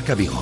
Marca 0.00 0.14
Vigo. 0.14 0.40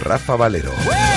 Rafa 0.00 0.34
Valero. 0.34 1.07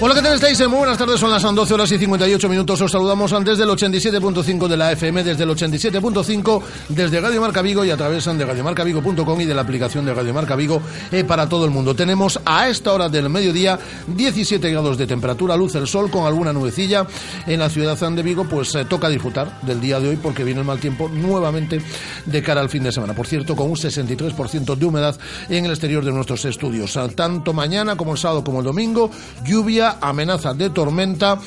Hola, 0.00 0.14
¿qué 0.14 0.22
tal 0.22 0.34
estáis? 0.34 0.60
Muy 0.68 0.78
buenas 0.78 0.96
tardes, 0.96 1.18
son 1.18 1.28
las 1.28 1.42
12 1.42 1.74
horas 1.74 1.90
y 1.90 1.98
58 1.98 2.48
minutos. 2.48 2.80
Os 2.80 2.92
saludamos 2.92 3.32
antes 3.32 3.58
del 3.58 3.68
87.5 3.68 4.68
de 4.68 4.76
la 4.76 4.92
FM, 4.92 5.24
desde 5.24 5.42
el 5.42 5.50
87.5, 5.50 6.62
desde 6.90 7.20
Radio 7.20 7.40
Marca 7.40 7.62
Vigo 7.62 7.84
y 7.84 7.90
a 7.90 7.96
través 7.96 8.24
de 8.24 8.46
radiomarcavigo.com 8.46 9.40
y 9.40 9.44
de 9.44 9.54
la 9.56 9.62
aplicación 9.62 10.04
de 10.04 10.14
Radio 10.14 10.32
Marca 10.32 10.54
Vigo 10.54 10.80
eh, 11.10 11.24
para 11.24 11.48
todo 11.48 11.64
el 11.64 11.72
mundo. 11.72 11.96
Tenemos 11.96 12.38
a 12.44 12.68
esta 12.68 12.92
hora 12.92 13.08
del 13.08 13.28
mediodía 13.28 13.76
17 14.06 14.70
grados 14.70 14.98
de 14.98 15.08
temperatura, 15.08 15.56
luz 15.56 15.74
el 15.74 15.88
sol 15.88 16.12
con 16.12 16.26
alguna 16.26 16.52
nubecilla 16.52 17.04
en 17.48 17.58
la 17.58 17.68
ciudad 17.68 17.98
de 17.98 18.22
Vigo, 18.22 18.44
pues 18.44 18.72
eh, 18.76 18.84
toca 18.84 19.08
disfrutar 19.08 19.60
del 19.62 19.80
día 19.80 19.98
de 19.98 20.10
hoy 20.10 20.16
porque 20.16 20.44
viene 20.44 20.60
el 20.60 20.66
mal 20.66 20.78
tiempo 20.78 21.08
nuevamente 21.08 21.82
de 22.24 22.42
cara 22.44 22.60
al 22.60 22.68
fin 22.68 22.84
de 22.84 22.92
semana. 22.92 23.14
Por 23.14 23.26
cierto, 23.26 23.56
con 23.56 23.68
un 23.68 23.76
63% 23.76 24.76
de 24.76 24.86
humedad 24.86 25.18
en 25.48 25.64
el 25.64 25.72
exterior 25.72 26.04
de 26.04 26.12
nuestros 26.12 26.44
estudios. 26.44 26.96
Tanto 27.16 27.52
mañana 27.52 27.96
como 27.96 28.12
el 28.12 28.18
sábado 28.18 28.44
como 28.44 28.60
el 28.60 28.64
domingo, 28.64 29.10
lluvia 29.44 29.87
amenaza 30.00 30.54
de 30.54 30.70
tormenta 30.70 31.38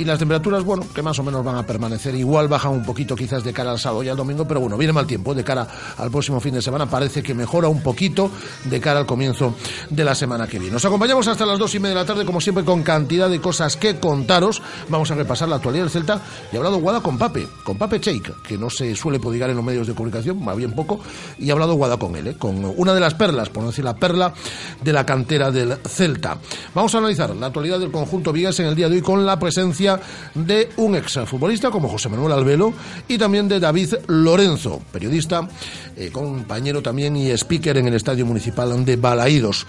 y 0.00 0.04
las 0.06 0.18
temperaturas, 0.18 0.64
bueno, 0.64 0.86
que 0.94 1.02
más 1.02 1.18
o 1.18 1.22
menos 1.22 1.44
van 1.44 1.56
a 1.56 1.62
permanecer 1.62 2.14
igual, 2.14 2.48
bajan 2.48 2.72
un 2.72 2.82
poquito 2.82 3.14
quizás 3.14 3.44
de 3.44 3.52
cara 3.52 3.70
al 3.70 3.78
sábado 3.78 4.02
y 4.02 4.08
al 4.08 4.16
domingo, 4.16 4.48
pero 4.48 4.58
bueno, 4.58 4.78
viene 4.78 4.94
mal 4.94 5.06
tiempo 5.06 5.34
de 5.34 5.44
cara 5.44 5.68
al 5.98 6.10
próximo 6.10 6.40
fin 6.40 6.54
de 6.54 6.62
semana, 6.62 6.88
parece 6.88 7.22
que 7.22 7.34
mejora 7.34 7.68
un 7.68 7.82
poquito 7.82 8.30
de 8.64 8.80
cara 8.80 9.00
al 9.00 9.04
comienzo 9.04 9.54
de 9.90 10.02
la 10.02 10.14
semana 10.14 10.46
que 10.46 10.58
viene. 10.58 10.72
Nos 10.72 10.86
acompañamos 10.86 11.28
hasta 11.28 11.44
las 11.44 11.58
dos 11.58 11.74
y 11.74 11.80
media 11.80 11.96
de 11.96 12.00
la 12.00 12.06
tarde, 12.06 12.24
como 12.24 12.40
siempre, 12.40 12.64
con 12.64 12.82
cantidad 12.82 13.28
de 13.28 13.42
cosas 13.42 13.76
que 13.76 14.00
contaros. 14.00 14.62
Vamos 14.88 15.10
a 15.10 15.16
repasar 15.16 15.50
la 15.50 15.56
actualidad 15.56 15.84
del 15.84 15.90
Celta 15.90 16.22
y 16.50 16.56
ha 16.56 16.60
hablado 16.60 16.78
Guada 16.78 17.02
con 17.02 17.18
Pape, 17.18 17.46
con 17.62 17.76
Pape 17.76 18.00
Cheik, 18.00 18.40
que 18.40 18.56
no 18.56 18.70
se 18.70 18.96
suele 18.96 19.20
prodigar 19.20 19.50
en 19.50 19.56
los 19.56 19.64
medios 19.66 19.86
de 19.86 19.94
comunicación, 19.94 20.42
más 20.42 20.56
bien 20.56 20.72
poco, 20.72 21.00
y 21.38 21.50
ha 21.50 21.52
hablado 21.52 21.74
Guada 21.74 21.98
con 21.98 22.16
él, 22.16 22.28
¿eh? 22.28 22.36
con 22.38 22.64
una 22.64 22.94
de 22.94 23.00
las 23.00 23.12
perlas, 23.12 23.50
por 23.50 23.64
no 23.64 23.68
decir 23.68 23.84
la 23.84 23.96
perla 23.96 24.32
de 24.82 24.94
la 24.94 25.04
cantera 25.04 25.50
del 25.50 25.76
Celta. 25.86 26.38
Vamos 26.74 26.94
a 26.94 26.98
analizar 26.98 27.36
la 27.36 27.48
actualidad 27.48 27.78
del 27.78 27.90
conjunto 27.90 28.32
Vigas 28.32 28.58
en 28.60 28.66
el 28.66 28.74
día 28.74 28.88
de 28.88 28.96
hoy 28.96 29.02
con 29.02 29.26
la 29.26 29.38
presencia 29.38 29.89
de 30.34 30.68
un 30.76 30.94
exfutbolista 30.94 31.70
como 31.70 31.88
José 31.88 32.08
Manuel 32.08 32.32
Albelo 32.32 32.74
y 33.08 33.16
también 33.16 33.48
de 33.48 33.58
David 33.58 33.94
Lorenzo, 34.06 34.82
periodista, 34.92 35.48
eh, 35.96 36.10
compañero 36.12 36.82
también 36.82 37.16
y 37.16 37.30
speaker 37.30 37.78
en 37.78 37.88
el 37.88 37.94
Estadio 37.94 38.26
Municipal 38.26 38.84
de 38.84 38.96
Balaídos. 38.96 39.66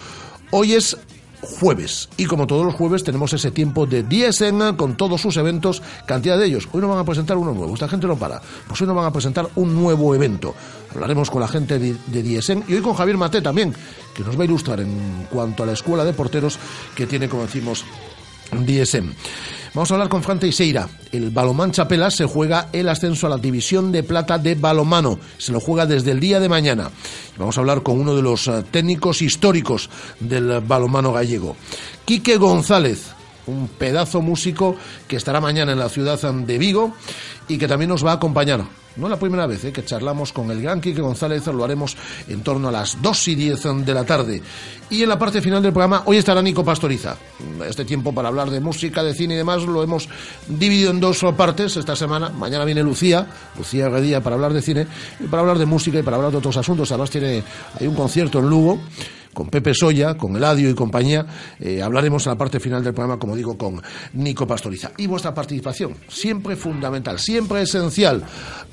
Hoy 0.51 0.73
es 0.73 0.97
jueves. 1.41 2.09
Y 2.17 2.25
como 2.25 2.47
todos 2.47 2.65
los 2.65 2.75
jueves 2.75 3.03
tenemos 3.03 3.33
ese 3.33 3.51
tiempo 3.51 3.85
de 3.85 4.03
Diesen 4.03 4.75
con 4.75 4.95
todos 4.95 5.21
sus 5.21 5.37
eventos, 5.37 5.81
cantidad 6.05 6.37
de 6.37 6.45
ellos. 6.45 6.67
Hoy 6.71 6.81
nos 6.81 6.89
van 6.89 6.99
a 6.99 7.05
presentar 7.05 7.37
uno 7.37 7.53
nuevo, 7.53 7.73
esta 7.73 7.87
gente 7.87 8.07
no 8.07 8.15
para. 8.15 8.41
Pues 8.67 8.79
hoy 8.81 8.87
nos 8.87 8.95
van 8.95 9.05
a 9.05 9.13
presentar 9.13 9.49
un 9.55 9.75
nuevo 9.75 10.13
evento. 10.15 10.53
Hablaremos 10.93 11.29
con 11.29 11.41
la 11.41 11.47
gente 11.47 11.79
de, 11.79 12.23
Diesen 12.23 12.63
y 12.67 12.73
hoy 12.73 12.81
con 12.81 12.93
Javier 12.93 13.17
Mate 13.17 13.41
también, 13.41 13.73
que 14.13 14.23
nos 14.23 14.37
va 14.37 14.43
a 14.43 14.45
ilustrar 14.45 14.79
en 14.81 15.27
cuanto 15.29 15.63
a 15.63 15.65
la 15.65 15.73
escuela 15.73 16.05
de 16.05 16.13
porteros 16.13 16.59
que 16.95 17.07
tiene, 17.07 17.27
como 17.27 17.43
decimos, 17.43 17.83
DSM. 18.51 19.13
Vamos 19.73 19.89
a 19.89 19.93
hablar 19.93 20.09
con 20.09 20.21
Fran 20.21 20.37
Teixeira. 20.37 20.89
El 21.13 21.29
Balomán 21.29 21.71
Chapela 21.71 22.11
se 22.11 22.25
juega 22.25 22.67
el 22.73 22.89
ascenso 22.89 23.27
a 23.27 23.29
la 23.29 23.37
división 23.37 23.89
de 23.89 24.03
plata 24.03 24.37
de 24.37 24.55
balomano. 24.55 25.17
Se 25.37 25.53
lo 25.53 25.61
juega 25.61 25.85
desde 25.85 26.11
el 26.11 26.19
día 26.19 26.41
de 26.41 26.49
mañana. 26.49 26.91
Vamos 27.37 27.57
a 27.57 27.61
hablar 27.61 27.81
con 27.81 27.97
uno 27.97 28.13
de 28.13 28.21
los 28.21 28.49
eh, 28.49 28.65
técnicos 28.69 29.21
históricos 29.21 29.89
del 30.19 30.59
balomano 30.59 31.13
gallego. 31.13 31.55
Quique 32.03 32.35
González, 32.35 33.13
un 33.47 33.67
pedazo 33.67 34.21
músico 34.21 34.75
que 35.07 35.15
estará 35.15 35.41
mañana 35.41 35.71
en 35.71 35.79
la 35.79 35.89
ciudad 35.89 36.19
de 36.21 36.57
Vigo 36.57 36.93
y 37.47 37.57
que 37.57 37.67
también 37.67 37.89
nos 37.89 38.05
va 38.05 38.11
a 38.11 38.15
acompañar 38.15 38.65
no 38.97 39.07
es 39.07 39.11
la 39.11 39.19
primera 39.19 39.47
vez 39.47 39.63
¿eh? 39.63 39.71
que 39.71 39.85
charlamos 39.85 40.33
con 40.33 40.51
el 40.51 40.61
gran 40.61 40.81
Quique 40.81 41.01
González, 41.01 41.47
lo 41.47 41.63
haremos 41.63 41.95
en 42.27 42.41
torno 42.41 42.67
a 42.67 42.71
las 42.71 43.01
2 43.01 43.27
y 43.29 43.35
10 43.35 43.63
de 43.85 43.93
la 43.93 44.03
tarde. 44.03 44.41
Y 44.89 45.03
en 45.03 45.09
la 45.09 45.17
parte 45.17 45.41
final 45.41 45.63
del 45.63 45.71
programa, 45.71 46.03
hoy 46.05 46.17
estará 46.17 46.41
Nico 46.41 46.65
Pastoriza. 46.65 47.15
Este 47.65 47.85
tiempo 47.85 48.13
para 48.13 48.27
hablar 48.27 48.49
de 48.49 48.59
música, 48.59 49.01
de 49.01 49.13
cine 49.13 49.35
y 49.35 49.37
demás 49.37 49.63
lo 49.63 49.81
hemos 49.81 50.09
dividido 50.47 50.91
en 50.91 50.99
dos 50.99 51.23
partes 51.37 51.77
esta 51.77 51.95
semana. 51.95 52.29
Mañana 52.29 52.65
viene 52.65 52.83
Lucía, 52.83 53.25
Lucía 53.57 53.87
Redía, 53.87 54.21
para 54.21 54.35
hablar 54.35 54.53
de 54.53 54.61
cine 54.61 54.87
y 55.19 55.27
para 55.27 55.41
hablar 55.41 55.57
de 55.57 55.65
música 55.65 55.99
y 55.99 56.03
para 56.03 56.17
hablar 56.17 56.31
de 56.31 56.39
otros 56.39 56.57
asuntos. 56.57 56.91
Además, 56.91 57.09
tiene, 57.09 57.43
hay 57.79 57.87
un 57.87 57.95
concierto 57.95 58.39
en 58.39 58.49
Lugo 58.49 58.81
con 59.33 59.49
Pepe 59.49 59.73
Soya, 59.73 60.15
con 60.15 60.35
Eladio 60.35 60.69
y 60.69 60.73
compañía. 60.73 61.25
Eh, 61.59 61.81
hablaremos 61.81 62.25
en 62.25 62.31
la 62.31 62.37
parte 62.37 62.59
final 62.59 62.83
del 62.83 62.93
programa, 62.93 63.19
como 63.19 63.35
digo, 63.35 63.57
con 63.57 63.81
Nico 64.13 64.45
Pastoriza. 64.47 64.91
Y 64.97 65.07
vuestra 65.07 65.33
participación, 65.33 65.95
siempre 66.07 66.55
fundamental, 66.55 67.19
siempre 67.19 67.61
esencial, 67.61 68.23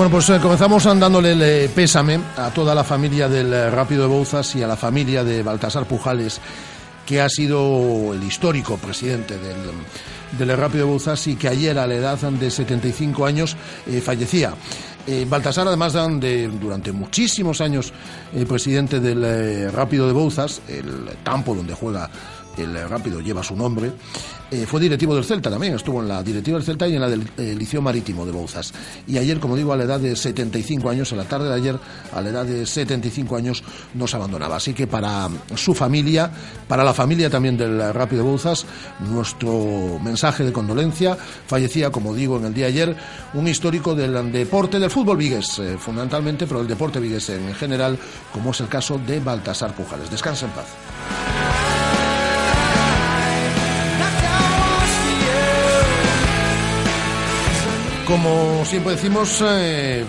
Bueno, 0.00 0.12
pues 0.12 0.30
eh, 0.30 0.38
comenzamos 0.40 0.84
dándole 0.84 1.32
el 1.32 1.42
eh, 1.42 1.68
pésame 1.68 2.18
a 2.38 2.48
toda 2.54 2.74
la 2.74 2.82
familia 2.82 3.28
del 3.28 3.52
eh, 3.52 3.68
Rápido 3.68 4.04
de 4.04 4.08
Bouzas 4.08 4.56
y 4.56 4.62
a 4.62 4.66
la 4.66 4.74
familia 4.74 5.22
de 5.22 5.42
Baltasar 5.42 5.84
Pujales, 5.84 6.40
que 7.04 7.20
ha 7.20 7.28
sido 7.28 8.14
el 8.14 8.22
histórico 8.22 8.78
presidente 8.78 9.36
del, 9.36 9.58
del 10.38 10.56
Rápido 10.56 10.86
de 10.86 10.92
Bouzas 10.92 11.26
y 11.26 11.36
que 11.36 11.48
ayer 11.48 11.78
a 11.78 11.86
la 11.86 11.96
edad 11.96 12.18
de 12.18 12.50
75 12.50 13.26
años 13.26 13.54
fallecía. 14.02 14.54
Baltasar, 15.26 15.66
además 15.68 15.92
de 15.92 16.48
durante 16.48 16.92
muchísimos 16.92 17.60
años 17.60 17.92
presidente 18.48 19.00
del 19.00 19.70
Rápido 19.70 20.06
de 20.06 20.12
Bouzas, 20.12 20.62
el 20.68 21.10
campo 21.22 21.54
donde 21.54 21.74
juega 21.74 22.08
el 22.60 22.88
Rápido 22.88 23.20
lleva 23.20 23.42
su 23.42 23.56
nombre, 23.56 23.92
eh, 24.50 24.66
fue 24.66 24.80
directivo 24.80 25.14
del 25.14 25.24
Celta 25.24 25.48
también, 25.48 25.74
estuvo 25.74 26.02
en 26.02 26.08
la 26.08 26.24
directiva 26.24 26.58
del 26.58 26.66
Celta 26.66 26.88
y 26.88 26.96
en 26.96 27.00
la 27.00 27.08
del 27.08 27.22
eh, 27.38 27.54
Liceo 27.56 27.80
Marítimo 27.80 28.26
de 28.26 28.32
Bouzas. 28.32 28.72
Y 29.06 29.16
ayer, 29.16 29.38
como 29.38 29.56
digo, 29.56 29.72
a 29.72 29.76
la 29.76 29.84
edad 29.84 30.00
de 30.00 30.16
75 30.16 30.90
años, 30.90 31.12
a 31.12 31.16
la 31.16 31.24
tarde 31.24 31.48
de 31.48 31.54
ayer, 31.54 31.78
a 32.12 32.20
la 32.20 32.30
edad 32.30 32.44
de 32.44 32.66
75 32.66 33.36
años, 33.36 33.62
nos 33.94 34.12
abandonaba. 34.12 34.56
Así 34.56 34.74
que 34.74 34.88
para 34.88 35.28
su 35.54 35.72
familia, 35.72 36.32
para 36.66 36.82
la 36.82 36.92
familia 36.92 37.30
también 37.30 37.56
del 37.56 37.94
Rápido 37.94 38.24
Bouzas, 38.24 38.66
nuestro 39.08 40.00
mensaje 40.02 40.42
de 40.42 40.52
condolencia. 40.52 41.16
Fallecía, 41.46 41.90
como 41.90 42.12
digo, 42.12 42.36
en 42.36 42.46
el 42.46 42.54
día 42.54 42.66
ayer, 42.66 42.96
un 43.34 43.46
histórico 43.46 43.94
del 43.94 44.32
deporte, 44.32 44.80
del 44.80 44.90
fútbol 44.90 45.16
vigués, 45.16 45.60
eh, 45.60 45.76
fundamentalmente, 45.78 46.48
pero 46.48 46.60
el 46.60 46.66
deporte 46.66 46.98
vigués 46.98 47.28
en 47.30 47.54
general, 47.54 47.96
como 48.32 48.50
es 48.50 48.60
el 48.60 48.68
caso 48.68 48.98
de 48.98 49.20
Baltasar 49.20 49.74
Pujales. 49.76 50.10
Descansa 50.10 50.46
en 50.46 50.52
paz. 50.52 51.29
Como 58.10 58.64
siempre 58.64 58.94
decimos, 58.96 59.38
eh, 59.46 60.04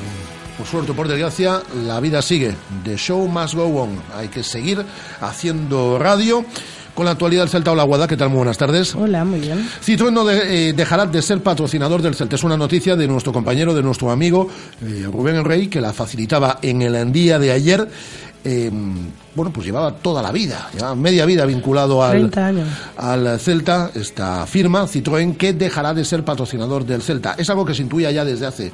por 0.58 0.66
suerte 0.66 0.92
o 0.92 0.96
por 0.96 1.08
desgracia, 1.08 1.62
la 1.86 2.00
vida 2.00 2.20
sigue. 2.24 2.56
The 2.84 2.98
show 2.98 3.28
must 3.28 3.54
go 3.54 3.66
on. 3.80 3.90
Hay 4.18 4.28
que 4.28 4.42
seguir 4.42 4.84
haciendo 5.22 6.00
radio. 6.00 6.44
Con 6.96 7.06
la 7.06 7.12
actualidad 7.12 7.44
del 7.44 7.50
Celta 7.50 7.72
o 7.72 7.76
la 7.76 7.84
Guada, 7.84 8.06
¿qué 8.08 8.18
tal? 8.18 8.30
Muy 8.30 8.38
buenas 8.38 8.58
tardes. 8.58 8.96
Hola, 8.96 9.24
muy 9.24 9.40
bien. 9.40 9.66
Citroën 9.86 10.12
no 10.12 10.26
de- 10.26 10.70
eh, 10.70 10.74
dejará 10.74 11.06
de 11.06 11.22
ser 11.22 11.42
patrocinador 11.42 12.02
del 12.02 12.16
Celta. 12.16 12.36
Es 12.36 12.44
una 12.44 12.58
noticia 12.58 12.96
de 12.98 13.08
nuestro 13.08 13.32
compañero, 13.32 13.74
de 13.74 13.82
nuestro 13.82 14.12
amigo 14.12 14.50
eh, 14.84 15.08
Rubén 15.10 15.46
Rey, 15.46 15.68
que 15.68 15.80
la 15.80 15.94
facilitaba 15.94 16.60
en 16.62 16.82
el 16.82 17.12
día 17.14 17.40
de 17.40 17.52
ayer. 17.54 17.88
Eh, 18.44 18.72
bueno, 19.36 19.54
pues 19.54 19.66
llevaba 19.66 19.94
toda 19.94 20.22
la 20.22 20.32
vida, 20.32 20.70
llevaba 20.74 20.96
media 20.96 21.26
vida 21.26 21.46
vinculado 21.46 22.04
al, 22.04 22.32
30 22.32 22.46
años. 22.46 22.70
al 22.98 23.40
Celta, 23.40 23.92
esta 23.94 24.46
firma, 24.48 24.88
Citroën, 24.88 25.38
que 25.38 25.54
dejará 25.54 25.94
de 25.94 26.04
ser 26.04 26.26
patrocinador 26.26 26.86
del 26.86 27.02
Celta. 27.02 27.36
Es 27.38 27.50
algo 27.50 27.64
que 27.64 27.76
se 27.76 27.84
intuía 27.84 28.12
ya 28.12 28.26
desde 28.26 28.48
hace 28.48 28.72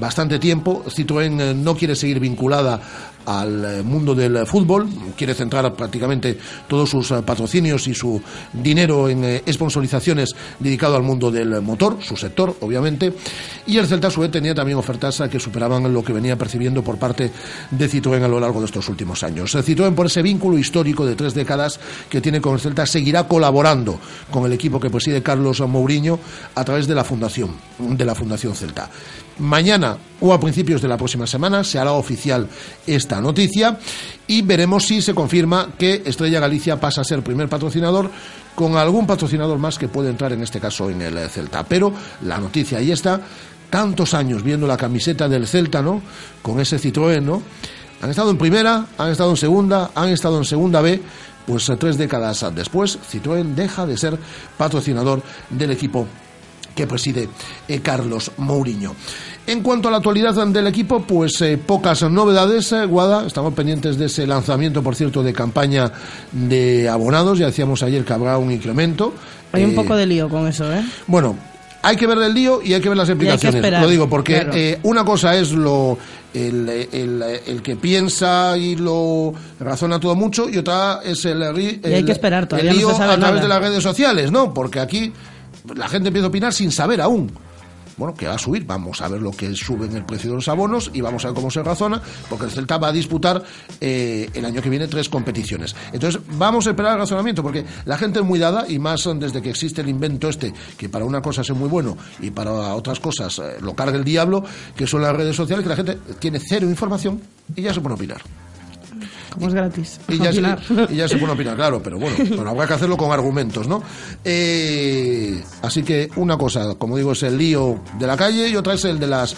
bastante 0.00 0.38
tiempo. 0.38 0.84
Citroën 0.86 1.40
eh, 1.40 1.54
no 1.54 1.76
quiere 1.76 1.94
seguir 1.94 2.18
vinculada 2.18 2.80
al 3.26 3.64
eh, 3.64 3.82
mundo 3.82 4.14
del 4.14 4.46
fútbol, 4.46 4.88
quiere 5.16 5.34
centrar 5.34 5.72
prácticamente 5.74 6.38
todos 6.68 6.90
sus 6.90 7.10
eh, 7.10 7.22
patrocinios 7.22 7.86
y 7.88 7.94
su 7.94 8.20
dinero 8.52 9.08
en 9.08 9.24
eh, 9.24 9.42
sponsorizaciones 9.52 10.34
dedicado 10.58 10.96
al 10.96 11.02
mundo 11.02 11.30
del 11.30 11.60
motor, 11.62 11.98
su 12.00 12.16
sector, 12.16 12.56
obviamente. 12.60 13.12
Y 13.66 13.78
el 13.78 13.86
Celta, 13.86 14.08
a 14.08 14.10
su 14.10 14.20
vez, 14.20 14.30
tenía 14.30 14.54
también 14.54 14.78
ofertas 14.78 15.20
eh, 15.20 15.28
que 15.28 15.40
superaban 15.40 15.92
lo 15.92 16.04
que 16.04 16.12
venía 16.12 16.36
percibiendo 16.36 16.82
por 16.82 16.98
parte 16.98 17.30
de 17.70 17.88
Citroën 17.88 18.22
a 18.22 18.28
lo 18.28 18.38
largo 18.38 18.60
de 18.60 18.66
estos 18.66 18.88
últimos 18.88 19.22
años. 19.22 19.54
Eh, 19.54 19.62
Citroën, 19.62 19.94
por 19.94 20.06
ese 20.06 20.22
vínculo 20.22 20.58
histórico 20.58 21.06
de 21.06 21.14
tres 21.14 21.34
décadas 21.34 21.80
que 22.08 22.20
tiene 22.20 22.40
con 22.40 22.54
el 22.54 22.60
Celta, 22.60 22.86
seguirá 22.86 23.26
colaborando 23.26 23.98
con 24.30 24.44
el 24.44 24.52
equipo 24.52 24.78
que 24.78 24.90
preside 24.90 25.22
Carlos 25.22 25.60
Mourinho 25.60 26.18
a 26.54 26.64
través 26.64 26.86
de 26.86 26.94
la 26.94 27.04
Fundación, 27.04 27.50
de 27.78 28.04
la 28.04 28.14
Fundación 28.14 28.54
Celta. 28.54 28.90
Mañana 29.38 29.96
o 30.20 30.32
a 30.32 30.38
principios 30.38 30.80
de 30.80 30.86
la 30.86 30.96
próxima 30.96 31.26
semana 31.26 31.64
se 31.64 31.78
hará 31.78 31.92
oficial 31.92 32.48
esta 32.86 33.20
noticia 33.20 33.78
y 34.28 34.42
veremos 34.42 34.86
si 34.86 35.02
se 35.02 35.12
confirma 35.12 35.70
que 35.76 36.02
Estrella 36.06 36.38
Galicia 36.38 36.78
pasa 36.78 37.00
a 37.00 37.04
ser 37.04 37.22
primer 37.22 37.48
patrocinador 37.48 38.10
con 38.54 38.76
algún 38.76 39.06
patrocinador 39.06 39.58
más 39.58 39.76
que 39.76 39.88
puede 39.88 40.10
entrar 40.10 40.32
en 40.32 40.42
este 40.42 40.60
caso 40.60 40.88
en 40.88 41.02
el 41.02 41.28
Celta. 41.28 41.64
Pero 41.64 41.92
la 42.22 42.38
noticia 42.38 42.78
ahí 42.78 42.92
está, 42.92 43.20
tantos 43.70 44.14
años 44.14 44.44
viendo 44.44 44.68
la 44.68 44.76
camiseta 44.76 45.28
del 45.28 45.48
Celta, 45.48 45.82
¿no? 45.82 46.00
Con 46.40 46.60
ese 46.60 46.78
Citroën, 46.78 47.20
¿no? 47.20 47.42
Han 48.02 48.10
estado 48.10 48.30
en 48.30 48.38
primera, 48.38 48.86
han 48.96 49.10
estado 49.10 49.30
en 49.30 49.36
segunda, 49.36 49.90
han 49.96 50.10
estado 50.10 50.38
en 50.38 50.44
segunda 50.44 50.80
B, 50.80 51.02
pues 51.44 51.70
tres 51.78 51.98
décadas 51.98 52.46
después, 52.54 52.98
Citroën 53.10 53.54
deja 53.54 53.84
de 53.84 53.96
ser 53.96 54.16
patrocinador 54.56 55.22
del 55.50 55.72
equipo 55.72 56.06
que 56.74 56.86
preside 56.86 57.28
eh, 57.68 57.80
Carlos 57.80 58.30
Mourinho. 58.38 58.94
En 59.46 59.62
cuanto 59.62 59.88
a 59.88 59.90
la 59.90 59.98
actualidad 59.98 60.34
del 60.46 60.66
equipo, 60.66 61.02
pues 61.02 61.40
eh, 61.42 61.58
pocas 61.58 62.02
novedades, 62.10 62.72
eh, 62.72 62.86
Guada. 62.86 63.26
Estamos 63.26 63.52
pendientes 63.52 63.98
de 63.98 64.06
ese 64.06 64.26
lanzamiento, 64.26 64.82
por 64.82 64.94
cierto, 64.96 65.22
de 65.22 65.32
campaña 65.34 65.92
de 66.32 66.88
abonados. 66.88 67.38
Ya 67.38 67.46
decíamos 67.46 67.82
ayer 67.82 68.04
que 68.04 68.12
habrá 68.14 68.38
un 68.38 68.50
incremento. 68.50 69.12
Hay 69.52 69.64
un 69.64 69.74
poco 69.74 69.94
de 69.96 70.06
lío 70.06 70.28
con 70.28 70.48
eso, 70.48 70.72
¿eh? 70.72 70.82
Bueno, 71.06 71.36
hay 71.82 71.96
que 71.96 72.06
ver 72.06 72.16
el 72.18 72.32
lío 72.32 72.60
y 72.62 72.72
hay 72.72 72.80
que 72.80 72.88
ver 72.88 72.96
las 72.96 73.08
implicaciones. 73.10 73.56
esperar, 73.56 73.82
lo 73.82 73.88
digo 73.88 74.08
porque 74.08 74.34
claro. 74.34 74.52
eh, 74.54 74.78
una 74.84 75.04
cosa 75.04 75.36
es 75.36 75.52
lo 75.52 75.98
el, 76.32 76.66
el- 76.90 77.22
el 77.46 77.62
que 77.62 77.76
piensa 77.76 78.56
y 78.56 78.74
lo 78.76 79.32
razona 79.60 80.00
todo 80.00 80.14
mucho 80.16 80.48
y 80.48 80.56
otra 80.56 81.00
es 81.04 81.24
el, 81.26 81.42
Y 81.84 81.86
hay 81.92 82.02
que 82.04 82.12
esperar, 82.12 82.46
todavía 82.48 82.70
no 82.72 82.76
se 82.76 82.80
lío 82.86 82.90
sabe 82.96 83.12
a 83.12 83.18
través 83.18 83.34
nada. 83.34 83.42
de 83.42 83.48
las 83.48 83.60
redes 83.60 83.82
sociales, 83.82 84.32
¿no? 84.32 84.52
Porque 84.54 84.80
aquí 84.80 85.12
la 85.74 85.88
gente 85.88 86.08
empieza 86.08 86.26
a 86.26 86.28
opinar 86.28 86.52
sin 86.52 86.70
saber 86.70 87.00
aún. 87.00 87.32
Bueno, 87.96 88.12
que 88.12 88.26
va 88.26 88.34
a 88.34 88.38
subir, 88.38 88.66
vamos 88.66 89.00
a 89.02 89.08
ver 89.08 89.22
lo 89.22 89.30
que 89.30 89.54
sube 89.54 89.86
en 89.86 89.96
el 89.96 90.04
precio 90.04 90.30
de 90.30 90.36
los 90.36 90.48
abonos 90.48 90.90
y 90.92 91.00
vamos 91.00 91.24
a 91.24 91.28
ver 91.28 91.34
cómo 91.36 91.48
se 91.48 91.62
razona, 91.62 92.02
porque 92.28 92.46
el 92.46 92.50
Celta 92.50 92.76
va 92.76 92.88
a 92.88 92.92
disputar 92.92 93.40
eh, 93.80 94.28
el 94.34 94.44
año 94.44 94.60
que 94.60 94.68
viene 94.68 94.88
tres 94.88 95.08
competiciones. 95.08 95.76
Entonces, 95.92 96.20
vamos 96.36 96.66
a 96.66 96.70
esperar 96.70 96.94
el 96.94 96.98
razonamiento, 96.98 97.42
porque 97.42 97.64
la 97.84 97.96
gente 97.96 98.18
es 98.18 98.24
muy 98.24 98.40
dada, 98.40 98.64
y 98.68 98.80
más 98.80 99.08
desde 99.16 99.40
que 99.40 99.50
existe 99.50 99.80
el 99.82 99.88
invento 99.88 100.28
este, 100.28 100.52
que 100.76 100.88
para 100.88 101.04
una 101.04 101.22
cosa 101.22 101.42
es 101.42 101.50
muy 101.50 101.68
bueno 101.68 101.96
y 102.20 102.32
para 102.32 102.74
otras 102.74 102.98
cosas 102.98 103.38
eh, 103.38 103.58
lo 103.60 103.74
carga 103.74 103.96
el 103.96 104.04
diablo, 104.04 104.44
que 104.74 104.88
son 104.88 105.02
las 105.02 105.14
redes 105.14 105.36
sociales, 105.36 105.62
que 105.62 105.68
la 105.68 105.76
gente 105.76 105.98
tiene 106.18 106.40
cero 106.40 106.68
información 106.68 107.20
y 107.54 107.62
ya 107.62 107.72
se 107.72 107.80
pone 107.80 107.92
a 107.92 107.96
opinar. 107.96 108.22
Como 109.34 109.48
es 109.48 109.54
gratis. 109.54 110.00
Y 110.08 110.18
ya, 110.18 110.30
Opinar. 110.30 110.60
se, 110.62 110.94
y 110.94 110.96
ya 110.96 111.08
se 111.08 111.16
pone 111.16 111.32
a 111.32 111.34
opinar, 111.34 111.56
claro, 111.56 111.82
pero 111.82 111.98
bueno, 111.98 112.16
pero 112.28 112.48
habrá 112.48 112.66
que 112.66 112.74
hacerlo 112.74 112.96
con 112.96 113.12
argumentos, 113.12 113.68
¿no? 113.68 113.82
Eh, 114.24 115.42
así 115.62 115.82
que 115.82 116.08
una 116.16 116.38
cosa, 116.38 116.74
como 116.76 116.96
digo, 116.96 117.12
es 117.12 117.22
el 117.24 117.36
lío 117.36 117.80
de 117.98 118.06
la 118.06 118.16
calle 118.16 118.48
y 118.48 118.56
otra 118.56 118.74
es 118.74 118.84
el 118.84 118.98
de 118.98 119.06
las 119.06 119.36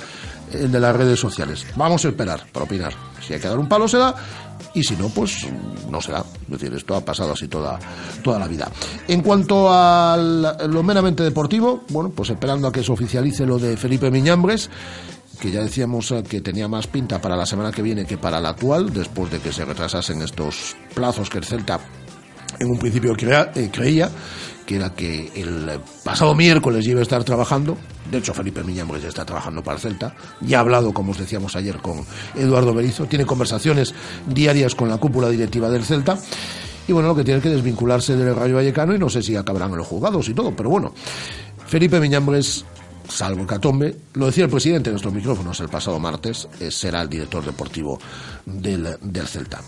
el 0.52 0.70
de 0.70 0.80
las 0.80 0.94
redes 0.94 1.18
sociales. 1.18 1.66
Vamos 1.76 2.04
a 2.04 2.08
esperar 2.08 2.44
para 2.52 2.64
opinar. 2.64 2.92
Si 3.26 3.34
hay 3.34 3.40
que 3.40 3.48
dar 3.48 3.58
un 3.58 3.68
palo 3.68 3.88
se 3.88 3.98
da 3.98 4.14
y 4.74 4.82
si 4.82 4.94
no, 4.96 5.08
pues 5.08 5.38
no 5.90 6.00
se 6.00 6.12
da. 6.12 6.24
Es 6.44 6.50
decir, 6.60 6.72
esto 6.74 6.94
ha 6.94 7.00
pasado 7.00 7.32
así 7.32 7.48
toda, 7.48 7.78
toda 8.22 8.38
la 8.38 8.46
vida. 8.46 8.70
En 9.08 9.22
cuanto 9.22 9.68
a 9.70 10.16
lo 10.16 10.82
meramente 10.82 11.22
deportivo, 11.22 11.84
bueno, 11.88 12.10
pues 12.10 12.30
esperando 12.30 12.68
a 12.68 12.72
que 12.72 12.84
se 12.84 12.92
oficialice 12.92 13.46
lo 13.46 13.58
de 13.58 13.76
Felipe 13.76 14.10
Miñambres, 14.10 14.70
que 15.40 15.50
ya 15.50 15.62
decíamos 15.62 16.10
eh, 16.10 16.22
que 16.28 16.40
tenía 16.40 16.68
más 16.68 16.86
pinta 16.86 17.20
para 17.20 17.36
la 17.36 17.46
semana 17.46 17.70
que 17.72 17.82
viene 17.82 18.04
que 18.06 18.18
para 18.18 18.40
la 18.40 18.50
actual, 18.50 18.92
después 18.92 19.30
de 19.30 19.38
que 19.38 19.52
se 19.52 19.64
retrasasen 19.64 20.22
estos 20.22 20.76
plazos 20.94 21.28
que 21.30 21.38
el 21.38 21.44
Celta 21.44 21.78
en 22.58 22.70
un 22.70 22.78
principio 22.78 23.14
crea- 23.14 23.52
eh, 23.54 23.70
creía 23.72 24.10
que 24.64 24.76
era 24.76 24.92
que 24.94 25.30
el 25.36 25.78
pasado 26.02 26.34
miércoles 26.34 26.86
iba 26.88 26.98
a 26.98 27.02
estar 27.02 27.22
trabajando. 27.22 27.76
De 28.10 28.18
hecho, 28.18 28.34
Felipe 28.34 28.64
Miñambres 28.64 29.02
ya 29.02 29.08
está 29.08 29.24
trabajando 29.24 29.62
para 29.62 29.76
el 29.76 29.80
Celta. 29.82 30.14
Ya 30.40 30.58
ha 30.58 30.60
hablado, 30.60 30.92
como 30.92 31.12
os 31.12 31.18
decíamos 31.18 31.54
ayer, 31.54 31.76
con 31.78 32.04
Eduardo 32.34 32.74
Berizo. 32.74 33.04
Tiene 33.06 33.24
conversaciones 33.26 33.94
diarias 34.26 34.74
con 34.74 34.88
la 34.88 34.96
cúpula 34.98 35.28
directiva 35.28 35.68
del 35.70 35.84
Celta. 35.84 36.18
Y 36.88 36.92
bueno, 36.92 37.08
lo 37.08 37.14
que 37.16 37.22
tiene 37.24 37.40
que 37.40 37.48
desvincularse 37.48 38.16
del 38.16 38.34
Rayo 38.34 38.56
Vallecano 38.56 38.94
y 38.94 38.98
no 38.98 39.08
sé 39.08 39.22
si 39.22 39.36
acabarán 39.36 39.76
los 39.76 39.86
juzgados 39.86 40.28
y 40.28 40.34
todo, 40.34 40.54
pero 40.56 40.68
bueno. 40.70 40.92
Felipe 41.66 41.98
Miñambres, 42.00 42.64
salvo 43.08 43.42
el 43.42 43.46
Catombe, 43.46 43.96
lo 44.14 44.26
decía 44.26 44.44
el 44.44 44.50
presidente 44.50 44.90
en 44.90 44.94
nuestros 44.94 45.14
micrófonos 45.14 45.60
el 45.60 45.68
pasado 45.68 45.98
martes, 45.98 46.48
eh, 46.60 46.70
será 46.70 47.02
el 47.02 47.08
director 47.08 47.44
deportivo 47.44 47.98
del, 48.46 48.96
del 49.02 49.26
Celta. 49.26 49.60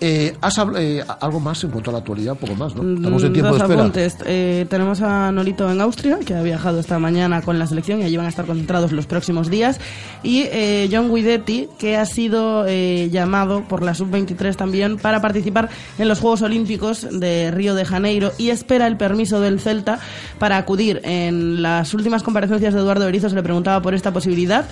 Eh, 0.00 0.36
¿Has 0.40 0.56
eh, 0.76 1.02
algo 1.20 1.40
más 1.40 1.64
en 1.64 1.70
cuanto 1.70 1.90
a 1.90 1.92
la 1.94 1.98
actualidad? 2.00 2.36
Poco 2.36 2.54
más, 2.54 2.74
¿no? 2.74 2.94
Estamos 2.94 3.24
en 3.24 3.32
tiempo 3.32 3.56
Dos 3.56 3.92
de 3.92 4.06
espera. 4.06 4.30
Eh, 4.30 4.66
tenemos 4.68 5.00
a 5.00 5.32
Nolito 5.32 5.70
en 5.70 5.80
Austria, 5.80 6.18
que 6.24 6.34
ha 6.34 6.42
viajado 6.42 6.78
esta 6.78 6.98
mañana 6.98 7.42
con 7.42 7.58
la 7.58 7.66
selección 7.66 8.00
y 8.00 8.04
allí 8.04 8.16
van 8.16 8.26
a 8.26 8.28
estar 8.28 8.46
concentrados 8.46 8.92
los 8.92 9.06
próximos 9.06 9.50
días. 9.50 9.80
Y 10.22 10.44
John 10.92 11.12
Guidetti, 11.12 11.68
que 11.78 11.96
ha 11.96 12.06
sido 12.06 12.66
llamado 13.08 13.64
por 13.66 13.82
la 13.82 13.94
Sub-23 13.94 14.54
también 14.56 14.98
para 14.98 15.20
participar 15.20 15.68
en 15.98 16.06
los 16.06 16.20
Juegos 16.20 16.42
Olímpicos 16.42 17.06
de 17.10 17.50
Río 17.50 17.74
de 17.74 17.84
Janeiro 17.84 18.32
y 18.38 18.50
espera 18.50 18.86
el 18.86 18.96
permiso 18.96 19.40
del 19.40 19.58
Celta 19.58 19.98
para 20.38 20.58
acudir. 20.58 21.00
En 21.02 21.62
las 21.62 21.94
últimas 21.94 22.22
comparecencias 22.22 22.74
de 22.74 22.77
Eduardo 22.80 23.06
Berizzo 23.06 23.28
se 23.28 23.34
le 23.34 23.42
preguntaba 23.42 23.80
por 23.82 23.94
esta 23.94 24.12
posibilidad. 24.12 24.66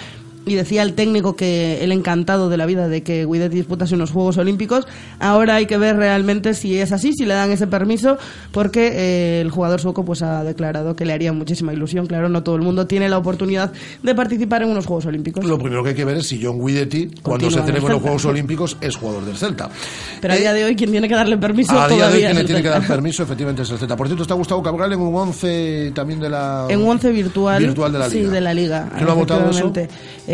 Y 0.46 0.54
decía 0.54 0.82
el 0.82 0.94
técnico 0.94 1.34
que 1.34 1.82
él 1.82 1.90
encantado 1.90 2.48
de 2.48 2.56
la 2.56 2.66
vida 2.66 2.88
de 2.88 3.02
que 3.02 3.26
Guidetti 3.26 3.56
disputase 3.56 3.96
unos 3.96 4.12
Juegos 4.12 4.38
Olímpicos. 4.38 4.86
Ahora 5.18 5.56
hay 5.56 5.66
que 5.66 5.76
ver 5.76 5.96
realmente 5.96 6.54
si 6.54 6.78
es 6.78 6.92
así, 6.92 7.12
si 7.12 7.26
le 7.26 7.34
dan 7.34 7.50
ese 7.50 7.66
permiso, 7.66 8.16
porque 8.52 8.92
eh, 8.94 9.40
el 9.40 9.50
jugador 9.50 9.80
sueco 9.80 10.04
pues 10.04 10.22
ha 10.22 10.44
declarado 10.44 10.94
que 10.94 11.04
le 11.04 11.12
haría 11.12 11.32
muchísima 11.32 11.72
ilusión. 11.72 12.06
Claro, 12.06 12.28
no 12.28 12.44
todo 12.44 12.54
el 12.54 12.62
mundo 12.62 12.86
tiene 12.86 13.08
la 13.08 13.18
oportunidad 13.18 13.72
de 14.04 14.14
participar 14.14 14.62
en 14.62 14.70
unos 14.70 14.86
Juegos 14.86 15.06
Olímpicos. 15.06 15.44
Lo 15.44 15.58
primero 15.58 15.82
que 15.82 15.88
hay 15.90 15.94
que 15.96 16.04
ver 16.04 16.18
es 16.18 16.28
si 16.28 16.40
John 16.40 16.64
Guidetti, 16.64 17.10
cuando 17.22 17.50
se 17.50 17.56
en 17.56 17.62
el 17.62 17.66
celebren 17.66 17.92
los. 17.94 18.02
Juegos 18.02 18.24
Olímpicos, 18.26 18.76
es 18.80 18.94
jugador 18.94 19.24
del 19.24 19.36
Celta. 19.36 19.68
Pero 20.20 20.32
a 20.32 20.36
Eh, 20.36 20.40
día 20.40 20.52
de 20.52 20.64
hoy 20.64 20.76
quien 20.76 20.92
tiene 20.92 21.08
que 21.08 21.14
darle 21.16 21.38
permiso 21.38 21.76
a 21.76 21.88
día 21.88 22.06
de 22.08 22.14
hoy 22.14 22.20
quien 22.20 22.34
le 22.34 22.40
el 22.42 22.46
tiene 22.46 22.62
que 22.62 22.68
dar 22.68 22.86
permiso 22.86 23.24
efectivamente 23.24 23.62
es 23.62 23.70
el 23.70 23.78
Celta. 23.78 23.96
Por 23.96 24.06
cierto, 24.06 24.22
está 24.22 24.34
Gustavo 24.34 24.62
Cabral 24.62 24.92
en 24.92 25.00
un 25.00 25.12
11 25.12 25.90
también 25.92 26.20
de 26.20 26.30
la... 26.30 26.66
En 26.68 26.82
un 26.82 26.88
once 26.90 27.10
virtual, 27.10 27.60
Virtual 27.60 27.92
de 27.92 27.98
la 27.98 28.08
sí, 28.08 28.18
Liga. 28.20 28.30
de 28.30 28.40
la 28.40 28.54
liga. 28.54 28.88
¿Quién 28.94 29.06
lo 29.06 29.10
ha 29.10 29.14
votado 29.16 29.50
eso? 29.50 29.72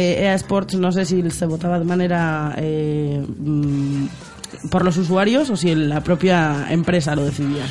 Eh, 0.03 0.25
EA 0.25 0.35
Sports, 0.35 0.75
no 0.75 0.91
sé 0.93 1.05
si 1.05 1.31
se 1.31 1.47
votaba 1.47 1.79
de 1.79 1.85
manera 1.85 2.55
eh, 2.59 3.25
mm, 3.39 4.07
por 4.71 4.85
los 4.85 4.97
usuarios 4.97 5.49
o 5.51 5.57
si 5.57 5.75
la 5.75 6.01
propia 6.03 6.67
empresa 6.71 7.15
lo 7.15 7.25
decidía. 7.25 7.65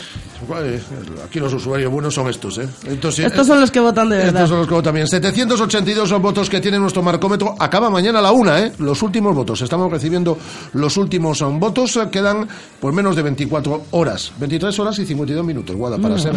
Aquí 1.24 1.40
los 1.40 1.54
usuarios 1.54 1.92
buenos 1.92 2.14
son 2.16 2.28
estos, 2.28 2.58
¿eh? 2.58 2.68
Estos, 2.88 3.16
sí- 3.16 3.24
Estos 3.24 3.46
son 3.46 3.62
los 3.62 3.70
que 3.70 3.80
votan 3.80 4.10
de 4.10 4.18
verdad. 4.18 4.34
Estos 4.44 4.50
son 4.50 4.58
los 4.60 4.68
que 4.68 4.74
votan 4.74 4.94
bien. 4.96 5.08
782 5.08 6.10
son 6.10 6.22
votos 6.22 6.50
que 6.50 6.60
tiene 6.60 6.80
nuestro 6.80 7.04
marcómetro. 7.04 7.56
Acaba 7.60 7.90
mañana 7.92 8.20
a 8.20 8.22
la 8.24 8.32
una, 8.32 8.60
¿eh? 8.60 8.72
Los 8.80 9.02
últimos 9.04 9.36
votos. 9.36 9.62
Estamos 9.62 9.92
recibiendo 9.92 10.38
los 10.74 10.98
últimos 10.98 11.42
um, 11.42 11.60
votos. 11.60 11.98
Quedan 12.12 12.48
por 12.80 12.92
menos 12.92 13.16
de 13.16 13.22
24 13.22 13.84
horas. 13.92 14.32
23 14.40 14.78
horas 14.80 14.98
y 15.00 15.06
52 15.06 15.46
minutos, 15.46 15.76
Guada, 15.76 15.98
para 16.00 16.18
ser, 16.18 16.34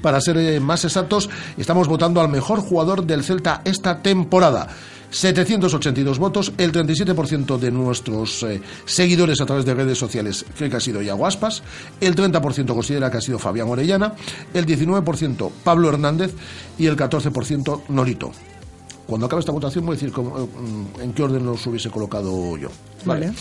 para 0.00 0.20
ser 0.20 0.36
eh, 0.38 0.60
más 0.60 0.84
exactos. 0.84 1.28
Estamos 1.58 1.88
votando 1.88 2.20
al 2.20 2.28
mejor 2.28 2.60
jugador 2.60 3.04
del 3.04 3.24
Celta 3.24 3.62
esta 3.64 4.00
temporada. 4.00 4.68
782 5.10 6.18
votos, 6.18 6.52
el 6.58 6.72
37% 6.72 7.58
de 7.58 7.70
nuestros 7.70 8.42
eh, 8.44 8.60
seguidores 8.84 9.40
a 9.40 9.46
través 9.46 9.64
de 9.64 9.74
redes 9.74 9.98
sociales 9.98 10.44
cree 10.56 10.70
que 10.70 10.76
ha 10.76 10.80
sido 10.80 11.02
Iago 11.02 11.26
Aspas, 11.26 11.62
el 12.00 12.14
30% 12.14 12.74
considera 12.74 13.10
que 13.10 13.18
ha 13.18 13.20
sido 13.20 13.38
Fabián 13.38 13.68
Orellana, 13.68 14.14
el 14.54 14.66
19% 14.66 15.50
Pablo 15.64 15.88
Hernández 15.88 16.32
y 16.78 16.86
el 16.86 16.96
14% 16.96 17.82
Norito. 17.88 18.32
Cuando 19.10 19.26
acabe 19.26 19.40
esta 19.40 19.50
votación 19.50 19.84
voy 19.84 19.94
a 19.94 19.96
decir 19.96 20.12
cómo, 20.12 20.38
eh, 20.38 20.46
en 21.02 21.12
qué 21.12 21.24
orden 21.24 21.44
los 21.44 21.66
hubiese 21.66 21.90
colocado 21.90 22.56
yo. 22.56 22.68
Vale. 23.04 23.32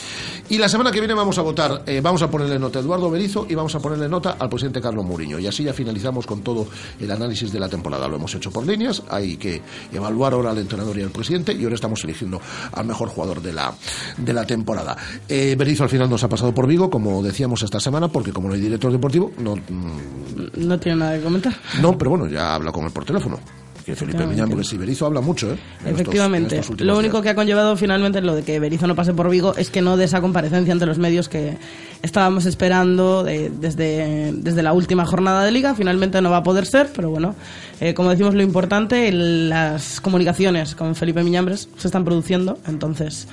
Y 0.49 0.57
la 0.57 0.67
semana 0.67 0.91
que 0.91 0.99
viene 0.99 1.13
vamos 1.13 1.37
a 1.37 1.43
votar, 1.43 1.83
eh, 1.85 2.01
vamos 2.01 2.23
a 2.23 2.31
ponerle 2.31 2.57
nota 2.57 2.79
a 2.79 2.81
Eduardo 2.81 3.11
Berizo 3.11 3.45
y 3.47 3.53
vamos 3.53 3.75
a 3.75 3.79
ponerle 3.79 4.09
nota 4.09 4.35
al 4.39 4.49
presidente 4.49 4.81
Carlos 4.81 5.05
Mourinho. 5.05 5.37
Y 5.37 5.45
así 5.45 5.63
ya 5.63 5.71
finalizamos 5.71 6.25
con 6.25 6.41
todo 6.41 6.65
el 6.99 7.11
análisis 7.11 7.51
de 7.51 7.59
la 7.59 7.69
temporada. 7.69 8.07
Lo 8.07 8.15
hemos 8.15 8.33
hecho 8.33 8.49
por 8.49 8.65
líneas, 8.65 9.03
hay 9.11 9.37
que 9.37 9.61
evaluar 9.93 10.33
ahora 10.33 10.49
al 10.49 10.57
entrenador 10.57 10.97
y 10.97 11.03
al 11.03 11.11
presidente 11.11 11.53
y 11.53 11.63
ahora 11.65 11.75
estamos 11.75 12.03
eligiendo 12.03 12.41
al 12.71 12.87
mejor 12.87 13.09
jugador 13.09 13.39
de 13.39 13.53
la, 13.53 13.71
de 14.17 14.33
la 14.33 14.47
temporada. 14.47 14.97
Eh, 15.27 15.55
Berizzo 15.55 15.83
al 15.83 15.89
final 15.89 16.09
nos 16.09 16.23
ha 16.23 16.29
pasado 16.29 16.51
por 16.51 16.65
Vigo, 16.65 16.89
como 16.89 17.21
decíamos 17.21 17.61
esta 17.61 17.79
semana, 17.79 18.07
porque 18.07 18.33
como 18.33 18.47
no 18.47 18.55
hay 18.55 18.61
director 18.61 18.91
deportivo, 18.91 19.33
no, 19.37 19.55
mm, 19.55 20.67
No 20.67 20.79
tiene 20.79 20.97
nada 20.97 21.17
que 21.17 21.23
comentar. 21.23 21.55
no 21.79 21.95
pero 21.95 22.09
bueno, 22.09 22.27
ya 22.27 22.55
habla 22.55 22.71
con 22.71 22.85
él 22.85 22.91
por 22.91 23.05
teléfono. 23.05 23.39
Que 23.89 23.95
Felipe 23.95 24.17
Efectivamente. 24.17 24.43
Miñambres 24.43 24.73
y 24.73 24.77
Berizzo 24.77 25.05
habla 25.07 25.21
mucho, 25.21 25.51
¿eh? 25.51 25.57
En 25.83 25.93
Efectivamente. 25.95 26.59
estos 26.59 26.79
Lo 26.81 26.97
único 26.97 27.13
días. 27.17 27.23
que 27.23 27.29
ha 27.29 27.35
conllevado 27.35 27.75
finalmente 27.75 28.21
lo 28.21 28.35
de 28.35 28.43
que 28.43 28.59
Berizzo 28.59 28.85
no 28.85 28.95
pase 28.95 29.13
por 29.15 29.29
Vigo 29.31 29.55
es 29.57 29.71
que 29.71 29.81
no 29.81 29.97
de 29.97 30.05
esa 30.05 30.21
comparecencia 30.21 30.71
ante 30.71 30.85
los 30.85 30.99
medios 30.99 31.27
que 31.27 31.57
estábamos 32.03 32.45
esperando 32.45 33.23
de- 33.23 33.49
desde, 33.49 34.31
desde 34.33 34.61
la 34.61 34.73
última 34.73 35.05
jornada 35.07 35.43
de 35.43 35.51
liga. 35.51 35.73
Finalmente 35.73 36.21
no 36.21 36.29
va 36.29 36.37
a 36.37 36.43
poder 36.43 36.67
ser, 36.67 36.91
pero 36.95 37.09
bueno, 37.09 37.33
eh, 37.81 37.95
como 37.95 38.11
decimos, 38.11 38.35
lo 38.35 38.43
importante, 38.43 39.11
las 39.11 39.99
comunicaciones 40.01 40.75
con 40.75 40.93
Felipe 40.95 41.23
Miñambres 41.23 41.67
se 41.77 41.87
están 41.87 42.05
produciendo, 42.05 42.59
entonces 42.67 43.27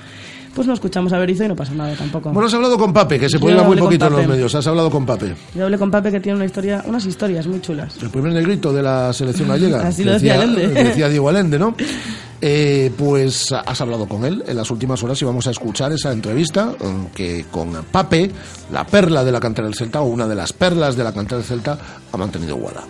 pues 0.57 0.65
no 0.65 0.73
escuchamos 0.73 1.13
a 1.13 1.19
Berizzo 1.19 1.43
y 1.43 1.49
no 1.49 1.55
pasa 1.55 1.71
nada 1.75 1.93
tampoco. 1.95 2.31
Bueno, 2.31 2.47
has 2.47 2.53
hablado 2.55 2.79
con 2.79 2.91
Pape, 2.91 3.19
que 3.19 3.29
se 3.29 3.37
puede 3.37 3.53
muy 3.53 3.63
hablé 3.63 3.79
con 3.79 3.85
poquito 3.89 4.07
en 4.07 4.13
los 4.13 4.27
medios. 4.27 4.55
Has 4.55 4.65
hablado 4.65 4.89
con 4.89 5.05
Pape. 5.05 5.35
Yo 5.53 5.65
hablé 5.65 5.77
con 5.77 5.91
Pape 5.91 6.09
que 6.09 6.19
tiene 6.19 6.35
una 6.35 6.45
historia, 6.45 6.83
unas 6.87 7.05
historias 7.05 7.45
muy 7.45 7.61
chulas. 7.61 7.95
El 8.01 8.09
primer 8.09 8.33
negrito 8.33 8.73
de 8.73 8.81
la 8.81 9.13
selección 9.13 9.49
gallega. 9.49 9.81
Así 9.87 10.03
lo 10.03 10.13
decía 10.13 10.33
Allende. 10.33 10.67
Decía 10.69 11.09
Diego 11.09 11.29
Allende, 11.29 11.59
¿no? 11.59 11.75
Eh, 12.41 12.91
pues 12.97 13.51
has 13.51 13.81
hablado 13.81 14.07
con 14.07 14.25
él 14.25 14.43
en 14.47 14.57
las 14.57 14.71
últimas 14.71 15.03
horas 15.03 15.21
y 15.21 15.25
vamos 15.25 15.45
a 15.45 15.51
escuchar 15.51 15.91
esa 15.91 16.11
entrevista 16.11 16.73
eh, 16.79 17.07
que 17.13 17.45
con 17.51 17.73
Pape, 17.91 18.31
la 18.71 18.83
perla 18.83 19.23
de 19.23 19.31
la 19.31 19.39
cantera 19.39 19.67
del 19.67 19.75
Celta, 19.75 20.01
o 20.01 20.05
una 20.05 20.27
de 20.27 20.33
las 20.33 20.53
perlas 20.53 20.97
de 20.97 21.03
la 21.03 21.13
cantera 21.13 21.37
del 21.37 21.45
Celta, 21.45 21.77
ha 22.11 22.17
mantenido 22.17 22.55
Guada. 22.55 22.81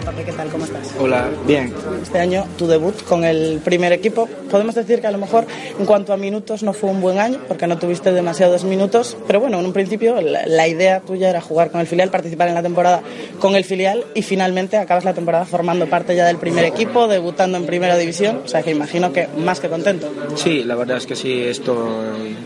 Hola, 0.00 0.12
Pape. 0.12 0.24
¿qué 0.24 0.32
tal? 0.32 0.48
¿Cómo 0.48 0.64
estás? 0.64 0.94
Hola, 0.98 1.28
bien. 1.46 1.74
Este 2.00 2.18
año 2.18 2.46
tu 2.56 2.66
debut 2.66 2.94
con 3.04 3.22
el 3.22 3.60
primer 3.62 3.92
equipo. 3.92 4.30
Podemos 4.50 4.74
decir 4.74 5.02
que 5.02 5.06
a 5.06 5.10
lo 5.10 5.18
mejor 5.18 5.46
en 5.78 5.84
cuanto 5.84 6.14
a 6.14 6.16
minutos 6.16 6.62
no 6.62 6.72
fue 6.72 6.88
un 6.88 7.02
buen 7.02 7.18
año 7.18 7.38
porque 7.46 7.66
no 7.66 7.76
tuviste 7.78 8.10
demasiados 8.10 8.64
minutos, 8.64 9.18
pero 9.26 9.40
bueno, 9.40 9.60
en 9.60 9.66
un 9.66 9.74
principio 9.74 10.18
la, 10.22 10.46
la 10.46 10.68
idea 10.68 11.00
tuya 11.00 11.28
era 11.28 11.42
jugar 11.42 11.70
con 11.70 11.82
el 11.82 11.86
filial, 11.86 12.08
participar 12.08 12.48
en 12.48 12.54
la 12.54 12.62
temporada 12.62 13.02
con 13.40 13.56
el 13.56 13.64
filial 13.64 14.06
y 14.14 14.22
finalmente 14.22 14.78
acabas 14.78 15.04
la 15.04 15.12
temporada 15.12 15.44
formando 15.44 15.86
parte 15.86 16.16
ya 16.16 16.26
del 16.26 16.38
primer 16.38 16.64
equipo, 16.64 17.06
debutando 17.06 17.58
en 17.58 17.66
primera 17.66 17.98
división, 17.98 18.40
o 18.42 18.48
sea 18.48 18.62
que 18.62 18.70
imagino 18.70 19.12
que 19.12 19.28
más 19.36 19.60
que 19.60 19.68
contento. 19.68 20.10
Sí, 20.34 20.64
la 20.64 20.76
verdad 20.76 20.96
es 20.96 21.06
que 21.06 21.14
sí, 21.14 21.42
estoy 21.42 22.36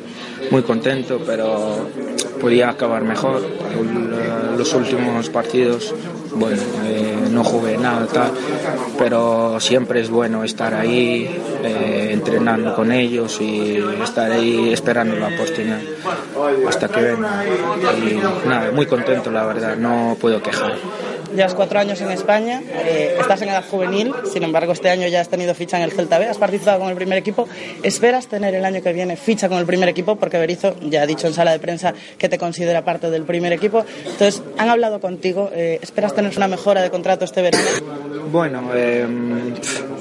muy 0.50 0.62
contento, 0.62 1.20
pero 1.24 1.88
podía 2.40 2.70
acabar 2.70 3.02
mejor. 3.02 3.42
Los 4.56 4.72
últimos 4.74 5.28
partidos, 5.30 5.94
bueno, 6.34 6.62
eh, 6.84 7.28
no 7.30 7.42
jugué 7.42 7.76
nada 7.76 8.06
tal, 8.06 8.30
pero 8.98 9.58
siempre 9.60 10.00
es 10.00 10.10
bueno 10.10 10.44
estar 10.44 10.74
ahí, 10.74 11.28
eh, 11.62 12.10
entrenando 12.12 12.74
con 12.74 12.92
ellos 12.92 13.40
y 13.40 13.82
estar 14.02 14.30
ahí 14.30 14.72
esperando 14.72 15.16
la 15.16 15.28
oportunidad 15.28 15.80
hasta 16.68 16.88
que 16.88 17.00
venga. 17.00 17.44
Y 17.98 18.48
nada, 18.48 18.70
muy 18.72 18.86
contento 18.86 19.30
la 19.30 19.44
verdad, 19.44 19.76
no 19.76 20.16
puedo 20.20 20.42
quejar. 20.42 20.74
Llevas 21.34 21.54
cuatro 21.54 21.80
años 21.80 22.00
en 22.00 22.10
España, 22.12 22.62
eh, 22.86 23.16
estás 23.18 23.42
en 23.42 23.48
edad 23.48 23.64
juvenil, 23.68 24.12
sin 24.32 24.44
embargo 24.44 24.72
este 24.72 24.88
año 24.88 25.08
ya 25.08 25.20
has 25.20 25.28
tenido 25.28 25.52
ficha 25.54 25.76
en 25.78 25.82
el 25.82 25.90
Celta 25.90 26.18
B, 26.18 26.26
has 26.26 26.38
participado 26.38 26.78
con 26.78 26.88
el 26.88 26.94
primer 26.94 27.18
equipo. 27.18 27.48
¿Esperas 27.82 28.28
tener 28.28 28.54
el 28.54 28.64
año 28.64 28.82
que 28.82 28.92
viene 28.92 29.16
ficha 29.16 29.48
con 29.48 29.58
el 29.58 29.66
primer 29.66 29.88
equipo? 29.88 30.14
Porque 30.14 30.38
Berizzo 30.38 30.76
ya 30.80 31.02
ha 31.02 31.06
dicho 31.06 31.26
en 31.26 31.34
sala 31.34 31.50
de 31.50 31.58
prensa 31.58 31.92
que 32.18 32.28
te 32.28 32.38
considera 32.38 32.84
parte 32.84 33.10
del 33.10 33.24
primer 33.24 33.52
equipo. 33.52 33.84
Entonces, 34.04 34.42
han 34.58 34.68
hablado 34.68 35.00
contigo, 35.00 35.50
eh, 35.52 35.80
¿esperas 35.82 36.14
tener 36.14 36.32
una 36.36 36.46
mejora 36.46 36.82
de 36.82 36.90
contrato 36.90 37.24
este 37.24 37.42
verano? 37.42 37.64
Bueno, 38.30 38.70
eh, 38.74 39.04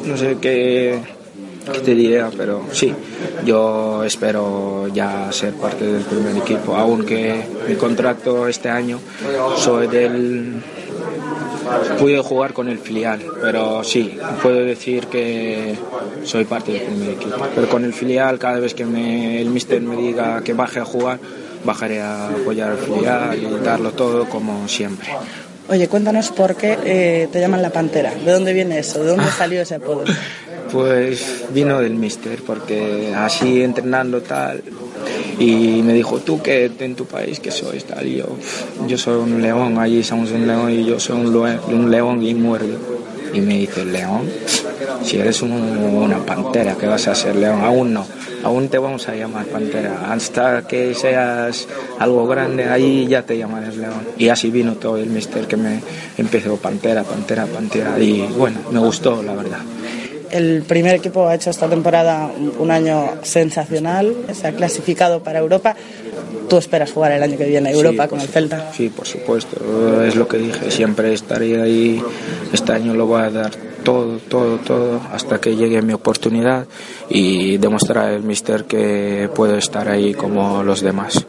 no 0.06 0.18
sé 0.18 0.38
qué, 0.40 1.00
qué 1.72 1.80
te 1.80 1.96
diría, 1.96 2.30
pero 2.38 2.64
sí, 2.72 2.94
yo 3.44 4.04
espero 4.04 4.88
ya 4.94 5.32
ser 5.32 5.54
parte 5.54 5.86
del 5.86 6.04
primer 6.04 6.38
equipo, 6.38 6.76
aunque 6.76 7.44
mi 7.68 7.76
contrato 7.76 8.48
este 8.48 8.70
año 8.70 9.00
soy 9.58 9.88
del 9.88 10.62
pude 12.00 12.20
jugar 12.20 12.54
con 12.54 12.68
el 12.68 12.80
filial, 12.80 13.22
pero 13.42 13.84
sí, 13.84 14.18
puedo 14.42 14.64
decir 14.64 15.08
que 15.08 15.76
soy 16.24 16.46
parte 16.46 16.74
del 16.74 16.82
primer 16.82 17.10
equipo. 17.12 17.36
Pero 17.56 17.70
con 17.70 17.84
el 17.84 17.94
filial, 17.94 18.40
cada 18.40 18.60
vez 18.60 18.74
que 18.74 18.86
me, 18.86 19.42
el 19.42 19.50
mister 19.50 19.82
me 19.82 19.96
diga 19.96 20.42
que 20.44 20.54
baje 20.54 20.80
a 20.80 20.86
jugar, 20.86 21.20
bajaré 21.64 22.02
a 22.02 22.30
apoyar 22.30 22.72
al 22.72 22.78
filial 22.78 23.38
y 23.38 23.64
darlo 23.64 23.92
todo 23.92 24.26
como 24.26 24.68
siempre. 24.68 25.10
Oye, 25.70 25.88
cuéntanos 25.88 26.30
por 26.32 26.56
qué 26.56 26.78
eh, 26.84 27.28
te 27.32 27.40
llaman 27.40 27.62
la 27.62 27.70
Pantera. 27.70 28.14
¿De 28.14 28.32
dónde 28.32 28.52
viene 28.52 28.80
eso? 28.80 29.02
¿De 29.02 29.12
dónde 29.12 29.32
salió 29.32 29.62
ese 29.62 29.76
apodo? 29.76 30.04
Pues 30.72 31.46
vino 31.52 31.80
del 31.80 31.94
mister, 31.94 32.42
porque 32.46 33.14
así 33.16 33.64
entrenando 33.64 34.22
tal, 34.22 34.62
y 35.40 35.82
me 35.84 35.94
dijo, 35.94 36.20
¿tú 36.20 36.42
qué 36.42 36.72
en 36.80 36.96
tu 36.96 37.06
país 37.06 37.40
qué 37.40 37.52
sois? 37.52 37.84
Tal, 37.86 38.06
yo, 38.08 38.26
yo 38.88 38.98
soy 38.98 39.18
un 39.18 39.42
león, 39.42 39.78
allí 39.80 40.04
somos 40.04 40.32
un 40.32 40.46
león 40.48 40.72
y 40.72 40.86
yo 40.86 41.00
soy 41.00 41.18
un, 41.18 41.34
lue- 41.34 41.60
un 41.68 41.90
león 41.92 42.22
y 42.24 42.34
muerdo. 42.34 42.78
Y 43.34 43.42
me 43.42 43.58
dice, 43.58 43.84
león, 43.84 44.30
si 45.04 45.18
eres 45.18 45.42
un- 45.42 45.52
una 45.52 46.20
pantera, 46.24 46.76
¿qué 46.80 46.86
vas 46.86 47.08
a 47.08 47.16
ser 47.16 47.36
león? 47.36 47.62
Aún 47.64 47.92
no, 47.92 48.06
aún 48.44 48.68
te 48.70 48.78
vamos 48.78 49.08
a 49.10 49.16
llamar 49.16 49.46
pantera. 49.48 50.12
Hasta 50.14 50.68
que 50.68 50.94
seas 50.94 51.68
algo 51.98 52.28
grande, 52.28 52.66
ahí 52.66 53.08
ya 53.08 53.24
te 53.26 53.36
llamarás 53.38 53.76
león. 53.76 54.06
Y 54.20 54.30
así 54.30 54.52
vino 54.52 54.74
todo 54.76 54.98
el 54.98 55.08
mister 55.10 55.48
que 55.48 55.58
me 55.58 55.80
empezó 56.20 56.58
pantera, 56.58 57.02
pantera, 57.04 57.48
pantera. 57.48 57.98
Y 58.00 58.22
bueno, 58.38 58.60
me 58.72 58.80
gustó, 58.80 59.24
la 59.24 59.34
verdad. 59.34 59.60
El 60.34 60.64
primer 60.64 60.96
equipo 60.96 61.28
ha 61.28 61.36
hecho 61.36 61.50
esta 61.52 61.70
temporada 61.70 62.30
un- 62.60 62.72
año 62.72 63.12
sensacional, 63.22 64.16
se 64.34 64.48
ha 64.48 64.52
clasificado 64.54 65.22
para 65.22 65.38
Europa. 65.40 65.76
Tú 66.50 66.58
esperas 66.58 66.92
jugar 66.92 67.12
el 67.12 67.22
año 67.22 67.38
que 67.38 67.46
viene 67.46 67.70
a 67.70 67.72
Europa 67.72 68.04
Sí, 68.04 68.10
con 68.10 68.20
el 68.20 68.28
Celta. 68.28 68.72
Sí, 68.76 68.90
por 68.90 69.06
supuesto, 69.08 70.04
es 70.04 70.16
lo 70.16 70.28
que 70.28 70.38
dije, 70.38 70.72
siempre 70.72 71.14
estaré 71.14 71.62
ahí, 71.62 72.02
este 72.52 72.72
año 72.74 72.96
lo 72.96 73.06
voy 73.06 73.22
a 73.22 73.30
dar 73.30 73.52
todo, 73.84 74.18
todo, 74.18 74.58
todo, 74.58 75.00
hasta 75.12 75.40
que 75.40 75.56
llegue 75.56 75.82
mi 75.84 75.94
oportunidad 75.94 76.66
y 77.10 77.58
demostrar 77.58 78.06
al 78.10 78.24
mister 78.24 78.66
que 78.66 79.30
puedo 79.36 79.56
estar 79.58 79.88
ahí 79.88 80.14
como 80.16 80.64
los 80.64 80.82
demás. 80.82 81.26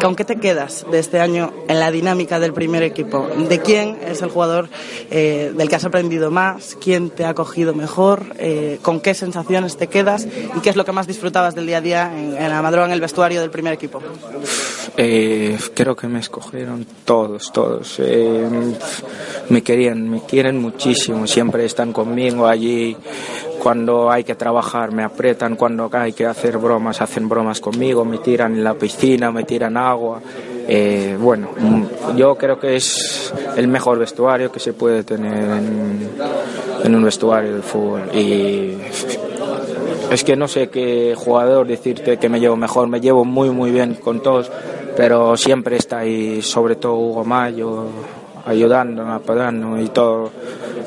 ¿Con 0.00 0.16
qué 0.16 0.24
te 0.24 0.36
quedas 0.36 0.84
de 0.90 0.98
este 0.98 1.20
año 1.20 1.52
en 1.68 1.78
la 1.78 1.90
dinámica 1.90 2.40
del 2.40 2.52
primer 2.52 2.82
equipo? 2.82 3.28
¿De 3.48 3.60
quién 3.60 3.98
es 4.04 4.20
el 4.22 4.30
jugador 4.30 4.68
eh, 5.10 5.52
del 5.56 5.68
que 5.68 5.76
has 5.76 5.84
aprendido 5.84 6.30
más? 6.30 6.76
¿Quién 6.80 7.10
te 7.10 7.24
ha 7.24 7.28
acogido 7.28 7.72
mejor? 7.72 8.34
Eh, 8.38 8.78
¿Con 8.82 9.00
qué 9.00 9.14
sensaciones 9.14 9.76
te 9.76 9.86
quedas? 9.86 10.26
¿Y 10.26 10.60
qué 10.60 10.70
es 10.70 10.76
lo 10.76 10.84
que 10.84 10.92
más 10.92 11.06
disfrutabas 11.06 11.54
del 11.54 11.66
día 11.66 11.78
a 11.78 11.80
día 11.80 12.12
en, 12.16 12.34
la 12.34 12.62
madrugada 12.62 12.88
en 12.88 12.94
el 12.94 13.00
vestuario 13.00 13.40
del 13.40 13.50
primer 13.50 13.74
equipo? 13.74 14.02
Eh, 14.96 15.56
creo 15.74 15.94
que 15.94 16.08
me 16.08 16.18
escogieron 16.18 16.84
todos, 17.04 17.52
todos. 17.52 18.00
Me 19.48 19.62
querían, 19.62 20.08
me 20.08 20.22
quieren 20.22 20.58
muchísimo, 20.58 21.26
siempre 21.28 21.64
están 21.64 21.92
conmigo 21.92 22.46
allí. 22.46 22.96
Cuando 23.62 24.10
hay 24.10 24.24
que 24.24 24.34
trabajar 24.34 24.90
me 24.90 25.04
apretan, 25.04 25.54
cuando 25.54 25.88
hay 25.92 26.12
que 26.12 26.26
hacer 26.26 26.58
bromas 26.58 27.00
hacen 27.00 27.28
bromas 27.28 27.60
conmigo, 27.60 28.04
me 28.04 28.18
tiran 28.18 28.54
en 28.54 28.64
la 28.64 28.74
piscina, 28.74 29.30
me 29.30 29.44
tiran 29.44 29.76
agua. 29.76 30.20
Eh, 30.66 31.16
bueno, 31.16 31.50
mm, 31.56 32.16
yo 32.16 32.34
creo 32.34 32.58
que 32.58 32.74
es 32.74 33.32
el 33.56 33.68
mejor 33.68 34.00
vestuario 34.00 34.50
que 34.50 34.58
se 34.58 34.72
puede 34.72 35.04
tener 35.04 35.44
en, 35.44 36.10
en 36.82 36.94
un 36.94 37.04
vestuario 37.04 37.54
de 37.54 37.62
fútbol. 37.62 38.10
Y 38.12 38.78
es 40.10 40.24
que 40.24 40.34
no 40.34 40.48
sé 40.48 40.68
qué 40.68 41.14
jugador 41.16 41.64
decirte 41.64 42.16
que 42.16 42.28
me 42.28 42.40
llevo 42.40 42.56
mejor, 42.56 42.88
me 42.88 43.00
llevo 43.00 43.24
muy 43.24 43.50
muy 43.50 43.70
bien 43.70 43.94
con 43.94 44.24
todos, 44.24 44.50
pero 44.96 45.36
siempre 45.36 45.76
está 45.76 45.98
ahí, 45.98 46.42
sobre 46.42 46.74
todo 46.74 46.94
Hugo 46.94 47.24
Mayo, 47.24 47.86
ayudando, 48.46 49.06
apoyando 49.06 49.80
y 49.80 49.88
todo. 49.88 50.30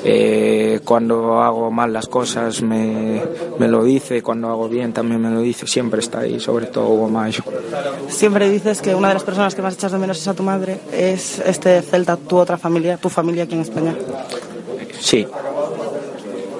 Eh, 0.04 0.82
cuando 0.86 1.42
hago 1.42 1.72
mal 1.72 1.92
las 1.92 2.08
cosas 2.08 2.62
me, 2.62 3.22
me 3.58 3.68
lo 3.68 3.84
dice, 3.84 4.22
cuando 4.22 4.50
hago 4.50 4.70
bien 4.70 4.94
también 4.94 5.20
me 5.20 5.32
lo 5.32 5.42
dice, 5.42 5.66
siempre 5.66 6.00
está 6.00 6.20
ahí, 6.20 6.40
sobre 6.40 6.68
todo 6.68 6.90
Hugo 6.90 7.10
Mayo. 7.10 7.44
Siempre 8.08 8.50
dices 8.50 8.82
que 8.82 8.94
una 8.94 9.08
de 9.08 9.16
las 9.16 9.24
personas 9.24 9.56
que 9.56 9.62
más 9.62 9.74
echas 9.74 9.92
de 9.92 9.98
menos 9.98 10.20
es 10.20 10.28
a 10.28 10.34
tu 10.34 10.44
madre. 10.44 10.80
¿Es 10.92 11.40
este 11.40 11.82
Celta 11.82 12.18
tu 12.18 12.38
otra 12.38 12.58
familia, 12.58 12.98
tu 12.98 13.10
familia 13.10 13.44
aquí 13.46 13.56
en 13.56 13.62
España? 13.62 13.96
Sí, 15.00 15.26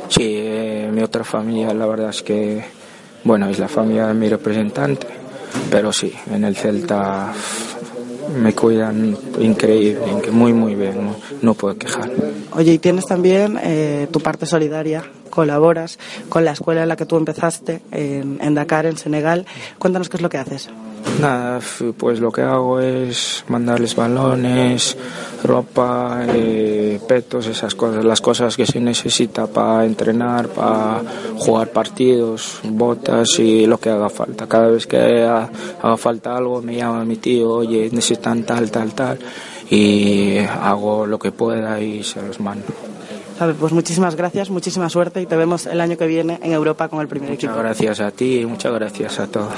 sí, 0.10 0.36
eh, 0.38 0.90
mi 0.92 1.02
otra 1.04 1.24
familia 1.24 1.74
la 1.74 1.86
verdad 1.86 2.10
es 2.10 2.24
que, 2.24 2.64
bueno, 3.24 3.48
es 3.48 3.60
la 3.60 3.68
familia 3.68 4.08
de 4.08 4.14
mi 4.16 4.28
representante, 4.28 5.08
pero 5.70 5.94
sí, 5.94 6.12
en 6.32 6.44
el 6.44 6.56
Celta 6.56 7.32
me 8.30 8.54
cuidan 8.54 9.18
increíble, 9.40 10.02
muy 10.32 10.54
muy 10.54 10.76
bien, 10.76 11.06
no, 11.06 11.16
no 11.42 11.54
puedo 11.54 11.78
quejar. 11.78 12.12
Oye, 12.54 12.74
y 12.74 12.80
tienes 12.80 13.06
también 13.06 13.60
eh, 13.62 14.08
tu 14.12 14.20
parte 14.20 14.46
solidaria, 14.46 15.04
colaboras 15.36 16.00
con 16.30 16.44
la 16.46 16.52
escuela 16.54 16.82
en 16.84 16.90
la 16.90 16.96
que 16.96 17.06
tú 17.06 17.18
empezaste, 17.18 17.82
en, 17.92 18.56
Dakar, 18.56 18.88
en 18.88 18.98
Senegal. 18.98 19.46
Cuéntanos 19.78 20.10
qué 20.10 20.18
es 20.18 20.24
lo 20.24 20.30
que 20.30 20.38
haces. 20.40 20.70
Nada, 21.22 21.60
pues 22.00 22.20
lo 22.20 22.32
que 22.32 22.42
hago 22.42 22.80
es 22.80 23.46
mandarles 23.48 23.96
balones, 23.96 24.98
ropa, 25.44 26.22
eh, 26.30 27.00
petos, 27.08 27.46
esas 27.46 27.76
cosas, 27.76 28.04
las 28.04 28.22
cosas 28.22 28.58
que 28.58 28.66
se 28.66 28.80
necesita 28.80 29.46
para 29.46 29.86
entrenar, 29.86 30.48
para 30.48 31.04
jugar 31.38 31.68
partidos, 31.70 32.60
botas 32.64 33.38
y 33.38 33.68
lo 33.68 33.78
que 33.78 33.92
haga 33.92 34.10
falta. 34.10 34.48
Cada 34.48 34.70
vez 34.70 34.88
que 34.88 35.24
ha- 35.24 35.48
haga 35.82 35.98
falta 35.98 36.36
algo 36.36 36.62
me 36.64 36.76
llama 36.76 37.06
mi 37.06 37.18
tío, 37.18 37.50
oye, 37.52 37.88
necesitan 37.92 38.42
tal, 38.44 38.72
tal, 38.72 38.94
tal, 38.96 39.20
y 39.70 40.38
hago 40.40 41.06
lo 41.06 41.20
que 41.20 41.32
pueda 41.32 41.80
y 41.82 42.04
se 42.04 42.20
los 42.24 42.40
mando. 42.40 42.66
Sabe, 43.38 43.54
Pues 43.54 43.74
muchísimas 43.74 44.16
gracias, 44.16 44.50
muchísima 44.50 44.90
suerte 44.90 45.22
y 45.22 45.26
te 45.26 45.36
vemos 45.36 45.66
el 45.66 45.82
año 45.82 45.98
que 45.98 46.08
viene 46.08 46.40
en 46.42 46.54
Europa 46.54 46.88
con 46.88 47.02
el 47.02 47.08
primer 47.08 47.32
equipo. 47.32 47.52
Muchas 47.52 47.64
gracias 47.66 48.00
a 48.00 48.12
ti 48.12 48.40
y 48.40 48.46
muchas 48.46 48.74
gracias 48.74 49.20
a 49.20 49.28
todos. 49.28 49.54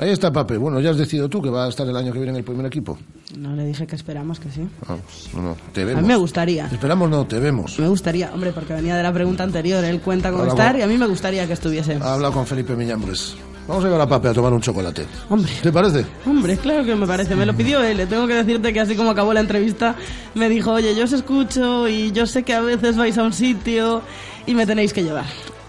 Ahí 0.00 0.10
está, 0.10 0.32
Pape. 0.32 0.56
Bueno, 0.58 0.78
ya 0.78 0.90
has 0.90 0.96
decidido 0.96 1.28
tú 1.28 1.42
que 1.42 1.50
va 1.50 1.64
a 1.66 1.68
estar 1.68 1.84
el 1.88 1.96
año 1.96 2.12
que 2.12 2.18
viene 2.20 2.30
en 2.30 2.36
el 2.36 2.44
primer 2.44 2.64
equipo. 2.66 2.96
No 3.36 3.56
le 3.56 3.66
dije 3.66 3.84
que 3.84 3.96
esperamos 3.96 4.38
que 4.38 4.48
sí. 4.48 4.60
Ah, 4.88 4.96
no, 5.34 5.42
no, 5.42 5.56
te 5.72 5.82
A 5.82 5.84
vemos. 5.86 6.02
mí 6.02 6.08
me 6.08 6.14
gustaría. 6.16 6.66
Esperamos, 6.66 7.10
no, 7.10 7.26
te 7.26 7.40
vemos. 7.40 7.76
Me 7.80 7.88
gustaría, 7.88 8.32
hombre, 8.32 8.52
porque 8.52 8.74
venía 8.74 8.94
de 8.96 9.02
la 9.02 9.12
pregunta 9.12 9.42
anterior. 9.42 9.82
Él 9.82 10.00
cuenta 10.00 10.30
con 10.30 10.42
Hola, 10.42 10.50
estar 10.50 10.66
guapo. 10.66 10.78
y 10.78 10.82
a 10.82 10.86
mí 10.86 10.96
me 10.96 11.06
gustaría 11.08 11.44
que 11.48 11.54
estuviese. 11.54 11.96
Ha 12.00 12.14
hablado 12.14 12.32
con 12.32 12.46
Felipe 12.46 12.76
Miñambres. 12.76 13.34
Vamos 13.68 13.84
a 13.84 13.88
llevar 13.88 14.00
a 14.00 14.08
Pape 14.08 14.28
a 14.28 14.32
tomar 14.32 14.50
un 14.54 14.62
chocolate. 14.62 15.06
Hombre. 15.28 15.52
¿Te 15.62 15.70
parece? 15.70 16.06
Hombre, 16.24 16.56
claro 16.56 16.84
que 16.86 16.94
me 16.94 17.06
parece. 17.06 17.36
Me 17.36 17.44
lo 17.44 17.54
pidió 17.54 17.82
él. 17.84 18.08
Tengo 18.08 18.26
que 18.26 18.32
decirte 18.32 18.72
que 18.72 18.80
así 18.80 18.96
como 18.96 19.10
acabó 19.10 19.34
la 19.34 19.40
entrevista, 19.40 19.94
me 20.34 20.48
dijo, 20.48 20.72
oye, 20.72 20.94
yo 20.96 21.04
os 21.04 21.12
escucho 21.12 21.86
y 21.86 22.10
yo 22.10 22.26
sé 22.26 22.44
que 22.44 22.54
a 22.54 22.62
veces 22.62 22.96
vais 22.96 23.16
a 23.18 23.22
un 23.22 23.34
sitio 23.34 24.00
y 24.46 24.54
me 24.54 24.66
tenéis 24.66 24.94
que 24.94 25.04
llevar. 25.04 25.26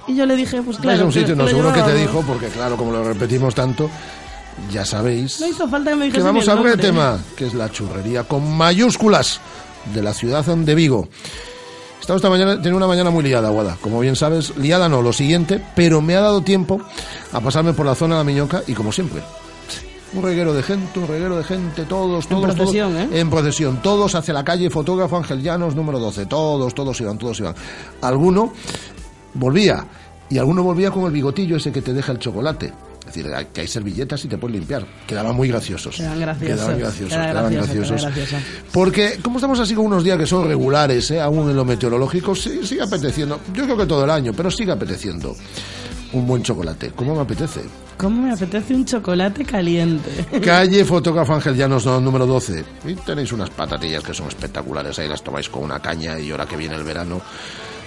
Y 0.07 0.15
yo 0.15 0.25
le 0.25 0.37
dije, 0.37 0.61
pues 0.61 0.77
claro. 0.77 0.91
Vais 0.91 1.01
a 1.01 1.05
un 1.05 1.11
sitio, 1.11 1.35
no, 1.35 1.45
seguro 1.45 1.73
que 1.73 1.81
te 1.81 1.93
dijo, 1.93 2.23
porque 2.25 2.47
claro, 2.47 2.77
como 2.77 2.93
lo 2.93 3.03
repetimos 3.03 3.53
tanto, 3.53 3.89
ya 4.71 4.85
sabéis 4.85 5.39
No 5.41 5.47
hizo 5.47 5.67
falta 5.67 5.91
que 5.91 5.97
me 5.97 6.09
que 6.09 6.21
vamos 6.21 6.47
a 6.47 6.55
nombre. 6.55 6.77
tema, 6.77 7.19
que 7.35 7.47
es 7.47 7.53
la 7.53 7.69
churrería 7.69 8.23
con 8.23 8.49
mayúsculas 8.55 9.41
de 9.93 10.01
la 10.01 10.13
ciudad 10.13 10.45
de 10.45 10.75
Vigo. 10.75 11.09
Estaba 11.99 12.17
esta 12.17 12.29
mañana, 12.29 12.61
tenía 12.61 12.75
una 12.75 12.87
mañana 12.87 13.09
muy 13.09 13.23
liada, 13.23 13.49
Guada. 13.49 13.77
Como 13.81 13.99
bien 13.99 14.15
sabes, 14.15 14.57
liada 14.57 14.89
no, 14.89 15.01
lo 15.01 15.13
siguiente, 15.13 15.63
pero 15.75 16.01
me 16.01 16.15
ha 16.15 16.21
dado 16.21 16.41
tiempo 16.41 16.81
a 17.31 17.39
pasarme 17.41 17.73
por 17.73 17.85
la 17.85 17.95
zona 17.95 18.15
de 18.15 18.19
la 18.21 18.23
Miñoca 18.23 18.63
y 18.67 18.73
como 18.73 18.91
siempre. 18.91 19.21
Un 20.13 20.23
reguero 20.23 20.53
de 20.53 20.63
gente, 20.63 20.99
un 20.99 21.07
reguero 21.07 21.37
de 21.37 21.43
gente, 21.43 21.83
todos, 21.85 22.27
todos, 22.27 22.55
procesión, 22.55 22.93
todos, 22.93 23.11
¿eh? 23.11 23.19
en 23.19 23.29
procesión, 23.29 23.81
todos 23.81 24.15
hacia 24.15 24.33
la 24.33 24.43
calle 24.43 24.71
Fotógrafo 24.71 25.17
Ángel 25.17 25.43
Llanos, 25.43 25.75
número 25.75 25.99
12, 25.99 26.25
todos, 26.25 26.73
todos 26.73 26.99
iban, 26.99 27.19
todos 27.19 27.39
iban. 27.39 27.53
Alguno 28.01 28.51
volvía, 29.35 29.85
y 30.29 30.39
alguno 30.39 30.63
volvía 30.63 30.89
con 30.89 31.05
el 31.05 31.11
bigotillo 31.11 31.57
ese 31.57 31.71
que 31.71 31.83
te 31.83 31.93
deja 31.93 32.11
el 32.11 32.17
chocolate. 32.17 32.73
Es 33.09 33.15
decir, 33.15 33.31
que 33.53 33.61
hay 33.61 33.67
servilletas 33.67 34.23
y 34.23 34.27
te 34.27 34.37
puedes 34.37 34.55
limpiar. 34.57 34.85
Quedaban 35.07 35.35
muy 35.35 35.47
graciosos. 35.47 35.95
Quedan 35.97 36.19
graciosos. 36.19 36.55
Quedaban 36.57 36.79
graciosos. 36.79 37.13
Queda 37.13 37.27
quedaban 37.27 37.53
gracioso, 37.53 37.95
queda 37.95 38.09
graciosos. 38.09 38.15
gracioso. 38.37 38.67
Porque 38.71 39.19
como 39.21 39.37
estamos 39.37 39.59
así 39.59 39.73
con 39.75 39.85
unos 39.87 40.03
días 40.03 40.17
que 40.17 40.25
son 40.25 40.47
regulares, 40.47 41.11
¿eh? 41.11 41.19
aún 41.19 41.49
en 41.49 41.55
lo 41.55 41.65
meteorológico, 41.65 42.35
sí- 42.35 42.65
sigue 42.65 42.81
apeteciendo. 42.83 43.39
Yo 43.53 43.63
creo 43.65 43.77
que 43.77 43.85
todo 43.85 44.03
el 44.03 44.09
año, 44.11 44.31
pero 44.35 44.49
sigue 44.51 44.71
apeteciendo. 44.71 45.35
Un 46.11 46.25
buen 46.25 46.41
chocolate. 46.41 46.91
¿Cómo 46.95 47.13
me 47.13 47.21
apetece? 47.21 47.61
¿Cómo 47.97 48.23
me 48.23 48.33
apetece 48.33 48.73
un 48.73 48.83
chocolate 48.83 49.45
caliente? 49.45 50.25
Calle 50.43 50.83
Fotógrafo 50.83 51.35
Ángel 51.35 51.55
Llanos, 51.55 51.85
no, 51.85 51.99
número 52.01 52.25
12. 52.25 52.63
Y 52.87 52.95
tenéis 52.95 53.31
unas 53.31 53.51
patatillas 53.51 54.03
que 54.03 54.13
son 54.15 54.27
espectaculares. 54.27 54.97
Ahí 54.97 55.07
las 55.07 55.21
tomáis 55.23 55.49
con 55.49 55.63
una 55.63 55.79
caña 55.79 56.17
y 56.19 56.31
ahora 56.31 56.47
que 56.47 56.57
viene 56.57 56.75
el 56.75 56.83
verano. 56.83 57.21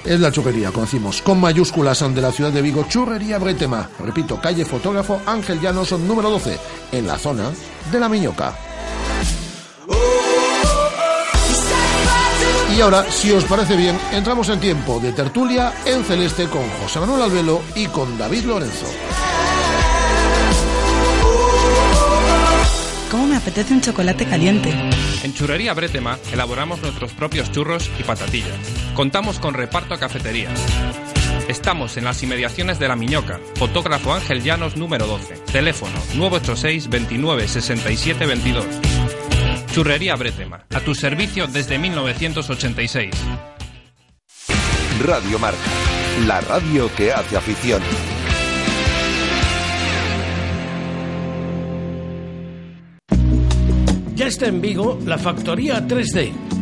Es 0.05 0.19
la 0.19 0.33
churrería, 0.33 0.73
conocimos 0.73 1.23
con 1.23 1.41
mayúsculas 1.41 2.01
de 2.15 2.21
la 2.21 2.33
ciudad 2.33 2.51
de 2.51 2.61
Vigo, 2.61 2.87
Churrería 2.89 3.39
Bretema. 3.39 3.89
Repito, 4.01 4.41
calle 4.41 4.65
Fotógrafo 4.65 5.23
Ángel 5.27 5.61
Llanos, 5.61 5.93
número 5.93 6.29
12, 6.29 6.59
en 6.91 7.07
la 7.07 7.19
zona 7.19 7.51
de 7.91 8.01
la 8.01 8.09
Miñoca. 8.09 8.53
Y 12.77 12.81
ahora, 12.81 13.05
si 13.11 13.31
os 13.31 13.45
parece 13.45 13.77
bien, 13.77 13.97
entramos 14.13 14.49
en 14.49 14.59
tiempo 14.59 14.99
de 14.99 15.13
tertulia 15.13 15.73
en 15.85 16.03
celeste 16.05 16.47
con 16.47 16.69
José 16.83 16.99
Manuel 16.99 17.23
Albelo 17.23 17.61
y 17.77 17.87
con 17.87 18.19
David 18.19 18.45
Lorenzo. 18.45 18.87
¿Cómo 23.11 23.27
me 23.27 23.37
apetece 23.37 23.75
un 23.75 23.83
chocolate 23.83 24.25
caliente? 24.27 24.71
En 25.23 25.35
Churrería 25.35 25.75
Bretema 25.75 26.19
elaboramos 26.33 26.81
nuestros 26.81 27.13
propios 27.13 27.53
churros 27.53 27.89
y 28.01 28.03
patatillas. 28.03 28.82
Contamos 28.95 29.39
con 29.39 29.55
reparto 29.55 29.95
a 29.95 29.99
cafeterías. 29.99 30.53
Estamos 31.49 31.97
en 31.97 32.05
las 32.05 32.23
inmediaciones 32.23 32.79
de 32.79 32.89
La 32.89 32.97
Miñoca, 32.97 33.41
fotógrafo 33.55 34.13
Ángel 34.13 34.43
Llanos 34.43 34.77
número 34.77 35.07
12. 35.07 35.35
Teléfono 35.51 35.95
986 36.15 36.89
29 36.89 37.49
67 37.49 38.27
22. 38.27 38.67
Churrería 39.73 40.15
Bretema, 40.17 40.67
a 40.75 40.81
tu 40.81 40.95
servicio 40.95 41.47
desde 41.47 41.79
1986. 41.79 43.11
Radio 45.03 45.39
Marca, 45.39 45.59
la 46.27 46.43
radio 46.43 46.95
que 46.95 47.13
hace 47.13 47.37
afición. 47.39 47.83
Ya 54.15 54.27
está 54.27 54.47
en 54.47 54.61
Vigo 54.61 54.99
la 55.07 55.17
Factoría 55.17 55.81
3D. 55.89 56.62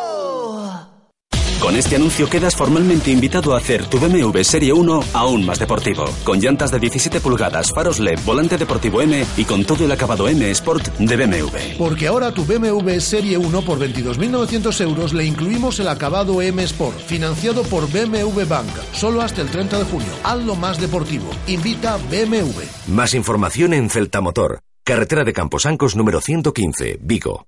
Con 1.61 1.75
este 1.75 1.95
anuncio 1.95 2.27
quedas 2.27 2.55
formalmente 2.55 3.11
invitado 3.11 3.53
a 3.53 3.59
hacer 3.59 3.85
tu 3.85 3.99
BMW 3.99 4.41
Serie 4.41 4.73
1 4.73 5.03
aún 5.13 5.45
más 5.45 5.59
deportivo. 5.59 6.05
Con 6.23 6.39
llantas 6.39 6.71
de 6.71 6.79
17 6.79 7.21
pulgadas, 7.21 7.71
faros 7.71 7.99
LED, 7.99 8.19
volante 8.25 8.57
deportivo 8.57 8.99
M 8.99 9.23
y 9.37 9.45
con 9.45 9.63
todo 9.63 9.85
el 9.85 9.91
acabado 9.91 10.27
M 10.27 10.49
Sport 10.49 10.87
de 10.97 11.15
BMW. 11.15 11.77
Porque 11.77 12.07
ahora 12.07 12.33
tu 12.33 12.45
BMW 12.45 12.97
Serie 12.99 13.37
1 13.37 13.61
por 13.61 13.77
22.900 13.77 14.81
euros 14.81 15.13
le 15.13 15.23
incluimos 15.23 15.79
el 15.79 15.87
acabado 15.87 16.41
M 16.41 16.63
Sport, 16.63 16.99
financiado 16.99 17.61
por 17.61 17.87
BMW 17.91 18.43
Bank, 18.47 18.71
solo 18.93 19.21
hasta 19.21 19.43
el 19.43 19.49
30 19.49 19.77
de 19.77 19.85
junio. 19.85 20.09
Hazlo 20.23 20.55
más 20.55 20.81
deportivo. 20.81 21.29
Invita 21.45 21.97
BMW. 22.09 22.63
Más 22.87 23.13
información 23.13 23.73
en 23.73 23.91
Celta 23.91 24.19
Motor, 24.19 24.61
carretera 24.83 25.23
de 25.23 25.33
Camposancos 25.33 25.95
número 25.95 26.21
115, 26.21 26.97
Vigo. 27.01 27.45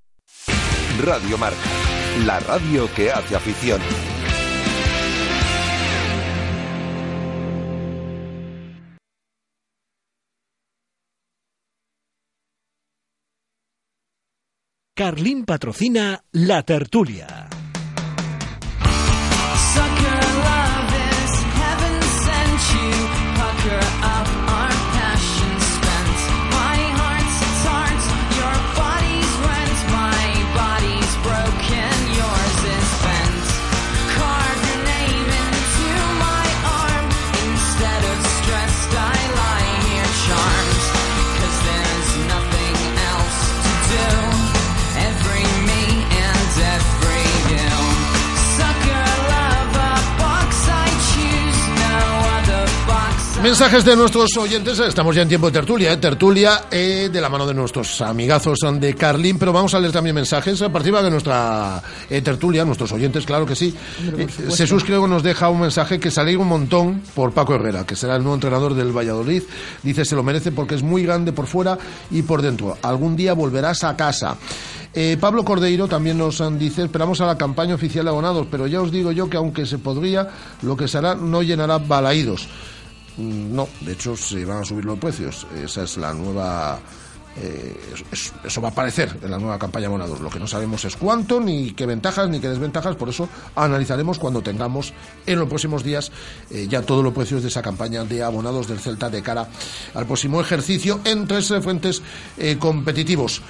Radio 1.03 1.37
Marca, 1.39 1.57
la 2.19 2.39
radio 2.39 2.87
que 2.93 3.11
hace 3.11 3.35
afición. 3.35 3.81
Carlín 14.95 15.43
patrocina 15.45 16.23
La 16.31 16.61
Tertulia. 16.61 17.49
Mensajes 53.43 53.83
de 53.83 53.97
nuestros 53.97 54.37
oyentes, 54.37 54.79
estamos 54.79 55.13
ya 55.13 55.21
en 55.21 55.27
tiempo 55.27 55.47
de 55.47 55.51
tertulia, 55.51 55.91
¿eh? 55.91 55.97
tertulia 55.97 56.63
eh, 56.71 57.09
de 57.11 57.19
la 57.19 57.27
mano 57.27 57.45
de 57.45 57.53
nuestros 57.53 57.99
amigazos 58.01 58.59
de 58.79 58.95
Carlín, 58.95 59.37
pero 59.37 59.51
vamos 59.51 59.73
a 59.73 59.79
leer 59.81 59.91
también 59.91 60.15
mensajes 60.15 60.61
a 60.61 60.69
partir 60.71 60.93
de 60.95 61.11
nuestra 61.11 61.83
eh, 62.09 62.21
tertulia, 62.21 62.63
nuestros 62.63 62.93
oyentes, 62.93 63.25
claro 63.25 63.45
que 63.45 63.53
sí. 63.55 63.75
Eh, 64.17 64.27
Jesús 64.55 64.85
creo 64.85 65.07
nos 65.07 65.23
deja 65.23 65.49
un 65.49 65.59
mensaje 65.59 65.99
que 65.99 66.09
salió 66.09 66.39
un 66.39 66.47
montón 66.47 67.01
por 67.13 67.33
Paco 67.33 67.53
Herrera, 67.55 67.85
que 67.85 67.97
será 67.97 68.15
el 68.15 68.21
nuevo 68.23 68.35
entrenador 68.35 68.75
del 68.75 68.95
Valladolid. 68.97 69.43
Dice, 69.83 70.05
se 70.05 70.15
lo 70.15 70.23
merece 70.23 70.53
porque 70.53 70.75
es 70.75 70.81
muy 70.81 71.03
grande 71.03 71.33
por 71.33 71.45
fuera 71.45 71.77
y 72.11 72.21
por 72.21 72.41
dentro. 72.41 72.77
Algún 72.81 73.17
día 73.17 73.33
volverás 73.33 73.83
a 73.83 73.97
casa. 73.97 74.37
Eh, 74.93 75.17
Pablo 75.19 75.43
Cordeiro 75.43 75.89
también 75.89 76.17
nos 76.17 76.39
han- 76.39 76.57
dice, 76.57 76.83
esperamos 76.83 77.19
a 77.19 77.25
la 77.25 77.37
campaña 77.37 77.75
oficial 77.75 78.05
de 78.05 78.09
abonados, 78.11 78.47
pero 78.49 78.67
ya 78.67 78.79
os 78.79 78.89
digo 78.89 79.11
yo 79.11 79.29
que 79.29 79.35
aunque 79.35 79.65
se 79.65 79.79
podría, 79.79 80.29
lo 80.61 80.77
que 80.77 80.87
se 80.87 80.97
hará 80.99 81.13
no 81.15 81.41
llenará 81.43 81.77
balaídos. 81.77 82.47
Mm, 83.17 83.55
No, 83.55 83.67
de 83.81 83.91
hecho 83.93 84.15
se 84.15 84.43
van 84.45 84.59
a 84.61 84.65
subir 84.65 84.85
los 84.85 84.97
precios. 84.99 85.45
Esa 85.63 85.83
es 85.83 85.97
la 85.97 86.13
nueva. 86.13 86.79
eh, 87.35 87.75
es- 87.95 88.03
es- 88.11 88.33
eso 88.45 88.61
va 88.61 88.67
a 88.67 88.71
aparecer 88.71 89.17
en 89.23 89.31
la 89.31 89.39
nueva 89.39 89.57
campaña 89.57 89.87
abonados. 89.87 90.19
Lo 90.19 90.29
que 90.29 90.37
no 90.37 90.45
sabemos 90.45 90.85
es 90.85 90.95
cuánto, 90.95 91.39
ni 91.39 91.71
qué 91.71 91.87
ventajas, 91.87 92.29
ni 92.29 92.39
qué 92.39 92.47
desventajas. 92.47 92.95
Por 92.95 93.09
eso 93.09 93.27
analizaremos 93.55 94.19
cuando 94.19 94.43
tengamos 94.43 94.93
en 95.25 95.39
los 95.39 95.49
próximos 95.49 95.83
días 95.83 96.11
eh, 96.51 96.67
ya 96.69 96.83
todos 96.83 97.03
los 97.03 97.11
precios 97.11 97.41
de 97.41 97.47
esa 97.47 97.63
campaña 97.63 98.03
de 98.03 98.21
abonados 98.21 98.67
del 98.67 98.77
Celta 98.79 99.09
de 99.09 99.23
cara 99.23 99.47
al 99.95 100.05
próximo 100.05 100.39
ejercicio 100.41 100.99
en 101.05 101.25
tres 101.27 101.49
eh, 101.49 101.59
frentes 101.59 102.03
eh, 102.37 102.57
competitivos. 102.59 103.41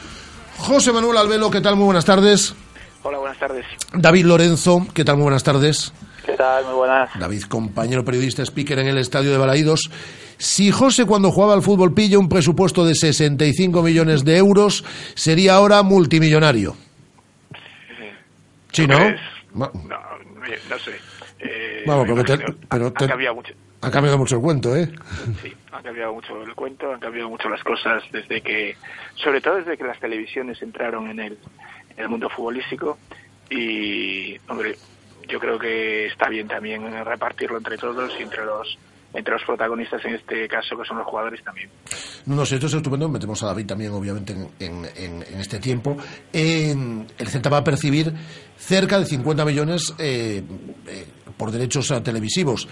José 0.59 0.93
Manuel 0.93 1.17
Albelo, 1.17 1.51
¿qué 1.51 1.59
tal? 1.59 1.75
Muy 1.75 1.83
buenas 1.87 2.05
tardes. 2.05 2.55
Hola, 3.01 3.17
buenas 3.17 3.37
tardes. 3.37 3.65
David 3.91 4.25
Lorenzo, 4.27 4.87
¿qué 4.93 5.03
tal? 5.03 5.17
Muy 5.17 5.23
buenas 5.23 5.43
tardes. 5.43 5.91
¿Qué 6.25 6.33
tal? 6.33 6.65
Muy 6.65 6.73
buenas. 6.75 7.09
David, 7.19 7.43
compañero 7.43 8.05
periodista, 8.05 8.43
speaker 8.43 8.79
en 8.79 8.87
el 8.87 8.97
estadio 8.97 9.31
de 9.31 9.37
Balaídos. 9.37 9.89
Si 10.37 10.71
José 10.71 11.05
cuando 11.05 11.31
jugaba 11.31 11.53
al 11.53 11.61
fútbol 11.61 11.93
pilla 11.93 12.17
un 12.17 12.29
presupuesto 12.29 12.85
de 12.85 12.95
65 12.95 13.81
millones 13.83 14.23
de 14.23 14.37
euros, 14.37 14.83
sería 15.15 15.55
ahora 15.55 15.83
multimillonario. 15.83 16.75
Sí, 18.71 18.87
¿no? 18.87 18.97
Pues, 18.97 19.19
no, 19.53 19.65
eh, 19.65 20.59
no 20.69 20.79
sé. 20.79 20.91
Eh, 21.39 21.83
Vamos, 21.85 22.07
porque 22.07 22.23
te- 22.37 22.45
ha 22.69 22.93
cambiado 23.07 23.35
mucho. 23.35 23.53
Ha 23.81 23.91
cambiado 23.91 24.17
mucho 24.17 24.35
el 24.37 24.41
cuento, 24.41 24.75
¿eh? 24.77 24.89
Sí, 25.41 25.53
ha 25.73 25.81
cambiado 25.81 26.13
mucho 26.13 26.41
el 26.41 26.55
cuento, 26.55 26.93
han 26.93 27.01
cambiado 27.01 27.29
mucho 27.29 27.49
las 27.49 27.61
cosas 27.63 28.01
desde 28.13 28.39
que, 28.41 28.77
sobre 29.15 29.41
todo 29.41 29.55
desde 29.57 29.77
que 29.77 29.83
las 29.83 29.99
televisiones 29.99 30.61
entraron 30.61 31.09
en 31.09 31.19
el, 31.19 31.37
en 31.97 32.03
el 32.03 32.07
mundo 32.09 32.29
futbolístico 32.29 32.97
y, 33.49 34.37
hombre, 34.47 34.77
yo 35.27 35.39
creo 35.39 35.57
que 35.59 36.07
está 36.07 36.29
bien 36.29 36.47
también 36.47 36.83
repartirlo 37.05 37.57
entre 37.57 37.77
todos 37.77 38.11
y 38.19 38.23
entre 38.23 38.45
los 38.45 38.77
entre 39.15 39.33
los 39.33 39.43
protagonistas 39.43 40.03
en 40.05 40.15
este 40.15 40.47
caso 40.47 40.75
que 40.75 40.85
son 40.85 40.97
los 40.97 41.05
jugadores 41.05 41.43
también. 41.43 41.69
No 42.25 42.43
sé, 42.47 42.55
esto 42.55 42.65
es 42.65 42.73
estupendo. 42.73 43.07
Metemos 43.07 43.43
a 43.43 43.45
David 43.45 43.67
también, 43.67 43.91
obviamente, 43.91 44.33
en, 44.59 44.85
en- 44.95 45.21
este 45.39 45.59
tiempo. 45.59 45.95
El 46.31 47.05
Celta 47.27 47.49
va 47.49 47.57
a 47.57 47.63
percibir 47.63 48.11
cerca 48.57 48.97
de 48.97 49.05
50 49.05 49.45
millones 49.45 49.93
eh, 49.99 50.41
eh, 50.87 51.05
por 51.37 51.51
derechos 51.51 51.91
eh, 51.91 52.01
televisivos. 52.01 52.67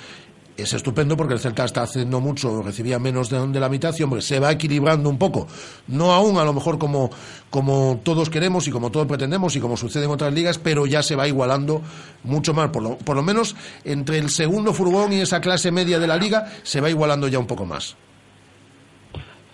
Es 0.58 0.74
estupendo 0.74 1.18
porque 1.18 1.34
el 1.34 1.40
Celta 1.40 1.64
está 1.66 1.84
haciendo 1.84 2.20
mucho, 2.20 2.62
recibía 2.62 3.00
menos 3.00 3.30
de, 3.30 3.48
de 3.48 3.60
la 3.60 3.70
mitad 3.70 3.96
y, 3.98 4.04
hombre, 4.04 4.22
se 4.22 4.40
va 4.40 4.52
equilibrando 4.52 5.10
un 5.10 5.18
poco. 5.18 5.48
No 5.88 6.12
aún, 6.12 6.38
a 6.38 6.44
lo 6.44 6.54
mejor, 6.54 6.78
como, 6.78 7.10
como 7.50 8.00
todos 8.04 8.30
queremos 8.30 8.68
y 8.68 8.72
como 8.72 8.92
todos 8.92 9.08
pretendemos 9.08 9.56
y 9.56 9.60
como 9.62 9.76
sucede 9.78 10.06
en 10.06 10.12
otras 10.12 10.34
ligas, 10.34 10.60
pero 10.60 10.86
ya 10.86 11.02
se 11.02 11.16
va 11.16 11.28
igualando 11.28 11.82
mucho 12.24 12.54
más. 12.54 12.70
Por 12.70 12.84
lo, 12.84 12.98
por 12.98 13.16
lo 13.16 13.24
menos, 13.24 13.56
entre 13.86 14.18
el 14.20 14.30
segundo 14.30 14.74
furgón 14.74 15.14
y 15.14 15.22
esa 15.22 15.42
clase 15.42 15.72
media 15.72 15.98
de 16.00 16.08
la 16.08 16.18
liga, 16.18 16.46
se 16.64 16.82
va 16.82 16.90
igualando 16.90 17.28
ya 17.28 17.40
un 17.40 17.48
poco 17.48 17.66
más. 17.66 17.96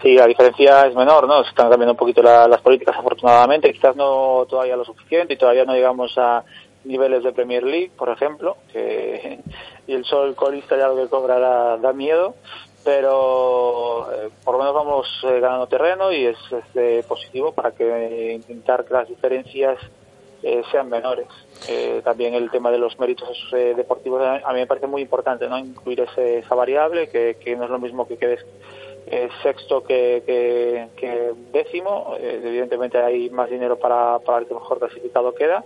Sí, 0.01 0.13
la 0.13 0.27
diferencia 0.27 0.87
es 0.87 0.95
menor, 0.95 1.27
¿no? 1.27 1.41
Se 1.43 1.49
están 1.49 1.69
cambiando 1.69 1.93
un 1.93 1.97
poquito 1.97 2.21
la- 2.21 2.47
las 2.47 2.61
políticas, 2.61 2.95
afortunadamente. 2.97 3.71
Quizás 3.71 3.95
no 3.95 4.45
todavía 4.49 4.75
lo 4.75 4.83
suficiente 4.85 5.33
y 5.33 5.37
todavía 5.37 5.63
no 5.65 5.73
llegamos 5.73 6.11
a 6.17 6.43
niveles 6.85 7.23
de 7.23 7.31
Premier 7.33 7.63
League, 7.63 7.91
por 7.97 8.09
ejemplo, 8.09 8.57
que 8.71 9.39
y 9.87 9.93
el 9.93 10.05
sol 10.05 10.35
colista 10.35 10.77
ya 10.77 10.87
lo 10.89 10.95
que 10.97 11.07
cobra 11.07 11.39
da, 11.77 11.93
miedo, 11.93 12.35
pero 12.83 14.07
eh, 14.11 14.29
por 14.43 14.53
lo 14.53 14.59
menos 14.59 14.73
vamos 14.73 15.07
eh, 15.23 15.39
ganando 15.39 15.67
terreno 15.67 16.11
y 16.11 16.25
es, 16.25 16.37
es, 16.51 16.63
eh, 16.75 17.03
positivo 17.07 17.51
para 17.53 17.71
que 17.71 18.33
intentar 18.35 18.85
que 18.85 18.93
las 18.93 19.07
diferencias 19.07 19.77
eh, 20.43 20.61
sean 20.71 20.89
menores. 20.89 21.27
También 22.03 22.33
el 22.35 22.49
tema 22.51 22.69
de 22.71 22.77
los 22.77 22.97
méritos 22.99 23.35
deportivos 23.51 24.21
a 24.21 24.53
mí 24.53 24.59
me 24.59 24.67
parece 24.67 24.87
muy 24.87 25.01
importante, 25.01 25.49
¿no? 25.49 25.57
Incluir 25.57 26.01
ese- 26.01 26.39
esa 26.39 26.53
variable, 26.55 27.09
que, 27.09 27.37
que 27.43 27.55
no 27.55 27.63
es 27.65 27.69
lo 27.69 27.79
mismo 27.79 28.07
que 28.07 28.17
quedes 28.17 28.45
eh, 29.09 29.29
sexto 29.41 29.83
que, 29.83 30.21
que- 30.25 30.87
que 30.97 31.31
décimo. 31.53 32.15
Eh, 32.19 32.41
evidentemente 32.43 32.97
hay 32.97 33.29
más 33.29 33.49
dinero 33.49 33.77
para, 33.79 34.19
para 34.19 34.39
el 34.39 34.47
que 34.47 34.53
mejor 34.53 34.79
clasificado 34.79 35.33
queda. 35.33 35.63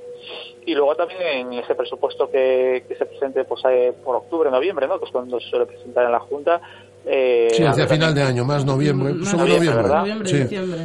Y 0.66 0.76
luego 0.76 0.96
también 0.96 1.22
en 1.22 1.54
ese 1.54 1.74
presupuesto 1.76 2.30
que, 2.30 2.84
que 2.88 2.96
se 2.96 3.06
presente 3.06 3.44
pues, 3.46 3.62
eh, 3.70 3.94
por 4.04 4.16
octubre, 4.16 4.52
noviembre, 4.52 4.88
¿no? 4.88 5.00
que 5.00 5.06
es 5.06 5.12
cuando 5.12 5.40
se 5.40 5.50
suele 5.50 5.66
presentar 5.66 6.06
en 6.06 6.12
la 6.12 6.20
Junta. 6.20 6.62
eh, 7.06 7.48
Sí, 7.52 7.64
hacia 7.64 7.88
final 7.88 8.14
de 8.14 8.22
año, 8.22 8.46
más 8.46 8.64
noviembre, 8.64 9.14
Más 9.14 9.30
sobre 9.30 9.44
noviembre, 9.56 9.66
noviembre. 9.70 9.84
¿verdad? 9.84 10.00
Noviembre, 10.02 10.30
Sí. 10.30 10.38
diciembre. 10.38 10.80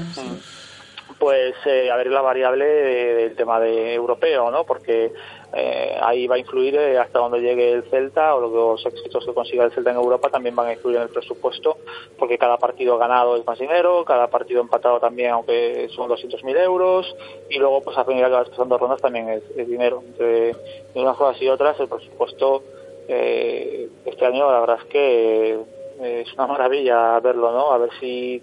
pues 1.19 1.55
eh, 1.65 1.91
a 1.91 1.97
ver 1.97 2.09
la 2.09 2.21
variable 2.21 2.65
de- 2.67 3.15
del 3.15 3.37
tema 3.37 3.59
de 3.59 3.95
europeo, 3.95 4.51
¿no? 4.51 4.65
Porque 4.65 5.13
eh, 5.53 5.97
ahí 6.03 6.27
va 6.27 6.35
a 6.35 6.39
influir 6.39 6.75
eh, 6.75 6.99
hasta 6.99 7.19
donde 7.19 7.41
llegue 7.41 7.73
el 7.73 7.85
Celta 7.85 8.35
o 8.35 8.41
los 8.41 8.85
éxitos 8.85 9.25
que 9.25 9.33
consiga 9.33 9.65
el 9.65 9.73
Celta 9.73 9.91
en 9.91 9.97
Europa 9.97 10.29
también 10.29 10.57
van 10.57 10.69
a 10.69 10.73
influir 10.73 10.97
en 10.97 11.03
el 11.05 11.09
presupuesto, 11.09 11.79
porque 12.19 12.39
cada 12.39 12.57
partido 12.57 12.99
ganado 12.99 13.37
es 13.37 13.47
más 13.47 13.59
dinero, 13.59 14.05
cada 14.05 14.29
partido 14.29 14.61
empatado 14.61 15.01
también, 15.01 15.31
aunque 15.31 15.89
son 15.95 16.11
200.000 16.11 16.59
euros, 16.63 17.15
y 17.49 17.59
luego 17.59 17.83
pues 17.83 17.97
a 17.97 18.05
medida 18.05 18.27
que 18.27 18.33
vas 18.33 18.49
pasando 18.51 18.79
rondas 18.79 19.01
también 19.01 19.29
es, 19.29 19.67
dinero. 19.67 20.03
Entre 20.07 20.55
unas 20.95 21.17
cosas 21.17 21.41
y 21.41 21.49
otras 21.49 21.79
el 21.81 21.89
presupuesto 21.89 22.63
eh, 23.09 23.89
este 24.05 24.27
año 24.27 24.51
la 24.51 24.61
verdad 24.61 24.79
es 24.83 24.89
que 24.89 25.53
eh, 26.01 26.25
es 26.27 26.33
una 26.35 26.47
maravilla 26.47 27.19
verlo, 27.21 27.53
¿no? 27.53 27.73
A 27.73 27.79
ver 27.79 27.91
si 28.01 28.43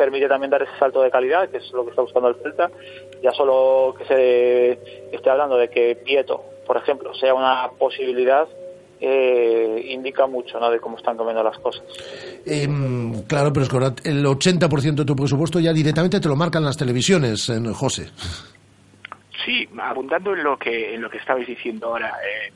permite 0.00 0.28
también 0.28 0.50
dar 0.50 0.62
ese 0.62 0.72
salto 0.78 1.02
de 1.02 1.10
calidad, 1.10 1.50
que 1.50 1.58
es 1.58 1.70
lo 1.72 1.84
que 1.84 1.90
está 1.90 2.00
buscando 2.00 2.30
el 2.30 2.36
Celta. 2.36 2.70
Ya 3.22 3.32
solo 3.32 3.94
que 3.98 4.06
se 4.06 4.72
esté 5.14 5.28
hablando 5.28 5.58
de 5.58 5.68
que 5.68 5.94
Pieto, 5.94 6.42
por 6.66 6.78
ejemplo, 6.78 7.12
sea 7.12 7.34
una 7.34 7.68
posibilidad, 7.78 8.48
eh, 8.98 9.84
indica 9.90 10.26
mucho 10.26 10.58
¿no? 10.58 10.70
de 10.70 10.80
cómo 10.80 10.96
están 10.96 11.18
cambiando 11.18 11.42
las 11.42 11.58
cosas. 11.58 11.82
Em, 12.46 13.24
claro, 13.24 13.52
pero 13.52 13.64
es 13.64 13.68
que 13.68 13.76
ahora 13.76 13.94
el 14.04 14.24
80% 14.24 14.94
de 14.94 15.04
tu 15.04 15.14
presupuesto 15.14 15.60
ya 15.60 15.74
directamente 15.74 16.18
te 16.18 16.28
lo 16.28 16.36
marcan 16.36 16.64
las 16.64 16.78
televisiones, 16.78 17.50
en 17.50 17.70
José. 17.74 18.08
Sí, 19.44 19.68
abundando 19.78 20.34
en 20.34 20.44
lo 20.44 20.56
que 20.56 20.94
en 20.94 21.02
lo 21.02 21.10
que 21.10 21.18
estabais 21.18 21.46
diciendo 21.46 21.88
ahora, 21.88 22.08
eh, 22.08 22.52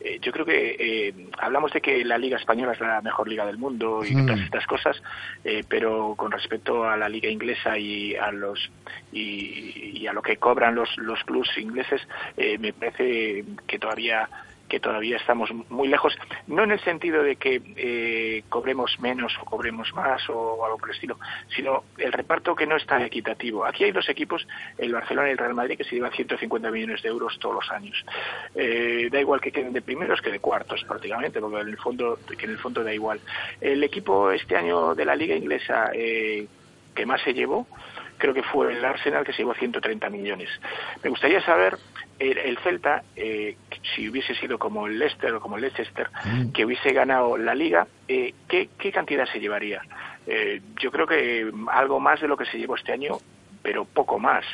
eh, 0.00 0.18
yo 0.20 0.32
creo 0.32 0.44
que 0.44 0.76
eh, 0.78 1.14
hablamos 1.38 1.72
de 1.72 1.80
que 1.80 2.04
la 2.04 2.18
Liga 2.18 2.36
Española 2.36 2.72
es 2.72 2.80
la 2.80 3.00
mejor 3.00 3.28
liga 3.28 3.46
del 3.46 3.58
mundo 3.58 4.04
y 4.04 4.14
Mm. 4.14 4.26
todas 4.26 4.40
estas 4.40 4.66
cosas, 4.66 5.02
eh, 5.44 5.64
pero 5.68 6.14
con 6.16 6.30
respecto 6.32 6.84
a 6.88 6.96
la 6.96 7.08
Liga 7.08 7.28
Inglesa 7.28 7.78
y 7.78 8.14
a 8.16 8.30
los 8.32 8.70
y, 9.12 9.92
y 10.00 10.06
a 10.06 10.12
lo 10.12 10.22
que 10.22 10.36
cobran 10.36 10.74
los 10.74 10.96
los 10.98 11.22
clubs 11.24 11.56
ingleses, 11.58 12.00
eh, 12.36 12.58
me 12.58 12.72
parece 12.72 13.44
que 13.66 13.78
todavía 13.78 14.28
que 14.68 14.80
todavía 14.80 15.16
estamos 15.16 15.50
muy 15.68 15.88
lejos, 15.88 16.16
no 16.46 16.64
en 16.64 16.72
el 16.72 16.80
sentido 16.80 17.22
de 17.22 17.36
que 17.36 17.62
eh, 17.76 18.44
cobremos 18.48 18.98
menos 19.00 19.36
o 19.40 19.44
cobremos 19.44 19.92
más 19.94 20.28
o 20.28 20.64
algo 20.64 20.78
por 20.78 20.90
el 20.90 20.94
estilo, 20.94 21.18
sino 21.54 21.84
el 21.98 22.12
reparto 22.12 22.54
que 22.54 22.66
no 22.66 22.76
es 22.76 22.86
tan 22.86 23.02
equitativo. 23.02 23.64
Aquí 23.64 23.84
hay 23.84 23.92
dos 23.92 24.08
equipos, 24.08 24.46
el 24.78 24.92
Barcelona 24.92 25.28
y 25.28 25.32
el 25.32 25.38
Real 25.38 25.54
Madrid, 25.54 25.76
que 25.76 25.84
se 25.84 25.94
llevan 25.94 26.12
150 26.12 26.70
millones 26.70 27.02
de 27.02 27.08
euros 27.08 27.38
todos 27.38 27.56
los 27.56 27.70
años. 27.70 28.04
Eh, 28.54 29.08
da 29.10 29.20
igual 29.20 29.40
que 29.40 29.52
queden 29.52 29.72
de 29.72 29.82
primeros 29.82 30.20
que 30.20 30.30
de 30.30 30.40
cuartos 30.40 30.84
prácticamente, 30.84 31.40
porque 31.40 31.60
en 31.60 31.68
el 31.68 31.78
fondo, 31.78 32.18
que 32.38 32.44
en 32.44 32.52
el 32.52 32.58
fondo 32.58 32.82
da 32.82 32.92
igual. 32.92 33.20
El 33.60 33.82
equipo 33.82 34.30
este 34.30 34.56
año 34.56 34.94
de 34.94 35.04
la 35.04 35.16
Liga 35.16 35.36
Inglesa 35.36 35.90
eh, 35.94 36.46
que 36.94 37.06
más 37.06 37.20
se 37.22 37.34
llevó, 37.34 37.66
creo 38.18 38.34
que 38.34 38.42
fue 38.42 38.72
el 38.72 38.84
Arsenal 38.84 39.24
que 39.24 39.32
se 39.32 39.38
llevó 39.38 39.54
130 39.54 40.08
millones. 40.10 40.48
Me 41.02 41.10
gustaría 41.10 41.40
saber 41.42 41.76
el, 42.18 42.38
el 42.38 42.58
Celta, 42.58 43.02
eh, 43.14 43.56
si 43.94 44.08
hubiese 44.08 44.34
sido 44.34 44.58
como 44.58 44.86
el 44.86 44.98
Leicester 44.98 45.32
o 45.34 45.40
como 45.40 45.56
el 45.56 45.62
Leicester, 45.62 46.08
que 46.52 46.64
hubiese 46.64 46.92
ganado 46.92 47.36
la 47.36 47.54
liga, 47.54 47.86
eh, 48.08 48.34
¿qué, 48.48 48.70
qué 48.78 48.92
cantidad 48.92 49.26
se 49.26 49.40
llevaría? 49.40 49.82
Eh, 50.26 50.60
yo 50.80 50.90
creo 50.90 51.06
que 51.06 51.50
algo 51.70 52.00
más 52.00 52.20
de 52.20 52.28
lo 52.28 52.36
que 52.36 52.46
se 52.46 52.58
llevó 52.58 52.76
este 52.76 52.92
año, 52.92 53.18
pero 53.62 53.84
poco 53.84 54.18
más. 54.20 54.44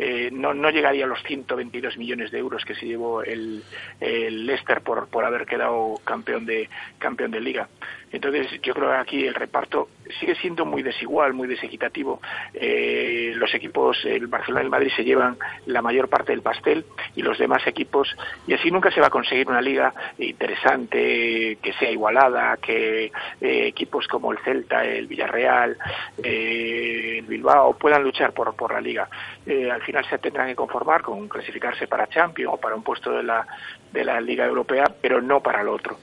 Eh, 0.00 0.30
no, 0.32 0.52
no 0.52 0.70
llegaría 0.70 1.04
a 1.04 1.08
los 1.08 1.22
122 1.22 1.96
millones 1.96 2.32
de 2.32 2.38
euros 2.38 2.64
que 2.64 2.74
se 2.74 2.86
llevó 2.86 3.22
el, 3.22 3.62
el 4.00 4.46
Leicester 4.46 4.80
por, 4.80 5.06
por 5.06 5.24
haber 5.24 5.46
quedado 5.46 5.94
campeón 6.04 6.44
de 6.44 6.68
campeón 6.98 7.30
de 7.30 7.40
liga. 7.40 7.68
Entonces 8.12 8.60
yo 8.62 8.74
creo 8.74 8.90
que 8.90 8.96
aquí 8.96 9.26
el 9.26 9.34
reparto 9.34 9.88
sigue 10.20 10.34
siendo 10.36 10.64
muy 10.64 10.82
desigual, 10.82 11.32
muy 11.34 11.48
desequitativo. 11.48 12.20
Eh, 12.54 13.32
los 13.34 13.54
equipos, 13.54 14.04
el 14.04 14.26
Barcelona 14.26 14.62
y 14.62 14.64
el 14.64 14.70
Madrid 14.70 14.90
se 14.96 15.04
llevan 15.04 15.36
la 15.66 15.82
mayor 15.82 16.08
parte 16.08 16.32
del 16.32 16.42
pastel 16.42 16.84
y 17.14 17.22
los 17.22 17.38
demás 17.38 17.66
equipos, 17.66 18.16
y 18.46 18.54
así 18.54 18.70
nunca 18.70 18.90
se 18.90 19.00
va 19.00 19.08
a 19.08 19.10
conseguir 19.10 19.48
una 19.48 19.60
liga 19.60 19.92
interesante, 20.18 21.58
que 21.62 21.72
sea 21.78 21.90
igualada, 21.90 22.56
que 22.56 23.06
eh, 23.06 23.10
equipos 23.40 24.06
como 24.08 24.32
el 24.32 24.38
Celta, 24.38 24.84
el 24.84 25.06
Villarreal, 25.06 25.76
eh, 26.22 27.16
el 27.18 27.26
Bilbao 27.26 27.74
puedan 27.74 28.02
luchar 28.02 28.32
por, 28.32 28.54
por 28.54 28.72
la 28.72 28.80
liga. 28.80 29.08
Eh, 29.46 29.70
al 29.70 29.82
final 29.82 30.04
se 30.08 30.18
tendrán 30.18 30.48
que 30.48 30.54
conformar 30.54 31.02
con 31.02 31.28
clasificarse 31.28 31.86
para 31.86 32.06
Champions 32.08 32.54
o 32.54 32.56
para 32.58 32.74
un 32.74 32.82
puesto 32.82 33.12
de 33.12 33.22
la, 33.22 33.46
de 33.92 34.04
la 34.04 34.20
Liga 34.20 34.46
Europea, 34.46 34.84
pero 35.00 35.20
no 35.20 35.40
para 35.40 35.62
el 35.62 35.68
otro. 35.68 35.98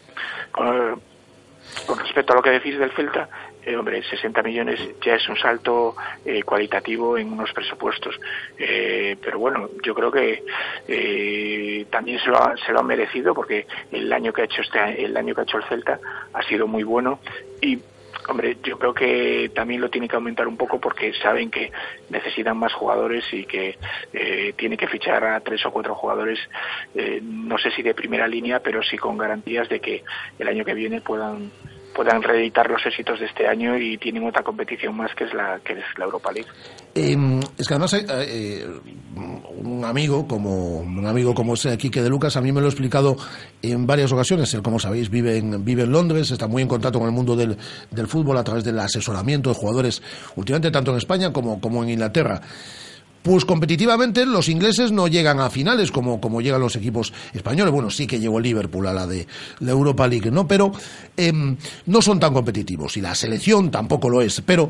Con 1.86 1.99
respecto 1.99 2.34
a 2.34 2.36
lo 2.38 2.41
que 2.41 2.51
decís 2.51 2.78
del 2.78 2.91
Celta, 2.91 3.30
eh, 3.63 3.75
hombre, 3.75 4.04
60 4.04 4.41
millones 4.43 4.80
ya 5.04 5.15
es 5.15 5.28
un 5.28 5.38
salto 5.38 5.95
eh, 6.23 6.43
cualitativo 6.43 7.17
en 7.17 7.32
unos 7.32 7.51
presupuestos. 7.54 8.19
Eh, 8.58 9.17
pero 9.21 9.39
bueno, 9.39 9.69
yo 9.84 9.93
creo 9.93 10.12
que 10.12 10.43
eh, 10.88 11.86
también 11.89 12.19
se 12.19 12.30
lo, 12.30 12.38
ha, 12.38 12.56
se 12.58 12.71
lo 12.71 12.80
ha 12.80 12.84
merecido 12.84 13.34
porque 13.34 13.67
el 13.91 14.12
año 14.12 14.32
que 14.34 14.43
ha 14.43 14.45
hecho 14.45 14.62
este 14.62 15.04
el 15.04 15.15
año 15.17 15.34
que 15.34 15.41
ha 15.41 15.43
hecho 15.43 15.58
el 15.58 15.63
Celta 15.65 15.99
ha 16.34 16.41
sido 16.43 16.67
muy 16.67 16.84
bueno 16.84 17.19
y 17.62 17.80
Hombre, 18.28 18.58
yo 18.64 18.80
creo 18.80 18.94
que 18.94 19.52
también 19.54 19.82
lo 19.82 19.90
tiene 19.90 20.08
que 20.08 20.16
aumentar 20.16 20.48
un 20.48 20.58
poco 20.58 20.80
porque 20.80 21.14
saben 21.14 21.52
que 21.52 21.72
necesitan 22.10 22.58
más 22.58 22.74
jugadores 22.74 23.24
y 23.32 23.46
que 23.46 23.78
eh, 24.14 24.54
tiene 24.58 24.78
que 24.78 24.88
fichar 24.88 25.24
a 25.24 25.40
tres 25.42 25.64
o 25.66 25.72
cuatro 25.72 25.94
jugadores, 25.94 26.40
eh, 26.96 27.20
no 27.22 27.58
sé 27.58 27.70
si 27.72 27.84
de 27.84 27.94
primera 27.94 28.28
línea, 28.28 28.62
pero 28.62 28.82
sí 28.82 28.98
con 28.98 29.18
garantías 29.18 29.70
de 29.70 29.80
que 29.80 30.04
el 30.40 30.48
año 30.48 30.66
que 30.66 30.74
viene 30.74 31.02
puedan 31.02 31.52
puedan 31.96 32.22
reeditar 32.22 32.70
los 32.70 32.86
éxitos 32.86 33.20
de 33.20 33.26
este 33.26 33.48
año 33.48 33.78
y 33.78 33.98
tienen 33.98 34.28
otra 34.28 34.44
competición 34.44 34.96
más 34.98 35.16
que 35.16 35.24
es 35.24 35.34
la 35.34 35.60
que 35.64 35.74
es 35.74 35.86
la 35.98 36.06
Europa 36.06 36.32
League. 36.32 36.50
Eh, 36.94 37.16
es 37.58 37.68
que 37.68 37.74
además 37.74 37.94
eh, 37.94 38.68
un 39.58 39.84
amigo 39.86 40.28
como 40.28 40.80
un 40.80 41.06
amigo 41.08 41.34
como 41.34 41.54
es 41.54 41.66
Quique 41.78 42.02
de 42.02 42.10
Lucas 42.10 42.36
a 42.36 42.42
mí 42.42 42.52
me 42.52 42.60
lo 42.60 42.68
ha 42.68 42.70
explicado 42.70 43.16
en 43.62 43.88
varias 43.88 44.12
ocasiones. 44.12 44.54
Él, 44.54 44.62
como 44.62 44.80
sabéis, 44.80 45.10
vive 45.10 45.38
en, 45.38 45.64
vive 45.64 45.84
en 45.84 45.92
Londres, 45.92 46.30
está 46.32 46.48
muy 46.48 46.62
en 46.62 46.68
contacto 46.68 47.00
con 47.00 47.08
el 47.08 47.16
mundo 47.16 47.36
del, 47.36 47.58
del 47.92 48.08
fútbol 48.08 48.38
a 48.38 48.44
través 48.44 48.64
del 48.64 48.78
asesoramiento 48.78 49.50
de 49.50 49.56
jugadores, 49.56 50.04
últimamente 50.36 50.72
tanto 50.72 50.92
en 50.92 50.98
España 50.98 51.32
como, 51.32 51.62
como 51.62 51.84
en 51.84 51.92
Inglaterra. 51.92 52.42
Pues 53.26 53.44
competitivamente 53.44 54.24
los 54.24 54.50
ingleses 54.50 54.92
no 54.92 55.08
llegan 55.08 55.40
a 55.40 55.50
finales 55.50 55.92
como, 55.92 56.22
como 56.22 56.42
llegan 56.42 56.62
los 56.62 56.76
equipos 56.76 57.12
españoles. 57.34 57.74
Bueno, 57.74 57.90
sí 57.90 58.06
que 58.06 58.20
llegó 58.20 58.40
Liverpool 58.40 58.86
a 58.86 58.94
la 58.94 59.08
de 59.08 59.26
la 59.62 59.72
Europa 59.72 60.08
League, 60.08 60.30
¿no? 60.30 60.48
Pero 60.48 60.72
em, 61.18 61.58
no 61.88 62.04
son 62.04 62.20
tan 62.20 62.36
competitivos 62.36 62.98
y 62.98 63.02
la 63.02 63.16
selección 63.16 63.72
tampoco 63.72 64.10
lo 64.10 64.22
es. 64.22 64.42
Pero 64.42 64.70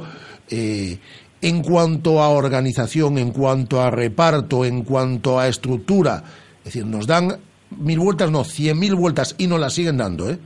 eh, 0.50 0.98
en 1.42 1.64
cuanto 1.64 2.24
a 2.24 2.30
organización, 2.30 3.18
en 3.18 3.32
cuanto 3.32 3.82
a 3.82 3.92
reparto, 3.92 4.64
en 4.64 4.84
cuanto 4.86 5.38
a 5.38 5.50
estructura, 5.50 6.24
es 6.60 6.64
decir, 6.64 6.86
nos 6.86 7.08
dan 7.08 7.36
mil 7.78 8.00
vueltas, 8.00 8.32
no, 8.32 8.46
cien 8.46 8.80
mil 8.80 8.96
vueltas 8.96 9.36
y 9.38 9.48
nos 9.48 9.60
las 9.60 9.74
siguen 9.74 9.98
dando, 9.98 10.30
¿eh? 10.30 10.40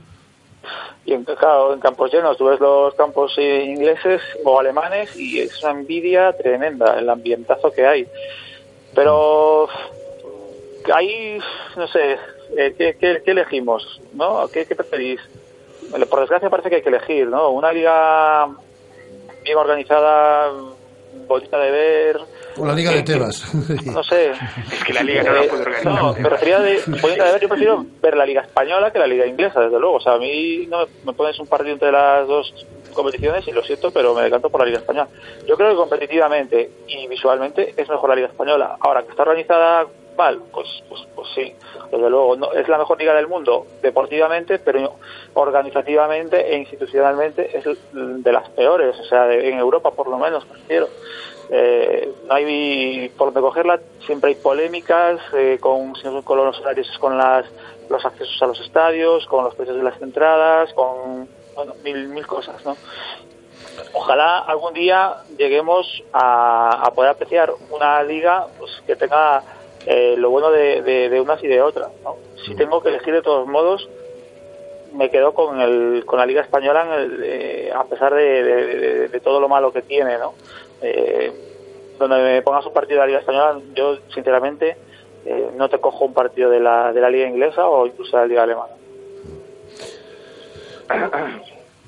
Y 1.10 1.12
en, 1.12 1.24
claro, 1.24 1.74
en 1.74 1.80
campos 1.80 2.12
llenos, 2.12 2.36
tú 2.36 2.44
ves 2.44 2.60
los 2.60 2.94
campos 2.94 3.36
ingleses 3.36 4.22
o 4.44 4.60
alemanes 4.60 5.16
y 5.16 5.40
es 5.40 5.60
una 5.60 5.72
envidia 5.72 6.32
tremenda 6.36 7.00
el 7.00 7.10
ambientazo 7.10 7.72
que 7.72 7.84
hay. 7.84 8.06
Pero 8.94 9.68
ahí, 10.94 11.40
no 11.76 11.88
sé, 11.88 12.12
eh, 12.56 12.74
¿qué, 12.78 12.96
qué, 12.96 13.22
qué 13.24 13.30
elegimos? 13.32 14.00
¿no? 14.12 14.46
¿Qué, 14.52 14.66
¿Qué 14.66 14.76
preferís? 14.76 15.20
Por 16.08 16.20
desgracia 16.20 16.48
parece 16.48 16.70
que 16.70 16.76
hay 16.76 16.82
que 16.82 16.90
elegir, 16.90 17.26
¿no? 17.26 17.50
Una 17.50 17.72
liga 17.72 18.48
bien 19.42 19.58
organizada, 19.58 20.52
bonita 21.26 21.58
de 21.58 21.70
ver, 21.72 22.20
O 22.56 22.66
la 22.66 22.72
Liga 22.74 22.90
de 22.92 23.02
Tebas. 23.02 23.54
no 23.86 24.02
sé. 24.02 24.30
Es 24.72 24.84
que 24.84 24.92
la 24.92 25.02
liga 25.02 25.22
no 25.22 25.32
la 25.32 25.42
puede 25.48 25.62
organizar. 25.62 25.92
No, 25.94 26.12
me 26.14 26.28
refería 26.28 26.58
de, 26.60 26.74
de 26.82 27.16
ver, 27.16 27.40
yo 27.40 27.48
prefiero 27.48 27.84
ver 28.02 28.16
la 28.16 28.26
liga 28.26 28.42
española 28.42 28.90
que 28.92 28.98
la 28.98 29.06
liga 29.06 29.26
inglesa, 29.26 29.60
desde 29.60 29.78
luego. 29.78 29.96
O 29.96 30.00
sea, 30.00 30.14
a 30.14 30.18
mí 30.18 30.66
no 30.68 30.78
me, 30.80 30.86
me 31.06 31.12
pones 31.12 31.38
un 31.38 31.46
partido 31.46 31.72
entre 31.74 31.92
las 31.92 32.26
dos 32.26 32.52
competiciones 32.92 33.46
y 33.46 33.52
lo 33.52 33.62
siento, 33.62 33.90
pero 33.92 34.14
me 34.14 34.22
decanto 34.22 34.50
por 34.50 34.60
la 34.60 34.66
liga 34.66 34.78
española. 34.80 35.08
Yo 35.46 35.56
creo 35.56 35.70
que 35.70 35.76
competitivamente 35.76 36.70
y 36.88 37.06
visualmente 37.06 37.72
es 37.76 37.88
mejor 37.88 38.10
la 38.10 38.16
liga 38.16 38.28
española. 38.28 38.76
Ahora, 38.80 39.02
que 39.04 39.10
está 39.10 39.22
organizada 39.22 39.86
mal, 40.18 40.40
pues, 40.52 40.68
pues, 40.88 41.00
pues 41.14 41.28
sí, 41.34 41.54
desde 41.90 42.10
luego. 42.10 42.36
No, 42.36 42.52
es 42.52 42.68
la 42.68 42.76
mejor 42.78 42.98
liga 42.98 43.14
del 43.14 43.28
mundo 43.28 43.66
deportivamente, 43.80 44.58
pero 44.58 44.96
organizativamente 45.34 46.52
e 46.52 46.58
institucionalmente 46.58 47.56
es 47.56 47.64
de 47.92 48.32
las 48.32 48.48
peores, 48.50 48.98
o 48.98 49.04
sea, 49.04 49.24
de- 49.26 49.48
en 49.50 49.58
Europa 49.58 49.90
por 49.92 50.08
lo 50.08 50.18
menos, 50.18 50.44
prefiero. 50.44 50.88
Eh, 51.52 52.12
no 52.26 52.34
hay 52.34 53.08
por 53.18 53.28
donde 53.28 53.40
cogerla, 53.40 53.80
siempre 54.06 54.28
hay 54.30 54.36
polémicas 54.36 55.20
eh, 55.34 55.58
con, 55.60 55.92
con 56.22 56.36
los 56.38 56.58
horarios, 56.60 56.88
con 56.98 57.18
las, 57.18 57.44
los 57.88 58.04
accesos 58.04 58.40
a 58.42 58.46
los 58.46 58.60
estadios, 58.60 59.26
con 59.26 59.44
los 59.44 59.54
precios 59.56 59.76
de 59.76 59.82
las 59.82 60.00
entradas, 60.00 60.72
con 60.74 61.28
bueno, 61.56 61.74
mil, 61.82 62.08
mil 62.08 62.26
cosas, 62.26 62.64
¿no? 62.64 62.76
Ojalá 63.92 64.38
algún 64.38 64.74
día 64.74 65.16
lleguemos 65.36 66.02
a, 66.12 66.86
a 66.86 66.90
poder 66.92 67.10
apreciar 67.10 67.52
una 67.70 68.02
liga 68.02 68.46
pues, 68.58 68.70
que 68.86 68.94
tenga 68.94 69.42
eh, 69.86 70.14
lo 70.16 70.30
bueno 70.30 70.50
de, 70.50 70.82
de- 70.82 71.08
de 71.08 71.20
unas 71.20 71.42
y 71.42 71.48
de 71.48 71.62
otras. 71.62 71.88
¿no? 72.04 72.16
Si 72.46 72.54
tengo 72.54 72.80
que 72.82 72.90
elegir 72.90 73.12
de 73.14 73.22
todos 73.22 73.46
modos, 73.48 73.88
me 74.94 75.10
quedo 75.10 75.32
con, 75.34 75.60
el, 75.60 76.04
con 76.06 76.18
la 76.18 76.26
Liga 76.26 76.42
Española, 76.42 76.84
en 76.86 76.92
el, 77.02 77.20
eh, 77.24 77.72
a 77.74 77.84
pesar 77.84 78.14
de, 78.14 78.42
de- 78.42 78.66
de- 78.66 79.08
de 79.08 79.20
todo 79.20 79.40
lo 79.40 79.48
malo 79.48 79.72
que 79.72 79.82
tiene. 79.82 80.18
¿no? 80.18 80.34
Eh, 80.82 81.32
donde 81.98 82.16
me 82.16 82.42
pongas 82.42 82.64
un 82.66 82.72
partido 82.72 82.96
de 82.96 83.00
la 83.00 83.06
Liga 83.08 83.18
Española, 83.20 83.58
yo 83.74 83.98
sinceramente 84.14 84.76
eh, 85.26 85.50
no 85.56 85.68
te 85.68 85.78
cojo 85.78 86.06
un 86.06 86.14
partido 86.14 86.48
de 86.50 86.60
la, 86.60 86.92
de 86.92 87.00
la 87.00 87.10
Liga 87.10 87.28
Inglesa 87.28 87.66
o 87.68 87.86
incluso 87.86 88.16
de 88.16 88.22
la 88.22 88.26
Liga 88.28 88.42
Alemana. 88.44 88.72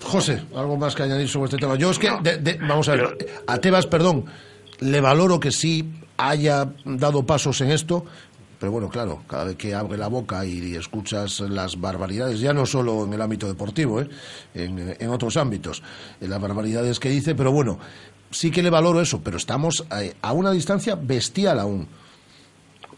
José, 0.04 0.42
algo 0.54 0.76
más 0.76 0.94
que 0.94 1.04
añadir 1.04 1.28
sobre 1.28 1.46
este 1.46 1.58
tema. 1.58 1.76
Yo 1.76 1.90
es 1.90 1.98
que, 1.98 2.10
de- 2.22 2.38
de- 2.38 2.58
vamos 2.60 2.88
a 2.88 2.96
ver, 2.96 3.16
a 3.46 3.58
Tebas, 3.58 3.86
perdón, 3.86 4.24
le 4.80 5.00
valoro 5.00 5.38
que 5.40 5.50
sí 5.50 5.84
haya 6.18 6.66
dado 6.84 7.24
pasos 7.24 7.60
en 7.60 7.70
esto, 7.70 8.04
pero 8.62 8.70
bueno, 8.70 8.88
claro, 8.88 9.24
cada 9.28 9.42
vez 9.42 9.56
que 9.56 9.74
abre 9.74 9.98
la 9.98 10.06
boca 10.06 10.46
y, 10.46 10.76
escuchas 10.76 11.40
las 11.40 11.80
barbaridades, 11.80 12.38
ya 12.38 12.52
no 12.52 12.64
solo 12.64 13.04
en 13.04 13.12
el 13.12 13.20
ámbito 13.20 13.48
deportivo, 13.48 14.00
¿eh? 14.00 14.08
en, 14.54 14.94
en 15.00 15.08
otros 15.08 15.36
ámbitos, 15.36 15.82
en 16.20 16.30
las 16.30 16.40
barbaridades 16.40 17.00
que 17.00 17.08
dice, 17.08 17.34
pero 17.34 17.50
bueno, 17.50 17.80
sí 18.30 18.52
que 18.52 18.62
le 18.62 18.70
valoro 18.70 19.00
eso, 19.00 19.20
pero 19.20 19.36
estamos 19.36 19.84
a, 19.90 20.02
a 20.28 20.32
una 20.32 20.52
distancia 20.52 20.94
bestial 20.94 21.58
aún. 21.58 21.88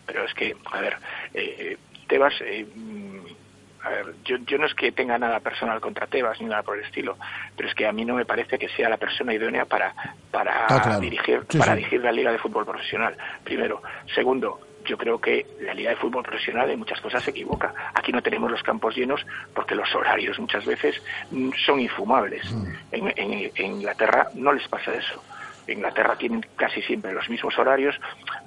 Pero 0.05 0.27
es 0.27 0.35
que, 0.35 0.55
a 0.71 0.81
ver, 0.83 0.99
eh, 1.33 1.79
Tebas, 2.09 2.35
eh, 2.43 2.67
mm, 2.67 3.85
a 3.85 3.89
ver, 3.89 4.15
yo, 4.27 4.37
yo 4.47 4.59
no 4.59 4.67
es 4.67 4.75
que 4.75 4.93
tenga 4.93 5.17
nada 5.17 5.41
personal 5.41 5.81
contra 5.81 6.07
Tebas 6.07 6.39
ni 6.43 6.47
nada 6.47 6.63
por 6.63 6.77
el 6.77 6.85
estilo, 6.85 7.17
pero 7.57 7.71
es 7.71 7.75
que 7.75 7.87
a 7.87 7.93
mí 7.93 8.05
no 8.05 8.17
me 8.17 8.27
parece 8.27 8.59
que 8.59 8.69
sea 8.69 8.91
la 8.91 8.99
persona 8.99 9.33
idónea 9.33 9.65
para, 9.65 9.95
para 10.31 10.67
claro. 10.67 11.01
dirigir 11.01 11.41
Sí, 11.49 11.57
para 11.57 11.73
sí. 11.73 11.79
dirigir 11.79 12.03
la 12.03 12.13
Liga 12.13 12.33
de 12.33 12.39
Fútbol 12.39 12.67
Profesional. 12.67 13.17
Primero. 13.45 13.81
Segundo, 14.15 14.61
yo 14.85 14.97
creo 14.99 15.21
que 15.21 15.47
la 15.61 15.75
Liga 15.75 15.91
de 15.91 15.97
Fútbol 15.97 16.23
Profesional 16.23 16.71
en 16.71 16.79
muchas 16.79 17.01
cosas 17.01 17.23
se 17.23 17.31
equivoca. 17.31 17.73
Aquí 17.95 18.13
no 18.13 18.23
tenemos 18.23 18.51
los 18.51 18.63
campos 18.63 18.95
llenos 18.97 19.25
porque 19.55 19.75
los 19.75 19.93
horarios 19.95 20.39
muchas 20.39 20.65
veces 20.65 21.01
mm, 21.31 21.51
son 21.65 21.81
infumables. 21.81 22.51
Mm. 22.53 22.65
En, 22.93 23.13
en- 23.17 23.51
en 23.55 23.67
Inglaterra 23.73 24.29
no 24.35 24.53
les 24.53 24.67
pasa 24.69 24.95
eso. 24.95 25.23
Inglaterra 25.73 26.17
tienen 26.17 26.45
casi 26.57 26.83
siempre 26.83 27.13
los 27.13 27.29
mismos 27.31 27.59
horarios, 27.59 27.99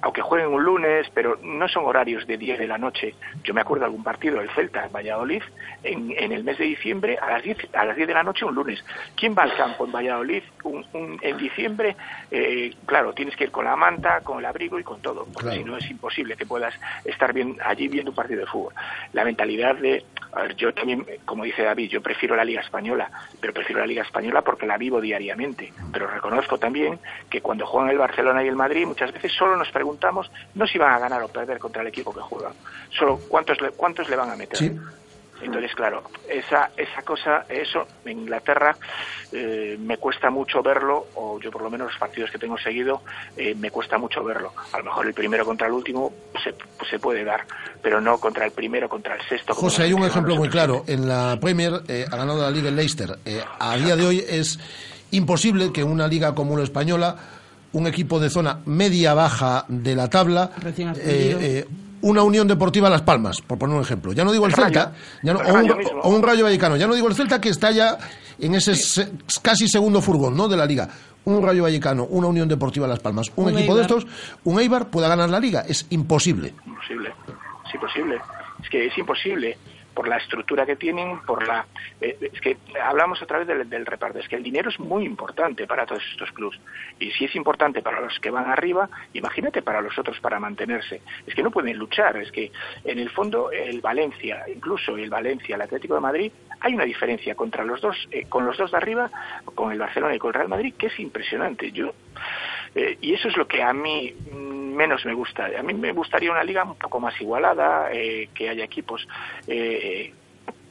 aunque 0.02 0.22
jueguen 0.22 0.48
un 0.48 0.62
lunes, 0.62 1.08
pero 1.14 1.38
no 1.42 1.66
son 1.68 1.84
horarios 1.84 2.26
de 2.26 2.36
10 2.38 2.58
de 2.58 2.66
la 2.66 2.78
noche. 2.78 3.14
Yo 3.44 3.52
me 3.54 3.60
acuerdo 3.60 3.80
de 3.82 3.86
algún 3.86 4.04
partido 4.04 4.38
del 4.38 4.50
Celta 4.50 4.84
en 4.86 4.92
Valladolid 4.92 5.42
en, 5.82 6.12
en 6.16 6.32
el 6.32 6.44
mes 6.44 6.58
de 6.58 6.64
diciembre 6.64 7.18
a 7.20 7.30
las 7.30 7.42
10 7.42 7.58
a 7.74 7.84
las 7.84 7.96
10 7.96 8.08
de 8.08 8.14
la 8.14 8.22
noche 8.22 8.44
un 8.44 8.54
lunes. 8.54 8.84
¿Quién 9.16 9.34
va 9.36 9.42
al 9.42 9.56
campo 9.56 9.84
en 9.84 9.92
Valladolid 9.92 10.42
un- 10.64 10.86
un- 10.92 11.18
en 11.22 11.36
diciembre? 11.36 11.96
Eh, 12.30 12.74
claro, 12.86 13.12
tienes 13.12 13.34
que 13.36 13.44
ir 13.44 13.50
con 13.50 13.64
la 13.64 13.76
manta, 13.76 14.20
con 14.20 14.38
el 14.38 14.44
abrigo 14.46 14.78
y 14.78 14.84
con 14.84 15.00
todo, 15.02 15.24
porque 15.24 15.48
Claro. 15.48 15.56
si 15.58 15.64
no 15.64 15.76
es 15.76 15.90
imposible 15.90 16.36
que 16.36 16.46
puedas 16.46 16.74
estar 17.04 17.32
bien 17.32 17.56
allí 17.64 17.88
viendo 17.88 18.10
un 18.10 18.16
partido 18.16 18.40
de 18.40 18.46
fútbol. 18.46 18.74
La 19.12 19.24
mentalidad 19.24 19.76
de, 19.76 20.04
a 20.32 20.42
ver, 20.42 20.54
yo 20.56 20.72
también, 20.72 21.04
como 21.24 21.44
dice 21.44 21.62
David, 21.62 21.88
yo 21.90 22.02
prefiero 22.02 22.36
la 22.36 22.44
Liga 22.44 22.60
Española, 22.60 23.10
pero 23.40 23.52
prefiero 23.52 23.80
la 23.80 23.86
Liga 23.86 24.02
Española 24.02 24.42
porque 24.42 24.66
la 24.66 24.76
vivo 24.78 25.00
diariamente. 25.00 25.72
Pero 25.92 26.06
reconozco 26.06 26.58
también 26.58 26.98
que 27.28 27.40
cuando 27.40 27.66
juegan 27.66 27.90
el 27.90 27.98
Barcelona 27.98 28.44
y 28.44 28.48
el 28.48 28.56
Madrid, 28.56 28.86
muchas 28.86 29.12
veces 29.12 29.32
solo 29.32 29.56
nos 29.56 29.70
preguntamos 29.70 30.30
no 30.54 30.66
si 30.66 30.78
van 30.78 30.94
a 30.94 30.98
ganar 30.98 31.22
o 31.22 31.28
perder 31.28 31.58
contra 31.58 31.82
el 31.82 31.88
equipo 31.88 32.14
que 32.14 32.20
juegan, 32.20 32.52
solo 32.90 33.18
cuántos 33.28 33.60
le, 33.60 33.70
cuántos 33.70 34.08
le 34.08 34.16
van 34.16 34.30
a 34.30 34.36
meter. 34.36 34.58
Sí. 34.58 34.78
Entonces, 35.40 35.72
claro, 35.74 36.02
esa, 36.28 36.70
esa 36.76 37.02
cosa, 37.02 37.44
eso 37.48 37.86
en 38.04 38.20
Inglaterra 38.20 38.76
eh, 39.30 39.76
me 39.78 39.96
cuesta 39.98 40.30
mucho 40.30 40.62
verlo, 40.62 41.06
o 41.14 41.38
yo 41.38 41.50
por 41.50 41.62
lo 41.62 41.70
menos 41.70 41.92
los 41.92 41.98
partidos 41.98 42.30
que 42.30 42.38
tengo 42.38 42.58
seguido, 42.58 43.02
eh, 43.36 43.54
me 43.54 43.70
cuesta 43.70 43.98
mucho 43.98 44.24
verlo. 44.24 44.52
A 44.72 44.78
lo 44.78 44.84
mejor 44.84 45.06
el 45.06 45.14
primero 45.14 45.44
contra 45.44 45.68
el 45.68 45.74
último 45.74 46.12
se, 46.42 46.54
se 46.90 46.98
puede 46.98 47.24
dar, 47.24 47.46
pero 47.80 48.00
no 48.00 48.18
contra 48.18 48.46
el 48.46 48.50
primero, 48.50 48.88
contra 48.88 49.14
el 49.14 49.22
sexto. 49.28 49.54
José, 49.54 49.84
hay 49.84 49.92
un 49.92 50.02
ejemplo 50.02 50.34
muy 50.34 50.48
claro. 50.48 50.82
En 50.88 51.06
la 51.06 51.38
Premier 51.40 51.82
eh, 51.86 52.04
ha 52.10 52.16
ganado 52.16 52.42
la 52.42 52.50
Liga 52.50 52.68
el 52.68 52.76
Leicester. 52.76 53.16
A 53.60 53.76
día 53.76 53.94
de 53.94 54.06
hoy 54.06 54.24
es 54.28 54.58
imposible 55.10 55.72
que 55.72 55.84
una 55.84 56.06
liga 56.08 56.34
como 56.34 56.56
la 56.56 56.64
española, 56.64 57.16
un 57.72 57.86
equipo 57.86 58.18
de 58.20 58.30
zona 58.30 58.60
media-baja 58.66 59.64
de 59.68 59.94
la 59.94 60.08
tabla, 60.08 60.50
eh, 60.64 61.36
eh, 61.40 61.68
una 62.02 62.22
Unión 62.22 62.46
Deportiva 62.46 62.88
Las 62.88 63.02
Palmas, 63.02 63.40
por 63.40 63.58
poner 63.58 63.76
un 63.76 63.82
ejemplo. 63.82 64.12
Ya 64.12 64.24
no 64.24 64.32
digo 64.32 64.46
el, 64.46 64.52
El 64.52 64.56
Celta, 64.56 64.84
Rayo. 64.84 64.96
ya 65.22 65.32
no- 65.34 65.40
El 65.40 65.46
o, 65.46 65.50
un, 65.50 65.56
Rayo 65.68 65.76
mismo. 65.76 66.00
o 66.02 66.08
un 66.10 66.22
Rayo 66.22 66.44
Vallecano. 66.44 66.76
Ya 66.76 66.86
no 66.86 66.94
digo 66.94 67.08
el 67.08 67.14
Celta 67.14 67.40
que 67.40 67.48
está 67.48 67.70
ya 67.72 67.98
en 68.38 68.54
ese 68.54 68.74
se- 68.74 69.10
casi 69.42 69.68
segundo 69.68 70.00
furgón 70.00 70.36
¿no? 70.36 70.48
de 70.48 70.56
la 70.56 70.64
liga. 70.66 70.88
Un 71.24 71.42
Rayo 71.44 71.64
Vallecano, 71.64 72.04
una 72.04 72.28
Unión 72.28 72.48
Deportiva 72.48 72.86
Las 72.86 73.00
Palmas, 73.00 73.30
un, 73.36 73.46
Un 73.48 73.58
equipo 73.58 73.74
de 73.76 73.82
estos, 73.82 74.06
un 74.44 74.60
Eibar 74.60 74.88
pueda 74.88 75.08
ganar 75.08 75.28
la 75.28 75.40
liga. 75.40 75.64
Es 75.68 75.86
imposible. 75.90 76.54
imposible. 76.64 77.12
Es 77.66 77.74
imposible. 77.74 78.16
Es 78.62 78.68
que 78.70 78.86
es 78.86 78.96
imposible 78.98 79.58
por 79.98 80.06
la 80.06 80.18
estructura 80.18 80.64
que 80.64 80.76
tienen, 80.76 81.18
por 81.22 81.44
la... 81.44 81.66
eh, 82.00 82.30
es 82.32 82.40
que 82.40 82.56
hablamos 82.80 83.20
otra 83.20 83.40
vez 83.40 83.48
del, 83.48 83.84
reparto. 83.84 84.20
Es 84.20 84.28
que 84.28 84.36
el 84.36 84.44
dinero 84.44 84.70
es 84.70 84.78
muy 84.78 85.04
importante 85.04 85.66
para 85.66 85.86
todos 85.86 86.04
estos 86.12 86.30
clubes. 86.30 86.60
Y 87.00 87.10
si 87.10 87.24
es 87.24 87.34
importante 87.34 87.82
para 87.82 88.00
los 88.00 88.16
que 88.20 88.30
van 88.30 88.48
arriba, 88.48 88.88
imagínate 89.12 89.60
para 89.60 89.80
los 89.80 89.98
otros 89.98 90.20
para 90.20 90.38
mantenerse. 90.38 91.02
Es 91.26 91.34
que 91.34 91.42
no 91.42 91.50
pueden 91.50 91.76
luchar. 91.76 92.16
Es 92.16 92.30
que 92.30 92.52
en 92.84 93.00
el 93.00 93.10
fondo 93.10 93.50
el 93.50 93.80
Valencia, 93.80 94.44
incluso 94.46 94.96
el 94.96 95.10
Valencia, 95.10 95.56
el 95.56 95.62
Atlético 95.62 95.96
de 95.96 96.00
Madrid, 96.00 96.32
hay 96.60 96.74
una 96.74 96.84
diferencia 96.84 97.34
contra 97.34 97.64
los 97.64 97.80
dos, 97.80 97.96
eh, 98.12 98.26
con 98.28 98.46
los 98.46 98.56
dos 98.56 98.70
de 98.70 98.76
arriba, 98.76 99.10
con 99.56 99.72
el 99.72 99.80
Barcelona 99.80 100.14
y 100.14 100.20
con 100.20 100.28
el 100.28 100.34
Real 100.34 100.48
Madrid, 100.48 100.74
que 100.78 100.86
es 100.86 101.00
impresionante. 101.00 101.72
Yo 101.72 101.92
eh, 102.74 102.98
y 103.00 103.14
eso 103.14 103.28
es 103.28 103.36
lo 103.36 103.48
que 103.48 103.62
a 103.62 103.72
mí 103.72 104.14
mm, 104.30 104.57
menos 104.78 105.04
me 105.04 105.12
gusta. 105.12 105.50
A 105.58 105.62
mí 105.62 105.74
me 105.74 105.92
gustaría 105.92 106.30
una 106.30 106.44
liga 106.44 106.64
un 106.64 106.76
poco 106.76 107.00
más 107.00 107.20
igualada, 107.20 107.90
eh, 107.92 108.30
que 108.32 108.48
haya 108.48 108.64
equipos 108.64 109.06
eh, 109.46 110.14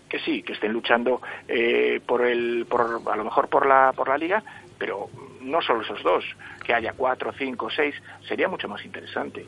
que 0.07 0.19
sí, 0.19 0.41
que 0.41 0.53
estén 0.53 0.71
luchando 0.71 1.21
eh, 1.47 1.99
por 2.05 2.25
el, 2.25 2.65
por, 2.65 3.01
a 3.11 3.15
lo 3.15 3.23
mejor 3.23 3.49
por 3.49 3.65
la, 3.65 3.91
por 3.93 4.07
la 4.07 4.17
liga, 4.17 4.41
pero 4.77 5.09
no 5.41 5.61
solo 5.61 5.81
esos 5.81 6.01
dos, 6.01 6.23
que 6.63 6.73
haya 6.73 6.93
cuatro, 6.93 7.33
cinco, 7.37 7.69
seis, 7.69 7.95
sería 8.27 8.47
mucho 8.47 8.67
más 8.67 8.83
interesante. 8.85 9.45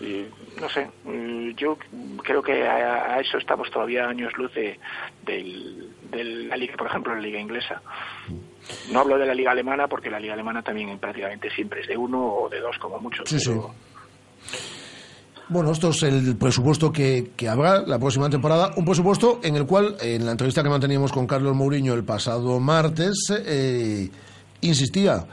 Y, 0.00 0.26
no 0.60 0.68
sé, 0.68 0.88
mm, 1.04 1.50
yo 1.50 1.78
creo 2.22 2.42
que 2.42 2.66
a, 2.66 3.14
a 3.14 3.20
eso 3.20 3.38
estamos 3.38 3.70
todavía 3.70 4.08
años 4.08 4.32
luz 4.36 4.52
de, 4.54 4.78
de 5.24 6.24
la 6.24 6.56
liga, 6.56 6.76
por 6.76 6.88
ejemplo, 6.88 7.14
la 7.14 7.20
liga 7.20 7.38
inglesa. 7.38 7.80
No 8.90 9.00
hablo 9.00 9.18
de 9.18 9.26
la 9.26 9.34
liga 9.34 9.50
alemana 9.50 9.88
porque 9.88 10.10
la 10.10 10.20
liga 10.20 10.34
alemana 10.34 10.62
también 10.62 10.98
prácticamente 10.98 11.50
siempre 11.50 11.80
es 11.80 11.88
de 11.88 11.96
uno 11.96 12.24
o 12.24 12.48
de 12.48 12.60
dos 12.60 12.78
como 12.78 12.98
mucho. 12.98 13.24
Sí, 13.26 13.38
sí. 13.38 13.52
Bueno, 15.48 15.70
esto 15.70 15.90
es 15.90 16.02
el 16.04 16.36
presupuesto 16.36 16.90
que, 16.92 17.30
habrá 17.48 17.82
la 17.82 17.98
próxima 17.98 18.30
temporada. 18.30 18.72
Un 18.76 18.86
presupuesto 18.86 19.40
en 19.42 19.56
el 19.56 19.66
cual, 19.66 19.96
en 20.00 20.24
la 20.24 20.32
entrevista 20.32 20.62
que 20.62 20.70
manteníamos 20.70 21.12
con 21.12 21.26
Carlos 21.26 21.54
Mourinho 21.54 21.92
el 21.92 22.04
pasado 22.04 22.58
martes, 22.58 23.30
eh, 23.30 24.08
insistía 24.62 25.26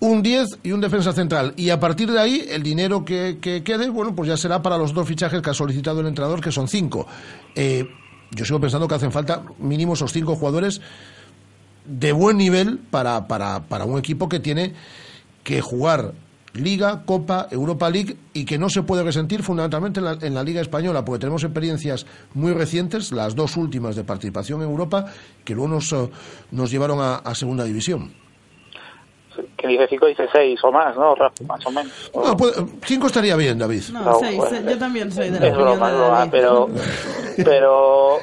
un 0.00 0.20
10 0.20 0.58
y 0.64 0.72
un 0.72 0.80
defensa 0.80 1.12
central. 1.12 1.54
Y 1.56 1.70
a 1.70 1.78
partir 1.78 2.10
de 2.10 2.18
ahí, 2.18 2.44
el 2.48 2.64
dinero 2.64 3.04
que, 3.04 3.38
que 3.40 3.62
quede, 3.62 3.88
bueno, 3.88 4.16
pues 4.16 4.28
ya 4.28 4.36
será 4.36 4.62
para 4.62 4.76
los 4.76 4.92
dos 4.92 5.06
fichajes 5.06 5.40
que 5.40 5.50
ha 5.50 5.54
solicitado 5.54 6.00
el 6.00 6.08
entrenador, 6.08 6.40
que 6.40 6.50
son 6.50 6.66
cinco. 6.66 7.06
Eh, 7.54 7.86
yo 8.32 8.44
sigo 8.44 8.58
pensando 8.58 8.88
que 8.88 8.96
hacen 8.96 9.12
falta 9.12 9.44
mínimo 9.60 9.92
esos 9.94 10.12
cinco 10.12 10.34
jugadores 10.34 10.80
de 11.84 12.10
buen 12.10 12.36
nivel 12.36 12.78
para, 12.78 13.28
para, 13.28 13.62
para 13.68 13.84
un 13.84 13.96
equipo 13.96 14.28
que 14.28 14.40
tiene 14.40 14.72
que 15.44 15.60
jugar 15.60 16.14
Liga, 16.54 17.02
Copa, 17.06 17.48
Europa 17.50 17.88
League 17.88 18.16
y 18.34 18.44
que 18.44 18.58
no 18.58 18.68
se 18.68 18.82
puede 18.82 19.02
resentir 19.02 19.42
fundamentalmente 19.42 20.00
en 20.00 20.04
la, 20.04 20.18
en 20.20 20.34
la 20.34 20.42
Liga 20.42 20.60
Española, 20.60 21.04
porque 21.04 21.20
tenemos 21.20 21.42
experiencias 21.44 22.06
muy 22.34 22.52
recientes, 22.52 23.10
las 23.12 23.34
dos 23.34 23.56
últimas 23.56 23.96
de 23.96 24.04
participación 24.04 24.60
en 24.62 24.68
Europa, 24.68 25.06
que 25.44 25.54
luego 25.54 25.68
nos, 25.68 25.92
eh, 25.92 26.10
nos 26.50 26.70
llevaron 26.70 27.00
a, 27.00 27.16
a 27.16 27.34
Segunda 27.34 27.64
División. 27.64 28.12
Que 29.56 29.66
dice 29.66 29.86
5, 29.88 30.06
dice 30.08 30.24
6 30.30 30.60
o 30.62 30.70
más, 30.72 30.94
¿no? 30.94 31.14
Más 31.46 31.64
o 31.64 31.70
menos. 31.70 32.10
No, 32.14 32.36
puede- 32.36 32.52
cinco 32.84 33.06
estaría 33.06 33.34
bien, 33.36 33.58
David. 33.58 33.82
No, 33.90 34.02
No, 34.04 34.18
seis, 34.20 34.36
bueno, 34.36 34.56
eh, 34.58 34.62
yo 34.68 34.78
también 34.78 35.10
soy 35.10 35.30
de 35.30 35.40
la 35.40 35.46
Es 35.46 35.52
opinión 35.54 35.78
broma, 35.78 35.90
de 35.90 35.98
David. 35.98 36.30
pero... 36.30 36.68
pero 37.44 38.16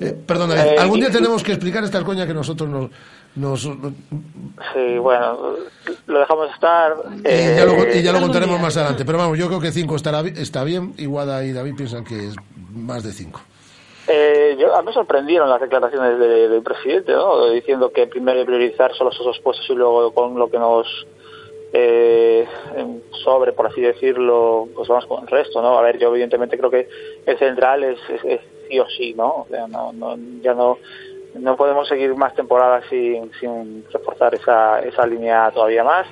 Eh, 0.00 0.12
perdón, 0.26 0.50
David, 0.50 0.72
Eh, 0.72 0.78
algún 0.78 0.98
día 1.00 1.10
y- 1.10 1.12
tenemos 1.12 1.42
que 1.44 1.52
explicar 1.52 1.84
esta 1.84 2.02
coña 2.02 2.26
que 2.26 2.34
nosotros 2.34 2.68
nos... 2.68 2.90
nos- 3.38 3.62
sí, 3.62 4.98
bueno, 4.98 5.38
lo 6.06 6.18
dejamos 6.18 6.50
estar. 6.52 6.94
y 7.16 7.20
eh, 7.24 7.54
ya 7.56 7.64
lo, 7.64 7.94
y 7.96 8.02
ya 8.02 8.12
lo 8.12 8.20
contaremos 8.20 8.56
día. 8.56 8.64
más 8.64 8.76
adelante. 8.76 9.04
Pero 9.04 9.18
vamos, 9.18 9.38
yo 9.38 9.46
creo 9.48 9.60
que 9.60 9.72
cinco 9.72 9.96
estará, 9.96 10.22
bi- 10.22 10.34
está 10.36 10.64
bien. 10.64 10.94
Iguada 10.98 11.44
y 11.44 11.52
David 11.52 11.74
piensan 11.76 12.04
que 12.04 12.28
es 12.28 12.34
más 12.72 13.02
de 13.02 13.12
cinco. 13.12 13.40
Eh, 14.10 14.56
yo, 14.58 14.74
a 14.74 14.80
mí 14.80 14.86
me 14.86 14.92
sorprendieron 14.94 15.50
las 15.50 15.60
declaraciones 15.60 16.18
de- 16.18 16.48
del 16.48 16.62
presidente, 16.62 17.12
¿no? 17.12 17.50
Diciendo 17.50 17.90
que 17.92 18.06
primero 18.06 18.38
hay 18.38 18.44
que 18.44 18.50
priorizar 18.52 18.94
solo 18.94 19.10
esos 19.10 19.38
puestos 19.40 19.68
y 19.68 19.74
luego 19.74 20.12
con 20.14 20.38
lo 20.38 20.50
que 20.50 20.58
nos 20.58 20.86
eh, 21.74 22.46
sobre, 23.22 23.52
por 23.52 23.66
así 23.66 23.82
decirlo, 23.82 24.66
pues 24.74 24.88
vamos 24.88 25.04
con 25.06 25.20
el 25.22 25.28
resto, 25.28 25.60
¿no? 25.60 25.78
A 25.78 25.82
ver, 25.82 25.98
yo 25.98 26.08
evidentemente 26.08 26.56
creo 26.56 26.70
que 26.70 26.88
el 27.26 27.38
central 27.38 27.84
es, 27.84 27.98
es- 28.08 28.24
es 28.24 28.40
sí 28.70 28.78
o 28.78 28.86
sí, 28.88 29.12
¿no? 29.14 29.28
O 29.28 29.46
sea, 29.50 29.66
no, 29.66 29.92
no- 29.92 30.16
ya 30.42 30.54
no 30.54 30.78
no 31.34 31.56
podemos 31.56 31.88
seguir 31.88 32.14
más 32.14 32.34
temporadas 32.34 32.84
sin, 32.88 33.32
sin 33.34 33.84
reforzar 33.90 34.34
esa, 34.34 34.80
esa 34.80 35.06
línea 35.06 35.50
todavía 35.52 35.84
más. 35.84 36.06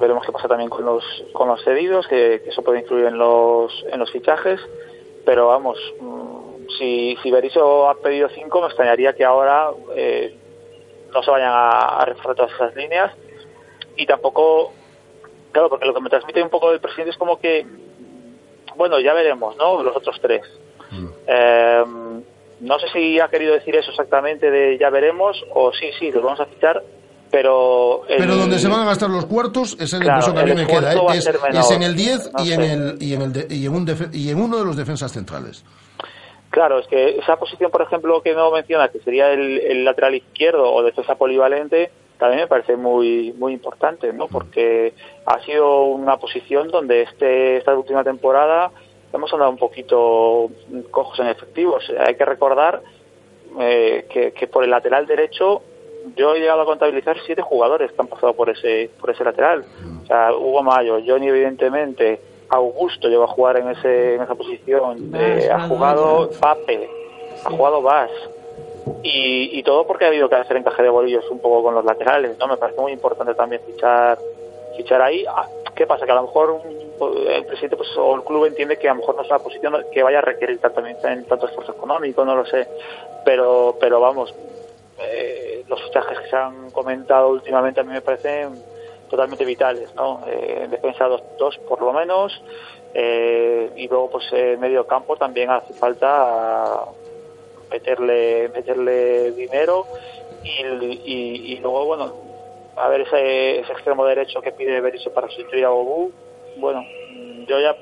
Veremos 0.00 0.26
qué 0.26 0.32
pasa 0.32 0.48
también 0.48 0.70
con 0.70 0.84
los 0.84 1.04
con 1.32 1.48
los 1.48 1.62
cedidos, 1.62 2.06
que, 2.08 2.40
que 2.42 2.50
eso 2.50 2.62
puede 2.62 2.80
influir 2.80 3.06
en 3.06 3.18
los 3.18 3.84
en 3.90 4.00
los 4.00 4.10
fichajes. 4.10 4.60
Pero 5.24 5.48
vamos, 5.48 5.78
mm, 6.00 6.66
si, 6.78 7.16
si 7.22 7.30
Berizzo 7.30 7.88
ha 7.88 7.94
pedido 7.94 8.28
cinco, 8.30 8.60
me 8.60 8.66
extrañaría 8.66 9.14
que 9.14 9.24
ahora 9.24 9.70
eh, 9.94 10.36
no 11.12 11.22
se 11.22 11.30
vayan 11.30 11.52
a, 11.52 12.00
a 12.00 12.04
reforzar 12.04 12.34
todas 12.34 12.52
esas 12.52 12.74
líneas. 12.74 13.12
Y 13.96 14.06
tampoco, 14.06 14.72
claro, 15.52 15.68
porque 15.68 15.86
lo 15.86 15.94
que 15.94 16.00
me 16.00 16.10
transmite 16.10 16.42
un 16.42 16.50
poco 16.50 16.72
el 16.72 16.80
presidente 16.80 17.12
es 17.12 17.16
como 17.16 17.38
que, 17.38 17.64
bueno, 18.76 18.98
ya 18.98 19.14
veremos, 19.14 19.56
¿no? 19.56 19.82
Los 19.82 19.96
otros 19.96 20.20
tres. 20.20 20.42
Eh, 21.26 21.84
no 22.64 22.78
sé 22.78 22.86
si 22.92 23.20
ha 23.20 23.28
querido 23.28 23.54
decir 23.54 23.76
eso 23.76 23.90
exactamente 23.90 24.50
de 24.50 24.76
ya 24.78 24.90
veremos 24.90 25.42
o 25.54 25.72
sí, 25.72 25.86
sí, 25.98 26.10
los 26.10 26.22
vamos 26.22 26.40
a 26.40 26.46
fichar, 26.46 26.82
pero... 27.30 28.02
el- 28.08 28.18
Pero 28.18 28.36
donde 28.36 28.58
se 28.58 28.68
van 28.68 28.80
a 28.80 28.84
gastar 28.86 29.10
los 29.10 29.26
cuartos 29.26 29.76
es 29.80 29.92
el 29.92 30.00
Claro, 30.00 30.32
que 30.34 30.40
a 30.40 30.44
mí 30.44 30.54
me 30.54 30.66
queda. 30.66 30.94
¿eh? 30.94 30.98
Es, 31.52 31.70
en 31.70 31.82
el 31.82 31.94
10 31.96 32.30
no 32.32 32.44
y, 32.44 32.52
en 32.52 32.60
el, 32.62 32.96
y, 33.00 33.14
en 33.14 33.22
el 33.22 33.32
de- 33.32 33.46
y, 33.54 33.66
en 33.66 33.74
un 33.74 33.86
defe- 33.86 34.10
y 34.14 34.30
en 34.30 34.40
uno 34.40 34.58
de 34.58 34.64
los 34.64 34.76
defensas 34.76 35.12
centrales. 35.12 35.64
Claro, 36.50 36.78
es 36.78 36.86
que 36.86 37.18
esa 37.18 37.36
posición, 37.36 37.70
por 37.72 37.82
ejemplo, 37.82 38.22
que 38.22 38.32
no 38.34 38.50
menciona, 38.52 38.88
que 38.88 39.00
sería 39.00 39.32
el, 39.32 39.58
el 39.60 39.84
lateral 39.84 40.14
izquierdo 40.14 40.72
o 40.72 40.82
defensa 40.84 41.16
polivalente, 41.16 41.90
también 42.18 42.42
me 42.42 42.46
parece 42.46 42.76
muy 42.76 43.32
muy 43.36 43.52
importante, 43.52 44.12
¿no? 44.12 44.28
Porque 44.28 44.94
ha 45.26 45.40
sido 45.40 45.86
una 45.86 46.16
posición 46.18 46.68
donde 46.68 47.02
este 47.02 47.56
esta 47.56 47.74
última 47.74 48.04
temporada 48.04 48.70
hemos 49.14 49.32
andado 49.32 49.50
un 49.50 49.58
poquito 49.58 50.50
cojos 50.90 51.18
en 51.20 51.28
efectivos. 51.28 51.84
Hay 51.98 52.14
que 52.16 52.24
recordar 52.24 52.82
eh, 53.60 54.06
que, 54.10 54.32
que 54.32 54.46
por 54.46 54.64
el 54.64 54.70
lateral 54.70 55.06
derecho 55.06 55.62
yo 56.16 56.34
he 56.34 56.40
llegado 56.40 56.62
a 56.62 56.66
contabilizar 56.66 57.16
siete 57.24 57.42
jugadores 57.42 57.92
que 57.92 58.00
han 58.00 58.08
pasado 58.08 58.34
por 58.34 58.50
ese 58.50 58.90
por 59.00 59.10
ese 59.10 59.24
lateral. 59.24 59.64
O 60.02 60.06
sea, 60.06 60.32
Hugo 60.34 60.62
Mayo, 60.62 60.98
Johnny 61.04 61.28
evidentemente, 61.28 62.20
Augusto 62.50 63.08
llegó 63.08 63.24
a 63.24 63.28
jugar 63.28 63.56
en 63.56 63.70
ese 63.70 64.16
en 64.16 64.22
esa 64.22 64.34
posición, 64.34 65.10
eh, 65.14 65.48
ha 65.50 65.66
jugado 65.66 66.30
Pape, 66.38 66.90
ha 67.44 67.50
jugado 67.50 67.82
Vas. 67.82 68.10
Y, 69.02 69.58
y 69.58 69.62
todo 69.62 69.86
porque 69.86 70.04
ha 70.04 70.08
habido 70.08 70.28
que 70.28 70.34
hacer 70.34 70.58
encaje 70.58 70.82
de 70.82 70.90
bolillos 70.90 71.24
un 71.30 71.38
poco 71.38 71.62
con 71.62 71.74
los 71.74 71.84
laterales, 71.86 72.36
¿no? 72.38 72.46
Me 72.48 72.58
parece 72.58 72.80
muy 72.80 72.92
importante 72.92 73.34
también 73.34 73.62
fichar 73.64 74.18
fichar 74.76 75.00
ahí. 75.00 75.24
Ah, 75.26 75.46
¿Qué 75.74 75.86
pasa? 75.86 76.04
Que 76.04 76.12
a 76.12 76.16
lo 76.16 76.22
mejor 76.22 76.60
mm, 76.64 76.83
el 77.00 77.44
presidente 77.46 77.76
pues, 77.76 77.90
o 77.96 78.14
el 78.14 78.22
club 78.22 78.46
entiende 78.46 78.78
que 78.78 78.88
a 78.88 78.94
lo 78.94 79.00
mejor 79.00 79.16
no 79.16 79.22
es 79.22 79.28
una 79.28 79.38
posición 79.38 79.86
que 79.92 80.02
vaya 80.02 80.18
a 80.18 80.22
requerir 80.22 80.58
tanto, 80.60 80.82
tanto 81.28 81.46
esfuerzo 81.46 81.72
económico, 81.72 82.24
no 82.24 82.34
lo 82.34 82.46
sé. 82.46 82.66
Pero, 83.24 83.76
pero 83.80 84.00
vamos, 84.00 84.34
eh, 84.98 85.64
los 85.68 85.82
fichajes 85.82 86.20
que 86.20 86.30
se 86.30 86.36
han 86.36 86.70
comentado 86.70 87.28
últimamente 87.28 87.80
a 87.80 87.84
mí 87.84 87.92
me 87.92 88.00
parecen 88.00 88.62
totalmente 89.08 89.44
vitales, 89.44 89.94
¿no? 89.94 90.22
Eh, 90.26 90.62
en 90.64 90.70
defensa 90.70 91.06
dos, 91.06 91.22
dos 91.38 91.58
por 91.68 91.80
lo 91.80 91.92
menos 91.92 92.42
eh, 92.94 93.70
y 93.76 93.88
luego 93.88 94.10
pues 94.10 94.32
en 94.32 94.60
medio 94.60 94.86
campo 94.86 95.16
también 95.16 95.50
hace 95.50 95.74
falta 95.74 96.84
meterle 97.70 98.50
meterle 98.54 99.32
dinero 99.32 99.86
y, 100.44 100.62
y, 100.62 101.52
y 101.52 101.56
luego 101.58 101.86
bueno 101.86 102.12
a 102.76 102.88
ver 102.88 103.02
ese, 103.02 103.60
ese 103.60 103.72
extremo 103.72 104.04
derecho 104.04 104.40
que 104.40 104.52
pide 104.52 104.80
Berizzo 104.80 105.12
para 105.12 105.28
sustituir 105.28 105.64
a 105.64 105.70
Bobu 105.70 106.12
bueno 106.56 106.84
yo 107.46 107.60
ya 107.60 107.76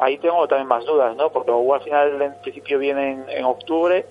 ahí 0.00 0.18
tengo 0.18 0.46
también 0.48 0.68
más 0.68 0.84
dudas 0.84 1.16
no 1.16 1.30
porque 1.30 1.50
Bobu 1.50 1.74
al 1.74 1.82
final 1.82 2.20
en 2.20 2.34
principio 2.40 2.78
viene 2.78 3.24
en, 3.28 3.44
octubre 3.44 4.06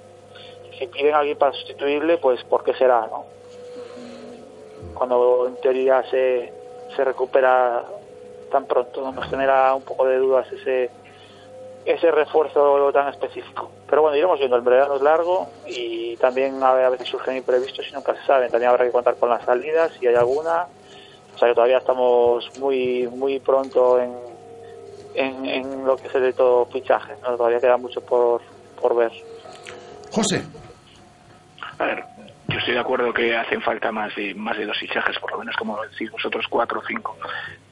si 0.78 0.88
piden 0.88 1.14
alguien 1.14 1.38
para 1.38 1.53
sustituirle 1.53 2.18
pues 2.18 2.43
por 2.43 2.64
qué 2.64 2.74
será 2.74 3.07
no 3.07 3.26
cuando 4.93 5.47
en 5.47 5.55
teoría 5.57 6.03
se, 6.09 6.53
se 6.95 7.03
recupera 7.03 7.84
tan 8.51 8.66
pronto 8.66 9.01
¿no? 9.01 9.11
nos 9.11 9.30
genera 9.30 9.74
un 9.74 9.84
poco 9.84 10.05
de 10.05 10.18
dudas 10.18 10.51
ese 10.51 10.89
ese 11.86 12.11
refuerzo 12.11 12.91
tan 12.91 13.09
específico. 13.09 13.70
Pero 13.89 14.03
bueno, 14.03 14.18
iremos 14.18 14.39
viendo, 14.39 14.55
el 14.55 14.61
verano 14.61 14.95
es 14.95 15.01
largo 15.01 15.47
y 15.68 16.16
también 16.18 16.61
a 16.64 16.89
veces 16.89 17.07
surgen 17.07 17.38
imprevistos 17.38 17.86
y 17.89 17.93
nunca 17.93 18.16
se 18.16 18.26
sabe. 18.26 18.49
También 18.49 18.72
habrá 18.72 18.86
que 18.86 18.91
contar 18.91 19.16
con 19.16 19.30
las 19.30 19.43
salidas, 19.43 19.91
si 19.99 20.07
hay 20.07 20.16
alguna. 20.16 20.68
O 21.34 21.38
sea 21.38 21.49
que 21.49 21.55
todavía 21.55 21.77
estamos 21.77 22.49
muy 22.59 23.07
muy 23.07 23.39
pronto 23.39 23.99
en, 23.99 24.13
en, 25.15 25.45
en 25.45 25.86
lo 25.86 25.97
que 25.97 26.07
es 26.07 26.15
el 26.15 26.21
de 26.23 26.34
todo 26.34 26.65
fichaje. 26.67 27.13
¿no? 27.21 27.36
Todavía 27.36 27.59
queda 27.59 27.77
mucho 27.77 28.01
por, 28.01 28.41
por 28.79 28.95
ver. 28.95 29.11
José. 30.11 30.43
A 31.79 31.86
ver, 31.86 32.03
yo 32.47 32.59
estoy 32.59 32.73
de 32.75 32.79
acuerdo 32.79 33.13
que 33.13 33.36
hacen 33.36 33.61
falta 33.61 33.91
más 33.91 34.15
de 34.15 34.36
más 34.36 34.57
de 34.57 34.65
dos 34.65 34.77
fichajes, 34.77 35.17
por 35.19 35.31
lo 35.31 35.39
menos 35.39 35.55
como 35.55 35.81
decís 35.84 36.11
vosotros, 36.11 36.45
cuatro 36.49 36.79
o 36.79 36.84
cinco. 36.86 37.17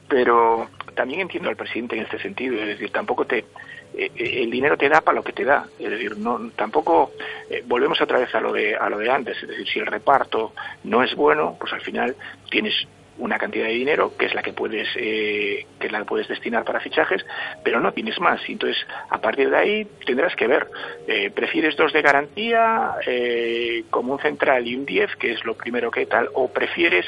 Pero 0.08 0.68
también 0.94 1.20
entiendo 1.20 1.48
al 1.48 1.56
presidente 1.56 1.96
en 1.96 2.02
este 2.02 2.18
sentido, 2.18 2.56
es 2.56 2.66
decir, 2.66 2.90
tampoco 2.90 3.24
te 3.24 3.38
eh, 3.38 4.10
eh, 4.16 4.42
el 4.42 4.50
dinero 4.50 4.76
te 4.76 4.88
da 4.88 5.00
para 5.00 5.16
lo 5.16 5.22
que 5.22 5.32
te 5.32 5.44
da, 5.44 5.66
es 5.78 5.90
decir, 5.90 6.16
no 6.16 6.50
tampoco 6.56 7.12
eh, 7.48 7.62
volvemos 7.66 8.00
otra 8.00 8.18
vez 8.18 8.34
a 8.34 8.40
lo 8.40 8.52
de 8.52 8.74
a 8.74 8.88
lo 8.88 8.98
de 8.98 9.10
antes, 9.10 9.36
es 9.42 9.48
decir, 9.48 9.68
si 9.68 9.78
el 9.78 9.86
reparto 9.86 10.52
no 10.84 11.02
es 11.02 11.14
bueno, 11.14 11.56
pues 11.60 11.72
al 11.72 11.80
final 11.82 12.16
tienes 12.50 12.74
una 13.18 13.38
cantidad 13.38 13.66
de 13.66 13.72
dinero 13.72 14.12
que 14.16 14.26
es 14.26 14.34
la 14.34 14.42
que 14.42 14.52
puedes 14.52 14.88
eh, 14.96 15.66
que 15.78 15.90
la 15.90 16.04
puedes 16.04 16.28
destinar 16.28 16.64
para 16.64 16.80
fichajes 16.80 17.24
pero 17.62 17.80
no 17.80 17.92
tienes 17.92 18.18
más. 18.20 18.40
Entonces 18.48 18.84
a 19.10 19.20
partir 19.20 19.50
de 19.50 19.56
ahí 19.56 19.86
tendrás 20.06 20.34
que 20.36 20.46
ver. 20.46 20.68
Eh, 21.06 21.30
prefieres 21.30 21.76
dos 21.76 21.92
de 21.92 22.02
garantía 22.02 22.94
eh, 23.06 23.84
como 23.90 24.14
un 24.14 24.18
central 24.20 24.66
y 24.66 24.76
un 24.76 24.86
10 24.86 25.16
que 25.16 25.32
es 25.32 25.44
lo 25.44 25.54
primero 25.54 25.90
que 25.90 26.06
tal 26.06 26.28
o 26.34 26.48
prefieres 26.48 27.06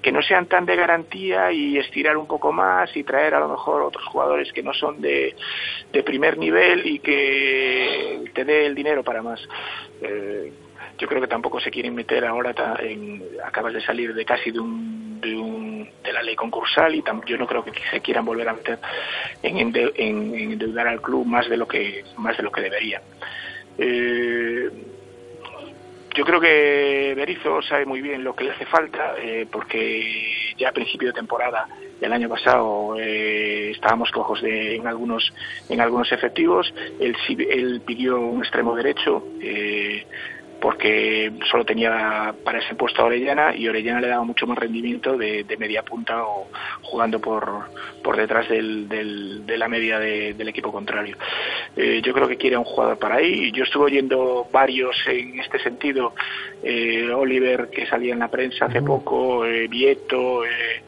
que 0.00 0.12
no 0.12 0.22
sean 0.22 0.46
tan 0.46 0.66
de 0.66 0.76
garantía 0.76 1.52
y 1.52 1.78
estirar 1.78 2.16
un 2.16 2.26
poco 2.26 2.52
más 2.52 2.94
y 2.96 3.04
traer 3.04 3.34
a 3.34 3.40
lo 3.40 3.48
mejor 3.48 3.82
otros 3.82 4.04
jugadores 4.06 4.52
que 4.52 4.62
no 4.62 4.72
son 4.72 5.00
de, 5.00 5.34
de 5.92 6.02
primer 6.02 6.38
nivel 6.38 6.86
y 6.86 6.98
que 6.98 8.24
te 8.32 8.44
dé 8.44 8.66
el 8.66 8.74
dinero 8.74 9.02
para 9.02 9.22
más. 9.22 9.40
Eh, 10.00 10.52
yo 10.98 11.08
creo 11.08 11.20
que 11.20 11.26
tampoco 11.28 11.58
se 11.60 11.70
quieren 11.70 11.94
meter 11.94 12.24
ahora 12.24 12.54
en, 12.80 13.22
acabas 13.44 13.72
de 13.74 13.80
salir 13.80 14.14
de 14.14 14.24
casi 14.24 14.50
de 14.50 14.60
un, 14.60 15.20
de, 15.20 15.34
un- 15.36 15.88
de 16.02 16.12
la 16.12 16.22
ley 16.22 16.36
concursal 16.36 16.94
y 16.94 17.02
tam- 17.02 17.24
yo 17.26 17.36
no 17.36 17.46
creo 17.46 17.64
que 17.64 17.72
se 17.90 18.00
quieran 18.00 18.24
volver 18.24 18.48
a 18.48 18.54
meter 18.54 18.78
en, 19.42 19.58
en- 19.58 19.92
en 19.96 20.34
endeudar 20.52 20.86
al 20.88 21.00
club 21.02 21.26
más 21.26 21.48
de 21.48 21.56
lo 21.56 21.66
que 21.66 22.04
más 22.18 22.36
de 22.36 22.42
lo 22.42 22.52
que 22.52 22.60
debería. 22.62 23.00
Eh, 23.78 24.70
yo 26.14 26.24
creo 26.26 26.40
que 26.40 27.14
Berizzo 27.16 27.62
sabe 27.62 27.86
muy 27.86 28.02
bien 28.02 28.22
lo 28.22 28.34
que 28.36 28.44
le 28.44 28.50
hace 28.50 28.66
falta 28.66 29.14
eh, 29.18 29.46
porque 29.50 30.54
ya 30.58 30.68
a 30.68 30.72
principio 30.72 31.08
de 31.08 31.14
temporada 31.14 31.66
del 32.00 32.12
año 32.12 32.28
pasado 32.28 32.96
eh, 32.98 33.70
estábamos 33.70 34.10
cojos 34.10 34.42
de, 34.42 34.74
en 34.76 34.86
algunos 34.86 35.32
en 35.70 35.80
algunos 35.80 36.12
efectivos. 36.12 36.72
Él, 37.00 37.16
él 37.48 37.80
pidió 37.86 38.20
un 38.20 38.40
extremo 38.42 38.74
derecho 38.76 39.24
porque 40.62 41.32
solo 41.50 41.64
tenía 41.64 42.32
para 42.44 42.60
ese 42.60 42.76
puesto 42.76 43.02
a 43.02 43.06
Orellana 43.06 43.54
y 43.56 43.66
Orellana 43.68 44.00
le 44.00 44.06
daba 44.06 44.22
mucho 44.22 44.46
más 44.46 44.56
rendimiento 44.56 45.16
de, 45.18 45.42
de 45.42 45.56
media 45.56 45.82
punta 45.82 46.24
o 46.24 46.46
jugando 46.82 47.20
por, 47.20 47.64
por 48.02 48.16
detrás 48.16 48.48
del, 48.48 48.88
del- 48.88 49.44
de 49.44 49.58
la 49.58 49.66
media 49.66 49.98
de- 49.98 50.34
del 50.34 50.48
equipo 50.48 50.70
contrario. 50.70 51.16
Eh, 51.76 52.00
yo 52.04 52.12
creo 52.12 52.28
que 52.28 52.36
quiere 52.36 52.56
un 52.56 52.64
jugador 52.64 52.96
para 52.98 53.16
ahí. 53.16 53.50
Yo 53.50 53.64
estuve 53.64 53.86
oyendo 53.86 54.46
varios 54.52 54.96
en 55.08 55.40
este 55.40 55.58
sentido. 55.58 56.14
Eh, 56.62 57.10
Oliver, 57.12 57.68
que 57.68 57.84
salía 57.86 58.12
en 58.12 58.20
la 58.20 58.28
prensa 58.28 58.66
hace 58.66 58.80
poco, 58.82 59.44
eh, 59.44 59.66
Vieto, 59.66 60.44
eh, 60.44 60.80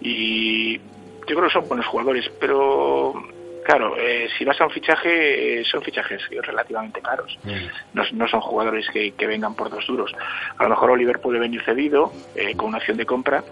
y 0.00 0.78
yo 0.78 1.36
creo 1.36 1.42
que 1.44 1.50
son 1.52 1.68
buenos 1.68 1.86
jugadores, 1.86 2.30
pero 2.40 3.12
claro, 3.70 3.96
eh, 3.96 4.28
si 4.36 4.44
vas 4.44 4.60
a 4.60 4.64
un 4.64 4.70
fichaje, 4.70 5.60
eh, 5.60 5.64
son 5.64 5.80
fichajes 5.82 6.20
relativamente 6.42 7.00
caros. 7.00 7.38
No, 7.94 8.02
no 8.12 8.26
son 8.26 8.40
jugadores 8.40 8.88
que, 8.90 9.12
que 9.12 9.26
vengan 9.28 9.54
por 9.54 9.70
dos 9.70 9.86
duros. 9.86 10.12
A 10.58 10.64
lo 10.64 10.70
mejor 10.70 10.90
Oliver 10.90 11.20
puede 11.20 11.38
venir 11.38 11.62
cedido 11.62 12.12
eh, 12.34 12.56
con 12.56 12.70
una 12.70 12.78
acción 12.78 12.96
de 12.96 13.06
compra, 13.06 13.44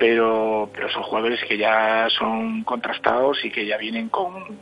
pero, 0.00 0.68
pero 0.74 0.90
son 0.90 1.04
jugadores 1.04 1.44
que 1.44 1.56
ya 1.56 2.08
son 2.10 2.64
contrastados 2.64 3.44
y 3.44 3.52
que 3.52 3.64
ya 3.64 3.76
vienen 3.76 4.08
con, 4.08 4.58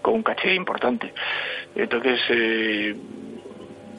con 0.00 0.14
un 0.14 0.22
caché 0.22 0.54
importante. 0.54 1.12
Entonces, 1.74 2.20
eh, 2.30 2.94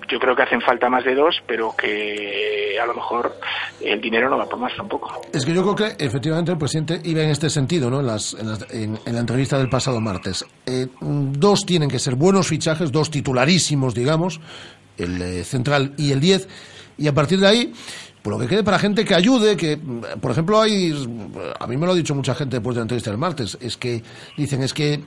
yo 0.10 0.20
creo 0.20 0.36
que 0.36 0.43
hacen 0.43 0.62
falta 0.62 0.89
más 0.89 1.03
de 1.03 1.16
dos, 1.16 1.36
pero 1.45 1.74
que 1.78 2.78
a 2.82 2.86
lo 2.86 2.93
mejor 2.93 3.36
el 3.82 3.99
dinero 4.01 4.30
no 4.30 4.38
va 4.38 4.45
por 4.47 4.60
más 4.60 4.76
tampoco. 4.76 5.22
Es 5.34 5.45
que 5.45 5.53
yo 5.53 5.62
creo 5.64 5.76
que 5.76 6.03
efectivamente 6.05 6.51
el 6.51 6.58
presidente 6.58 7.01
iba 7.03 7.22
en 7.24 7.30
este 7.30 7.49
sentido, 7.49 7.89
¿no? 7.89 7.99
En, 7.99 8.08
las- 8.08 8.34
en 8.34 8.47
las- 8.49 8.66
en- 8.74 8.99
la 9.05 9.20
entrevista 9.20 9.58
del 9.58 9.70
pasado 9.70 9.99
martes. 9.99 10.45
Eh, 10.66 10.88
dos 11.01 11.66
tienen 11.66 11.89
que 11.89 11.99
ser 11.99 12.16
buenos 12.16 12.47
fichajes, 12.47 12.91
dos 12.91 13.10
titularísimos, 13.12 13.93
digamos, 13.93 14.39
el 14.97 15.22
eh, 15.22 15.43
central 15.43 15.93
y 15.97 16.12
el 16.12 16.20
10, 16.20 16.47
y 16.97 17.08
a 17.08 17.14
partir 17.14 17.39
de 17.39 17.47
ahí, 17.47 17.74
por 18.24 18.34
lo 18.34 18.39
que 18.39 18.47
quede 18.47 18.64
para 18.64 18.80
gente 18.80 19.05
que 19.05 19.14
ayude, 19.16 19.55
que, 19.55 19.78
por 20.22 20.32
ejemplo, 20.32 20.60
hay, 20.60 20.91
a 21.60 21.68
mí 21.68 21.78
me 21.78 21.86
lo 21.86 21.91
ha 21.93 21.95
dicho 21.95 22.14
mucha 22.16 22.34
gente 22.36 22.58
después 22.58 22.76
de 22.76 22.80
la 22.80 22.84
entrevista 22.84 23.10
del 23.12 23.20
martes, 23.20 23.58
es 23.62 23.78
que 23.78 24.03
dicen, 24.36 24.64
es 24.64 24.74
que 24.74 25.01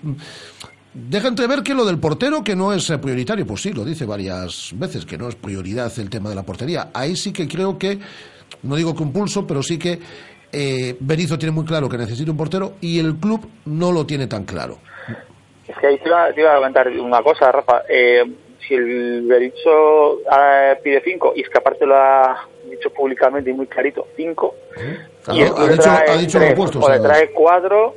Deja 0.93 1.28
entrever 1.28 1.62
que 1.62 1.74
lo 1.74 1.84
del 1.84 2.01
portero 2.01 2.43
que 2.43 2.57
no 2.57 2.72
es 2.72 2.91
eh, 2.91 2.99
prioritario, 2.99 3.47
pues 3.47 3.62
sí, 3.62 3.72
lo 3.72 3.84
dice 3.84 4.05
varias 4.05 4.72
veces, 4.74 5.07
que 5.07 5.16
no 5.16 5.28
es 5.28 5.36
prioridad 5.36 5.93
el 5.99 6.11
tema 6.11 6.28
de 6.28 6.34
la 6.34 6.43
portería. 6.43 6.88
Ahí 6.93 7.14
sí 7.14 7.32
que 7.32 7.47
creo 7.47 7.78
que, 7.78 7.99
no 8.64 8.74
digo 8.74 8.95
que 8.95 9.03
un 9.05 9.12
pulso, 9.12 9.47
pero 9.47 9.62
sí 9.62 9.78
que 9.78 10.01
eh, 10.53 10.97
Berizzo 10.99 11.38
tiene 11.38 11.53
muy 11.53 11.64
claro 11.64 11.88
que 11.88 11.97
necesita 11.97 12.30
un 12.32 12.36
portero 12.36 12.72
y 12.80 12.99
el 12.99 13.14
club 13.16 13.49
no 13.66 13.93
lo 13.93 14.05
tiene 14.05 14.26
tan 14.26 14.45
claro. 14.45 14.78
Es 15.68 15.76
que 15.78 15.86
ahí 15.86 15.99
te 15.99 16.09
iba, 16.09 16.32
te 16.32 16.41
iba 16.41 16.53
a 16.53 16.57
comentar 16.57 16.88
una 16.88 17.22
cosa, 17.22 17.53
Rafa. 17.53 17.82
Eh, 17.88 18.24
si 18.66 18.74
el 18.74 19.22
Berizzo 19.28 20.18
eh, 20.20 20.76
pide 20.82 21.03
5 21.05 21.34
y 21.36 21.43
es 21.43 21.49
que 21.49 21.59
aparte 21.59 21.86
lo 21.86 21.95
ha 21.95 22.49
dicho 22.68 22.91
públicamente 22.91 23.51
y 23.51 23.53
muy 23.53 23.66
clarito, 23.66 24.09
5, 24.16 24.55
Claro, 25.22 25.38
y 25.38 25.43
ha 25.43 25.68
dicho, 25.68 25.82
trae 25.82 26.11
ha 26.11 26.16
dicho 26.16 26.38
tres, 26.38 26.51
lo 26.51 26.55
opuesto. 26.55 26.80
o 26.80 26.91
le 26.91 26.99
trae 26.99 27.30
4, 27.30 27.95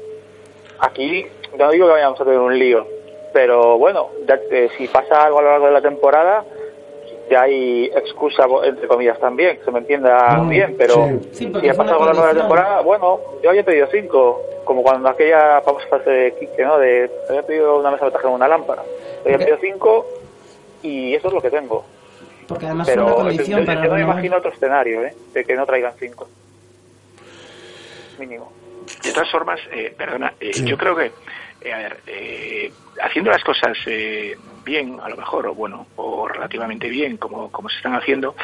aquí 0.80 1.26
no 1.58 1.72
digo 1.72 1.88
que 1.88 1.94
vayamos 1.94 2.20
a 2.20 2.24
tener 2.24 2.40
un 2.40 2.58
lío, 2.58 2.86
pero 3.34 3.78
bueno, 3.78 4.10
ya, 4.28 4.40
eh, 4.52 4.70
si 4.78 4.88
pasa 4.88 5.24
algo 5.26 5.40
a 5.40 5.42
lo 5.42 5.50
largo 5.52 5.66
de 5.68 5.72
la 5.74 5.82
temporada, 5.82 6.44
ya 7.30 7.44
hay 7.44 7.86
excusa, 7.86 8.46
entre 8.64 8.88
comillas, 8.88 9.20
también, 9.20 9.58
que 9.58 9.66
se 9.66 9.72
me 9.72 9.80
entienda 9.80 10.38
Mm, 10.38 10.50
bien, 10.50 10.76
pero 10.78 11.10
Sí, 11.32 11.52
si 11.60 11.70
ha 11.70 11.74
pasado 11.74 12.04
algo 12.04 12.04
a 12.04 12.08
lo 12.08 12.14
largo 12.14 12.28
de 12.28 12.34
la 12.34 12.40
temporada, 12.42 12.82
bueno, 12.82 13.20
yo 13.42 13.50
había 13.50 13.64
pedido 13.64 13.88
5, 13.92 14.42
como 14.64 14.84
cuando 14.84 15.10
aquella 15.10 15.62
famosa 15.62 15.88
frase 15.88 16.10
de 16.10 16.34
Quique, 16.36 16.64
¿no? 16.64 16.78
De, 16.78 17.10
había 17.30 17.44
pedido 17.44 17.80
una 17.80 17.92
mesa 17.92 18.10
de 18.10 18.18
en 18.18 18.30
una 18.30 18.48
lámpara, 18.48 18.84
había 19.26 19.38
pedido 19.38 19.58
5 19.60 20.06
y 20.84 21.16
eso 21.16 21.28
es 21.30 21.34
lo 21.34 21.42
que 21.42 21.50
tengo. 21.50 21.86
Porque 22.48 22.66
además 22.66 22.88
Pero 22.88 23.06
una 23.06 23.16
condición 23.16 23.62
yo, 23.62 23.66
para 23.66 23.84
yo 23.84 23.90
no 23.90 23.96
me 23.96 24.02
imagino 24.02 24.38
otro 24.38 24.52
escenario, 24.52 25.04
¿eh? 25.04 25.14
De 25.34 25.46
que 25.46 25.56
no 25.56 25.66
traigan 25.66 25.94
5. 25.98 26.28
Mínimo. 28.20 28.52
De 29.02 29.12
todas 29.12 29.32
formas, 29.32 29.60
eh, 29.72 29.94
perdona, 29.98 30.34
eh, 30.40 30.52
yo 30.64 30.78
creo 30.78 30.96
que, 30.96 31.12
eh, 31.64 31.74
a 31.74 31.78
ver, 31.78 32.04
eh, 32.08 32.74
haciendo 33.02 33.32
las 33.32 33.44
cosas 33.44 33.78
eh, 33.88 34.36
bien, 34.64 35.00
a 35.02 35.10
lo 35.10 35.18
mejor, 35.18 35.48
o 35.48 35.56
bueno, 35.56 35.88
o 35.96 36.28
relativamente 36.28 36.90
bien, 36.90 37.18
como, 37.18 37.52
como 37.52 37.70
se 37.70 37.78
están 37.78 37.96
haciendo, 37.96 38.36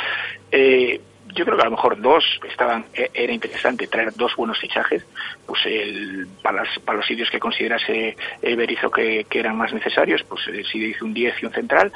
eh, 0.52 1.02
yo 1.32 1.46
creo 1.46 1.58
que 1.58 1.62
a 1.62 1.66
lo 1.66 1.72
mejor 1.76 2.02
dos 2.02 2.24
estaban, 2.50 2.88
eh, 2.94 3.12
era 3.14 3.32
interesante 3.32 3.88
traer 3.88 4.14
dos 4.16 4.36
buenos 4.36 4.58
fichajes, 4.60 5.04
pues 5.46 5.60
el, 5.66 6.28
para, 6.42 6.64
las- 6.64 6.80
para 6.80 6.98
los 6.98 7.06
sitios 7.06 7.30
que 7.30 7.40
considerase 7.40 8.18
Berizzo 8.42 8.90
que, 8.90 9.26
que 9.30 9.40
eran 9.40 9.56
más 9.56 9.72
necesarios, 9.72 10.24
pues 10.28 10.42
eh, 10.48 10.64
si 10.72 10.80
dice 10.80 11.04
un 11.04 11.14
10 11.14 11.36
y 11.42 11.46
un 11.46 11.54
central, 11.54 11.92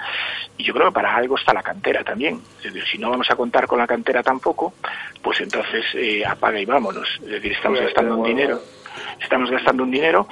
y 0.55 0.63
yo 0.63 0.73
creo 0.75 0.87
que 0.87 0.93
para 0.93 1.15
algo 1.15 1.35
está 1.35 1.51
la 1.53 1.63
cantera 1.63 2.03
también. 2.03 2.45
Es 2.57 2.65
decir, 2.73 2.83
si 2.91 2.97
no 2.99 3.09
vamos 3.09 3.29
a 3.31 3.35
contar 3.35 3.65
con 3.65 3.79
la 3.79 3.87
cantera 3.87 4.21
tampoco, 4.21 4.75
pues 5.23 5.41
entonces 5.41 5.83
eh, 5.95 6.23
apaga 6.25 6.59
y 6.59 6.65
vámonos. 6.65 7.07
Es 7.23 7.29
decir, 7.29 7.53
estamos 7.53 7.79
Sí, 7.79 7.85
gastando 7.85 8.17
un 8.17 8.23
dinero, 8.23 8.61
estamos 9.19 9.49
gastando 9.49 9.83
un 9.83 9.91
dinero, 9.91 10.27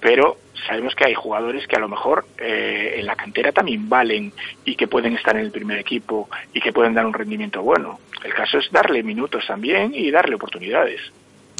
pero 0.00 0.38
sabemos 0.66 0.94
que 0.94 1.06
hay 1.06 1.14
jugadores 1.14 1.66
que 1.66 1.76
a 1.76 1.80
lo 1.80 1.88
mejor 1.88 2.26
eh, 2.38 2.94
en 2.98 3.06
la 3.06 3.16
cantera 3.16 3.52
también 3.52 3.88
valen 3.88 4.32
y 4.64 4.74
que 4.76 4.86
pueden 4.88 5.14
estar 5.16 5.36
en 5.36 5.42
el 5.44 5.50
primer 5.50 5.78
equipo 5.78 6.28
y 6.52 6.60
que 6.60 6.72
pueden 6.72 6.94
dar 6.94 7.06
un 7.06 7.12
rendimiento 7.14 7.62
bueno. 7.62 7.98
El 8.24 8.34
caso 8.34 8.58
es 8.58 8.70
darle 8.72 9.02
minutos 9.02 9.44
también 9.46 9.92
y 9.94 10.10
darle 10.10 10.34
oportunidades. 10.34 11.00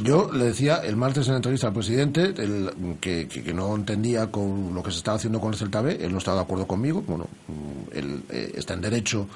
Yo 0.02 0.30
le 0.32 0.44
decía 0.44 0.76
el 0.84 0.96
martes 0.96 1.26
en 1.26 1.32
la 1.32 1.38
entrevista 1.38 1.66
al 1.68 1.72
presidente 1.72 2.22
el- 2.36 2.70
que, 3.00 3.26
que- 3.26 3.52
no 3.52 3.74
entendía 3.74 4.30
con 4.30 4.72
lo 4.72 4.80
que 4.82 4.92
se 4.92 4.98
estaba 4.98 5.16
haciendo 5.16 5.40
con 5.40 5.52
el 5.52 5.58
Celta 5.58 5.80
B, 5.82 5.98
él 6.00 6.12
no 6.12 6.18
estaba 6.18 6.36
de 6.38 6.42
acuerdo 6.44 6.66
conmigo, 6.68 7.02
bueno, 7.02 7.26
mm, 7.48 7.96
él 7.98 8.22
eh, 8.30 8.52
está 8.54 8.74
en 8.74 8.80
derecho, 8.80 9.26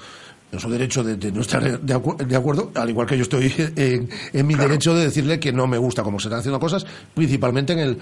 en 0.53 0.61
su 0.61 0.69
derecho 0.71 1.03
de, 1.03 1.17
de 1.17 1.33
no 1.33 1.41
estar 1.41 1.81
de, 1.81 1.97
acu- 1.97 2.17
de 2.17 2.37
acuerdo, 2.37 2.71
al 2.75 2.91
igual 2.91 3.07
que 3.07 3.17
yo 3.17 3.23
estoy 3.23 3.53
en, 3.77 4.09
en 4.33 4.47
mi 4.47 4.55
derecho 4.55 4.95
de 4.95 5.05
decirle 5.05 5.41
que 5.41 5.51
no 5.53 5.67
me 5.67 5.79
gusta 5.79 6.03
cómo 6.03 6.21
se 6.21 6.29
están 6.29 6.41
haciendo 6.41 6.61
cosas, 6.61 6.85
principalmente 7.15 7.73
en 7.73 7.79
el, 7.79 7.99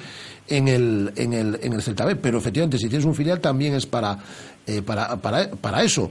en 0.49 0.67
el, 0.69 1.13
en 1.17 1.33
el, 1.33 1.59
en 1.63 1.73
el 1.73 1.81
Celta 1.83 2.05
B, 2.05 2.17
pero 2.17 2.39
efectivamente 2.39 2.77
si 2.77 2.89
tienes 2.89 3.07
un 3.07 3.15
filial 3.15 3.41
también 3.41 3.75
es 3.75 3.87
para, 3.87 4.19
eh, 4.67 4.83
para, 4.83 5.17
para, 5.21 5.49
para 5.53 5.83
eso. 5.85 6.11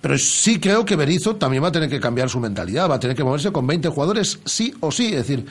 Pero 0.00 0.16
sí 0.16 0.58
creo 0.58 0.84
que 0.84 0.96
Berizzo 0.96 1.36
también 1.36 1.62
va 1.62 1.68
a 1.68 1.72
tener 1.72 1.90
que 1.90 2.00
cambiar 2.00 2.30
su 2.30 2.40
mentalidad, 2.40 2.88
va 2.88 2.94
a 2.94 3.00
tener 3.00 3.14
que 3.16 3.24
moverse 3.24 3.52
con 3.52 3.66
20 3.66 3.88
jugadores 3.90 4.38
sí 4.46 4.72
o 4.80 4.90
sí, 4.90 5.06
es 5.08 5.16
decir, 5.26 5.44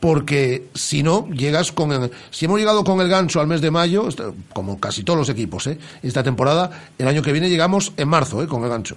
porque 0.00 0.68
si 0.74 1.02
no, 1.02 1.28
llegas 1.30 1.72
con 1.72 1.92
el, 1.92 2.10
si 2.30 2.44
hemos 2.44 2.58
llegado 2.58 2.84
con 2.84 3.00
el 3.00 3.08
gancho 3.08 3.40
al 3.40 3.48
mes 3.48 3.60
de 3.60 3.70
mayo, 3.72 4.08
como 4.54 4.78
casi 4.78 5.02
todos 5.02 5.18
los 5.18 5.28
equipos, 5.28 5.66
¿eh? 5.66 5.78
esta 6.02 6.22
temporada, 6.22 6.70
el 6.96 7.08
año 7.08 7.20
que 7.22 7.32
viene 7.32 7.50
llegamos 7.50 7.92
en 7.96 8.08
marzo 8.08 8.42
¿eh? 8.42 8.46
con 8.46 8.62
el 8.62 8.70
gancho. 8.70 8.96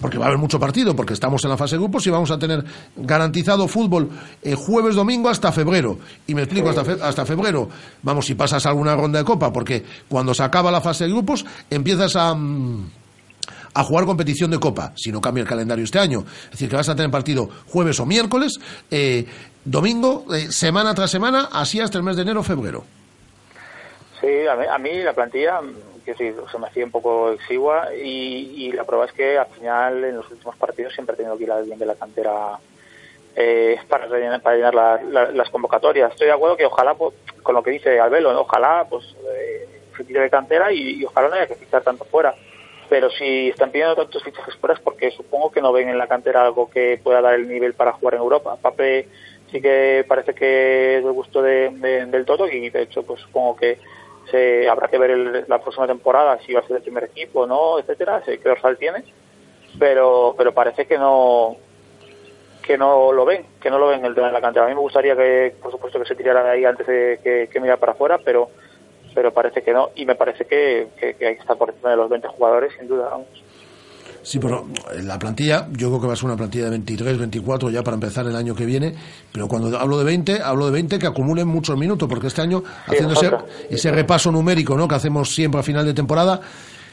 Porque 0.00 0.16
va 0.16 0.26
a 0.26 0.28
haber 0.28 0.38
mucho 0.38 0.60
partido, 0.60 0.94
porque 0.94 1.12
estamos 1.14 1.42
en 1.44 1.50
la 1.50 1.56
fase 1.56 1.74
de 1.74 1.80
grupos 1.80 2.06
y 2.06 2.10
vamos 2.10 2.30
a 2.30 2.38
tener 2.38 2.64
garantizado 2.96 3.66
fútbol 3.66 4.08
eh, 4.42 4.54
jueves, 4.54 4.94
domingo 4.94 5.28
hasta 5.28 5.50
febrero. 5.50 5.98
Y 6.26 6.34
me 6.34 6.42
explico, 6.42 6.68
hasta, 6.70 6.84
fe- 6.84 6.98
hasta 7.02 7.26
febrero. 7.26 7.68
Vamos, 8.02 8.26
si 8.26 8.34
pasas 8.36 8.64
alguna 8.66 8.94
ronda 8.94 9.18
de 9.18 9.24
copa, 9.24 9.52
porque 9.52 9.84
cuando 10.08 10.34
se 10.34 10.42
acaba 10.44 10.70
la 10.70 10.80
fase 10.80 11.04
de 11.04 11.10
grupos, 11.10 11.44
empiezas 11.68 12.14
a, 12.14 12.32
mm, 12.32 12.90
a 13.74 13.82
jugar 13.82 14.04
competición 14.06 14.50
de 14.52 14.60
copa, 14.60 14.92
si 14.96 15.10
no 15.10 15.20
cambia 15.20 15.42
el 15.42 15.48
calendario 15.48 15.84
este 15.84 15.98
año. 15.98 16.24
Es 16.44 16.50
decir, 16.52 16.68
que 16.68 16.76
vas 16.76 16.88
a 16.88 16.94
tener 16.94 17.10
partido 17.10 17.48
jueves 17.66 17.98
o 17.98 18.06
miércoles, 18.06 18.58
eh, 18.92 19.26
domingo, 19.64 20.26
eh, 20.32 20.52
semana 20.52 20.94
tras 20.94 21.10
semana, 21.10 21.48
así 21.52 21.80
hasta 21.80 21.98
el 21.98 22.04
mes 22.04 22.14
de 22.14 22.22
enero, 22.22 22.42
febrero. 22.44 22.84
Sí, 24.20 24.26
a 24.72 24.78
mí, 24.78 24.90
la 25.02 25.12
plantilla 25.12 25.60
que 26.14 26.32
sí, 26.32 26.34
se 26.50 26.58
me 26.58 26.66
hacía 26.68 26.84
un 26.84 26.90
poco 26.90 27.32
exigua 27.32 27.94
y, 27.94 28.66
y 28.66 28.72
la 28.72 28.84
prueba 28.84 29.04
es 29.04 29.12
que 29.12 29.36
al 29.38 29.46
final 29.48 30.02
en 30.04 30.16
los 30.16 30.30
últimos 30.30 30.56
partidos 30.56 30.94
siempre 30.94 31.14
he 31.14 31.16
tenido 31.18 31.36
que 31.36 31.44
ir 31.44 31.52
a 31.52 31.56
alguien 31.56 31.78
de 31.78 31.84
la 31.86 31.94
cantera 31.96 32.58
eh, 33.36 33.78
para 33.88 34.06
rellenar, 34.06 34.40
llenar 34.54 34.74
la- 34.74 35.00
la- 35.02 35.30
las 35.30 35.50
convocatorias. 35.50 36.10
Estoy 36.12 36.26
de 36.28 36.32
acuerdo 36.32 36.56
que 36.56 36.66
ojalá, 36.66 36.94
pues, 36.94 37.14
con 37.42 37.54
lo 37.54 37.62
que 37.62 37.70
dice 37.72 38.00
Albelo, 38.00 38.32
¿no? 38.32 38.40
ojalá 38.40 38.86
pues 38.88 39.04
eh, 39.32 39.68
se 39.96 40.04
tire 40.04 40.20
de 40.20 40.30
cantera 40.30 40.72
y, 40.72 41.04
ojalá 41.04 41.28
no 41.28 41.34
haya 41.34 41.46
que 41.46 41.54
fichar 41.54 41.82
tanto 41.82 42.04
fuera. 42.04 42.34
Pero 42.88 43.10
si 43.10 43.50
están 43.50 43.70
pidiendo 43.70 43.94
tantos 43.96 44.24
fichajes 44.24 44.56
fuera 44.56 44.74
es 44.74 44.80
porque 44.80 45.10
supongo 45.10 45.52
que 45.52 45.60
no 45.60 45.72
ven 45.72 45.88
en 45.90 45.98
la 45.98 46.06
cantera 46.06 46.42
algo 46.42 46.70
que 46.70 46.98
pueda 47.04 47.20
dar 47.20 47.34
el 47.34 47.46
nivel 47.46 47.74
para 47.74 47.92
jugar 47.92 48.14
en 48.14 48.20
Europa. 48.20 48.56
Pape 48.60 49.06
sí 49.52 49.60
que 49.60 50.04
parece 50.08 50.34
que 50.34 50.96
es 50.98 51.04
del 51.04 51.12
gusto 51.12 51.42
de- 51.42 51.68
de- 51.70 52.06
del 52.06 52.24
Toto 52.24 52.48
y 52.48 52.70
de 52.70 52.82
hecho 52.82 53.02
pues 53.02 53.20
supongo 53.20 53.56
que 53.56 53.78
se 54.30 54.68
habrá 54.68 54.88
que 54.88 54.98
ver 54.98 55.10
el- 55.10 55.44
la 55.48 55.58
próxima 55.58 55.86
temporada 55.86 56.38
si 56.44 56.52
va 56.52 56.60
a 56.60 56.66
ser 56.66 56.76
el 56.76 56.82
primer 56.82 57.04
equipo 57.04 57.46
no 57.46 57.78
etcétera 57.78 58.22
qué 58.24 58.38
dorsal 58.38 58.76
tiene 58.76 59.04
pero 59.78 60.34
pero 60.36 60.52
parece 60.52 60.86
que 60.86 60.98
no 60.98 61.56
que 62.62 62.76
no 62.76 63.12
lo 63.12 63.24
ven 63.24 63.46
que 63.60 63.70
no 63.70 63.78
lo 63.78 63.88
ven 63.88 64.04
el 64.04 64.14
tema 64.14 64.26
de 64.28 64.32
la 64.34 64.40
cantera 64.40 64.66
a 64.66 64.68
mí 64.68 64.74
me 64.74 64.80
gustaría 64.80 65.16
que 65.16 65.54
por 65.62 65.70
supuesto 65.72 65.98
que 65.98 66.06
se 66.06 66.14
tirara 66.14 66.42
de 66.44 66.50
ahí 66.50 66.64
antes 66.64 66.86
de 66.86 67.20
que, 67.22 67.48
que 67.50 67.76
para 67.76 67.92
afuera 67.92 68.18
pero 68.24 68.50
pero 69.14 69.32
parece 69.32 69.62
que 69.62 69.72
no 69.72 69.90
y 69.94 70.04
me 70.04 70.14
parece 70.14 70.44
que, 70.44 70.88
que, 70.98 71.14
que 71.14 71.26
hay 71.26 71.34
que 71.34 71.40
estar 71.40 71.56
por 71.56 71.70
encima 71.70 71.90
de 71.90 71.96
los 71.96 72.08
20 72.08 72.28
jugadores 72.28 72.72
sin 72.78 72.88
duda 72.88 73.08
vamos. 73.10 73.26
Sí, 74.22 74.38
pero 74.38 74.66
la 75.02 75.18
plantilla, 75.18 75.68
yo 75.72 75.88
creo 75.88 76.00
que 76.00 76.06
va 76.06 76.12
a 76.12 76.16
ser 76.16 76.26
una 76.26 76.36
plantilla 76.36 76.64
de 76.64 76.70
23, 76.70 77.18
24 77.18 77.70
ya 77.70 77.82
para 77.82 77.94
empezar 77.94 78.26
el 78.26 78.36
año 78.36 78.54
que 78.54 78.66
viene, 78.66 78.94
pero 79.32 79.48
cuando 79.48 79.78
hablo 79.78 79.98
de 79.98 80.04
20, 80.04 80.42
hablo 80.42 80.66
de 80.66 80.72
20 80.72 80.98
que 80.98 81.06
acumulen 81.06 81.48
muchos 81.48 81.78
minutos, 81.78 82.08
porque 82.08 82.26
este 82.26 82.42
año, 82.42 82.62
haciendo 82.86 83.14
ese, 83.14 83.30
ese 83.70 83.90
repaso 83.90 84.30
numérico 84.30 84.76
¿no? 84.76 84.86
que 84.86 84.96
hacemos 84.96 85.34
siempre 85.34 85.60
a 85.60 85.62
final 85.62 85.86
de 85.86 85.94
temporada, 85.94 86.40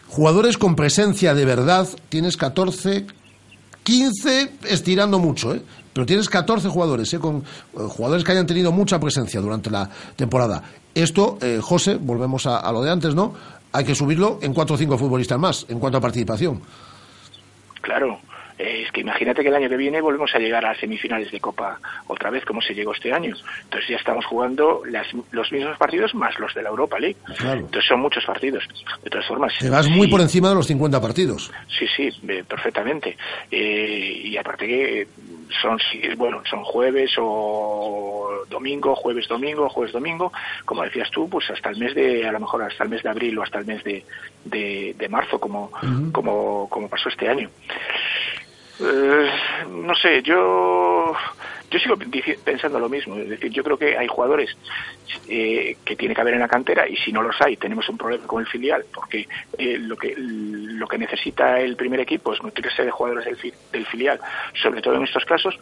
jugadores 0.07 0.57
con 0.57 0.75
presencia 0.75 1.33
de 1.33 1.45
verdad, 1.45 1.87
tienes 2.09 2.37
14, 2.37 3.05
15 3.83 4.51
estirando 4.69 5.19
mucho, 5.19 5.53
¿eh? 5.53 5.61
pero 5.93 6.05
tienes 6.05 6.29
14 6.29 6.69
jugadores, 6.69 7.13
¿eh? 7.13 7.19
con 7.19 7.37
eh, 7.37 7.43
jugadores 7.87 8.23
que 8.23 8.31
hayan 8.31 8.47
tenido 8.47 8.71
mucha 8.71 8.99
presencia 8.99 9.41
durante 9.41 9.69
la 9.69 9.89
temporada. 10.15 10.63
Esto, 10.93 11.37
eh, 11.41 11.59
José, 11.61 11.95
volvemos 11.95 12.45
a, 12.45 12.57
a 12.57 12.71
lo 12.71 12.81
de 12.81 12.91
antes, 12.91 13.13
¿no? 13.13 13.33
Hay 13.71 13.83
que 13.83 13.93
subirlo 13.93 14.39
en 14.41 14.53
4 14.53 14.75
o 14.75 14.77
5 14.77 14.97
futbolistas 14.97 15.37
más 15.37 15.65
en 15.67 15.79
cuanto 15.79 15.97
a 15.97 16.01
participación. 16.01 16.61
Claro. 17.85 18.19
Eh, 18.57 18.83
es 18.85 18.91
que 18.93 19.01
imagínate 19.01 19.41
que 19.43 19.49
el 19.49 19.55
año 19.55 19.67
que 19.69 19.75
viene 19.75 19.99
volvemos 19.99 20.33
a 20.33 20.39
llegar 20.39 20.65
a 20.65 20.73
semifinales 20.79 21.29
de 21.29 21.39
Copa 21.41 21.77
otra 22.07 22.29
vez, 22.29 22.43
como 22.45 22.61
se 22.61 22.73
llegó 22.73 22.93
este 22.93 23.11
año. 23.13 23.35
Entonces 23.65 23.89
ya 23.89 23.97
estamos 23.97 24.25
jugando 24.25 24.81
las- 24.89 25.07
los 25.31 25.51
mismos 25.51 25.77
partidos 25.77 26.15
más 26.15 26.39
los 26.39 26.53
de 26.55 26.63
la 26.63 26.69
Europa 26.69 26.97
League. 26.97 27.17
Claro. 27.37 27.59
Entonces 27.59 27.85
son 27.87 27.99
muchos 27.99 28.23
partidos. 28.25 28.63
De 29.03 29.09
todas 29.09 29.27
formas. 29.27 29.53
Te 29.59 29.69
vas 29.69 29.87
muy 29.89 30.07
por 30.07 30.21
encima 30.21 30.49
de 30.49 30.55
los 30.55 30.67
50 30.67 30.99
partidos. 31.01 31.51
Sí, 31.67 31.85
sí, 31.95 32.09
eh, 32.29 32.43
perfectamente. 32.47 33.17
Eh, 33.51 34.21
y 34.23 34.37
aparte 34.37 34.65
que 34.65 35.07
son, 35.61 35.79
bueno, 36.17 36.41
son 36.49 36.63
jueves 36.63 37.11
o 37.17 38.43
domingo, 38.49 38.95
jueves, 38.95 39.27
domingo, 39.27 39.69
jueves, 39.69 39.93
domingo, 39.93 40.31
como 40.65 40.83
decías 40.83 41.09
tú, 41.11 41.29
pues 41.29 41.49
hasta 41.49 41.69
el 41.69 41.77
mes 41.77 41.95
de, 41.95 42.27
a 42.27 42.31
lo 42.31 42.39
mejor 42.39 42.63
hasta 42.63 42.83
el 42.83 42.89
mes 42.89 43.03
de 43.03 43.09
abril 43.09 43.37
o 43.37 43.43
hasta 43.43 43.59
el 43.59 43.65
mes 43.65 43.83
de, 43.83 44.03
de, 44.43 44.95
de 44.97 45.09
marzo, 45.09 45.39
como, 45.39 45.71
como, 46.11 46.67
como 46.69 46.89
pasó 46.89 47.09
este 47.09 47.29
año. 47.29 47.49
Eh, 48.79 49.29
no 49.69 49.95
sé, 49.95 50.21
yo 50.21 51.13
yo 51.75 51.95
sigo 51.95 51.97
pensando 52.43 52.79
lo 52.79 52.87
mismo. 52.87 53.17
Es 53.17 53.29
decir, 53.29 53.51
yo 53.51 53.63
creo 53.63 53.77
que 53.77 53.97
hay 53.97 54.07
jugadores 54.07 54.55
eh, 55.27 55.75
que 55.83 55.95
tiene 55.95 56.15
que 56.15 56.21
haber 56.21 56.35
en 56.35 56.39
la 56.39 56.47
cantera 56.47 56.87
y 56.87 56.95
si 56.95 57.11
no 57.11 57.21
los 57.21 57.35
hay, 57.41 57.57
tenemos 57.57 57.87
un 57.89 57.97
problema 57.97 58.25
con 58.25 58.41
el 58.41 58.47
filial 58.47 58.85
porque 58.93 59.27
eh, 59.57 59.77
lo 59.77 59.97
que 59.97 60.15
lo 60.17 60.87
que 60.87 60.97
necesita 60.97 61.59
el 61.59 61.75
primer 61.75 61.99
equipo 61.99 62.33
es 62.33 62.41
nutrirse 62.41 62.83
de 62.83 62.91
jugadores 62.91 63.25
del, 63.25 63.53
del 63.71 63.85
filial, 63.87 64.19
sobre 64.61 64.81
todo 64.81 64.95
en 64.95 65.03
estos 65.03 65.25
casos. 65.25 65.57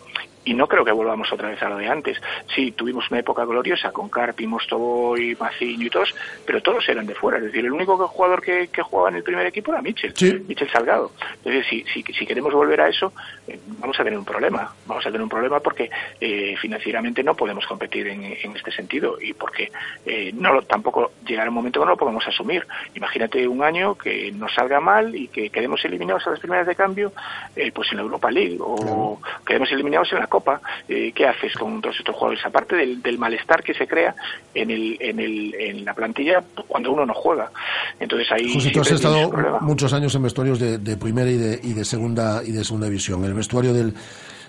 Y 0.46 0.54
no 0.54 0.68
creo 0.68 0.84
que 0.84 0.92
volvamos 0.92 1.32
otra 1.32 1.50
vez 1.50 1.64
a 1.64 1.70
lo 1.70 1.78
de 1.78 1.88
antes. 1.88 2.18
Sí, 2.54 2.74
tuvimos 2.74 3.10
una 3.10 3.22
época 3.22 3.46
gloriosa 3.46 3.92
con 3.92 4.10
Carpi, 4.10 4.46
Mostoboy, 4.46 5.38
Maciño 5.40 5.88
y 5.88 5.90
todos, 5.90 6.14
pero 6.46 6.62
todos 6.62 6.88
eran 6.90 7.06
de 7.06 7.16
fuera. 7.16 7.38
Es 7.38 7.46
decir, 7.46 7.66
el 7.66 7.72
único 7.72 7.96
jugador 8.10 8.42
que, 8.42 8.68
que 8.68 8.82
jugaba 8.82 9.10
en 9.10 9.16
el 9.16 9.24
primer 9.24 9.46
equipo 9.46 9.72
era 9.72 9.82
Mitchell, 9.82 10.14
Mitchell 10.46 10.70
Salgado. 10.70 11.14
Es 11.46 11.54
decir, 11.54 11.86
si, 11.94 12.04
si, 12.04 12.14
si 12.14 12.26
queremos 12.26 12.54
volver 12.54 12.82
a 12.82 12.90
eso, 12.90 13.14
eh, 13.48 13.58
vamos 13.80 13.98
a 13.98 14.04
tener 14.04 14.20
un 14.20 14.26
problema. 14.26 14.74
Vamos 14.86 15.06
a 15.06 15.10
tener 15.10 15.22
un 15.22 15.30
problema 15.30 15.62
porque 15.62 15.90
eh, 16.22 16.56
financieramente 16.62 17.24
no 17.24 17.36
podemos 17.36 17.66
competir 17.68 18.08
en, 18.08 18.24
en 18.24 18.56
este 18.56 18.72
sentido 18.72 19.18
y 19.22 19.34
porque 19.34 19.72
eh, 20.06 20.32
no 20.34 20.54
lo- 20.54 20.62
tampoco 20.64 21.12
llegará 21.26 21.50
un 21.50 21.56
momento 21.56 21.80
que 21.80 21.86
no 21.86 21.92
lo 21.92 21.98
podemos 21.98 22.26
asumir. 22.28 22.66
Imagínate 22.96 23.48
un 23.48 23.64
año 23.64 23.96
que 23.96 24.32
nos 24.32 24.54
salga 24.54 24.80
mal 24.80 25.16
y 25.16 25.28
que 25.28 25.50
quedemos 25.50 25.84
eliminados 25.86 26.26
a 26.28 26.32
las 26.32 26.40
primeras 26.40 26.68
de 26.68 26.76
cambio, 26.76 27.14
eh, 27.56 27.72
pues 27.74 27.90
en 27.92 27.98
la 27.98 28.04
Europa 28.04 28.32
League 28.32 28.58
o 28.60 29.20
quedemos 29.46 29.72
eliminados 29.72 30.12
en 30.14 30.20
la 30.20 30.28
Copa. 30.28 30.62
Eh, 30.88 31.12
¿Qué 31.14 31.28
haces 31.28 31.54
con 31.56 31.82
todos 31.82 31.98
estos 32.00 32.16
jugadores? 32.16 32.46
Aparte 32.46 32.76
del, 32.76 33.02
del 33.02 33.18
malestar 33.18 33.64
que 33.64 33.74
se 33.74 33.88
crea 33.88 34.16
en, 34.54 34.72
el, 34.72 34.98
en, 35.00 35.20
el, 35.20 35.56
en 35.56 35.86
la 35.86 35.94
plantilla 35.94 36.44
cuando 36.68 36.92
uno 36.92 37.06
no 37.06 37.14
juega. 37.14 37.52
Entonces 38.00 38.32
ahí 38.32 38.54
José, 38.54 38.72
tú 38.72 38.82
has 38.82 38.92
estado 38.92 39.32
muchos 39.62 39.94
años 39.94 40.14
en 40.16 40.24
vestuarios 40.24 40.60
de, 40.60 40.78
de 40.78 40.98
primera 40.98 41.30
y 41.30 41.38
de, 41.38 41.60
y 41.64 41.74
de 41.74 41.86
segunda 41.86 42.42
y 42.44 42.52
de 42.52 42.64
segunda 42.64 42.88
división. 42.88 43.24
El 43.26 43.34
vestuario 43.34 43.74
del, 43.74 43.94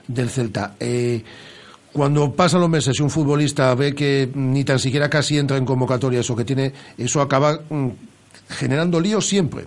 del 0.07 0.31
Celta. 0.31 0.75
Eh, 0.81 1.23
cuando 1.93 2.33
pasan 2.33 2.61
los 2.61 2.71
meses 2.71 2.99
y 2.99 3.03
un 3.03 3.11
futbolista 3.11 3.75
ve 3.75 3.95
que 3.95 4.29
ni 4.35 4.65
tan 4.65 4.79
siquiera 4.79 5.09
casi 5.09 5.39
entra 5.39 5.57
en 5.57 5.65
convocatorias 5.65 6.29
o 6.29 6.37
que 6.37 6.45
tiene, 6.45 6.73
eso 6.99 7.21
acaba 7.21 7.61
mm, 7.69 7.89
generando 8.49 9.01
líos 9.01 9.27
siempre. 9.27 9.65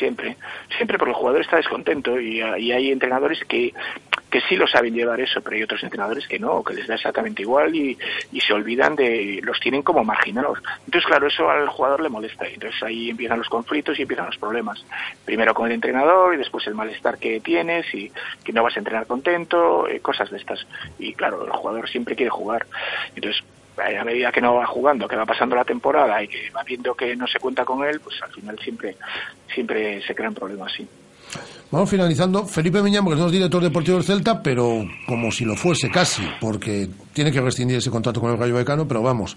Siempre, 0.00 0.38
siempre 0.78 0.96
porque 0.96 1.10
el 1.10 1.16
jugador 1.16 1.42
está 1.42 1.56
descontento 1.56 2.18
y, 2.18 2.40
ah, 2.40 2.58
y 2.58 2.72
hay 2.72 2.90
entrenadores 2.90 3.44
que, 3.44 3.74
que 4.30 4.40
sí 4.48 4.56
lo 4.56 4.66
saben 4.66 4.94
llevar 4.94 5.20
eso, 5.20 5.42
pero 5.42 5.56
hay 5.56 5.62
otros 5.62 5.82
entrenadores 5.82 6.26
que 6.26 6.38
no, 6.38 6.64
que 6.64 6.72
les 6.72 6.86
da 6.86 6.94
exactamente 6.94 7.42
igual 7.42 7.74
y, 7.74 7.98
y 8.32 8.40
se 8.40 8.54
olvidan 8.54 8.96
de, 8.96 9.40
los 9.42 9.60
tienen 9.60 9.82
como 9.82 10.02
marginados. 10.02 10.58
Entonces, 10.86 11.06
claro, 11.06 11.26
eso 11.26 11.50
al 11.50 11.68
jugador 11.68 12.00
le 12.00 12.08
molesta 12.08 12.46
entonces 12.46 12.82
ahí 12.82 13.10
empiezan 13.10 13.38
los 13.38 13.48
conflictos 13.50 13.98
y 13.98 14.02
empiezan 14.02 14.26
los 14.26 14.38
problemas. 14.38 14.82
Primero 15.26 15.52
con 15.52 15.66
el 15.66 15.72
entrenador 15.72 16.34
y 16.34 16.38
después 16.38 16.66
el 16.66 16.74
malestar 16.74 17.18
que 17.18 17.40
tienes 17.40 17.92
y 17.94 18.10
que 18.42 18.52
no 18.54 18.62
vas 18.62 18.76
a 18.76 18.80
entrenar 18.80 19.06
contento, 19.06 19.86
eh, 19.86 20.00
cosas 20.00 20.30
de 20.30 20.38
estas. 20.38 20.66
Y 20.98 21.12
claro, 21.12 21.44
el 21.44 21.50
jugador 21.50 21.90
siempre 21.90 22.16
quiere 22.16 22.30
jugar. 22.30 22.66
Entonces, 23.14 23.44
a 23.80 24.04
medida 24.04 24.30
que 24.32 24.40
no 24.40 24.54
va 24.54 24.66
jugando, 24.66 25.08
que 25.08 25.16
va 25.16 25.26
pasando 25.26 25.56
la 25.56 25.64
temporada 25.64 26.22
y 26.22 26.28
que 26.28 26.50
va 26.50 26.62
viendo 26.62 26.94
que 26.94 27.16
no 27.16 27.26
se 27.26 27.38
cuenta 27.38 27.64
con 27.64 27.84
él, 27.84 28.00
pues 28.00 28.16
al 28.22 28.32
final 28.32 28.58
siempre, 28.58 28.96
siempre 29.52 30.02
se 30.06 30.14
crean 30.14 30.34
problemas, 30.34 30.72
sí. 30.76 30.86
Vamos 31.70 31.88
finalizando. 31.88 32.44
Felipe 32.46 32.82
Miñambres 32.82 33.18
no 33.18 33.26
es 33.26 33.32
director 33.32 33.62
deportivo 33.62 33.96
del 33.96 34.04
Celta, 34.04 34.42
pero 34.42 34.84
como 35.06 35.30
si 35.30 35.44
lo 35.44 35.54
fuese 35.54 35.88
casi, 35.88 36.28
porque 36.40 36.88
tiene 37.12 37.30
que 37.30 37.40
rescindir 37.40 37.76
ese 37.76 37.90
contrato 37.90 38.20
con 38.20 38.32
el 38.32 38.38
Rayo 38.38 38.54
Vallecano, 38.54 38.88
pero 38.88 39.02
vamos, 39.02 39.36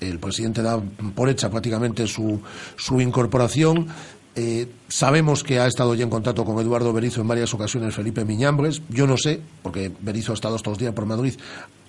el 0.00 0.18
presidente 0.18 0.62
da 0.62 0.80
por 1.14 1.28
hecha 1.28 1.50
prácticamente 1.50 2.06
su, 2.06 2.40
su 2.76 3.00
incorporación. 3.00 3.88
Eh, 4.34 4.68
sabemos 4.86 5.42
que 5.42 5.58
ha 5.58 5.66
estado 5.66 5.94
ya 5.94 6.04
en 6.04 6.10
contacto 6.10 6.44
con 6.44 6.58
Eduardo 6.60 6.92
Berizo 6.92 7.20
en 7.20 7.28
varias 7.28 7.52
ocasiones 7.52 7.94
Felipe 7.94 8.24
Miñambres. 8.24 8.80
Yo 8.88 9.06
no 9.06 9.16
sé, 9.16 9.40
porque 9.62 9.90
Berizo 10.00 10.32
ha 10.32 10.36
estado 10.36 10.56
estos 10.56 10.78
días 10.78 10.94
por 10.94 11.06
Madrid. 11.06 11.34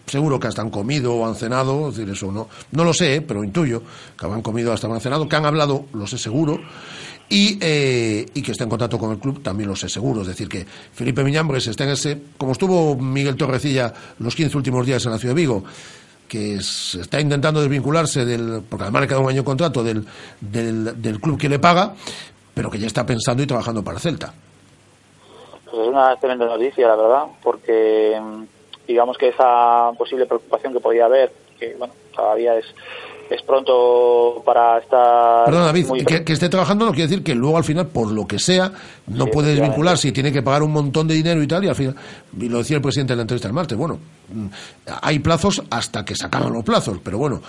Seguro 0.09 0.39
que 0.39 0.47
hasta 0.47 0.61
han 0.61 0.71
comido 0.71 1.13
o 1.13 1.27
han 1.27 1.35
cenado, 1.35 1.89
es 1.89 1.97
decir, 1.97 2.11
eso 2.11 2.31
no, 2.31 2.47
no 2.71 2.83
lo 2.83 2.93
sé, 2.93 3.21
pero 3.21 3.43
intuyo 3.43 3.83
que 4.17 4.25
han 4.25 4.41
comido 4.41 4.73
hasta 4.73 4.87
han 4.87 4.99
cenado, 4.99 5.29
que 5.29 5.35
han 5.35 5.45
hablado, 5.45 5.85
lo 5.93 6.07
sé 6.07 6.17
seguro, 6.17 6.59
y, 7.29 7.59
eh, 7.61 8.25
y 8.33 8.41
que 8.41 8.51
está 8.51 8.63
en 8.63 8.71
contacto 8.71 8.97
con 8.97 9.11
el 9.11 9.19
club, 9.19 9.43
también 9.43 9.69
lo 9.69 9.75
sé 9.75 9.87
seguro. 9.87 10.21
Es 10.21 10.27
decir, 10.27 10.49
que 10.49 10.65
Felipe 10.65 11.23
Miñambres 11.23 11.67
está 11.67 11.83
en 11.83 11.91
ese, 11.91 12.19
como 12.37 12.53
estuvo 12.53 12.95
Miguel 12.95 13.35
Torrecilla 13.35 13.93
los 14.17 14.35
15 14.35 14.57
últimos 14.57 14.85
días 14.85 15.05
en 15.05 15.11
la 15.11 15.19
ciudad 15.19 15.35
de 15.35 15.41
Vigo, 15.41 15.63
que 16.27 16.59
se 16.61 17.01
está 17.01 17.21
intentando 17.21 17.61
desvincularse 17.61 18.25
del, 18.25 18.63
porque 18.67 18.83
además 18.83 19.03
le 19.03 19.07
queda 19.07 19.19
un 19.19 19.29
año 19.29 19.43
contrato 19.43 19.83
del, 19.83 20.05
del, 20.41 20.99
del 20.99 21.19
club 21.19 21.37
que 21.37 21.49
le 21.49 21.59
paga, 21.59 21.93
pero 22.53 22.71
que 22.71 22.79
ya 22.79 22.87
está 22.87 23.05
pensando 23.05 23.43
y 23.43 23.47
trabajando 23.47 23.83
para 23.83 23.97
el 23.97 24.01
Celta. 24.01 24.33
Pues 25.65 25.83
es 25.83 25.87
una 25.87 26.13
excelente 26.13 26.45
noticia, 26.45 26.87
la 26.87 26.95
verdad, 26.95 27.23
porque 27.43 28.19
mm, 28.19 28.58
digamos 28.89 29.17
que 29.17 29.29
esa 29.29 29.91
posible 29.97 30.25
preocupación 30.25 30.73
que 30.73 30.79
podía 30.79 31.05
haber, 31.05 31.31
que 31.59 31.75
bueno, 31.75 31.93
todavía 32.15 32.55
es, 32.55 32.65
es 33.29 33.41
pronto 33.43 34.41
para 34.43 34.79
estar 34.79 35.45
Perdón, 35.45 35.65
David, 35.65 35.87
muy 35.87 36.03
que, 36.03 36.23
que 36.23 36.33
esté 36.33 36.49
trabajando 36.49 36.85
no 36.85 36.91
quiere 36.91 37.07
decir 37.07 37.23
que 37.23 37.35
luego 37.35 37.57
al 37.57 37.63
final, 37.63 37.87
por 37.87 38.11
lo 38.11 38.25
que 38.25 38.39
sea, 38.39 38.71
no 39.05 39.25
Sí, 39.25 39.31
puede 39.31 39.49
desvincularse 39.49 40.07
y 40.07 40.11
tiene 40.11 40.31
que 40.31 40.41
pagar 40.41 40.63
un 40.63 40.71
montón 40.71 41.07
de 41.07 41.13
dinero 41.13 41.43
y 41.43 41.47
tal, 41.47 41.63
y 41.63 41.67
al 41.67 41.75
final, 41.75 41.95
y 42.35 42.49
lo 42.49 42.57
decía 42.57 42.77
el 42.77 42.81
presidente 42.81 43.13
en 43.13 43.17
la 43.17 43.21
entrevista 43.21 43.47
el 43.47 43.53
martes, 43.53 43.77
bueno, 43.77 43.99
mm, 44.33 44.47
hay 45.03 45.19
plazos 45.19 45.61
hasta 45.69 46.03
que 46.03 46.15
se 46.15 46.25
acaban 46.25 46.51
los 46.51 46.63
plazos, 46.63 46.97
pero 47.03 47.19
bueno, 47.19 47.41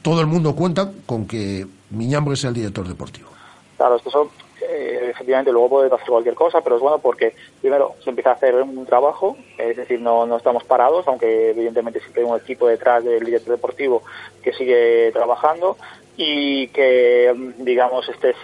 todo 0.00 0.22
el 0.22 0.26
mundo 0.26 0.56
cuenta 0.56 0.90
con 1.04 1.26
que 1.26 1.66
Miñambres 1.90 2.40
sea 2.40 2.48
el 2.48 2.54
director 2.54 2.88
deportivo. 2.88 3.28
Claro, 3.76 3.96
esto 3.96 4.10
son, 4.10 4.28
eh, 4.68 5.10
efectivamente 5.10 5.52
luego 5.52 5.68
puede 5.68 5.94
hacer 5.94 6.08
cualquier 6.08 6.34
cosa, 6.34 6.60
pero 6.60 6.76
es 6.76 6.82
bueno 6.82 6.98
porque 6.98 7.34
primero 7.60 7.94
se 8.02 8.10
empieza 8.10 8.30
a 8.30 8.34
hacer 8.34 8.54
un 8.54 8.86
trabajo, 8.86 9.36
es 9.58 9.76
decir, 9.76 10.00
no, 10.00 10.26
no 10.26 10.36
estamos 10.36 10.64
parados, 10.64 11.06
aunque 11.08 11.50
evidentemente 11.50 12.00
siempre 12.00 12.22
hay 12.22 12.28
un 12.30 12.36
equipo 12.36 12.66
detrás 12.66 13.04
del 13.04 13.24
director 13.24 13.54
deportivo 13.54 14.02
que 14.42 14.52
sigue 14.52 15.10
trabajando 15.12 15.76
y 16.16 16.68
que, 16.68 17.34
digamos, 17.58 18.08
estés 18.08 18.36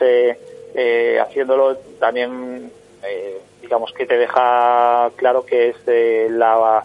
eh, 0.75 1.19
haciéndolo 1.21 1.77
también, 1.99 2.71
eh, 3.03 3.41
digamos, 3.61 3.93
que 3.93 4.07
te 4.07 4.19
deja 4.19 5.11
claro 5.17 5.45
que 5.45 5.71
es 5.71 5.77
eh, 5.87 6.29
la 6.31 6.85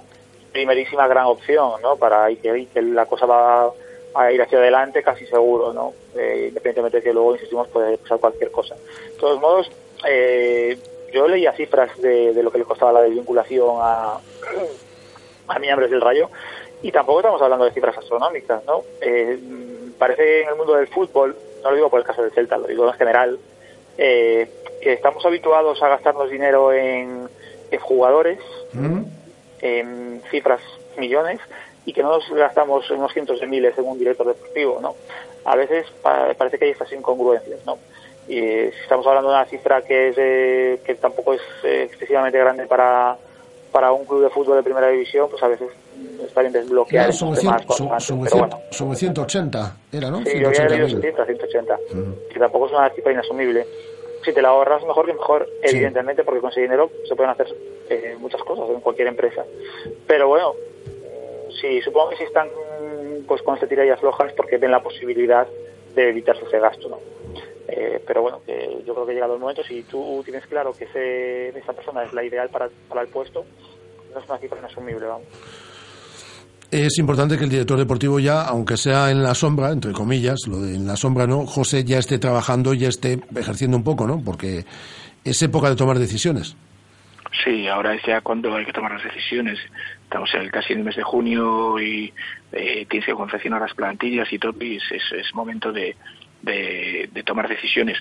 primerísima 0.51 1.07
gran 1.07 1.25
opción, 1.25 1.81
¿no? 1.81 1.97
Para 1.97 2.31
y 2.31 2.37
que, 2.37 2.67
que 2.73 2.81
la 2.81 3.05
cosa 3.05 3.25
va 3.25 3.71
a 4.15 4.31
ir 4.31 4.41
hacia 4.41 4.59
adelante 4.59 5.01
casi 5.03 5.25
seguro, 5.25 5.73
¿no? 5.73 5.93
Eh, 6.15 6.45
independientemente 6.49 6.97
de 6.97 7.03
que 7.03 7.13
luego, 7.13 7.33
insistimos, 7.33 7.67
puede 7.69 7.97
pasar 7.97 8.19
cualquier 8.19 8.51
cosa. 8.51 8.75
De 8.75 9.17
todos 9.19 9.39
modos, 9.39 9.71
eh, 10.07 10.77
yo 11.11 11.27
leía 11.27 11.53
cifras 11.53 11.95
de, 12.01 12.33
de 12.33 12.43
lo 12.43 12.51
que 12.51 12.57
le 12.59 12.65
costaba 12.65 12.91
la 12.91 13.01
desvinculación 13.01 13.77
a, 13.79 14.19
a 15.47 15.59
miembros 15.59 15.89
del 15.89 16.01
Rayo 16.01 16.29
y 16.81 16.91
tampoco 16.91 17.19
estamos 17.19 17.41
hablando 17.41 17.65
de 17.65 17.71
cifras 17.71 17.97
astronómicas, 17.97 18.63
¿no? 18.65 18.83
Eh, 19.01 19.39
parece 19.97 20.41
en 20.43 20.49
el 20.49 20.55
mundo 20.55 20.73
del 20.75 20.87
fútbol, 20.87 21.35
no 21.63 21.69
lo 21.69 21.75
digo 21.75 21.89
por 21.89 21.99
el 21.99 22.05
caso 22.05 22.21
del 22.21 22.31
Celta, 22.31 22.57
lo 22.57 22.67
digo 22.67 22.87
en 22.87 22.93
general, 22.93 23.39
eh, 23.97 24.49
que 24.81 24.93
estamos 24.93 25.25
habituados 25.25 25.81
a 25.81 25.87
gastarnos 25.87 26.29
dinero 26.29 26.73
en, 26.73 27.29
en 27.71 27.79
jugadores, 27.79 28.39
en 29.61 30.21
cifras 30.29 30.61
millones, 30.97 31.39
y 31.85 31.93
que 31.93 32.01
no 32.03 32.09
nos 32.11 32.29
gastamos 32.31 32.89
unos 32.91 33.11
cientos 33.13 33.39
de 33.39 33.47
miles 33.47 33.77
en 33.77 33.85
un 33.85 33.97
director 33.99 34.25
deportivo, 34.27 34.79
¿no? 34.81 34.95
A 35.45 35.55
veces 35.55 35.85
pa- 36.01 36.33
parece 36.37 36.57
que 36.57 36.65
hay 36.65 36.71
estas 36.71 36.91
incongruencias, 36.93 37.59
¿no? 37.65 37.77
Y 38.27 38.39
si 38.39 38.79
estamos 38.83 39.05
hablando 39.05 39.29
de 39.31 39.35
una 39.35 39.45
cifra 39.45 39.81
que 39.81 40.09
es 40.09 40.15
eh, 40.17 40.79
que 40.85 40.95
tampoco 40.95 41.33
es 41.33 41.41
eh, 41.63 41.83
excesivamente 41.91 42.37
grande 42.39 42.65
para 42.67 43.17
para 43.71 43.91
un 43.91 44.05
club 44.05 44.21
de 44.21 44.29
fútbol 44.29 44.57
de 44.57 44.63
primera 44.63 44.87
división, 44.89 45.27
pues 45.31 45.41
a 45.41 45.47
veces 45.47 45.67
está 46.23 46.41
bien 46.41 46.53
desbloquear 46.53 47.05
Claro, 47.05 47.11
sobre, 47.13 47.39
cien- 47.41 47.51
antes, 47.53 47.75
sobre 48.05 48.23
pero 48.29 48.35
cien- 48.35 48.39
bueno. 48.39 48.59
sobre 48.69 48.95
180 48.97 49.77
era, 49.91 50.11
¿no? 50.11 50.17
Sí, 50.25 50.39
yo 50.39 50.47
había 50.49 50.69
leído 50.69 50.87
180.000. 50.87 51.01
70, 51.01 51.25
180, 51.25 51.79
que 52.31 52.39
tampoco 52.39 52.67
es 52.67 52.71
una 52.71 52.89
cifra 52.91 53.11
inasumible. 53.13 53.65
Si 54.23 54.31
te 54.31 54.41
la 54.43 54.49
ahorras, 54.49 54.85
mejor 54.85 55.07
que 55.07 55.13
mejor, 55.13 55.47
Sí. 55.63 55.75
evidentemente, 55.75 56.23
porque 56.23 56.39
con 56.39 56.51
ese 56.51 56.61
dinero 56.61 56.89
se 57.09 57.15
pueden 57.15 57.31
hacer 57.31 57.47
eh, 57.89 58.15
muchas 58.19 58.41
cosas 58.43 58.69
en 58.69 58.79
cualquier 58.79 59.07
empresa. 59.07 59.43
Pero 60.07 60.27
bueno, 60.27 60.53
sí, 61.59 61.81
supongo 61.81 62.11
que 62.11 62.17
si 62.17 62.23
están 62.23 62.49
pues 63.27 63.41
con 63.41 63.55
este 63.55 63.67
tirillas 63.67 63.99
flojas 63.99 64.33
porque 64.33 64.57
ven 64.57 64.71
la 64.71 64.81
posibilidad 64.81 65.47
de 65.95 66.09
evitarse 66.09 66.43
ese 66.45 66.59
gasto, 66.59 66.89
¿no? 66.89 66.99
Eh, 67.67 68.03
pero 68.05 68.21
bueno, 68.21 68.41
que 68.45 68.83
yo 68.85 68.93
creo 68.93 69.05
que 69.05 69.11
ha 69.11 69.15
llegado 69.15 69.35
el 69.35 69.39
momento, 69.39 69.63
si 69.63 69.83
tú 69.83 70.21
tienes 70.23 70.45
claro 70.47 70.73
que 70.73 70.85
ese, 70.85 71.57
esa 71.57 71.73
persona 71.73 72.03
es 72.03 72.13
la 72.13 72.23
ideal 72.23 72.49
para, 72.49 72.69
para 72.89 73.01
el 73.01 73.07
puesto, 73.07 73.45
no 74.13 74.19
es 74.19 74.29
una 74.29 74.37
cifra 74.37 74.59
inasumible, 74.59 75.05
vamos. 75.05 75.27
Es 76.69 76.97
importante 76.97 77.37
que 77.37 77.43
el 77.43 77.51
director 77.51 77.77
deportivo 77.77 78.19
ya, 78.19 78.41
aunque 78.41 78.77
sea 78.77 79.11
en 79.11 79.21
la 79.21 79.35
sombra, 79.35 79.71
entre 79.71 79.91
comillas, 79.91 80.39
lo 80.47 80.59
de 80.59 80.75
en 80.75 80.87
la 80.87 80.95
sombra 80.95 81.27
no, 81.27 81.45
José 81.45 81.83
ya 81.83 81.99
esté 81.99 82.17
trabajando, 82.17 82.73
ya 82.73 82.89
esté 82.89 83.19
ejerciendo 83.35 83.77
un 83.77 83.83
poco, 83.83 84.07
¿no? 84.07 84.21
Porque 84.25 84.65
es 85.23 85.41
época 85.43 85.69
de 85.69 85.75
tomar 85.75 85.99
decisiones. 85.99 86.57
Sí, 87.43 87.67
ahora 87.67 87.93
es 87.93 88.01
ya 88.05 88.21
cuando 88.21 88.55
hay 88.55 88.65
que 88.65 88.73
tomar 88.73 88.93
las 88.93 89.03
decisiones. 89.03 89.59
Estamos 90.13 90.31
en 90.35 90.41
el- 90.41 90.51
casi 90.51 90.73
en 90.73 90.79
el 90.79 90.85
mes 90.85 90.95
de 90.95 91.01
junio 91.01 91.79
y 91.79 92.13
eh, 92.51 92.85
tienes 92.87 93.07
que 93.07 93.13
confeccionar 93.15 93.59
las 93.59 93.73
plantillas 93.73 94.31
y 94.31 94.37
todo, 94.37 94.53
es- 94.91 95.11
es 95.11 95.33
momento 95.33 95.71
de, 95.71 95.95
de, 96.43 97.09
de 97.11 97.23
tomar 97.23 97.47
decisiones. 97.47 97.97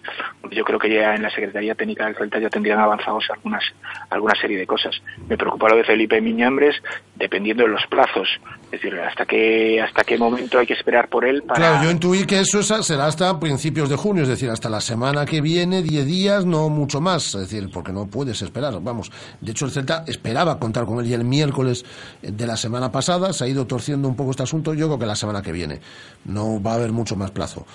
Yo 0.51 0.65
creo 0.65 0.79
que 0.79 0.93
ya 0.93 1.15
en 1.15 1.23
la 1.23 1.31
Secretaría 1.31 1.75
Técnica 1.75 2.05
del 2.07 2.17
Celta 2.17 2.39
ya 2.39 2.51
tendrían 2.51 2.81
avanzados 2.81 3.25
algunas 3.31 3.63
alguna 4.11 4.35
serie 4.41 4.59
de 4.59 4.67
cosas. 4.67 4.95
Me 5.29 5.39
preocupa 5.39 5.69
lo 5.69 5.77
de 5.77 5.85
Felipe 5.85 6.21
Miñambres, 6.21 6.77
dependiendo 7.15 7.63
de 7.63 7.71
los 7.71 7.87
plazos. 7.89 8.29
Es 8.67 8.73
decir, 8.73 8.99
hasta 8.99 9.25
qué, 9.25 9.81
hasta 9.81 10.03
qué 10.05 10.19
momento 10.19 10.59
hay 10.59 10.67
que 10.67 10.75
esperar 10.75 11.09
por 11.09 11.25
él 11.25 11.43
para... 11.43 11.61
Claro, 11.61 11.85
yo 11.85 11.91
intuí 11.91 12.25
que 12.25 12.41
eso 12.41 12.63
será 12.63 13.07
hasta 13.07 13.39
principios 13.39 13.89
de 13.89 13.97
junio, 13.97 14.25
es 14.25 14.29
decir, 14.29 14.51
hasta 14.51 14.69
la 14.69 14.81
semana 14.81 15.25
que 15.25 15.41
viene, 15.41 15.83
10 15.83 16.07
días, 16.07 16.47
no 16.47 16.69
mucho 16.69 17.01
más, 17.01 17.35
es 17.35 17.43
decir, 17.43 17.71
porque 17.73 17.93
no 17.93 18.07
puedes 18.07 18.43
esperar, 18.43 18.75
vamos. 18.81 19.13
De 19.41 19.53
hecho, 19.53 19.67
el 19.67 19.71
Celta 19.71 20.05
esperaba 20.07 20.59
contar 20.59 20.85
con 20.85 21.01
él 21.01 21.07
y 21.07 21.15
el 21.15 21.25
miércoles 21.25 21.85
de 22.23 22.47
la 22.47 22.57
semana 22.57 22.91
pasada 22.91 23.33
se 23.33 23.45
ha 23.45 23.49
ido 23.49 23.67
torciendo 23.67 24.09
un 24.09 24.17
poco 24.17 24.33
este 24.33 24.43
asunto, 24.43 24.75
yo 24.75 24.87
creo 24.87 24.99
que 24.99 25.07
la 25.07 25.17
semana 25.17 25.43
que 25.43 25.53
viene. 25.53 25.81
No 26.25 26.63
va 26.63 26.73
a 26.73 26.75
haber 26.75 26.93
mucho 26.93 27.17
más 27.17 27.31
plazo. 27.31 27.67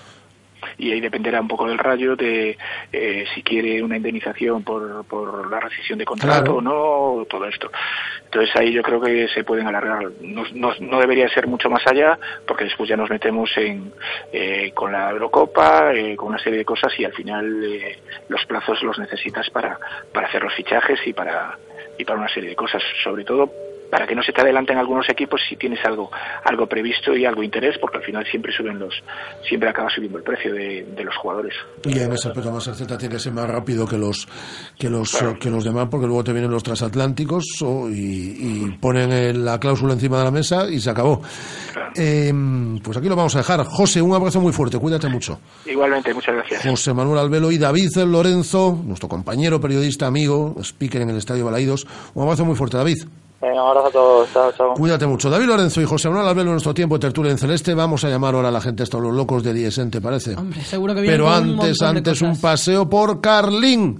Y 0.77 0.91
ahí 0.91 1.01
dependerá 1.01 1.41
un 1.41 1.47
poco 1.47 1.67
del 1.67 1.77
rayo 1.77 2.15
de 2.15 2.57
eh, 2.91 3.25
si 3.33 3.41
quiere 3.43 3.81
una 3.81 3.97
indemnización 3.97 4.63
por, 4.63 5.05
por 5.05 5.49
la 5.49 5.59
rescisión 5.59 5.99
de 5.99 6.05
contrato 6.05 6.27
Claro. 6.27 6.55
o 6.57 6.61
no, 7.19 7.25
todo 7.25 7.45
esto. 7.47 7.71
Entonces 8.25 8.55
ahí 8.55 8.71
yo 8.73 8.81
creo 8.83 8.99
que 8.99 9.27
se 9.29 9.43
pueden 9.43 9.67
alargar. 9.67 10.11
No, 10.21 10.43
no, 10.53 10.73
no 10.79 10.99
debería 10.99 11.29
ser 11.29 11.47
mucho 11.47 11.69
más 11.69 11.85
allá 11.87 12.19
porque 12.45 12.65
después 12.65 12.89
ya 12.89 12.97
nos 12.97 13.09
metemos 13.09 13.49
en 13.57 13.91
eh, 14.33 14.71
con 14.73 14.91
la 14.91 15.09
Eurocopa, 15.11 15.93
eh, 15.93 16.15
con 16.15 16.29
una 16.29 16.39
serie 16.39 16.59
de 16.59 16.65
cosas 16.65 16.91
y 16.99 17.05
al 17.05 17.13
final 17.13 17.63
eh, 17.63 17.99
los 18.29 18.45
plazos 18.45 18.81
los 18.83 18.99
necesitas 18.99 19.49
para, 19.49 19.79
para 20.13 20.27
hacer 20.27 20.43
los 20.43 20.53
fichajes 20.53 20.99
y 21.05 21.13
para, 21.13 21.57
y 21.97 22.03
para 22.03 22.19
una 22.19 22.29
serie 22.29 22.49
de 22.49 22.55
cosas. 22.55 22.83
Sobre 23.03 23.23
todo 23.23 23.51
para 23.89 24.05
que 24.07 24.15
no 24.15 24.21
se 24.23 24.31
te 24.33 24.41
adelanten 24.41 24.77
algunos 24.77 25.07
equipos 25.09 25.41
si 25.47 25.55
tienes 25.55 25.79
algo 25.85 26.09
algo 26.43 26.67
previsto 26.67 27.15
y 27.15 27.25
algo 27.25 27.43
interés 27.43 27.77
porque 27.79 27.97
al 27.97 28.03
final 28.03 28.25
siempre 28.29 28.51
suben 28.51 28.79
los 28.79 28.93
siempre 29.47 29.69
acaba 29.69 29.89
subiendo 29.89 30.17
el 30.17 30.23
precio 30.23 30.53
de, 30.53 30.83
de 30.95 31.03
los 31.03 31.15
jugadores 31.17 31.53
Y 31.85 31.97
en 31.99 32.11
ese 32.13 32.27
aspecto 32.27 32.51
más 32.51 32.67
el 32.67 32.75
tiene 32.97 33.09
que 33.15 33.19
ser 33.19 33.33
más 33.33 33.49
rápido 33.49 33.87
que 33.87 33.97
los 33.97 34.27
que 34.77 34.89
los 34.89 35.11
que 35.39 35.49
los 35.49 35.63
demás 35.63 35.87
porque 35.89 36.05
luego 36.07 36.23
te 36.23 36.33
vienen 36.33 36.51
los 36.51 36.63
transatlánticos 36.63 37.45
o- 37.61 37.89
y, 37.89 37.93
y 38.65 38.77
ponen 38.79 39.45
la 39.45 39.59
cláusula 39.59 39.93
encima 39.93 40.17
de 40.19 40.23
la 40.25 40.31
mesa 40.31 40.69
y 40.69 40.79
se 40.79 40.89
acabó. 40.89 41.21
Eh, 41.95 42.33
pues 42.83 42.97
aquí 42.97 43.07
lo 43.09 43.15
vamos 43.15 43.35
a 43.35 43.39
dejar. 43.39 43.63
José, 43.65 44.01
un 44.01 44.13
abrazo 44.13 44.39
muy 44.41 44.51
fuerte, 44.53 44.77
cuídate 44.77 45.07
mucho. 45.07 45.39
igualmente 45.65 46.13
muchas 46.13 46.35
gracias 46.35 46.63
José 46.63 46.93
Manuel 46.93 47.19
Albelo 47.19 47.51
y 47.51 47.57
David 47.57 47.89
Lorenzo, 48.05 48.79
nuestro 48.85 49.07
compañero 49.09 49.59
periodista, 49.59 50.07
amigo, 50.07 50.55
speaker 50.61 51.01
en 51.01 51.09
el 51.11 51.17
Estadio 51.17 51.45
Balaídos. 51.45 51.87
Un 52.13 52.23
abrazo 52.23 52.45
muy 52.45 52.55
fuerte, 52.55 52.77
David. 52.77 52.97
Venga, 53.39 53.63
un 53.63 53.69
abrazo 53.69 53.87
a 53.87 53.91
todos, 53.91 54.33
chao, 54.33 54.51
chao. 54.51 54.73
Cuídate 54.73 55.05
mucho. 55.05 55.29
David 55.29 55.45
Lorenzo 55.45 55.79
y 55.79 55.85
José 55.85 56.09
Manuel 56.09 56.27
Albelo, 56.27 56.49
en 56.49 56.53
nuestro 56.53 56.73
tiempo 56.73 56.95
de 56.95 57.01
tertulia 57.01 57.31
en 57.31 57.37
celeste. 57.37 57.75
Vamos 57.75 58.03
a 58.03 58.09
llamar 58.09 58.33
ahora 58.33 58.47
a 58.47 58.51
la 58.51 58.61
gente, 58.61 58.83
estos 58.83 58.99
los 59.01 59.13
locos 59.13 59.43
de 59.43 59.53
Diesen, 59.53 59.91
¿te 59.91 60.01
parece? 60.01 60.35
Hombre, 60.35 60.61
seguro 60.61 60.95
que 60.95 61.01
Pero 61.01 61.25
con 61.25 61.33
un 61.33 61.59
antes, 61.59 61.81
antes 61.81 62.21
un 62.21 62.39
paseo 62.39 62.89
por 62.89 63.21
Carlín. 63.21 63.99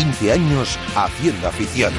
15 0.00 0.32
años 0.32 0.78
haciendo 0.96 1.46
afición. 1.46 1.92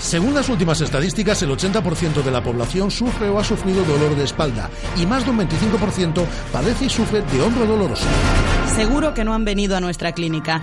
Según 0.00 0.32
las 0.32 0.48
últimas 0.48 0.80
estadísticas, 0.80 1.42
el 1.42 1.50
80% 1.50 2.22
de 2.22 2.30
la 2.30 2.42
población 2.42 2.90
sufre 2.90 3.28
o 3.28 3.38
ha 3.38 3.44
sufrido 3.44 3.84
dolor 3.84 4.16
de 4.16 4.24
espalda 4.24 4.70
y 4.96 5.04
más 5.04 5.26
de 5.26 5.32
un 5.32 5.40
25% 5.40 6.24
padece 6.50 6.86
y 6.86 6.88
sufre 6.88 7.20
de 7.20 7.42
hombro 7.42 7.66
doloroso. 7.66 8.06
Seguro 8.74 9.12
que 9.12 9.24
no 9.24 9.34
han 9.34 9.44
venido 9.44 9.76
a 9.76 9.80
nuestra 9.80 10.12
clínica. 10.12 10.62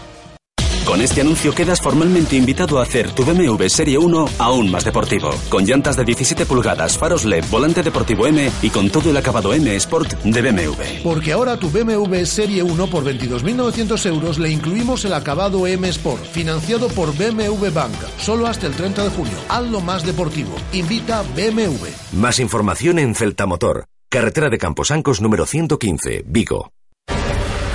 Con 0.85 0.99
este 0.99 1.21
anuncio 1.21 1.53
quedas 1.53 1.79
formalmente 1.79 2.35
invitado 2.35 2.79
a 2.79 2.83
hacer 2.83 3.11
tu 3.11 3.23
BMW 3.23 3.67
Serie 3.67 3.97
1 3.97 4.25
aún 4.39 4.71
más 4.71 4.83
deportivo. 4.83 5.29
Con 5.49 5.63
llantas 5.63 5.95
de 5.95 6.03
17 6.03 6.45
pulgadas, 6.45 6.97
faros 6.97 7.23
LED, 7.23 7.45
volante 7.49 7.83
deportivo 7.83 8.25
M 8.27 8.51
y 8.61 8.69
con 8.69 8.89
todo 8.89 9.11
el 9.11 9.17
acabado 9.17 9.53
M 9.53 9.73
Sport 9.75 10.21
de 10.23 10.41
BMW. 10.41 11.03
Porque 11.03 11.31
ahora 11.33 11.57
tu 11.57 11.69
BMW 11.69 12.25
Serie 12.25 12.63
1 12.63 12.87
por 12.87 13.03
22.900 13.03 14.05
euros 14.07 14.39
le 14.39 14.49
incluimos 14.49 15.05
el 15.05 15.13
acabado 15.13 15.67
M 15.67 15.87
Sport, 15.87 16.25
financiado 16.25 16.87
por 16.89 17.15
BMW 17.15 17.69
Bank, 17.71 17.95
solo 18.17 18.47
hasta 18.47 18.67
el 18.67 18.73
30 18.73 19.03
de 19.03 19.09
junio. 19.11 19.37
Hazlo 19.49 19.81
más 19.81 20.03
deportivo. 20.03 20.55
Invita 20.73 21.21
BMW. 21.35 21.87
Más 22.13 22.39
información 22.39 22.99
en 22.99 23.13
Celta 23.15 23.45
Motor, 23.45 23.85
carretera 24.09 24.49
de 24.49 24.57
Camposancos 24.57 25.21
número 25.21 25.45
115, 25.45 26.23
Vigo. 26.25 26.71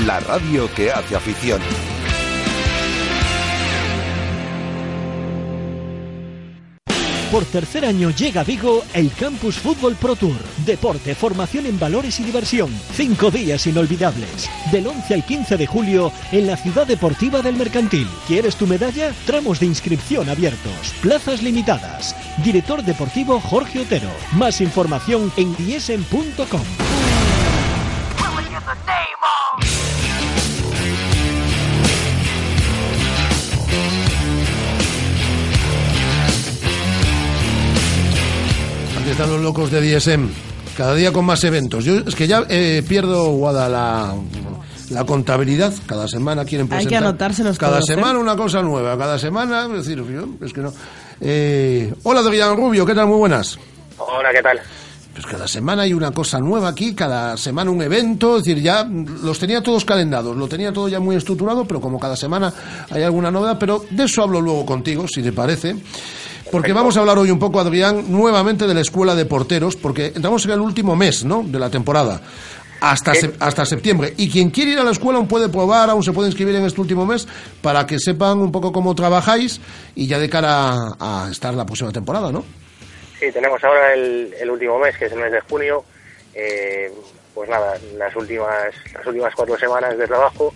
la 0.00 0.20
radio 0.20 0.68
que 0.74 0.90
hace 0.90 1.14
afición. 1.16 1.60
Por 7.30 7.44
tercer 7.46 7.84
año 7.84 8.10
llega 8.10 8.42
a 8.42 8.44
Vigo 8.44 8.84
el 8.92 9.10
Campus 9.12 9.56
Fútbol 9.56 9.96
Pro 9.96 10.14
Tour. 10.14 10.36
Deporte, 10.64 11.16
formación 11.16 11.66
en 11.66 11.78
valores 11.80 12.20
y 12.20 12.22
diversión. 12.22 12.70
Cinco 12.92 13.30
días 13.30 13.66
inolvidables. 13.66 14.48
Del 14.70 14.86
11 14.86 15.14
al 15.14 15.24
15 15.24 15.56
de 15.56 15.66
julio 15.66 16.12
en 16.30 16.46
la 16.46 16.56
Ciudad 16.56 16.86
Deportiva 16.86 17.42
del 17.42 17.56
Mercantil. 17.56 18.06
¿Quieres 18.28 18.54
tu 18.54 18.68
medalla? 18.68 19.12
Tramos 19.26 19.58
de 19.58 19.66
inscripción 19.66 20.28
abiertos. 20.28 20.94
Plazas 21.02 21.42
limitadas. 21.42 22.14
Director 22.44 22.84
deportivo 22.84 23.40
Jorge 23.40 23.80
Otero. 23.80 24.10
Más 24.34 24.60
información 24.60 25.32
en 25.36 25.56
diesen.com. 25.56 27.23
están 39.14 39.30
los 39.30 39.42
locos 39.42 39.70
de 39.70 39.80
DSM. 39.80 40.28
Cada 40.76 40.92
día 40.96 41.12
con 41.12 41.24
más 41.24 41.44
eventos. 41.44 41.84
Yo 41.84 41.98
es 41.98 42.16
que 42.16 42.26
ya 42.26 42.44
eh, 42.48 42.82
pierdo 42.88 43.28
Guada 43.30 43.68
la, 43.68 44.12
la 44.90 45.04
contabilidad. 45.04 45.72
Cada 45.86 46.08
semana 46.08 46.44
quieren 46.44 46.64
Hay 46.64 46.70
presentar. 46.70 46.88
que 46.88 46.96
anotárselos 46.96 47.56
Cada 47.56 47.78
todos, 47.78 47.90
¿eh? 47.90 47.94
semana 47.94 48.18
una 48.18 48.34
cosa 48.34 48.60
nueva. 48.60 48.98
Cada 48.98 49.16
semana, 49.16 49.66
es 49.66 49.86
decir, 49.86 50.02
yo, 50.04 50.26
es 50.44 50.52
que 50.52 50.62
no. 50.62 50.72
Eh, 51.20 51.94
hola, 52.02 52.20
Adrián 52.22 52.56
Rubio, 52.56 52.84
¿qué 52.84 52.92
tal? 52.92 53.06
Muy 53.06 53.18
buenas. 53.18 53.56
Hola, 53.98 54.30
¿qué 54.32 54.42
tal? 54.42 54.60
Pues 55.12 55.26
cada 55.26 55.46
semana 55.46 55.82
hay 55.82 55.92
una 55.94 56.10
cosa 56.10 56.40
nueva 56.40 56.70
aquí, 56.70 56.92
cada 56.92 57.36
semana 57.36 57.70
un 57.70 57.82
evento, 57.82 58.38
es 58.38 58.42
decir, 58.42 58.60
ya 58.60 58.82
los 58.82 59.38
tenía 59.38 59.62
todos 59.62 59.84
calendados, 59.84 60.36
lo 60.36 60.48
tenía 60.48 60.72
todo 60.72 60.88
ya 60.88 60.98
muy 60.98 61.14
estructurado, 61.14 61.64
pero 61.66 61.80
como 61.80 62.00
cada 62.00 62.16
semana 62.16 62.52
hay 62.90 63.04
alguna 63.04 63.30
novedad, 63.30 63.58
pero 63.60 63.84
de 63.88 64.02
eso 64.02 64.24
hablo 64.24 64.40
luego 64.40 64.66
contigo, 64.66 65.06
si 65.06 65.22
te 65.22 65.32
parece. 65.32 65.76
Porque 66.54 66.72
vamos 66.72 66.96
a 66.96 67.00
hablar 67.00 67.18
hoy 67.18 67.32
un 67.32 67.40
poco, 67.40 67.58
Adrián, 67.58 68.04
nuevamente 68.12 68.68
de 68.68 68.74
la 68.74 68.80
escuela 68.80 69.16
de 69.16 69.26
porteros, 69.26 69.74
porque 69.74 70.12
entramos 70.14 70.44
en 70.44 70.52
el 70.52 70.60
último 70.60 70.94
mes, 70.94 71.24
¿no?, 71.24 71.42
de 71.44 71.58
la 71.58 71.68
temporada. 71.68 72.20
Hasta, 72.80 73.12
sep- 73.12 73.34
hasta 73.40 73.64
septiembre. 73.66 74.14
Y 74.16 74.30
quien 74.30 74.50
quiere 74.50 74.70
ir 74.70 74.78
a 74.78 74.84
la 74.84 74.92
escuela 74.92 75.18
aún 75.18 75.26
puede 75.26 75.48
probar, 75.48 75.90
aún 75.90 76.04
se 76.04 76.12
puede 76.12 76.28
inscribir 76.28 76.54
en 76.54 76.64
este 76.64 76.80
último 76.80 77.04
mes 77.06 77.26
para 77.60 77.84
que 77.86 77.98
sepan 77.98 78.38
un 78.38 78.52
poco 78.52 78.70
cómo 78.72 78.94
trabajáis 78.94 79.60
y 79.96 80.06
ya 80.06 80.20
de 80.20 80.30
cara 80.30 80.92
a, 81.00 81.24
a 81.26 81.30
estar 81.30 81.54
la 81.54 81.66
próxima 81.66 81.90
temporada, 81.90 82.30
¿no? 82.30 82.44
Sí, 83.18 83.32
tenemos 83.32 83.62
ahora 83.64 83.92
el, 83.92 84.32
el 84.40 84.48
último 84.48 84.78
mes, 84.78 84.96
que 84.96 85.06
es 85.06 85.12
el 85.12 85.18
mes 85.18 85.32
de 85.32 85.40
junio. 85.40 85.82
Eh, 86.34 86.92
pues 87.34 87.50
nada, 87.50 87.74
las 87.96 88.14
últimas, 88.14 88.72
las 88.94 89.04
últimas 89.04 89.34
cuatro 89.34 89.58
semanas 89.58 89.98
de 89.98 90.06
trabajo. 90.06 90.54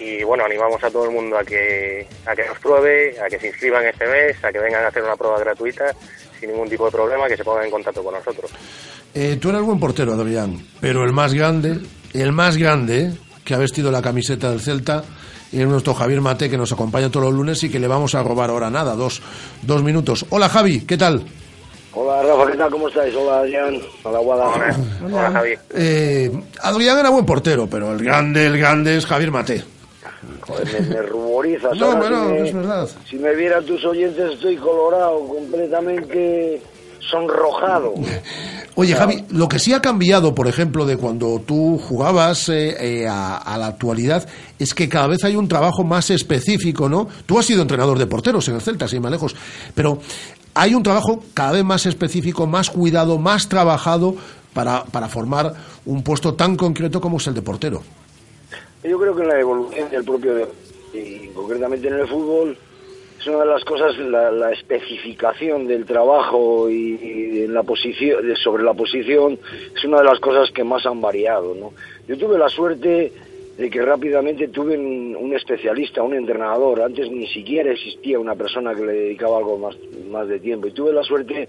Y 0.00 0.24
bueno, 0.24 0.44
animamos 0.46 0.82
a 0.82 0.90
todo 0.90 1.04
el 1.04 1.10
mundo 1.10 1.36
a 1.38 1.44
que, 1.44 2.06
a 2.26 2.34
que 2.34 2.46
nos 2.46 2.58
pruebe, 2.58 3.14
a 3.20 3.28
que 3.28 3.38
se 3.38 3.48
inscriban 3.48 3.84
este 3.86 4.06
mes, 4.06 4.42
a 4.42 4.50
que 4.50 4.58
vengan 4.58 4.82
a 4.84 4.88
hacer 4.88 5.02
una 5.02 5.14
prueba 5.14 5.38
gratuita 5.38 5.94
sin 6.38 6.50
ningún 6.50 6.70
tipo 6.70 6.86
de 6.86 6.90
problema, 6.90 7.28
que 7.28 7.36
se 7.36 7.44
pongan 7.44 7.66
en 7.66 7.70
contacto 7.70 8.02
con 8.02 8.14
nosotros. 8.14 8.50
Eh, 9.12 9.36
tú 9.38 9.50
eres 9.50 9.60
buen 9.60 9.78
portero, 9.78 10.14
Adrián, 10.14 10.58
pero 10.80 11.04
el 11.04 11.12
más 11.12 11.34
grande, 11.34 11.78
el 12.14 12.32
más 12.32 12.56
grande 12.56 13.12
que 13.44 13.52
ha 13.52 13.58
vestido 13.58 13.90
la 13.90 14.00
camiseta 14.00 14.50
del 14.50 14.60
Celta 14.60 15.04
es 15.52 15.66
nuestro 15.66 15.92
Javier 15.92 16.22
Mate, 16.22 16.48
que 16.48 16.56
nos 16.56 16.72
acompaña 16.72 17.10
todos 17.10 17.26
los 17.26 17.34
lunes 17.34 17.62
y 17.64 17.70
que 17.70 17.78
le 17.78 17.88
vamos 17.88 18.14
a 18.14 18.22
robar 18.22 18.48
ahora 18.48 18.70
nada, 18.70 18.94
dos, 18.94 19.20
dos 19.62 19.82
minutos. 19.82 20.24
Hola 20.30 20.48
Javi, 20.48 20.86
¿qué 20.86 20.96
tal? 20.96 21.24
Hola 21.92 22.22
Rafa, 22.22 22.52
¿qué 22.52 22.56
tal? 22.56 22.70
¿Cómo 22.70 22.88
estáis? 22.88 23.14
Hola 23.16 23.40
Adrián. 23.40 23.80
Hola 24.04 24.18
Guada. 24.20 24.76
Hola, 25.04 25.30
Javi. 25.32 25.54
Eh, 25.74 26.30
Adrián 26.62 26.98
era 27.00 27.10
buen 27.10 27.26
portero, 27.26 27.66
pero 27.68 27.92
el 27.92 28.02
grande, 28.02 28.46
el 28.46 28.56
grande 28.56 28.96
es 28.96 29.04
Javier 29.04 29.32
Mate. 29.32 29.79
Joder, 30.40 30.80
me, 30.80 30.94
me 30.94 31.02
ruborizas. 31.02 31.76
No, 31.76 31.96
bueno, 31.96 32.28
si 32.28 32.32
me, 32.32 32.48
es 32.48 32.54
verdad. 32.54 32.88
Si 33.08 33.16
me 33.16 33.34
vieran 33.34 33.64
tus 33.64 33.84
oyentes, 33.84 34.32
estoy 34.32 34.56
colorado, 34.56 35.26
completamente 35.26 36.62
sonrojado. 37.00 37.94
Oye, 38.76 38.94
Javi, 38.94 39.24
lo 39.30 39.48
que 39.48 39.58
sí 39.58 39.72
ha 39.72 39.82
cambiado, 39.82 40.34
por 40.34 40.46
ejemplo, 40.46 40.86
de 40.86 40.96
cuando 40.96 41.42
tú 41.44 41.78
jugabas 41.78 42.48
eh, 42.48 43.02
eh, 43.02 43.08
a, 43.08 43.36
a 43.36 43.58
la 43.58 43.66
actualidad, 43.66 44.26
es 44.58 44.74
que 44.74 44.88
cada 44.88 45.08
vez 45.08 45.24
hay 45.24 45.36
un 45.36 45.48
trabajo 45.48 45.84
más 45.84 46.10
específico, 46.10 46.88
¿no? 46.88 47.08
Tú 47.26 47.38
has 47.38 47.46
sido 47.46 47.62
entrenador 47.62 47.98
de 47.98 48.06
porteros 48.06 48.48
en 48.48 48.54
el 48.54 48.60
Celta, 48.60 48.88
sin 48.88 49.02
más 49.02 49.10
lejos, 49.10 49.34
pero 49.74 49.98
hay 50.54 50.74
un 50.74 50.82
trabajo 50.82 51.22
cada 51.34 51.52
vez 51.52 51.64
más 51.64 51.84
específico, 51.86 52.46
más 52.46 52.70
cuidado, 52.70 53.18
más 53.18 53.48
trabajado 53.48 54.14
para, 54.54 54.84
para 54.84 55.08
formar 55.08 55.52
un 55.84 56.02
puesto 56.02 56.34
tan 56.34 56.56
concreto 56.56 57.00
como 57.00 57.18
es 57.18 57.26
el 57.26 57.34
de 57.34 57.42
portero. 57.42 57.82
Yo 58.82 58.98
creo 58.98 59.14
que 59.14 59.22
en 59.22 59.28
la 59.28 59.40
evolución 59.40 59.90
del 59.90 60.04
propio 60.04 60.48
y 60.92 61.28
concretamente 61.28 61.88
en 61.88 61.94
el 61.94 62.08
fútbol, 62.08 62.56
es 63.20 63.26
una 63.26 63.40
de 63.40 63.46
las 63.46 63.64
cosas, 63.64 63.98
la, 63.98 64.30
la 64.30 64.50
especificación 64.52 65.66
del 65.66 65.84
trabajo 65.84 66.70
y, 66.70 67.44
en 67.44 67.52
la 67.52 67.62
posición, 67.62 68.34
sobre 68.36 68.62
la 68.62 68.72
posición, 68.72 69.38
es 69.76 69.84
una 69.84 69.98
de 69.98 70.04
las 70.04 70.18
cosas 70.20 70.50
que 70.50 70.64
más 70.64 70.86
han 70.86 71.02
variado. 71.02 71.54
¿no? 71.54 71.74
Yo 72.08 72.16
tuve 72.16 72.38
la 72.38 72.48
suerte 72.48 73.12
de 73.58 73.68
que 73.68 73.82
rápidamente 73.82 74.48
tuve 74.48 74.78
un, 74.78 75.14
un 75.20 75.34
especialista, 75.34 76.02
un 76.02 76.14
entrenador. 76.14 76.80
Antes 76.80 77.10
ni 77.10 77.26
siquiera 77.26 77.70
existía 77.70 78.18
una 78.18 78.34
persona 78.34 78.74
que 78.74 78.86
le 78.86 78.92
dedicaba 78.94 79.36
algo 79.36 79.58
más, 79.58 79.76
más 80.10 80.26
de 80.26 80.40
tiempo. 80.40 80.68
Y 80.68 80.72
tuve 80.72 80.94
la 80.94 81.02
suerte 81.02 81.46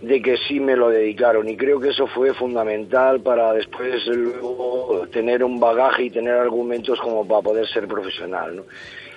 de 0.00 0.22
que 0.22 0.36
sí 0.48 0.60
me 0.60 0.76
lo 0.76 0.88
dedicaron 0.88 1.48
y 1.48 1.56
creo 1.56 1.78
que 1.78 1.90
eso 1.90 2.06
fue 2.06 2.32
fundamental 2.32 3.20
para 3.20 3.52
después 3.52 4.06
luego 4.06 5.06
tener 5.12 5.44
un 5.44 5.60
bagaje 5.60 6.04
y 6.04 6.10
tener 6.10 6.34
argumentos 6.34 6.98
como 7.00 7.26
para 7.26 7.42
poder 7.42 7.66
ser 7.68 7.86
profesional. 7.86 8.62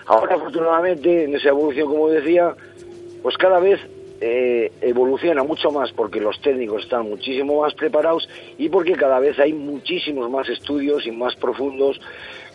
Ahora 0.06 0.36
afortunadamente 0.36 1.24
en 1.24 1.36
esa 1.36 1.50
evolución 1.50 1.88
como 1.88 2.10
decía 2.10 2.54
pues 3.22 3.38
cada 3.38 3.60
vez 3.60 3.80
eh, 4.20 4.72
evoluciona 4.82 5.44
mucho 5.44 5.72
más 5.72 5.92
porque 5.94 6.20
los 6.20 6.40
técnicos 6.42 6.84
están 6.84 7.10
muchísimo 7.10 7.62
más 7.62 7.74
preparados 7.74 8.28
y 8.58 8.68
porque 8.70 8.94
cada 8.94 9.20
vez 9.20 9.40
hay 9.40 9.54
muchísimos 9.54 10.30
más 10.30 10.48
estudios 10.50 11.06
y 11.06 11.12
más 11.12 11.36
profundos 11.36 12.00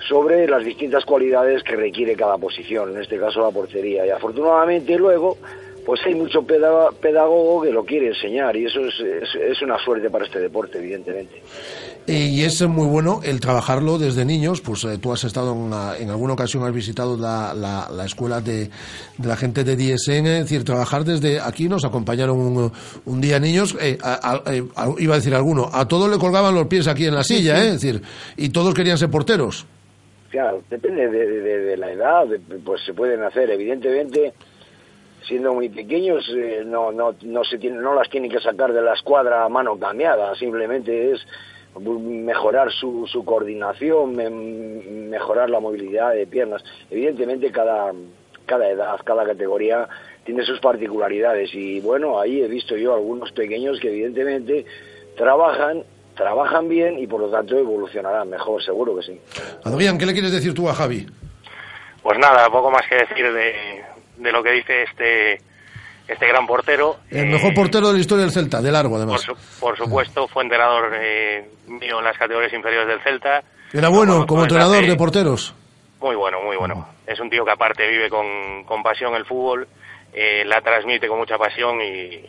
sobre 0.08 0.46
las 0.46 0.64
distintas 0.64 1.04
cualidades 1.04 1.62
que 1.62 1.76
requiere 1.76 2.14
cada 2.14 2.38
posición, 2.38 2.94
en 2.94 3.02
este 3.02 3.18
caso 3.18 3.42
la 3.42 3.50
portería. 3.50 4.06
Y 4.06 4.10
afortunadamente 4.10 4.96
luego 4.96 5.36
pues 5.88 6.02
hay 6.04 6.14
mucho 6.14 6.42
peda- 6.42 6.90
pedagogo 7.00 7.62
que 7.62 7.72
lo 7.72 7.82
quiere 7.82 8.08
enseñar 8.08 8.54
y 8.54 8.66
eso 8.66 8.80
es, 8.80 8.94
es, 9.00 9.34
es 9.34 9.62
una 9.62 9.78
suerte 9.82 10.10
para 10.10 10.26
este 10.26 10.38
deporte, 10.38 10.76
evidentemente. 10.76 11.42
Eh, 12.06 12.28
y 12.30 12.42
es 12.42 12.60
muy 12.68 12.86
bueno 12.86 13.20
el 13.24 13.40
trabajarlo 13.40 13.96
desde 13.96 14.26
niños, 14.26 14.60
pues 14.60 14.84
eh, 14.84 14.98
tú 15.00 15.12
has 15.14 15.24
estado 15.24 15.52
en, 15.52 15.58
una- 15.58 15.96
en 15.96 16.10
alguna 16.10 16.34
ocasión, 16.34 16.62
has 16.64 16.74
visitado 16.74 17.16
la, 17.16 17.54
la- 17.54 17.88
la 17.90 18.04
escuela 18.04 18.42
de, 18.42 18.64
de 19.16 19.28
la 19.28 19.34
gente 19.36 19.64
de 19.64 19.76
DSN, 19.76 20.26
es 20.26 20.42
decir, 20.44 20.62
trabajar 20.62 21.04
desde 21.04 21.40
aquí, 21.40 21.70
nos 21.70 21.86
acompañaron 21.86 22.38
un, 22.38 22.70
un 23.06 23.20
día 23.22 23.40
niños, 23.40 23.74
eh, 23.80 23.96
a- 24.02 24.42
a- 24.46 24.54
eh, 24.54 24.62
a- 24.76 24.92
iba 24.98 25.14
a 25.14 25.18
decir 25.18 25.34
alguno, 25.34 25.70
a 25.72 25.88
todos 25.88 26.10
le 26.10 26.18
colgaban 26.18 26.54
los 26.54 26.66
pies 26.66 26.86
aquí 26.86 27.06
en 27.06 27.14
la 27.14 27.24
silla, 27.24 27.64
eh, 27.64 27.68
es 27.68 27.80
decir, 27.80 28.02
y 28.36 28.50
todos 28.50 28.74
querían 28.74 28.98
ser 28.98 29.08
porteros. 29.10 29.64
Claro, 30.30 30.60
depende 30.68 31.08
de, 31.08 31.26
de- 31.26 31.58
de 31.60 31.76
la 31.78 31.90
edad, 31.92 32.26
de- 32.26 32.38
pues 32.58 32.82
se 32.84 32.92
pueden 32.92 33.22
hacer. 33.22 33.48
Evidentemente, 33.50 34.34
siendo 35.28 35.52
muy 35.54 35.68
pequeños, 35.68 36.28
eh, 36.34 36.62
no, 36.66 36.90
no, 36.90 37.14
no, 37.22 37.44
se 37.44 37.58
tiene, 37.58 37.76
no 37.78 37.94
las 37.94 38.08
tienen 38.08 38.30
que 38.30 38.40
sacar 38.40 38.72
de 38.72 38.80
la 38.82 38.94
escuadra 38.94 39.44
a 39.44 39.48
mano 39.48 39.78
cambiada, 39.78 40.34
simplemente 40.34 41.12
es 41.12 41.26
mejorar 41.78 42.72
su, 42.72 43.06
su 43.06 43.24
coordinación, 43.24 44.16
me- 44.16 44.30
mejorar 44.30 45.50
la 45.50 45.60
movilidad 45.60 46.12
de 46.14 46.26
piernas. 46.26 46.64
Evidentemente, 46.90 47.52
cada, 47.52 47.92
cada 48.46 48.68
edad, 48.68 48.98
cada 49.04 49.24
categoría 49.24 49.88
tiene 50.24 50.42
sus 50.44 50.60
particularidades 50.60 51.54
y 51.54 51.80
bueno, 51.80 52.18
ahí 52.18 52.42
he 52.42 52.48
visto 52.48 52.76
yo 52.76 52.94
algunos 52.94 53.30
pequeños 53.32 53.78
que 53.80 53.88
evidentemente 53.88 54.64
trabajan 55.16 55.84
trabajan 56.14 56.68
bien 56.68 56.98
y 56.98 57.06
por 57.06 57.20
lo 57.20 57.30
tanto 57.30 57.56
evolucionarán 57.56 58.28
mejor, 58.28 58.60
seguro 58.60 58.96
que 58.96 59.02
sí. 59.02 59.20
Adrián, 59.62 59.96
¿qué 59.98 60.04
le 60.04 60.12
quieres 60.12 60.32
decir 60.32 60.52
tú 60.52 60.68
a 60.68 60.74
Javi? 60.74 61.06
Pues 62.02 62.18
nada, 62.18 62.50
poco 62.50 62.72
más 62.72 62.82
que 62.88 62.96
decir 62.96 63.32
de, 63.32 63.52
de 64.18 64.32
lo 64.32 64.42
que 64.42 64.52
dice 64.52 64.82
este 64.84 65.40
este 66.06 66.26
gran 66.26 66.46
portero. 66.46 66.96
El 67.10 67.24
eh, 67.24 67.26
mejor 67.26 67.52
portero 67.54 67.88
de 67.88 67.94
la 67.94 68.00
historia 68.00 68.24
del 68.24 68.32
Celta, 68.32 68.62
de 68.62 68.72
largo 68.72 68.92
por, 68.92 68.98
además. 68.98 69.20
su- 69.20 69.36
por 69.60 69.76
supuesto, 69.76 70.26
fue 70.28 70.42
entrenador 70.42 70.90
eh, 70.98 71.46
mío 71.66 71.98
en 71.98 72.04
las 72.04 72.16
categorías 72.16 72.52
inferiores 72.52 72.88
del 72.88 73.00
Celta. 73.02 73.42
Era 73.72 73.88
bueno 73.90 74.26
como 74.26 74.42
entrenador 74.42 74.78
hace- 74.78 74.86
de 74.86 74.96
porteros. 74.96 75.54
Muy 76.00 76.16
bueno, 76.16 76.40
muy 76.40 76.56
bueno. 76.56 76.88
Es 77.06 77.20
un 77.20 77.28
tío 77.28 77.44
que 77.44 77.50
aparte 77.50 77.86
vive 77.88 78.08
con, 78.08 78.64
con 78.64 78.82
pasión 78.82 79.14
el 79.16 79.26
fútbol, 79.26 79.68
eh, 80.14 80.44
la 80.46 80.60
transmite 80.62 81.08
con 81.08 81.18
mucha 81.18 81.36
pasión 81.36 81.78
y, 81.82 82.14
y 82.14 82.24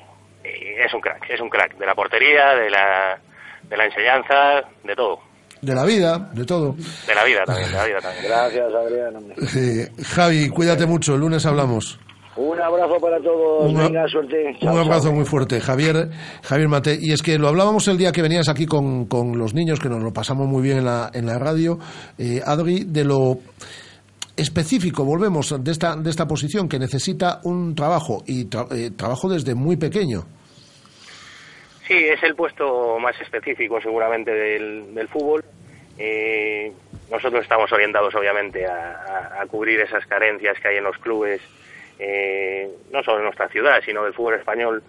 es 0.77 0.93
un 0.93 0.99
crack, 0.99 1.29
es 1.29 1.39
un 1.39 1.49
crack 1.49 1.77
de 1.77 1.85
la 1.85 1.95
portería, 1.95 2.55
de 2.55 2.69
la, 2.69 3.17
de 3.63 3.77
la 3.77 3.85
enseñanza, 3.85 4.63
de 4.83 4.95
todo, 4.95 5.21
De 5.62 5.76
la 5.76 5.86
vida, 5.86 6.30
de 6.34 6.45
todo. 6.45 6.76
de 7.07 7.16
la 7.16 7.24
vida 7.26 7.43
también, 7.45 7.68
de 7.70 7.76
la 7.76 7.86
vida 7.86 7.97
también. 8.01 8.26
Gracias, 8.28 8.66
Adrián. 8.74 9.14
Eh, 9.55 9.91
Javi, 10.03 10.49
cuídate 10.49 10.86
mucho, 10.86 11.16
el 11.16 11.22
lunes 11.22 11.45
hablamos. 11.45 11.99
Un 12.38 12.62
abrazo 12.62 12.95
para 13.01 13.18
todos. 13.22 13.70
Un- 13.70 13.78
Venga, 13.78 14.07
suerte. 14.07 14.55
Chao, 14.62 14.72
Un 14.74 14.80
abrazo 14.80 15.07
chao. 15.07 15.14
muy 15.14 15.26
fuerte, 15.26 15.60
Javier, 15.60 16.10
Javier 16.43 16.70
Mate. 16.70 16.97
Y 17.01 17.12
es 17.12 17.22
que 17.22 17.38
lo 17.38 17.49
hablábamos 17.49 17.86
el 17.89 17.97
día 17.97 18.14
que 18.14 18.22
venías 18.22 18.47
aquí 18.47 18.66
con, 18.66 19.07
con 19.07 19.38
los 19.38 19.53
niños, 19.53 19.80
que 19.82 19.89
nos 19.89 20.01
lo 20.01 20.14
pasamos 20.14 20.47
muy 20.47 20.62
bien 20.62 20.78
en 20.78 20.86
la, 20.86 21.12
en 21.14 21.26
la 21.26 21.38
radio, 21.38 21.78
eh, 22.18 22.41
Adri, 22.45 22.86
de 22.86 23.03
lo 23.03 23.39
específico, 24.38 25.03
volvemos, 25.03 25.53
de 25.62 25.72
esta, 25.72 25.97
de 25.97 26.10
esta 26.10 26.26
posición 26.28 26.70
que 26.70 26.80
necesita 26.80 27.41
un 27.43 27.76
trabajo 27.76 28.24
y 28.26 28.45
tra- 28.45 28.68
eh, 28.72 28.91
trabajo 28.91 29.28
desde 29.28 29.53
muy 29.53 29.76
pequeño. 29.76 30.24
Sí, 31.89 32.05
es 32.07 32.21
el 32.21 32.35
puesto 32.35 32.99
más 32.99 33.19
específico 33.19 33.81
seguramente 33.81 34.31
del, 34.31 35.07
fútbol. 35.07 35.43
Eh, 35.97 36.71
nosotros 37.09 37.41
estamos 37.41 37.71
orientados 37.71 38.13
obviamente 38.13 38.67
a 38.67 39.43
cubrir 39.49 39.79
esas 39.79 40.05
carencias 40.05 40.59
que 40.59 40.67
hay 40.67 40.77
en 40.77 40.83
los 40.83 40.99
clubes, 40.99 41.41
eh, 41.97 42.69
no 42.91 43.01
solo 43.01 43.17
en 43.17 43.23
nuestra 43.23 43.49
ciudad, 43.49 43.81
sino 43.83 44.03
del 44.03 44.13
fútbol 44.13 44.35
español, 44.35 44.83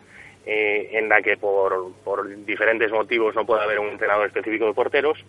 eh, 0.44 0.90
en 0.92 1.08
la 1.08 1.22
que 1.22 1.38
por, 1.38 1.94
por 2.04 2.28
diferentes 2.44 2.92
motivos 2.92 3.34
no 3.34 3.46
puede 3.46 3.62
haber 3.62 3.78
un 3.78 3.88
entrenador 3.88 4.26
específico 4.26 4.66
de 4.66 4.74
porteros. 4.74 5.24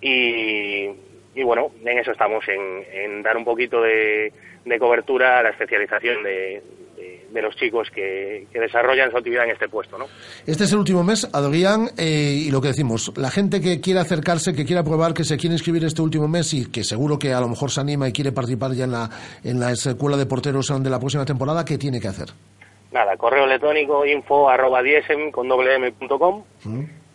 Y, 0.00 0.90
y 1.36 1.42
bueno, 1.44 1.70
en 1.84 1.96
eso 1.96 2.10
estamos, 2.10 2.48
en, 2.48 2.84
en 2.92 3.22
dar 3.22 3.36
un 3.36 3.44
poquito 3.44 3.80
de, 3.80 4.32
de 4.64 4.78
cobertura 4.80 5.38
a 5.38 5.44
la 5.44 5.50
especialización 5.50 6.24
de, 6.24 6.60
de- 7.34 7.42
los 7.42 7.54
chicos 7.56 7.88
que, 7.94 8.46
que 8.50 8.58
desarrollan 8.60 9.10
su 9.10 9.18
actividad 9.18 9.44
en 9.44 9.50
este 9.50 9.68
puesto, 9.68 9.98
¿no? 9.98 10.06
Este 10.46 10.64
es 10.64 10.72
el 10.72 10.78
último 10.78 11.02
mes, 11.04 11.28
Adrián, 11.32 11.90
eh, 11.98 12.44
y 12.46 12.50
lo 12.50 12.62
que 12.62 12.68
decimos, 12.68 13.12
la 13.16 13.30
gente 13.30 13.60
que 13.60 13.80
quiera 13.82 14.00
acercarse, 14.00 14.54
que 14.54 14.64
quiera 14.64 14.82
probar, 14.82 15.12
que 15.12 15.24
se 15.24 15.36
quiere 15.36 15.54
inscribir 15.56 15.84
este 15.84 16.00
último 16.00 16.26
mes 16.28 16.54
y 16.54 16.70
que 16.70 16.82
seguro 16.84 17.18
que 17.18 17.34
a 17.34 17.40
lo 17.40 17.48
mejor 17.48 17.70
se 17.70 17.80
anima 17.80 18.08
y 18.08 18.12
quiere 18.12 18.32
participar 18.32 18.72
ya 18.72 18.84
en 18.84 18.92
la, 18.92 19.10
en 19.42 19.60
la 19.60 19.72
escuela 19.72 20.16
de 20.16 20.24
porteros 20.26 20.72
de 20.82 20.88
la 20.90 20.98
próxima 20.98 21.24
temporada, 21.26 21.64
¿qué 21.64 21.76
tiene 21.76 22.00
que 22.00 22.08
hacer? 22.08 22.28
Nada, 22.92 23.16
correo 23.16 23.44
electrónico 23.44 24.06
info 24.06 24.48
arroba 24.48 24.80
diesem 24.80 25.32
con 25.32 25.48
doble 25.48 25.74
m 25.74 25.90
punto 25.92 26.16
com 26.16 26.44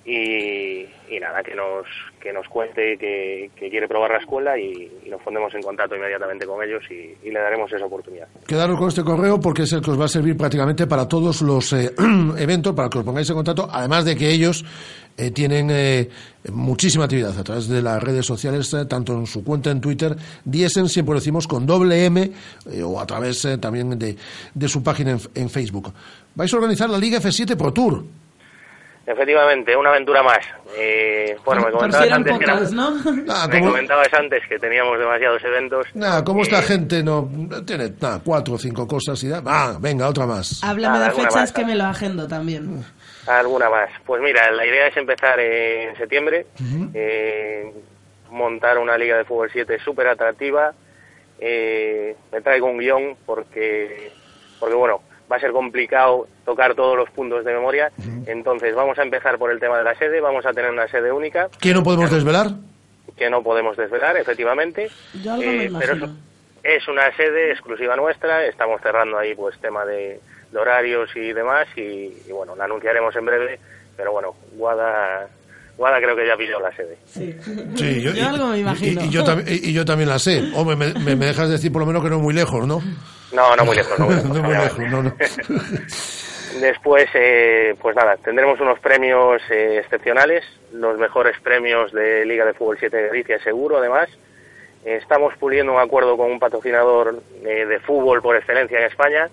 y, 0.10 1.20
nada, 1.20 1.44
que 1.44 1.54
nos, 1.54 1.86
que 2.20 2.34
nos 2.34 2.48
cuente 2.48 2.98
que, 2.98 3.52
quiere 3.58 3.88
probar 3.88 4.12
la 4.12 4.18
escuela 4.18 4.58
y, 4.58 4.92
nos 5.10 5.22
pondremos 5.22 5.54
en 5.54 5.62
contacto 5.62 5.96
inmediatamente 5.96 6.46
con 6.46 6.64
ellos 6.64 6.84
y, 6.90 7.30
le 7.30 7.40
daremos 7.40 7.72
esa 7.72 7.86
oportunidad. 7.86 8.28
Quedaros 8.48 8.78
con 8.78 8.88
este 8.88 9.04
correo 9.04 9.40
porque 9.40 9.64
es 9.64 9.74
el 9.74 9.82
que 9.82 9.92
os 9.92 10.00
va 10.00 10.06
a 10.06 10.10
servir 10.10 10.36
prácticamente 10.36 10.88
para 10.88 11.08
todos 11.08 11.42
los 11.42 11.74
eh, 11.74 11.92
eventos, 12.38 12.74
para 12.74 12.90
que 12.90 13.00
os 13.00 13.04
pongáis 13.04 13.30
en 13.30 13.36
contacto, 13.36 13.68
además 13.72 14.06
de 14.06 14.16
que 14.16 14.30
ellos 14.30 14.66
eh, 15.20 15.32
tienen 15.32 15.70
eh, 15.70 16.10
muchísima 16.52 17.04
actividad 17.04 17.38
a 17.38 17.44
través 17.44 17.68
de 17.68 17.82
las 17.82 18.02
redes 18.02 18.26
sociales, 18.26 18.74
eh, 18.74 18.86
tanto 18.86 19.14
en 19.14 19.28
su 19.28 19.44
cuenta 19.44 19.70
en 19.70 19.82
Twitter, 19.82 20.16
Diesen, 20.46 20.88
siempre 20.88 21.16
decimos 21.16 21.46
con 21.46 21.66
doble 21.66 22.06
M, 22.06 22.32
eh, 22.72 22.84
o 22.84 23.00
a 23.02 23.06
través 23.06 23.46
también 23.60 24.00
de, 24.00 24.16
de 24.54 24.68
su 24.70 24.82
página 24.82 25.12
en, 25.12 25.20
en 25.36 25.50
Facebook. 25.50 25.94
Vais 26.36 26.54
a 26.54 26.56
organizar 26.56 26.90
la 26.90 26.98
Liga 26.98 27.20
F7 27.20 27.58
Pro 27.58 27.74
Tour. 27.74 28.06
Efectivamente, 29.12 29.76
una 29.76 29.90
aventura 29.90 30.22
más. 30.22 30.38
Eh, 30.78 31.36
bueno, 31.44 31.62
me 31.64 31.68
si 31.72 31.74
comentabas 31.78 32.12
antes 32.12 32.34
que 32.38 32.46
pocas, 32.46 32.72
éramos- 32.72 33.06
¿no? 33.06 33.12
Me 33.48 33.60
como- 33.60 33.72
comentabas 33.72 34.14
antes 34.14 34.44
que 34.48 34.60
teníamos 34.60 35.00
demasiados 35.00 35.44
eventos. 35.44 35.88
Nada, 35.96 36.24
como 36.24 36.44
esta 36.44 36.60
Eh, 36.60 36.62
gente 36.62 37.02
no 37.04 37.28
tiene 37.66 37.92
nada, 38.00 38.22
cuatro 38.24 38.54
o 38.54 38.58
cinco 38.60 38.88
cosas 38.88 39.22
y 39.24 39.30
da, 39.30 39.42
ah, 39.48 39.78
venga, 39.82 40.08
otra 40.08 40.28
más. 40.28 40.64
Háblame 40.64 41.00
de 41.00 41.10
fechas 41.12 41.36
más. 41.36 41.52
que 41.52 41.66
me 41.66 41.74
lo 41.74 41.86
agendo 41.86 42.28
también. 42.28 42.86
Alguna 43.26 43.68
más. 43.72 43.90
Pues 44.06 44.22
mira, 44.22 44.52
la 44.52 44.64
idea 44.64 44.86
es 44.88 44.96
empezar 44.98 45.40
en 45.40 45.96
septiembre, 45.98 46.46
eh, 46.94 47.74
montar 48.30 48.78
una 48.78 48.96
liga 48.96 49.18
de 49.18 49.26
fútbol 49.26 49.50
7 49.52 49.80
súper 49.84 50.08
atractiva. 50.08 50.72
Eh, 51.40 52.16
me 52.32 52.42
traigo 52.42 52.68
un 52.68 52.78
guion 52.78 53.18
porque, 53.26 54.12
porque, 54.60 54.76
bueno, 54.76 55.02
va 55.32 55.36
a 55.36 55.40
ser 55.40 55.52
complicado 55.52 56.28
tocar 56.46 56.74
todos 56.76 56.98
los 56.98 57.10
puntos 57.12 57.46
de 57.46 57.54
memoria. 57.54 57.92
Entonces, 58.26 58.74
vamos 58.76 58.98
a 59.00 59.04
empezar 59.04 59.38
por 59.38 59.52
el 59.52 59.60
tema 59.60 59.78
de 59.78 59.84
la 59.84 59.96
sede. 59.96 60.20
Vamos 60.22 60.46
a 60.46 60.54
tener 60.54 60.72
una 60.72 60.88
sede 60.88 61.12
única 61.12 61.50
¿Qué 61.60 61.74
no 61.74 61.84
podemos 61.84 62.10
desvelar? 62.12 62.48
que 63.18 63.30
no 63.30 63.44
podemos 63.44 63.76
desvelar, 63.76 64.16
efectivamente. 64.18 64.90
Yo 65.24 65.34
algo 65.34 65.46
me 65.52 65.66
Eh, 65.66 65.72
pero 65.78 65.94
es, 65.96 66.04
es 66.64 66.88
una 66.88 67.14
sede 67.18 67.52
exclusiva 67.52 67.96
nuestra, 67.98 68.46
estamos 68.46 68.80
cerrando 68.82 69.18
ahí 69.18 69.36
pues 69.36 69.60
tema 69.60 69.84
de, 69.86 70.20
de 70.52 70.58
horarios 70.58 71.10
y 71.16 71.34
demás 71.34 71.68
y, 71.76 71.82
y, 72.28 72.32
bueno, 72.32 72.56
la 72.56 72.64
anunciaremos 72.66 73.14
en 73.18 73.26
breve, 73.26 73.60
pero 73.98 74.14
bueno, 74.14 74.36
Guada, 74.54 75.28
Guada 75.76 75.98
creo 75.98 76.16
que 76.16 76.28
ya 76.28 76.38
pilló 76.38 76.60
la 76.62 76.74
sede. 76.74 76.98
Sí, 77.08 77.36
Sí, 77.76 78.02
yo, 78.04 78.12
y- 78.12 78.20
algo 78.22 78.48
me 78.48 78.58
y- 78.58 78.62
imagino. 78.62 79.02
Y, 79.02 79.06
y 79.06 79.10
yo, 79.10 79.24
y- 79.48 79.70
y 79.70 79.74
yo 79.74 79.84
también 79.84 80.08
la 80.10 80.20
sé. 80.20 80.52
Hombre, 80.56 80.76
me, 80.78 80.94
me- 80.94 81.16
me 81.18 81.26
dejas 81.26 81.50
decir 81.50 81.74
por 81.74 81.82
lo 81.82 81.86
menos 81.88 82.02
que 82.04 82.10
no 82.10 82.18
es 82.18 82.22
muy 82.22 82.34
lejos, 82.34 82.66
¿no? 82.68 82.82
No, 83.32 83.56
no 83.56 83.66
muy 83.66 83.76
lejos, 83.76 84.00
no 84.00 84.06
muy 84.06 84.16
lejos. 84.16 84.30
No 84.34 84.42
muy 84.42 84.50
obviamente. 84.50 84.82
lejos, 84.82 84.92
no, 84.92 85.04
no. 85.04 85.16
Después, 86.62 87.08
eh, 87.14 87.76
pues 87.80 87.96
nada, 87.96 88.18
tendremos 88.18 88.60
unos 88.60 88.80
premios 88.80 89.42
eh, 89.52 89.78
excepcionales, 89.80 90.44
los 90.74 90.98
mejores 90.98 91.40
premios 91.42 91.92
de 91.92 92.26
Liga 92.26 92.44
de 92.44 92.54
Fútbol 92.54 92.78
7 92.80 92.98
de 92.98 93.08
Galicia, 93.08 93.40
seguro, 93.44 93.78
además. 93.78 94.10
Estamos 94.84 95.36
puliendo 95.38 95.74
un 95.74 95.80
acuerdo 95.80 96.18
con 96.18 96.32
un 96.32 96.40
patrocinador 96.40 97.22
eh, 97.46 97.66
de 97.66 97.80
fútbol 97.80 98.22
por 98.22 98.36
excelencia 98.36 98.80
en 98.80 98.86
España. 98.86 99.30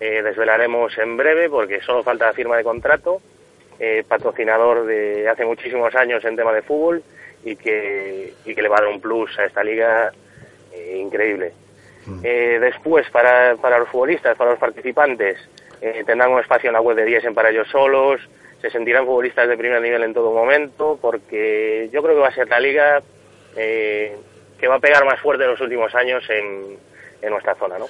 Eh, 0.00 0.22
desvelaremos 0.22 0.96
en 0.98 1.16
breve 1.16 1.48
porque 1.48 1.80
solo 1.82 2.02
falta 2.02 2.26
la 2.26 2.32
firma 2.32 2.56
de 2.56 2.64
contrato. 2.64 3.20
Eh, 3.78 4.04
patrocinador 4.08 4.86
de 4.86 5.28
hace 5.28 5.44
muchísimos 5.44 5.94
años 5.94 6.24
en 6.24 6.34
tema 6.34 6.52
de 6.52 6.62
fútbol 6.62 7.02
y 7.44 7.56
que, 7.56 8.32
y 8.44 8.54
que 8.54 8.62
le 8.62 8.68
va 8.68 8.78
a 8.78 8.80
dar 8.80 8.90
un 8.90 9.00
plus 9.00 9.38
a 9.38 9.44
esta 9.44 9.62
liga 9.62 10.10
eh, 10.72 10.96
increíble. 10.98 11.52
Eh, 12.22 12.58
después, 12.60 13.08
para, 13.10 13.56
para 13.56 13.78
los 13.78 13.88
futbolistas, 13.88 14.36
para 14.36 14.50
los 14.50 14.58
participantes, 14.58 15.38
eh, 15.80 16.02
tendrán 16.06 16.30
un 16.32 16.40
espacio 16.40 16.68
en 16.68 16.74
la 16.74 16.80
web 16.80 16.96
de 16.96 17.04
Diesen 17.04 17.34
para 17.34 17.50
ellos 17.50 17.68
solos, 17.70 18.20
se 18.62 18.70
sentirán 18.70 19.04
futbolistas 19.06 19.48
de 19.48 19.56
primer 19.56 19.80
nivel 19.82 20.02
en 20.02 20.14
todo 20.14 20.32
momento, 20.32 20.98
porque 21.00 21.90
yo 21.92 22.02
creo 22.02 22.14
que 22.14 22.20
va 22.22 22.28
a 22.28 22.34
ser 22.34 22.48
la 22.48 22.58
liga 22.60 23.02
eh, 23.56 24.16
que 24.58 24.68
va 24.68 24.76
a 24.76 24.80
pegar 24.80 25.04
más 25.04 25.20
fuerte 25.20 25.44
en 25.44 25.50
los 25.50 25.60
últimos 25.60 25.94
años 25.94 26.22
en, 26.30 26.76
en 27.22 27.30
nuestra 27.30 27.54
zona, 27.56 27.78
¿no? 27.78 27.86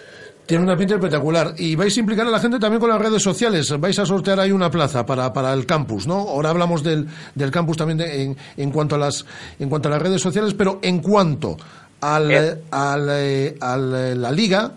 Tiene 0.47 0.63
una 0.63 0.77
pinta 0.77 0.95
espectacular. 0.95 1.49
Y 1.59 1.75
vais 1.75 1.97
a 1.97 2.01
implicar 2.01 2.25
a 2.27 2.31
la 2.31 2.39
gente 2.39 2.61
también 2.61 2.79
con 2.81 2.89
las 2.89 3.01
redes 3.01 3.21
sociales. 3.21 3.73
Vais 3.81 3.99
a 3.99 4.07
sortear 4.07 4.39
ahí 4.39 4.53
una 4.53 4.71
plaza 4.71 5.05
para, 5.05 5.33
para 5.33 5.53
el 5.53 5.67
campus, 5.67 6.07
¿no? 6.07 6.15
Ahora 6.29 6.51
hablamos 6.51 6.85
del, 6.85 7.07
del 7.35 7.51
campus 7.51 7.77
también 7.77 7.99
de- 7.99 8.23
en, 8.23 8.37
en 8.57 8.71
cuanto 8.71 8.95
a 8.95 8.99
las 8.99 9.27
en 9.59 9.69
cuanto 9.69 9.89
a 9.89 9.91
las 9.93 10.03
redes 10.03 10.21
sociales, 10.23 10.55
pero 10.55 10.79
en 10.83 11.01
cuanto 11.01 11.57
al, 12.01 12.31
Eh. 12.31 12.55
al, 12.71 13.09
eh, 13.11 13.55
al, 13.61 13.95
eh, 13.95 14.15
la 14.15 14.31
liga, 14.31 14.71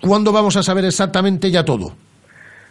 ¿cuándo 0.00 0.32
vamos 0.32 0.56
a 0.56 0.62
saber 0.62 0.84
exactamente 0.84 1.50
ya 1.50 1.64
todo? 1.64 1.92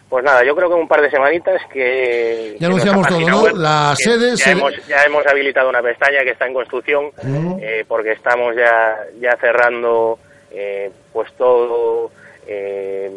Pues 0.10 0.26
nada, 0.26 0.44
yo 0.44 0.54
creo 0.58 0.68
que 0.68 0.76
en 0.76 0.82
un 0.82 0.88
par 0.90 1.02
de 1.02 1.10
semanitas 1.10 1.62
que... 1.72 2.58
Ya 2.60 2.68
anunciamos 2.68 3.08
todo, 3.08 3.22
¿no? 3.22 3.44
web, 3.44 3.56
La 3.56 3.94
sede, 3.96 4.36
Ya, 4.36 4.52
Hemos, 4.52 4.74
ya 4.86 5.04
hemos 5.04 5.26
habilitado 5.26 5.70
una 5.70 5.82
pestaña 5.82 6.22
que 6.24 6.32
está 6.32 6.48
en 6.48 6.54
construcción 6.54 7.06
Mm. 7.24 7.56
eh, 7.62 7.86
porque 7.88 8.12
estamos 8.12 8.54
ya, 8.56 8.98
ya 9.22 9.38
cerrando 9.40 10.20
eh, 10.52 10.92
pues 11.14 11.32
todo, 11.38 12.12
eh, 12.46 13.10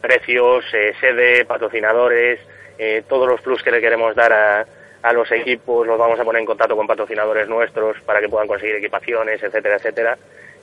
precios, 0.00 0.64
eh, 0.72 0.94
sede, 1.00 1.44
patrocinadores, 1.44 2.40
eh, 2.76 3.04
todos 3.08 3.28
los 3.28 3.40
plus 3.40 3.62
que 3.62 3.70
le 3.70 3.80
queremos 3.80 4.16
dar 4.16 4.32
a, 4.32 4.66
a 5.02 5.12
los 5.12 5.30
equipos, 5.32 5.86
los 5.86 5.98
vamos 5.98 6.18
a 6.18 6.24
poner 6.24 6.40
en 6.40 6.46
contacto 6.46 6.76
con 6.76 6.86
patrocinadores 6.86 7.48
nuestros 7.48 7.96
para 8.04 8.20
que 8.20 8.28
puedan 8.28 8.48
conseguir 8.48 8.76
equipaciones, 8.76 9.42
etcétera, 9.42 9.76
etcétera. 9.76 10.18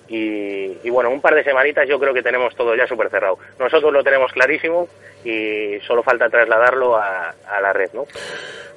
Y, 0.07 0.89
bueno, 0.89 1.09
un 1.09 1.21
par 1.21 1.33
de 1.33 1.43
semanitas 1.43 1.87
yo 1.87 1.97
creo 1.97 2.13
que 2.13 2.21
tenemos 2.21 2.53
todo 2.55 2.75
ya 2.75 2.85
súper 2.85 3.09
cerrado. 3.09 3.39
Nosotros 3.57 3.91
lo 3.91 4.03
tenemos 4.03 4.31
clarísimo 4.31 4.87
y 5.23 5.79
solo 5.87 6.03
falta 6.03 6.29
trasladarlo 6.29 6.95
a, 6.97 7.29
a 7.29 7.61
la 7.61 7.73
red, 7.73 7.89
¿no? 7.93 8.05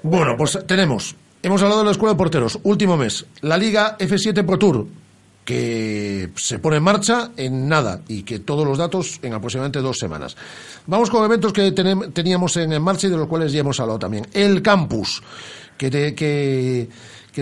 Bueno, 0.02 0.36
pues 0.36 0.59
tenemos. 0.66 1.16
Hemos 1.42 1.62
hablado 1.62 1.80
de 1.80 1.86
la 1.86 1.90
Escuela 1.90 2.14
de 2.14 2.18
Porteros. 2.18 2.59
Último 2.62 2.96
mes. 2.96 3.26
La 3.42 3.59
Liga 3.59 3.98
F7 3.98 4.46
Pro 4.46 4.57
Tour, 4.57 4.86
que 5.47 6.28
se 6.36 6.59
pone 6.59 6.76
en 6.78 6.82
marcha 6.82 7.30
en 7.36 7.68
nada 7.68 8.01
y 8.09 8.24
que 8.24 8.40
todos 8.40 8.66
los 8.66 8.76
datos 8.76 9.20
en 9.22 9.32
aproximadamente 9.32 9.78
dos 9.78 9.97
semanas. 9.97 10.36
Vamos 10.86 11.09
con 11.09 11.24
eventos 11.24 11.53
que 11.53 11.70
teníamos 11.72 12.57
en, 12.57 12.82
marcha 12.82 13.07
y 13.07 13.11
de 13.11 13.16
los 13.16 13.28
cuales 13.28 13.53
ya 13.53 13.61
hemos 13.61 13.78
hablado 13.80 13.99
también. 14.01 14.26
El 14.34 14.61
campus, 14.61 15.22
que, 15.78 15.88
te- 15.88 16.14
que, 16.16 16.88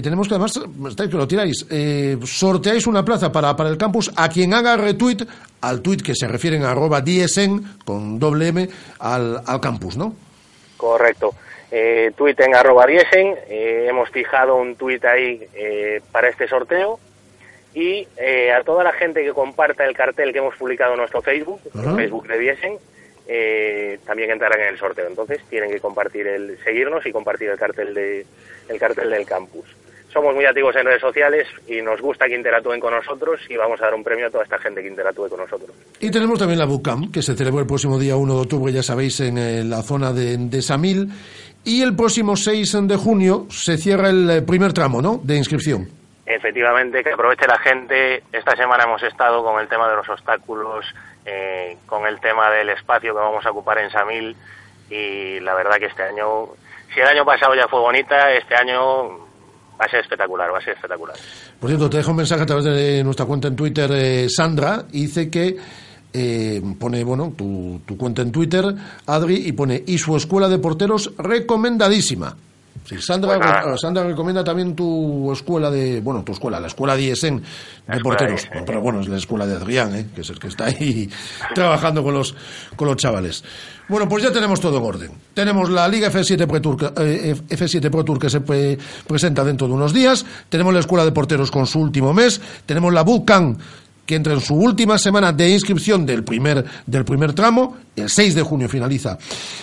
tenemos 0.02 0.28
que 0.28 0.34
además, 0.34 0.60
estáis 0.88 1.10
que 1.10 1.16
lo 1.16 1.26
tiráis, 1.26 1.66
eh, 1.70 2.18
sorteáis 2.24 2.86
una 2.86 3.02
plaza 3.04 3.32
para, 3.32 3.56
para 3.56 3.70
el 3.70 3.78
campus 3.78 4.12
a 4.14 4.28
quien 4.28 4.52
haga 4.52 4.76
retweet 4.76 5.26
al 5.62 5.80
tweet 5.80 5.98
que 5.98 6.14
se 6.14 6.28
refieren 6.28 6.62
a 6.62 6.72
arroba 6.72 7.00
DSN 7.00 7.78
con 7.86 8.18
doble 8.18 8.48
M 8.48 8.68
al, 8.98 9.40
al 9.46 9.60
campus, 9.60 9.96
¿no? 9.96 10.14
Correcto. 10.76 11.34
Eh, 11.70 12.12
en 12.16 12.54
arroba 12.54 12.86
diesen, 12.86 13.34
eh, 13.48 13.86
hemos 13.88 14.10
fijado 14.10 14.56
un 14.56 14.76
tweet 14.76 15.00
ahí 15.04 15.40
eh, 15.54 16.02
para 16.12 16.28
este 16.28 16.46
sorteo 16.46 17.00
y 17.74 18.06
eh, 18.16 18.52
a 18.52 18.62
toda 18.62 18.84
la 18.84 18.92
gente 18.92 19.22
que 19.22 19.32
comparta 19.32 19.84
el 19.84 19.96
cartel 19.96 20.32
que 20.32 20.38
hemos 20.38 20.54
publicado 20.56 20.92
en 20.92 20.98
nuestro 20.98 21.20
Facebook, 21.20 21.60
Facebook 21.72 22.28
de 22.28 22.38
Diesen, 22.38 22.78
eh, 23.26 23.98
también 24.06 24.30
entrarán 24.30 24.60
en 24.60 24.68
el 24.68 24.78
sorteo. 24.78 25.08
Entonces 25.08 25.40
tienen 25.50 25.70
que 25.70 25.80
compartir 25.80 26.26
el, 26.26 26.56
seguirnos 26.62 27.04
y 27.04 27.12
compartir 27.12 27.48
el 27.50 27.58
cartel 27.58 27.92
de, 27.92 28.24
el 28.68 28.78
cartel 28.78 29.10
del 29.10 29.26
campus. 29.26 29.64
Somos 30.12 30.32
muy 30.32 30.44
activos 30.44 30.76
en 30.76 30.86
redes 30.86 31.00
sociales 31.00 31.48
y 31.66 31.82
nos 31.82 32.00
gusta 32.00 32.26
que 32.26 32.36
interactúen 32.36 32.78
con 32.78 32.94
nosotros 32.94 33.40
y 33.48 33.56
vamos 33.56 33.80
a 33.80 33.86
dar 33.86 33.94
un 33.94 34.04
premio 34.04 34.28
a 34.28 34.30
toda 34.30 34.44
esta 34.44 34.58
gente 34.60 34.80
que 34.80 34.86
interactúe 34.86 35.28
con 35.28 35.40
nosotros. 35.40 35.74
Y 35.98 36.08
tenemos 36.08 36.38
también 36.38 36.60
la 36.60 36.66
Bootcamp, 36.66 37.12
que 37.12 37.20
se 37.20 37.34
celebró 37.34 37.58
el 37.58 37.66
próximo 37.66 37.98
día 37.98 38.14
1 38.14 38.34
de 38.34 38.40
octubre, 38.40 38.72
ya 38.72 38.84
sabéis, 38.84 39.18
en 39.18 39.38
eh, 39.38 39.64
la 39.64 39.82
zona 39.82 40.12
de, 40.12 40.36
de 40.36 40.62
Samil. 40.62 41.08
Y 41.64 41.82
el 41.82 41.96
próximo 41.96 42.36
6 42.36 42.86
de 42.86 42.96
junio 42.96 43.46
se 43.50 43.76
cierra 43.76 44.10
el 44.10 44.30
eh, 44.30 44.42
primer 44.42 44.72
tramo, 44.72 45.02
¿no?, 45.02 45.20
de 45.24 45.34
inscripción. 45.34 46.03
Efectivamente, 46.26 47.04
que 47.04 47.12
aproveche 47.12 47.46
la 47.46 47.58
gente. 47.58 48.22
Esta 48.32 48.56
semana 48.56 48.84
hemos 48.84 49.02
estado 49.02 49.44
con 49.44 49.60
el 49.60 49.68
tema 49.68 49.88
de 49.90 49.96
los 49.96 50.08
obstáculos, 50.08 50.86
eh, 51.26 51.76
con 51.86 52.06
el 52.06 52.18
tema 52.20 52.50
del 52.50 52.70
espacio 52.70 53.14
que 53.14 53.20
vamos 53.20 53.44
a 53.44 53.50
ocupar 53.50 53.78
en 53.78 53.90
Samil 53.90 54.34
y 54.90 55.40
la 55.40 55.54
verdad 55.54 55.76
que 55.76 55.86
este 55.86 56.02
año, 56.02 56.48
si 56.92 57.00
el 57.00 57.08
año 57.08 57.24
pasado 57.24 57.54
ya 57.54 57.68
fue 57.68 57.80
bonita, 57.80 58.32
este 58.32 58.54
año 58.54 59.08
va 59.78 59.86
a 59.86 59.88
ser 59.88 60.00
espectacular, 60.00 60.52
va 60.52 60.58
a 60.58 60.62
ser 60.62 60.74
espectacular. 60.74 61.16
Por 61.60 61.68
cierto, 61.68 61.90
te 61.90 61.98
dejo 61.98 62.10
un 62.10 62.16
mensaje 62.16 62.42
a 62.42 62.46
través 62.46 62.64
de 62.64 63.04
nuestra 63.04 63.26
cuenta 63.26 63.48
en 63.48 63.56
Twitter, 63.56 63.90
eh, 63.92 64.28
Sandra, 64.28 64.82
dice 64.82 65.30
que 65.30 65.56
eh, 66.12 66.62
pone, 66.78 67.02
bueno, 67.04 67.34
tu, 67.36 67.82
tu 67.84 67.96
cuenta 67.96 68.22
en 68.22 68.32
Twitter, 68.32 68.64
Adri, 69.06 69.46
y 69.46 69.52
pone, 69.52 69.82
y 69.86 69.98
su 69.98 70.16
escuela 70.16 70.48
de 70.48 70.58
porteros 70.58 71.12
recomendadísima. 71.18 72.36
Sí, 72.84 72.96
Sandra, 73.00 73.38
re- 73.38 73.78
Sandra 73.78 74.04
recomienda 74.04 74.44
también 74.44 74.74
tu 74.76 75.32
escuela 75.32 75.70
de, 75.70 76.00
bueno, 76.00 76.22
tu 76.22 76.32
escuela, 76.32 76.60
la 76.60 76.66
escuela 76.66 76.96
de 76.96 77.14
de 77.14 78.00
porteros. 78.02 78.46
pero 78.66 78.80
bueno, 78.82 79.00
es 79.00 79.08
la 79.08 79.16
escuela 79.16 79.46
de 79.46 79.56
Adrián, 79.56 79.94
¿eh? 79.94 80.06
que 80.14 80.20
es 80.20 80.28
el 80.30 80.38
que 80.38 80.48
está 80.48 80.66
ahí 80.66 81.08
trabajando 81.54 82.02
con 82.02 82.12
los, 82.14 82.34
con 82.76 82.88
los 82.88 82.96
chavales. 82.96 83.42
Bueno, 83.88 84.08
pues 84.08 84.22
ya 84.24 84.32
tenemos 84.32 84.60
todo 84.60 84.78
en 84.78 84.84
orden. 84.84 85.10
Tenemos 85.34 85.70
la 85.70 85.86
Liga 85.88 86.10
F7 86.10 86.46
Pro 86.46 86.60
Tour, 86.60 86.92
eh, 86.98 87.34
F7 87.48 87.90
Pro 87.90 88.04
Tour 88.04 88.18
que 88.18 88.28
se 88.30 88.40
pre- 88.40 88.78
presenta 89.06 89.44
dentro 89.44 89.66
de 89.66 89.72
unos 89.74 89.92
días. 89.92 90.24
Tenemos 90.48 90.72
la 90.74 90.80
escuela 90.80 91.04
de 91.04 91.12
porteros 91.12 91.50
con 91.50 91.66
su 91.66 91.80
último 91.80 92.12
mes. 92.12 92.40
Tenemos 92.66 92.92
la 92.92 93.02
Bucan 93.02 93.56
que 94.06 94.16
entra 94.16 94.34
en 94.34 94.40
su 94.42 94.54
última 94.54 94.98
semana 94.98 95.32
de 95.32 95.48
inscripción 95.50 96.04
del 96.04 96.24
primer, 96.24 96.62
del 96.86 97.04
primer 97.06 97.32
tramo. 97.32 97.76
El 97.96 98.10
6 98.10 98.34
de 98.34 98.42
junio 98.42 98.68
finaliza 98.68 99.16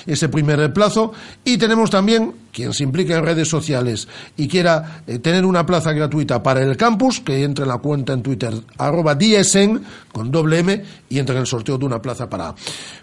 ese 0.08 0.30
primer 0.30 0.72
plazo. 0.74 1.14
Y 1.44 1.58
tenemos 1.58 1.90
también, 1.92 2.34
quien 2.52 2.74
se 2.74 2.84
implique 2.84 3.14
en 3.14 3.24
redes 3.26 3.48
sociales 3.50 4.08
y 4.38 4.48
quiera 4.48 5.04
eh, 5.08 5.20
tener 5.20 5.46
una 5.46 5.66
plaza 5.66 5.92
gratuita 5.94 6.44
para 6.44 6.62
el 6.62 6.76
campus, 6.78 7.20
que 7.22 7.44
entre 7.44 7.64
en 7.64 7.70
la 7.70 7.78
cuenta 7.78 8.14
en 8.14 8.22
Twitter, 8.24 8.54
arroba 8.78 9.16
DSN, 9.16 9.82
con 10.12 10.32
doble 10.32 10.60
M, 10.60 10.84
y 11.10 11.20
entre 11.20 11.36
en 11.36 11.42
el 11.42 11.48
sorteo 11.48 11.78
de 11.78 11.86
una 11.86 12.02
plaza 12.02 12.30
para, 12.30 12.54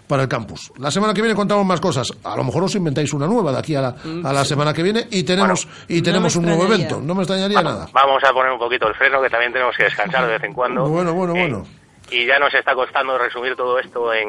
para 0.07 0.23
el 0.23 0.29
campus. 0.29 0.71
La 0.77 0.91
semana 0.91 1.13
que 1.13 1.21
viene 1.21 1.35
contamos 1.35 1.65
más 1.65 1.79
cosas. 1.79 2.07
A 2.23 2.35
lo 2.35 2.43
mejor 2.43 2.63
os 2.63 2.75
inventáis 2.75 3.11
una 3.13 3.27
nueva 3.27 3.51
de 3.51 3.59
aquí 3.59 3.75
a 3.75 3.81
la, 3.81 3.95
a 4.23 4.33
la 4.33 4.45
semana 4.45 4.73
que 4.73 4.83
viene 4.83 5.07
y 5.11 5.23
tenemos, 5.23 5.67
y 5.87 6.01
tenemos 6.01 6.35
un 6.35 6.45
nuevo 6.45 6.65
evento. 6.65 6.99
No 7.01 7.15
me 7.15 7.23
extrañaría 7.23 7.61
nada. 7.61 7.87
Vamos 7.93 8.23
a 8.23 8.31
poner 8.33 8.51
un 8.51 8.59
poquito 8.59 8.87
el 8.87 8.95
freno, 8.95 9.21
que 9.21 9.29
también 9.29 9.51
tenemos 9.53 9.75
que 9.75 9.83
descansar 9.83 10.25
de 10.25 10.33
vez 10.33 10.43
en 10.43 10.53
cuando. 10.53 10.87
Bueno, 10.87 11.13
bueno, 11.13 11.35
Eh, 11.35 11.39
bueno. 11.41 11.65
y 12.11 12.25
ya 12.25 12.39
nos 12.39 12.53
está 12.53 12.73
costando 12.73 13.17
resumir 13.17 13.55
todo 13.55 13.77
esto 13.79 14.13
en, 14.13 14.27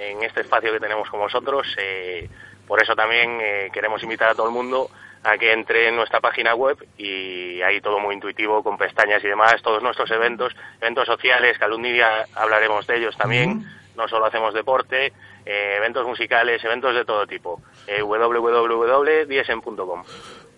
en 0.00 0.22
este 0.22 0.40
espacio 0.42 0.72
que 0.72 0.80
tenemos 0.80 1.08
con 1.10 1.20
vosotros. 1.20 1.66
eh, 1.78 2.28
por 2.70 2.80
eso 2.80 2.94
también 2.94 3.40
eh, 3.42 3.68
queremos 3.72 4.00
invitar 4.04 4.28
a 4.28 4.34
todo 4.36 4.46
el 4.46 4.52
mundo 4.52 4.88
a 5.24 5.36
que 5.36 5.52
entre 5.52 5.88
en 5.88 5.96
nuestra 5.96 6.20
página 6.20 6.54
web 6.54 6.78
y 6.96 7.60
ahí 7.62 7.80
todo 7.80 7.98
muy 7.98 8.14
intuitivo, 8.14 8.62
con 8.62 8.78
pestañas 8.78 9.24
y 9.24 9.26
demás, 9.26 9.56
todos 9.60 9.82
nuestros 9.82 10.08
eventos, 10.12 10.54
eventos 10.80 11.04
sociales, 11.04 11.58
que 11.58 11.64
algún 11.64 11.82
día 11.82 12.24
hablaremos 12.32 12.86
de 12.86 12.98
ellos 12.98 13.16
también, 13.16 13.66
no 13.96 14.06
solo 14.06 14.26
hacemos 14.26 14.54
deporte, 14.54 15.12
eh, 15.44 15.74
eventos 15.78 16.06
musicales, 16.06 16.62
eventos 16.62 16.94
de 16.94 17.04
todo 17.04 17.26
tipo. 17.26 17.60
Eh, 17.88 18.02
www.diesen.com. 18.02 20.04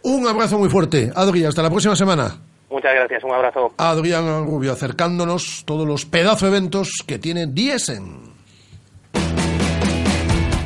Un 0.03 0.29
abrazo 0.29 0.59
muy 0.59 0.69
fuerte. 0.69 1.11
Adri, 1.17 1.47
hasta 1.47 1.63
la 1.63 1.71
próxima 1.71 1.97
semana. 1.97 2.37
Muchas 2.69 2.95
gracias, 2.95 3.25
un 3.25 3.33
abrazo. 3.33 3.73
Adrián 3.79 4.45
Rubio 4.45 4.73
acercándonos 4.73 5.65
todos 5.65 5.89
los 5.89 6.05
pedazo 6.05 6.47
eventos 6.47 7.03
que 7.07 7.19
tiene 7.19 7.47
Diesen. 7.47 8.32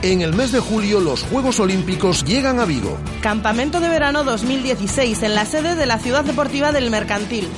En 0.03 0.20
el 0.20 0.34
mes 0.34 0.53
de 0.53 0.61
julio 0.61 1.01
los 1.01 1.22
Juegos 1.22 1.59
Olímpicos 1.59 2.24
llegan 2.24 2.61
a 2.61 2.64
Vigo. 2.64 2.99
Campamento 3.22 3.80
de 3.80 3.88
verano 3.88 4.24
2016 4.24 5.22
en 5.22 5.34
la 5.34 5.47
sede 5.47 5.74
de 5.74 5.86
la 5.86 5.99
Ciudad 5.99 6.24
Deportiva 6.24 6.70
del 6.70 6.90
Mercantil. 6.90 7.49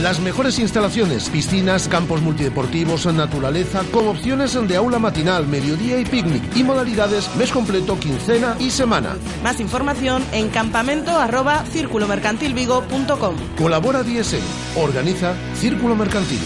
Las 0.00 0.20
mejores 0.20 0.58
instalaciones, 0.58 1.28
piscinas, 1.28 1.88
campos 1.88 2.22
multideportivos, 2.22 3.06
naturaleza, 3.06 3.82
con 3.90 4.06
opciones 4.06 4.56
de 4.68 4.76
aula 4.76 4.98
matinal, 4.98 5.48
mediodía 5.48 5.98
y 5.98 6.04
picnic 6.04 6.42
y 6.56 6.62
modalidades 6.62 7.34
mes 7.36 7.50
completo, 7.50 7.98
quincena 7.98 8.56
y 8.58 8.70
semana. 8.70 9.16
Más 9.42 9.58
información 9.60 10.24
en 10.32 10.48
campamento 10.50 11.10
arroba 11.10 11.64
círculomercantilvigo.com. 11.72 13.34
Colabora 13.58 14.02
Diesen. 14.02 14.42
Organiza 14.76 15.34
Círculo 15.54 15.96
Mercantil. 15.96 16.40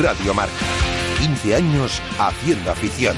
Radio 0.00 0.34
Marca. 0.34 0.52
15 1.20 1.54
años 1.54 2.02
haciendo 2.18 2.70
afición. 2.70 3.16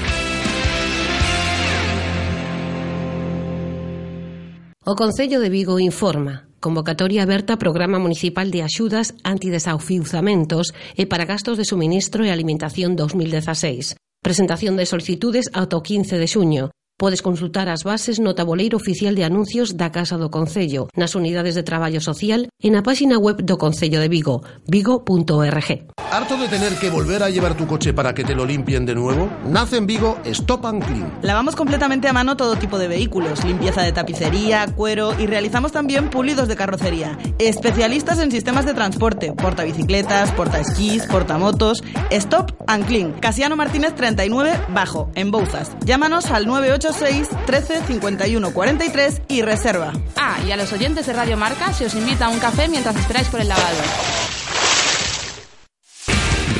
O 4.87 4.93
Concello 4.93 5.41
de 5.41 5.49
Vigo 5.49 5.79
informa 5.79 6.45
convocatoria 6.61 7.23
aberta 7.23 7.57
Programa 7.57 7.97
Municipal 7.97 8.51
de 8.53 8.61
Axudas 8.61 9.17
Antidesafiuzamentos 9.25 10.77
e 10.93 11.09
para 11.09 11.25
gastos 11.25 11.57
de 11.57 11.65
suministro 11.65 12.21
e 12.21 12.29
alimentación 12.29 12.93
2016. 12.93 13.97
Presentación 14.21 14.77
de 14.77 14.85
solicitudes 14.85 15.49
ata 15.57 15.73
o 15.73 15.81
15 15.81 16.21
de 16.21 16.29
xuño 16.29 16.63
Podes 16.97 17.21
consultar 17.21 17.67
as 17.67 17.83
bases 17.83 18.23
no 18.23 18.39
tabuleiro 18.39 18.79
oficial 18.79 19.19
de 19.19 19.27
anuncios 19.27 19.75
da 19.75 19.91
Casa 19.91 20.15
do 20.15 20.31
Concello, 20.31 20.87
nas 20.95 21.11
unidades 21.11 21.51
de 21.51 21.59
traballo 21.67 21.99
social 21.99 22.47
e 22.55 22.71
na 22.71 22.87
páxina 22.87 23.19
web 23.19 23.43
do 23.43 23.59
Concello 23.59 23.99
de 23.99 24.07
Vigo, 24.07 24.47
vigo.org. 24.63 25.91
¿Harto 26.15 26.37
de 26.37 26.47
tener 26.47 26.71
que 26.79 26.89
volver 26.89 27.19
a 27.23 27.29
llevar 27.29 27.57
tu 27.57 27.67
coche 27.67 27.91
para 27.91 28.13
que 28.15 28.23
te 28.23 28.33
lo 28.33 28.45
limpien 28.45 28.85
de 28.85 28.95
nuevo? 28.95 29.27
Nace 29.43 29.75
en 29.75 29.87
Vigo 29.87 30.15
Stop 30.23 30.67
and 30.67 30.85
Clean. 30.85 31.19
Lavamos 31.21 31.57
completamente 31.57 32.07
a 32.07 32.13
mano 32.13 32.37
todo 32.37 32.55
tipo 32.55 32.79
de 32.79 32.87
vehículos, 32.87 33.43
limpieza 33.43 33.81
de 33.81 33.91
tapicería, 33.91 34.65
cuero 34.73 35.19
y 35.19 35.27
realizamos 35.27 35.73
también 35.73 36.09
pulidos 36.09 36.47
de 36.47 36.55
carrocería. 36.55 37.19
Especialistas 37.39 38.19
en 38.19 38.31
sistemas 38.31 38.65
de 38.65 38.73
transporte, 38.73 39.33
portabicicletas, 39.33 40.31
portaesquís, 40.31 41.03
portamotos. 41.07 41.83
Stop 42.09 42.55
and 42.67 42.85
Clean. 42.85 43.11
Casiano 43.19 43.57
Martínez 43.57 43.93
39 43.95 44.53
Bajo, 44.69 45.11
en 45.15 45.31
Bouzas. 45.31 45.75
Llámanos 45.83 46.31
al 46.31 46.47
986 46.91 47.29
13 47.47 47.81
51 47.87 48.53
43 48.53 49.21
y 49.27 49.41
reserva. 49.41 49.91
Ah, 50.15 50.37
y 50.45 50.51
a 50.51 50.57
los 50.57 50.71
oyentes 50.71 51.07
de 51.07 51.13
Radio 51.13 51.35
Marca 51.35 51.73
se 51.73 51.85
os 51.87 51.95
invita 51.95 52.25
a 52.27 52.29
un 52.29 52.37
café 52.39 52.67
mientras 52.67 52.95
esperáis 52.95 53.27
por 53.27 53.41
el 53.41 53.47
lavado. 53.47 53.77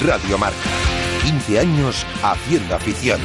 Radio 0.03 0.37
Marca. 0.37 0.57
15 1.23 1.59
años 1.59 2.05
haciendo 2.23 2.75
afición. 2.75 3.19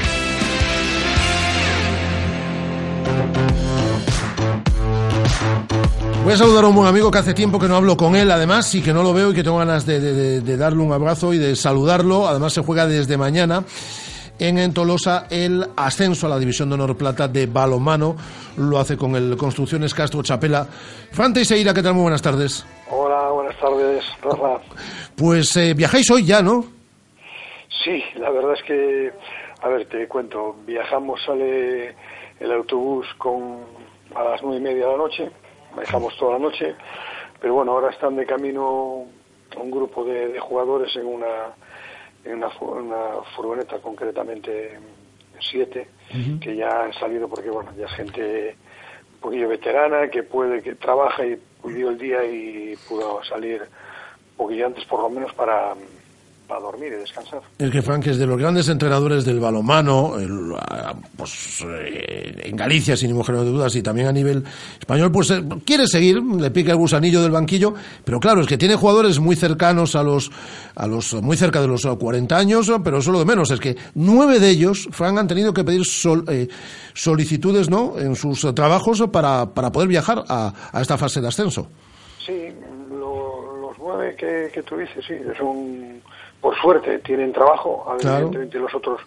Voy 6.25 6.35
a 6.35 6.37
saludar 6.37 6.65
a 6.65 6.69
un 6.69 6.75
buen 6.77 6.87
amigo 6.87 7.11
que 7.11 7.19
hace 7.19 7.33
tiempo 7.35 7.59
que 7.59 7.67
no 7.67 7.77
hablo 7.77 7.97
con 7.97 8.15
él, 8.15 8.31
además, 8.31 8.75
y 8.75 8.83
que 8.83 8.93
no 8.93 9.03
lo 9.03 9.15
veo 9.15 9.31
y 9.31 9.35
que 9.35 9.43
tengo 9.43 9.57
ganas 9.59 9.87
de, 9.87 10.01
de- 10.01 10.13
de- 10.13 10.41
de 10.43 10.57
darle 10.57 10.83
un 10.83 10.93
abrazo 10.93 11.33
y 11.33 11.39
de 11.39 11.57
saludarlo. 11.57 12.29
Además, 12.29 12.53
se 12.53 12.61
juega 12.63 12.87
desde 12.87 13.17
mañana 13.17 13.65
en, 14.41 14.73
Tolosa 14.73 15.27
el 15.31 15.65
ascenso 15.77 16.27
a 16.27 16.31
la 16.31 16.39
División 16.39 16.69
de 16.69 16.75
Honor 16.75 16.97
Plata 16.97 17.29
de 17.29 17.47
balomano. 17.47 18.17
Lo 18.57 18.79
hace 18.79 18.97
con 18.97 19.15
el 19.15 19.37
Construcciones 19.37 19.95
Castro 19.95 20.23
Chapela. 20.23 20.65
Fran 20.65 21.33
Teixeira, 21.33 21.75
¿qué 21.75 21.83
tal? 21.83 21.95
Muy 21.95 22.03
buenas 22.03 22.23
tardes. 22.23 22.67
Hola, 22.91 23.31
buenas 23.31 23.57
tardes, 23.59 24.05
Rafa. 24.23 24.61
Pues 25.17 25.57
eh, 25.57 25.75
viajáis 25.75 26.11
hoy 26.11 26.25
ya, 26.25 26.43
¿no? 26.43 26.65
Sí, 27.85 28.03
la 28.17 28.31
verdad 28.31 28.55
es 28.55 28.63
que, 28.65 29.13
a 29.63 29.69
ver, 29.69 29.87
te 29.89 30.09
cuento, 30.09 30.57
viajamos, 30.67 31.21
sale 31.25 31.95
el 32.39 32.53
autobús 32.53 33.07
con 33.19 33.59
a 34.15 34.25
las 34.25 34.43
nueve 34.43 34.59
y 34.59 34.61
media 34.61 34.87
de 34.87 34.93
la 34.93 34.99
noche, 34.99 35.31
viajamos 35.77 36.17
toda 36.19 36.33
la 36.33 36.41
noche, 36.41 36.75
pero 37.41 37.55
bueno, 37.55 37.73
ahora 37.73 37.91
están 37.91 38.17
de 38.17 38.27
camino 38.27 39.05
un 39.57 39.71
grupo 39.71 40.05
de, 40.05 40.29
de 40.29 40.41
jugadores 40.41 40.95
en 40.97 41.07
una, 41.07 41.55
en 42.25 42.35
una, 42.35 42.49
una 42.61 43.23
furgoneta, 43.35 43.79
concretamente 43.79 44.79
siete, 45.41 45.89
que 46.41 46.57
ya 46.57 46.85
han 46.85 46.93
salido 46.95 47.29
porque, 47.29 47.51
bueno, 47.51 47.71
ya 47.79 47.87
es 47.87 47.93
gente 47.93 48.57
un 49.15 49.21
poquillo 49.21 49.49
veterana, 49.49 50.09
que 50.09 50.23
puede, 50.23 50.63
que 50.63 50.75
trabaja 50.75 51.25
y 51.25 51.39
el 51.89 51.99
día 51.99 52.25
y 52.25 52.77
pudo 52.89 53.23
salir 53.25 53.63
un 53.63 54.37
poquillo 54.37 54.67
antes 54.67 54.85
por 54.85 55.01
lo 55.01 55.11
menos 55.11 55.33
para, 55.35 55.75
para 56.51 56.61
dormir 56.63 56.93
y 56.93 56.97
descansar. 56.97 57.41
Es 57.59 57.71
que 57.71 57.81
Frank 57.81 58.07
es 58.09 58.19
de 58.19 58.27
los 58.27 58.37
grandes 58.37 58.69
entrenadores 58.69 59.25
del 59.25 59.39
balomano, 59.39 60.19
el, 60.19 60.53
ah, 60.59 60.95
pues, 61.17 61.65
eh, 61.65 62.43
en 62.45 62.57
Galicia, 62.57 62.97
sin 62.97 63.09
ningún 63.11 63.25
género 63.25 63.45
de 63.45 63.51
dudas, 63.53 63.75
y 63.77 63.83
también 63.83 64.09
a 64.09 64.13
nivel 64.13 64.43
español, 64.81 65.13
pues 65.13 65.31
eh, 65.31 65.43
quiere 65.65 65.87
seguir, 65.87 66.21
le 66.23 66.51
pica 66.51 66.73
el 66.73 66.77
gusanillo 66.79 67.23
del 67.23 67.31
banquillo, 67.31 67.73
pero 68.05 68.19
claro, 68.19 68.41
es 68.41 68.49
que 68.49 68.59
tiene 68.59 68.75
jugadores 68.75 69.21
muy 69.21 69.37
cercanos 69.37 69.95
a 69.95 70.03
los, 70.03 70.31
a 70.75 70.87
los 70.89 71.15
muy 71.23 71.37
cerca 71.37 71.61
de 71.61 71.69
los 71.69 71.85
eh, 71.85 71.97
40 71.99 72.37
años, 72.37 72.71
pero 72.83 72.99
eso 72.99 73.11
es 73.11 73.13
lo 73.13 73.19
de 73.21 73.25
menos, 73.27 73.51
es 73.53 73.61
que 73.61 73.77
nueve 73.95 74.41
de 74.41 74.51
ellos, 74.51 74.89
Frank, 74.91 75.17
han 75.19 75.29
tenido 75.29 75.55
que 75.55 75.63
pedir 75.63 75.85
sol- 75.85 76.25
eh, 76.29 76.49
solicitudes 76.95 77.71
¿no? 77.71 77.97
en 77.99 78.17
sus 78.17 78.45
eh, 78.45 78.53
trabajos 78.53 79.01
para, 79.13 79.47
para 79.55 79.71
poder 79.71 79.89
viajar 79.89 80.25
a, 80.29 80.53
a 80.73 80.81
esta 80.83 80.99
fase 80.99 81.21
de 81.21 81.29
ascenso. 81.29 81.69
Sí, 82.27 82.49
lo- 82.91 83.61
los 83.61 83.79
nueve 83.79 84.15
que, 84.19 84.51
que 84.53 84.63
tú 84.63 84.77
dices, 84.77 85.05
sí, 85.07 85.15
son, 85.39 86.01
por 86.41 86.57
suerte, 86.57 86.99
tienen 87.01 87.33
trabajo. 87.33 87.85
Claro. 88.01 88.17
Evidentemente 88.17 88.59
los 88.59 88.75
otros, 88.75 89.01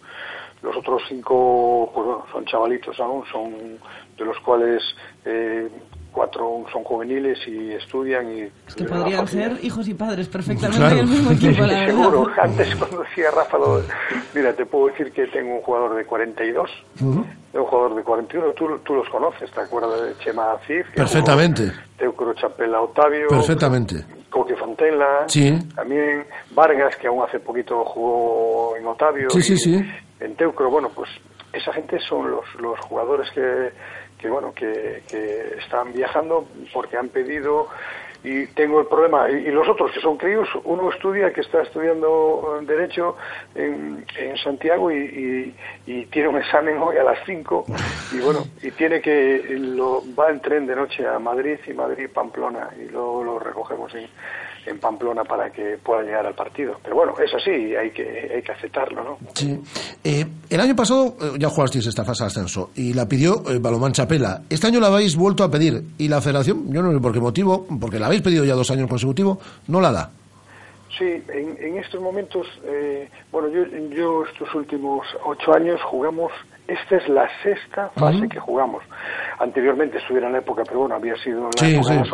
los 0.62 0.76
otros 0.76 1.02
cinco, 1.08 1.92
pues 1.94 2.06
bueno, 2.06 2.26
son 2.32 2.46
chavalitos 2.46 3.00
aún, 3.00 3.24
son 3.32 3.80
de 4.18 4.26
los 4.26 4.40
cuales 4.40 4.84
eh, 5.26 5.70
cuatro 6.14 6.64
son 6.72 6.84
juveniles 6.86 7.38
y 7.48 7.72
estudian 7.74 8.32
y 8.38 8.42
Es 8.68 8.76
que 8.76 8.86
podrían 8.86 9.28
ser 9.28 9.60
hijos 9.64 9.88
y 9.90 9.94
padres 9.94 10.30
perfectamente 10.30 10.78
Claro. 10.78 10.96
en 10.96 11.00
el 11.02 11.08
mismo 11.08 11.32
equipo, 11.32 11.62
la 11.66 11.68
verdad. 11.80 11.88
Seguro, 11.88 12.28
antes 12.42 12.76
cuando 12.78 13.02
decía 13.02 13.32
Rafa, 13.32 13.58
lo- 13.58 13.82
mira, 14.34 14.54
te 14.54 14.66
puedo 14.66 14.88
decir 14.88 15.12
que 15.12 15.28
tengo 15.28 15.56
un 15.56 15.62
jugador 15.62 15.96
de 15.96 16.06
42, 16.06 16.70
tengo 16.98 17.26
un 17.54 17.66
jugador 17.66 17.96
de 17.96 18.04
41, 18.04 18.52
tú, 18.54 18.78
tú 18.86 18.94
los 18.96 19.10
conoces, 19.10 19.52
¿te 19.52 19.60
acuerdas 19.60 20.02
de 20.02 20.18
Chema 20.24 20.56
que 20.66 20.84
Perfectamente, 20.96 21.72
Teucro 21.98 22.34
Chapela 22.36 22.80
Otavio, 22.82 23.28
perfectamente. 23.28 24.06
Coque 24.30 24.56
Fontela, 24.56 25.26
Sí. 25.28 25.58
también 25.76 26.26
Vargas, 26.56 26.96
que 26.96 27.08
aún 27.08 27.24
hace 27.24 27.40
poquito 27.40 27.84
jugó 27.86 28.76
en 28.78 28.86
Otavio, 28.88 29.30
Sí, 29.30 29.42
sí, 29.44 29.58
sí. 29.58 29.86
en 30.20 30.36
Teucro, 30.36 30.70
bueno, 30.72 30.90
pues 30.96 31.10
esa 31.54 31.72
gente 31.74 32.00
son 32.00 32.32
los, 32.32 32.44
los 32.60 32.80
jugadores 32.80 33.30
que, 33.32 33.72
que 34.24 34.30
bueno, 34.30 34.54
que, 34.54 35.04
que 35.10 35.58
están 35.60 35.92
viajando 35.92 36.48
porque 36.72 36.96
han 36.96 37.10
pedido 37.10 37.68
y 38.24 38.46
tengo 38.48 38.80
el 38.80 38.88
problema, 38.88 39.30
y, 39.30 39.52
los 39.52 39.68
otros 39.68 39.92
que 39.92 40.00
son 40.00 40.16
críos, 40.16 40.48
uno 40.64 40.90
estudia, 40.90 41.34
que 41.34 41.42
está 41.42 41.62
estudiando 41.62 42.58
Derecho 42.66 43.18
en, 43.54 44.06
en 44.18 44.38
Santiago 44.38 44.90
y 44.90 45.54
tiene 46.10 46.30
un 46.30 46.38
examen 46.38 46.78
hoy 46.78 46.96
a 46.96 47.04
las 47.04 47.20
5 47.26 47.66
y 48.14 48.22
bueno, 48.22 48.46
y 48.62 48.72
tiene 48.72 49.02
que, 49.02 49.44
lo, 49.60 50.02
va 50.18 50.30
en 50.30 50.40
tren 50.40 50.66
de 50.68 50.78
noche 50.78 51.06
a 51.06 51.20
Madrid 51.20 51.60
y 51.68 51.74
Madrid-Pamplona 51.74 52.70
y 52.80 52.90
luego 52.90 53.26
lo 53.26 53.40
recogemos 53.40 53.94
en, 53.94 54.08
en 54.66 54.80
Pamplona 54.80 55.24
para 55.24 55.52
que 55.52 55.78
pueda 55.84 56.02
llegar 56.04 56.26
al 56.26 56.34
partido. 56.36 56.78
Pero 56.84 56.96
bueno, 56.96 57.14
es 57.24 57.34
así, 57.34 57.76
hay 57.76 57.92
que, 57.92 58.32
hay 58.36 58.42
que 58.42 58.52
aceptarlo, 58.52 59.04
¿no? 59.04 59.18
Sí. 59.34 59.60
Eh, 60.04 60.26
el 60.50 60.60
año 60.60 60.76
pasado 60.76 61.16
eh, 61.22 61.32
ya 61.38 61.50
jugasteis 61.50 61.86
esta 61.88 62.04
fase 62.04 62.24
de 62.24 62.28
ascenso 62.28 62.72
y 62.76 62.94
la 62.94 63.08
pidió 63.08 63.44
eh, 63.50 63.60
Balomán 63.60 63.92
Chapela. 63.94 64.42
Este 64.50 64.68
año 64.68 64.80
la 64.80 64.88
habéis 64.88 65.16
vuelto 65.16 65.44
a 65.44 65.52
pedir 65.52 65.82
y 65.98 66.08
la 66.08 66.22
federación, 66.22 66.72
yo 66.72 66.82
no 66.82 66.92
sé 66.94 67.00
por 67.00 67.14
qué 67.14 67.20
motivo, 67.20 67.66
porque 67.80 68.00
la 68.00 68.08
habéis 68.08 68.22
pedido 68.22 68.46
ya 68.46 68.54
dos 68.56 68.70
años 68.72 68.88
consecutivos, 68.90 69.38
no 69.68 69.82
la 69.82 69.92
da. 69.92 70.12
Sí, 70.98 71.06
en, 71.06 71.58
en 71.60 71.78
estos 71.80 72.00
momentos, 72.00 72.46
eh, 72.66 73.10
bueno, 73.32 73.48
yo, 73.50 73.66
yo 73.96 74.24
estos 74.32 74.54
últimos 74.54 75.08
ocho 75.26 75.52
años 75.56 75.82
jugamos, 75.90 76.32
esta 76.68 76.98
es 76.98 77.10
la 77.10 77.28
sexta 77.42 77.90
fase 77.96 78.30
que 78.30 78.40
jugamos. 78.40 78.84
Anteriormente 79.40 79.98
estuviera 79.98 80.28
en 80.28 80.34
la 80.34 80.40
época, 80.40 80.62
pero 80.66 80.82
bueno, 80.82 80.94
había 80.96 81.16
sido 81.18 81.40
en 81.40 81.46
la 81.46 81.52
Sí, 81.58 81.76
época 81.76 82.04
sí. 82.04 82.10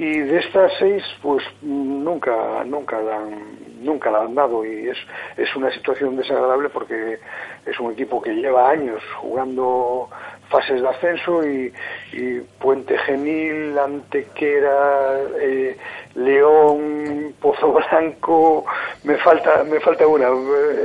Y 0.00 0.18
de 0.20 0.38
estas 0.38 0.72
seis, 0.78 1.04
pues 1.20 1.44
nunca, 1.60 2.64
nunca 2.64 2.98
la 3.02 3.18
han, 3.18 3.84
nunca 3.84 4.10
la 4.10 4.20
han 4.20 4.34
dado. 4.34 4.64
Y 4.64 4.88
es, 4.88 4.96
es 5.36 5.54
una 5.54 5.70
situación 5.70 6.16
desagradable 6.16 6.70
porque 6.70 7.18
es 7.66 7.78
un 7.78 7.92
equipo 7.92 8.22
que 8.22 8.32
lleva 8.32 8.70
años 8.70 9.02
jugando 9.20 10.08
fases 10.48 10.80
de 10.80 10.88
ascenso 10.88 11.46
y, 11.46 11.70
y 12.14 12.40
Puente 12.58 12.96
Genil, 12.96 13.78
Antequera, 13.78 15.18
eh, 15.38 15.76
León, 16.14 17.34
Pozo 17.38 17.70
Blanco, 17.70 18.64
me 19.04 19.18
falta, 19.18 19.64
me 19.64 19.80
falta 19.80 20.06
una, 20.06 20.28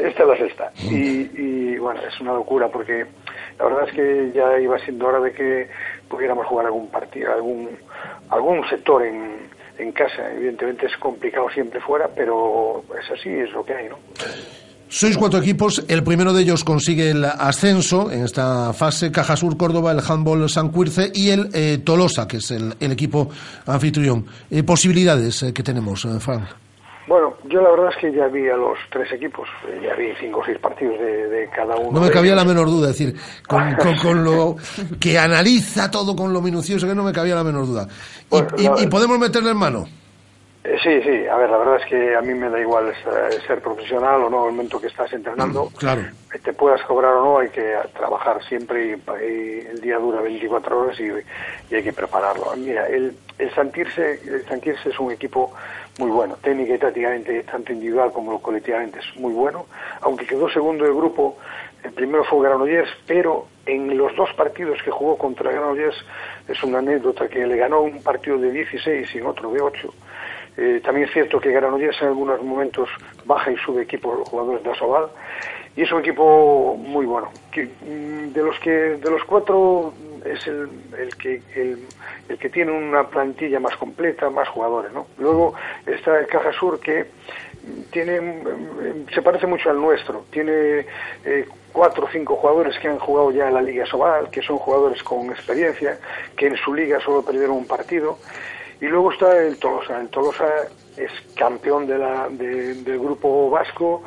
esta 0.04 0.24
es 0.24 0.30
la 0.30 0.38
sexta. 0.38 0.72
Y, 0.92 1.32
y 1.42 1.78
bueno, 1.78 2.02
es 2.06 2.20
una 2.20 2.34
locura 2.34 2.68
porque 2.68 3.06
la 3.58 3.66
verdad 3.66 3.88
es 3.88 3.94
que 3.94 4.32
ya 4.36 4.60
iba 4.60 4.78
siendo 4.80 5.08
hora 5.08 5.20
de 5.20 5.32
que 5.32 5.70
pudiéramos 6.10 6.46
jugar 6.48 6.66
algún 6.66 6.88
partido, 6.90 7.34
algún, 7.34 7.70
algún 8.30 8.68
sector 8.70 9.04
en, 9.04 9.48
en 9.78 9.92
casa. 9.92 10.32
Evidentemente 10.36 10.86
es 10.88 10.98
complicado 10.98 11.48
siempre 11.50 11.80
fuera, 11.82 12.10
pero 12.16 12.84
es 13.00 13.12
así, 13.12 13.30
es 13.30 13.52
lo 13.52 13.64
que 13.66 13.74
hay, 13.74 13.90
¿no? 13.90 13.98
Sois 14.88 15.18
cuatro 15.18 15.40
equipos, 15.40 15.84
el 15.88 16.04
primero 16.04 16.32
de 16.32 16.44
ellos 16.44 16.64
consigue 16.64 17.10
el 17.10 17.26
ascenso 17.26 18.12
en 18.12 18.24
esta 18.24 18.72
fase, 18.72 19.12
Cajasur 19.12 19.58
Córdoba, 19.58 19.92
el 19.92 20.00
Handball 20.00 20.48
Sancuirce 20.48 21.12
y 21.14 21.32
el 21.32 21.50
eh, 21.54 21.80
Tolosa, 21.84 22.28
que 22.28 22.38
es 22.38 22.52
el, 22.52 22.76
el 22.80 22.92
equipo 22.92 23.30
anfitrión. 23.66 24.28
Eh, 24.50 24.62
posibilidades 24.62 25.42
eh, 25.42 25.54
que 25.54 25.64
tenemos, 25.64 26.06
eh. 26.06 26.20
Bueno, 26.24 26.48
yo 27.50 27.62
la 27.62 27.70
verdad 27.72 27.90
es 27.90 27.98
que 27.98 28.12
ya 28.14 28.28
vi 28.28 28.48
a 28.50 28.56
los 28.58 28.78
tres 28.92 29.12
equipos, 29.12 29.48
eh, 29.68 29.80
ya 29.84 29.96
vi 29.96 30.10
cinco 30.20 30.40
o 30.40 30.46
seis 30.46 30.58
partidos 30.60 31.00
de, 31.00 31.28
de 31.30 31.50
cada 31.50 31.76
uno. 31.76 31.92
No 32.00 32.06
me 32.06 32.12
cabía 32.12 32.36
la 32.36 32.46
menor 32.46 32.68
duda, 32.68 32.90
es 32.92 32.98
decir, 32.98 33.16
con, 33.48 33.76
con- 33.82 33.98
con 33.98 34.24
lo 34.24 34.56
que 35.00 35.18
analiza 35.18 35.90
todo 35.92 36.16
con 36.16 36.32
lo 36.34 36.42
minucioso, 36.42 36.88
que 36.88 36.96
no 36.96 37.04
me 37.04 37.12
cabía 37.12 37.36
la 37.36 37.44
menor 37.44 37.66
duda. 37.68 37.88
Y, 37.88 38.26
Bueno, 38.30 38.48
y- 38.58 38.64
la- 38.64 38.82
y 38.82 38.88
podemos 38.88 39.20
meterle 39.20 39.52
en 39.52 39.58
mano. 39.58 39.86
Eh, 40.68 40.78
sí, 40.82 41.00
sí, 41.04 41.28
a 41.28 41.36
ver, 41.38 41.50
la 41.50 41.58
verdad 41.58 41.76
es 41.76 41.86
que 41.86 42.16
a 42.16 42.22
mí 42.22 42.34
me 42.34 42.50
da 42.50 42.60
igual 42.60 42.90
eh, 42.90 42.94
ser 43.46 43.62
profesional 43.62 44.24
o 44.24 44.30
no, 44.32 44.48
el 44.48 44.52
momento 44.54 44.82
que 44.82 44.88
estás 44.88 45.14
entrenando, 45.14 45.70
Claro. 45.78 46.02
que 46.32 46.40
te 46.40 46.54
puedas 46.54 46.82
cobrar 46.84 47.14
o 47.14 47.24
no, 47.24 47.38
hay 47.40 47.50
que 47.50 47.76
trabajar 47.96 48.44
siempre 48.46 48.86
y, 48.88 48.90
y 49.24 49.68
el 49.68 49.80
día 49.80 49.98
dura 50.00 50.22
24 50.22 50.80
horas 50.80 51.00
y, 51.00 51.04
y 51.72 51.76
hay 51.76 51.84
que 51.84 51.94
prepararlo. 51.94 52.46
Mira, 52.58 52.88
el, 52.88 53.16
el 53.38 53.54
Santirse, 53.54 54.20
el 54.26 54.44
Santirse 54.48 54.90
es 54.90 55.00
un 55.00 55.12
equipo 55.12 55.54
muy 56.00 56.10
bueno, 56.10 56.36
técnica 56.42 56.74
y 56.74 56.78
tácticamente, 56.80 57.44
tanto 57.44 57.72
individual 57.72 58.12
como 58.12 58.42
colectivamente 58.42 59.00
es 59.00 59.20
muy 59.20 59.34
bueno, 59.34 59.68
aunque 60.02 60.26
quedó 60.26 60.50
segundo 60.50 60.84
del 60.86 60.96
grupo, 60.96 61.38
el 61.84 61.92
primero 61.94 62.24
fue 62.24 62.42
Granollers, 62.44 62.90
pero 63.06 63.46
en 63.68 63.96
los 63.96 64.16
dos 64.16 64.34
partidos 64.34 64.82
que 64.84 64.90
jugó 64.90 65.16
contra 65.18 65.52
Granollers 65.52 65.96
es 66.48 66.64
una 66.64 66.80
anécdota 66.80 67.28
que 67.28 67.46
le 67.46 67.56
ganó 67.56 67.82
un 67.82 68.02
partido 68.02 68.40
de 68.40 68.52
16 68.52 69.14
y 69.14 69.18
en 69.20 69.28
otro 69.28 69.52
de 69.52 69.62
8. 69.62 69.94
Eh, 70.58 70.82
también 70.84 71.08
es 71.08 71.14
cierto 71.14 71.40
que 71.40 71.52
Granollers 71.52 72.02
en 72.02 72.08
algunos 72.10 72.42
momentos 72.42 72.90
baja 73.26 73.52
y 73.52 73.58
sube 73.58 73.84
equipo 73.84 74.24
jugadores 74.26 74.64
de 74.64 74.72
Asobal 74.72 75.10
y 75.76 75.82
es 75.82 75.92
un 75.92 76.00
equipo 76.00 76.78
muy 76.78 77.06
bueno. 77.06 77.30
Que, 77.52 77.66
mm, 77.66 78.32
de 78.32 78.44
los 78.44 78.58
que 78.60 78.72
de 78.72 79.12
los 79.12 79.24
cuatro 79.26 79.94
es 80.24 80.48
el, 80.48 80.70
el 80.98 81.16
que 81.16 81.42
el, 81.56 82.38
que 82.38 82.50
tiene 82.50 82.72
una 82.72 83.08
plantilla 83.08 83.60
más 83.60 83.76
completa, 83.76 84.30
más 84.30 84.48
jugadores, 84.48 84.92
¿no? 84.94 85.08
Luego 85.18 85.54
está 85.86 86.20
el 86.20 86.28
Caja 86.28 86.54
Sur 86.54 86.80
que 86.80 87.04
mm, 87.04 87.82
tiene 87.92 88.22
mm, 88.22 89.10
se 89.14 89.22
parece 89.22 89.48
mucho 89.48 89.70
al 89.70 89.82
nuestro. 89.82 90.26
Tiene 90.32 90.86
eh, 91.26 91.46
cuatro 91.74 92.06
o 92.06 92.10
cinco 92.10 92.38
jugadores 92.38 92.80
que 92.80 92.88
han 92.88 93.00
jugado 93.00 93.32
ya 93.32 93.50
en 93.50 93.54
la 93.56 93.62
Liga 93.62 93.86
Sobal, 93.86 94.30
que 94.30 94.42
son 94.42 94.58
jugadores 94.58 95.04
con 95.04 95.30
experiencia, 95.30 96.00
que 96.38 96.48
en 96.48 96.56
su 96.56 96.74
liga 96.74 97.02
solo 97.02 97.24
perdieron 97.24 97.58
un 97.58 97.68
partido. 97.68 98.18
Y 98.82 98.86
luego 98.88 99.12
está 99.12 99.38
el 99.38 99.58
Tolosa. 99.58 100.00
El 100.02 100.10
Tolosa 100.10 100.46
es 100.98 101.12
campeón 101.36 101.88
de 101.88 101.98
la, 101.98 102.28
de- 102.30 102.76
del 102.76 103.00
grupo 103.00 103.50
vasco 103.50 104.04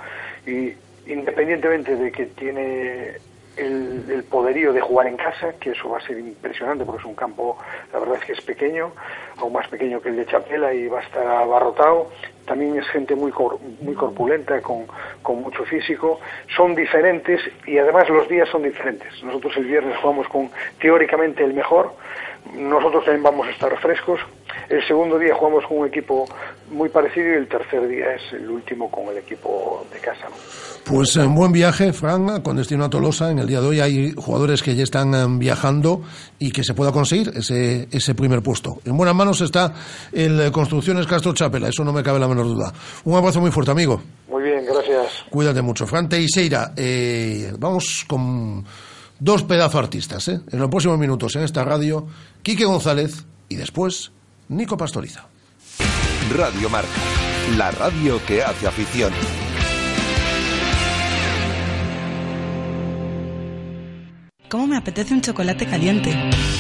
y 0.47 0.73
independientemente 1.07 1.97
de 1.97 2.13
que 2.13 2.27
tiene 2.27 3.17
el, 3.57 4.25
poderío 4.31 4.73
de 4.73 4.81
jugar 4.81 5.07
en 5.09 5.17
casa, 5.17 5.53
que 5.59 5.71
eso 5.71 5.89
va 5.89 5.99
a 5.99 6.01
ser 6.07 6.19
impresionante 6.19 6.85
porque 6.85 7.01
es 7.01 7.07
un 7.07 7.15
campo, 7.17 7.59
la 7.93 7.99
verdad 7.99 8.17
es 8.21 8.25
que 8.25 8.33
es 8.35 8.41
pequeño, 8.43 8.93
aún 9.39 9.53
más 9.53 9.67
pequeño 9.69 10.01
que 10.01 10.11
el 10.11 10.17
de 10.17 10.27
Chapela 10.27 10.73
y 10.73 10.87
va 10.87 11.01
a 11.01 11.03
estar 11.03 11.27
abarrotado. 11.27 12.09
También 12.47 12.79
es 12.79 12.87
gente 12.89 13.15
muy, 13.17 13.33
cor- 13.33 13.59
muy 13.81 13.95
corpulenta, 13.95 14.61
con, 14.63 14.87
con 15.23 15.43
mucho 15.43 15.65
físico. 15.65 16.21
Son 16.57 16.75
diferentes 16.77 17.41
y 17.67 17.79
además 17.79 18.09
los 18.09 18.29
días 18.29 18.49
son 18.49 18.63
diferentes. 18.63 19.09
Nosotros 19.25 19.57
el 19.57 19.65
viernes 19.65 19.97
jugamos 19.99 20.29
con 20.29 20.51
teóricamente 20.81 21.43
el 21.43 21.53
mejor, 21.53 21.93
nosotros 22.55 23.05
también 23.05 23.23
vamos 23.23 23.47
a 23.47 23.51
estar 23.51 23.77
frescos. 23.81 24.21
El 24.69 24.87
segundo 24.87 25.19
día 25.19 25.35
jugamos 25.35 25.65
con 25.67 25.79
un 25.79 25.87
equipo 25.87 26.27
muy 26.71 26.89
parecido 26.89 27.29
y 27.29 27.37
el 27.37 27.49
tercer 27.49 27.87
día 27.89 28.15
es 28.15 28.33
el 28.33 28.51
último 28.51 28.91
con 28.91 29.09
el 29.09 29.19
equipo 29.19 29.87
de 29.93 29.99
casa. 29.99 30.27
Pues 30.85 31.17
en 31.17 31.35
buen 31.35 31.53
viaje, 31.53 31.93
Fran, 31.93 32.41
con 32.43 32.57
destino 32.57 32.85
a 32.85 32.91
Tolosa. 32.91 33.31
En 33.31 33.39
el 33.39 33.47
día 33.47 33.61
de 33.61 33.67
hoy 33.67 33.81
hay 33.81 34.13
jugadores 34.13 34.63
que 34.63 34.75
ya 34.75 34.85
están 34.85 35.15
eh, 35.15 35.27
viajando 35.39 36.03
y 36.39 36.51
que 36.51 36.65
se 36.65 36.75
pueda 36.75 36.93
conseguir 36.93 37.31
ese, 37.35 37.89
ese 37.91 38.15
primer 38.15 38.43
puesto. 38.43 38.79
En 38.85 38.97
buenas 38.97 39.15
manos 39.15 39.41
está 39.41 39.73
el 40.13 40.41
eh, 40.41 40.51
Construcciones 40.51 41.07
Castro 41.07 41.35
Chapela, 41.35 41.69
eso 41.69 41.85
no 41.85 41.93
me 41.93 42.03
cabe 42.03 42.19
la 42.19 42.29
menor 42.29 42.47
duda. 42.47 42.73
Un 43.05 43.17
abrazo 43.17 43.41
muy 43.41 43.51
fuerte, 43.51 43.71
amigo. 43.71 44.01
Muy 44.29 44.43
bien, 44.43 44.65
gracias. 44.65 45.25
Cuídate 45.31 45.63
mucho. 45.63 45.87
Fran 45.87 46.09
Teixeira, 46.09 46.73
eh, 46.77 47.53
vamos 47.59 48.05
con 48.09 48.65
Dos 49.21 49.43
pedazo 49.43 49.79
artistas, 49.79 50.29
¿eh? 50.29 50.41
En 50.53 50.59
los 50.61 50.71
próximos 50.71 50.99
minutos 50.99 51.35
en 51.35 51.43
esta 51.43 51.65
radio, 51.65 52.07
Quique 52.43 52.65
González 52.65 53.25
y 53.49 53.57
después 53.57 54.13
Nico 54.49 54.77
Pastoriza. 54.77 55.27
Radio 56.37 56.69
Marca, 56.69 56.89
la 57.57 57.71
radio 57.73 58.21
que 58.27 58.43
hace 58.43 58.69
afición. 58.69 59.13
¿Cómo 64.49 64.67
me 64.67 64.79
apetece 64.79 65.13
un 65.13 65.21
chocolate 65.21 65.67
caliente? 65.67 66.11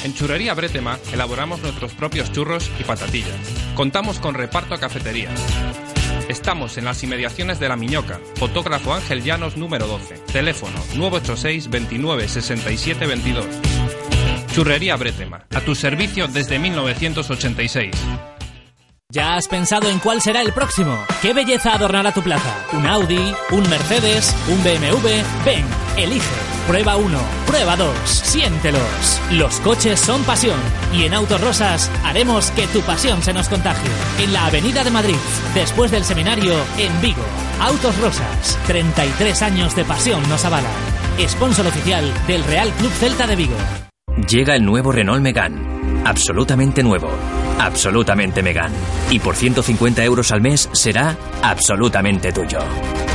En 0.05 0.12
Churrería 0.12 0.52
Bretema 0.52 0.98
elaboramos 1.12 1.62
nuestros 1.62 1.94
propios 1.94 2.30
churros 2.32 2.70
y 2.78 2.85
patatillas. 2.85 3.39
Contamos 3.74 4.18
con 4.18 4.35
reparto 4.35 4.74
a 4.74 4.78
cafetería. 4.78 5.30
Estamos 6.49 6.79
en 6.79 6.87
las 6.87 7.05
inmediaciones 7.05 7.61
de 7.61 7.69
La 7.69 7.77
Miñoca, 7.77 8.19
fotógrafo 8.37 8.95
Ángel 8.95 9.23
Llanos 9.23 9.59
número 9.59 9.87
12, 9.87 10.15
teléfono 10.33 10.79
986 10.97 11.69
29 11.69 12.27
67 12.27 13.07
22. 13.07 13.47
Churrería 14.55 14.97
Bretema, 14.97 15.45
a 15.55 15.61
tu 15.61 15.75
servicio 15.75 16.27
desde 16.27 16.59
1986. 16.59 17.95
¿Ya 19.11 19.35
has 19.35 19.47
pensado 19.47 19.91
en 19.91 19.99
cuál 19.99 20.23
será 20.23 20.41
el 20.41 20.55
próximo? 20.55 20.99
¿Qué 21.20 21.35
belleza 21.35 21.75
adornará 21.75 22.12
tu 22.12 22.23
plaza? 22.23 22.65
¿Un 22.73 22.87
Audi? 22.87 23.35
¿Un 23.51 23.69
Mercedes? 23.69 24.35
¿Un 24.49 24.65
BMW? 24.65 25.07
Ven, 25.45 25.66
elige. 26.03 26.27
Prueba 26.66 26.97
1, 26.97 27.19
prueba 27.47 27.77
2, 27.77 27.95
siéntelos. 28.07 29.20
Los 29.33 29.61
coches 29.61 29.99
son 29.99 30.23
pasión 30.25 30.59
y 30.93 31.05
en 31.05 31.15
Autos 31.15 31.41
Rosas 31.41 31.91
haremos 32.05 32.51
que 32.51 32.66
tu 32.66 32.81
pasión 32.83 33.23
se 33.23 33.33
nos 33.33 33.49
contagie. 33.49 33.91
En 34.19 34.33
la 34.33 34.47
Avenida 34.47 34.85
de 34.85 34.91
Madrid, 34.91 35.16
después 35.55 35.91
del 35.91 36.05
seminario, 36.05 36.55
en 36.77 37.01
Vigo. 37.01 37.23
Autos 37.61 37.99
Rosas, 37.99 38.59
33 38.66 39.43
años 39.43 39.75
de 39.75 39.85
pasión 39.85 40.27
nos 40.29 40.45
avalan. 40.45 40.73
Sponsor 41.27 41.66
oficial 41.66 42.05
del 42.27 42.45
Real 42.45 42.70
Club 42.73 42.93
Celta 42.93 43.27
de 43.27 43.37
Vigo. 43.37 43.57
Llega 44.29 44.55
el 44.55 44.65
nuevo 44.65 44.93
Renault 44.93 45.23
Megane. 45.23 45.79
Absolutamente 46.05 46.83
nuevo. 46.83 47.09
Absolutamente 47.59 48.43
Megane. 48.43 48.77
Y 49.11 49.19
por 49.19 49.35
150 49.37 50.05
euros 50.05 50.33
al 50.33 50.41
mes 50.41 50.69
será 50.73 51.16
absolutamente 51.43 52.33
tuyo. 52.33 52.59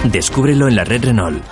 Descúbrelo 0.03 0.67
en 0.67 0.75
la 0.75 0.83
red 0.83 1.05
Renault. 1.05 1.43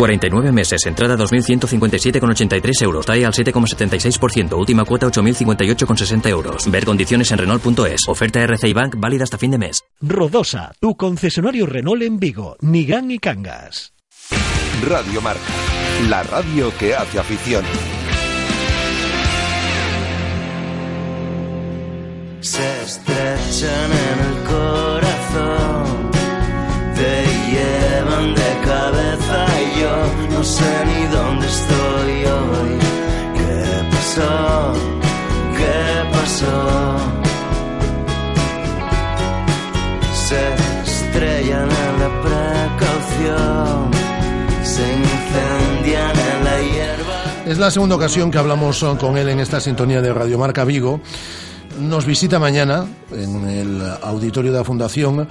49 0.00 0.50
meses, 0.52 0.86
entrada 0.86 1.14
2.157,83 1.14 2.82
euros, 2.84 3.04
TAE 3.04 3.26
al 3.26 3.34
7,76%, 3.34 4.58
última 4.58 4.86
cuota 4.86 5.06
8.058,60 5.08 6.26
euros. 6.30 6.70
Ver 6.70 6.86
condiciones 6.86 7.30
en 7.32 7.36
Renault.es. 7.36 8.08
Oferta 8.08 8.40
RCI 8.40 8.72
Bank 8.72 8.94
válida 8.96 9.24
hasta 9.24 9.36
fin 9.36 9.50
de 9.50 9.58
mes. 9.58 9.84
Rodosa, 10.00 10.72
tu 10.80 10.96
concesionario 10.96 11.66
Renault 11.66 12.00
en 12.00 12.18
Vigo, 12.18 12.56
Nigán 12.62 13.10
y 13.10 13.18
Cangas. 13.18 13.92
Radio 14.88 15.20
Marca, 15.20 15.42
la 16.08 16.22
radio 16.22 16.72
que 16.78 16.94
hace 16.94 17.18
afición. 17.18 17.64
se 22.40 22.82
estrechan 22.82 23.90
en 23.92 24.18
el 24.28 24.44
corazón, 24.44 24.99
estoy 31.50 32.12
hoy. 32.24 32.72
¿Qué 33.36 33.62
pasó? 33.90 34.72
¿Qué 35.58 35.80
pasó? 36.12 36.56
Se 40.28 40.40
estrellan 40.84 41.68
en 41.84 41.92
la 42.02 42.10
precaución, 42.26 43.90
se 44.62 44.82
incendian 44.82 46.16
en 46.32 46.44
la 46.44 46.56
hierba. 46.60 47.18
Es 47.46 47.58
la 47.58 47.70
segunda 47.70 47.96
ocasión 47.96 48.30
que 48.30 48.38
hablamos 48.38 48.82
eh, 48.82 48.86
con 48.98 49.16
él 49.16 49.28
en 49.28 49.40
esta 49.40 49.60
sintonía 49.60 50.00
de 50.00 50.12
Radio 50.12 50.38
Marca 50.38 50.64
Vigo. 50.64 51.00
Nos 51.80 52.04
visita 52.04 52.38
mañana 52.38 52.84
en 53.12 53.48
el 53.48 53.82
auditorio 54.02 54.52
de 54.52 54.58
la 54.58 54.64
Fundación, 54.64 55.28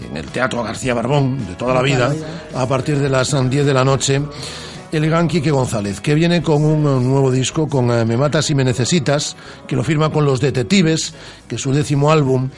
en 0.00 0.16
el 0.16 0.26
Teatro 0.26 0.62
García 0.62 0.92
Barbón, 0.92 1.46
de 1.46 1.54
toda 1.54 1.72
la 1.74 1.82
vida, 1.82 2.12
a 2.54 2.66
partir 2.66 2.98
de 2.98 3.08
las 3.08 3.30
10 3.30 3.64
de 3.64 3.74
la 3.74 3.84
noche, 3.84 4.20
el 4.96 5.06
gran 5.06 5.26
Quique 5.26 5.50
González, 5.50 6.00
que 6.00 6.14
viene 6.14 6.42
con 6.42 6.64
un 6.64 6.80
eh, 6.86 7.04
nuevo 7.04 7.30
disco, 7.30 7.68
con 7.68 7.90
eh, 7.90 8.04
Me 8.04 8.16
Matas 8.16 8.48
y 8.50 8.54
Me 8.54 8.64
Necesitas, 8.64 9.36
que 9.66 9.74
lo 9.74 9.82
firma 9.82 10.10
con 10.10 10.24
Los 10.24 10.40
Detectives, 10.40 11.14
que 11.48 11.56
es 11.56 11.60
su 11.60 11.72
décimo 11.72 12.12
álbum, 12.12 12.48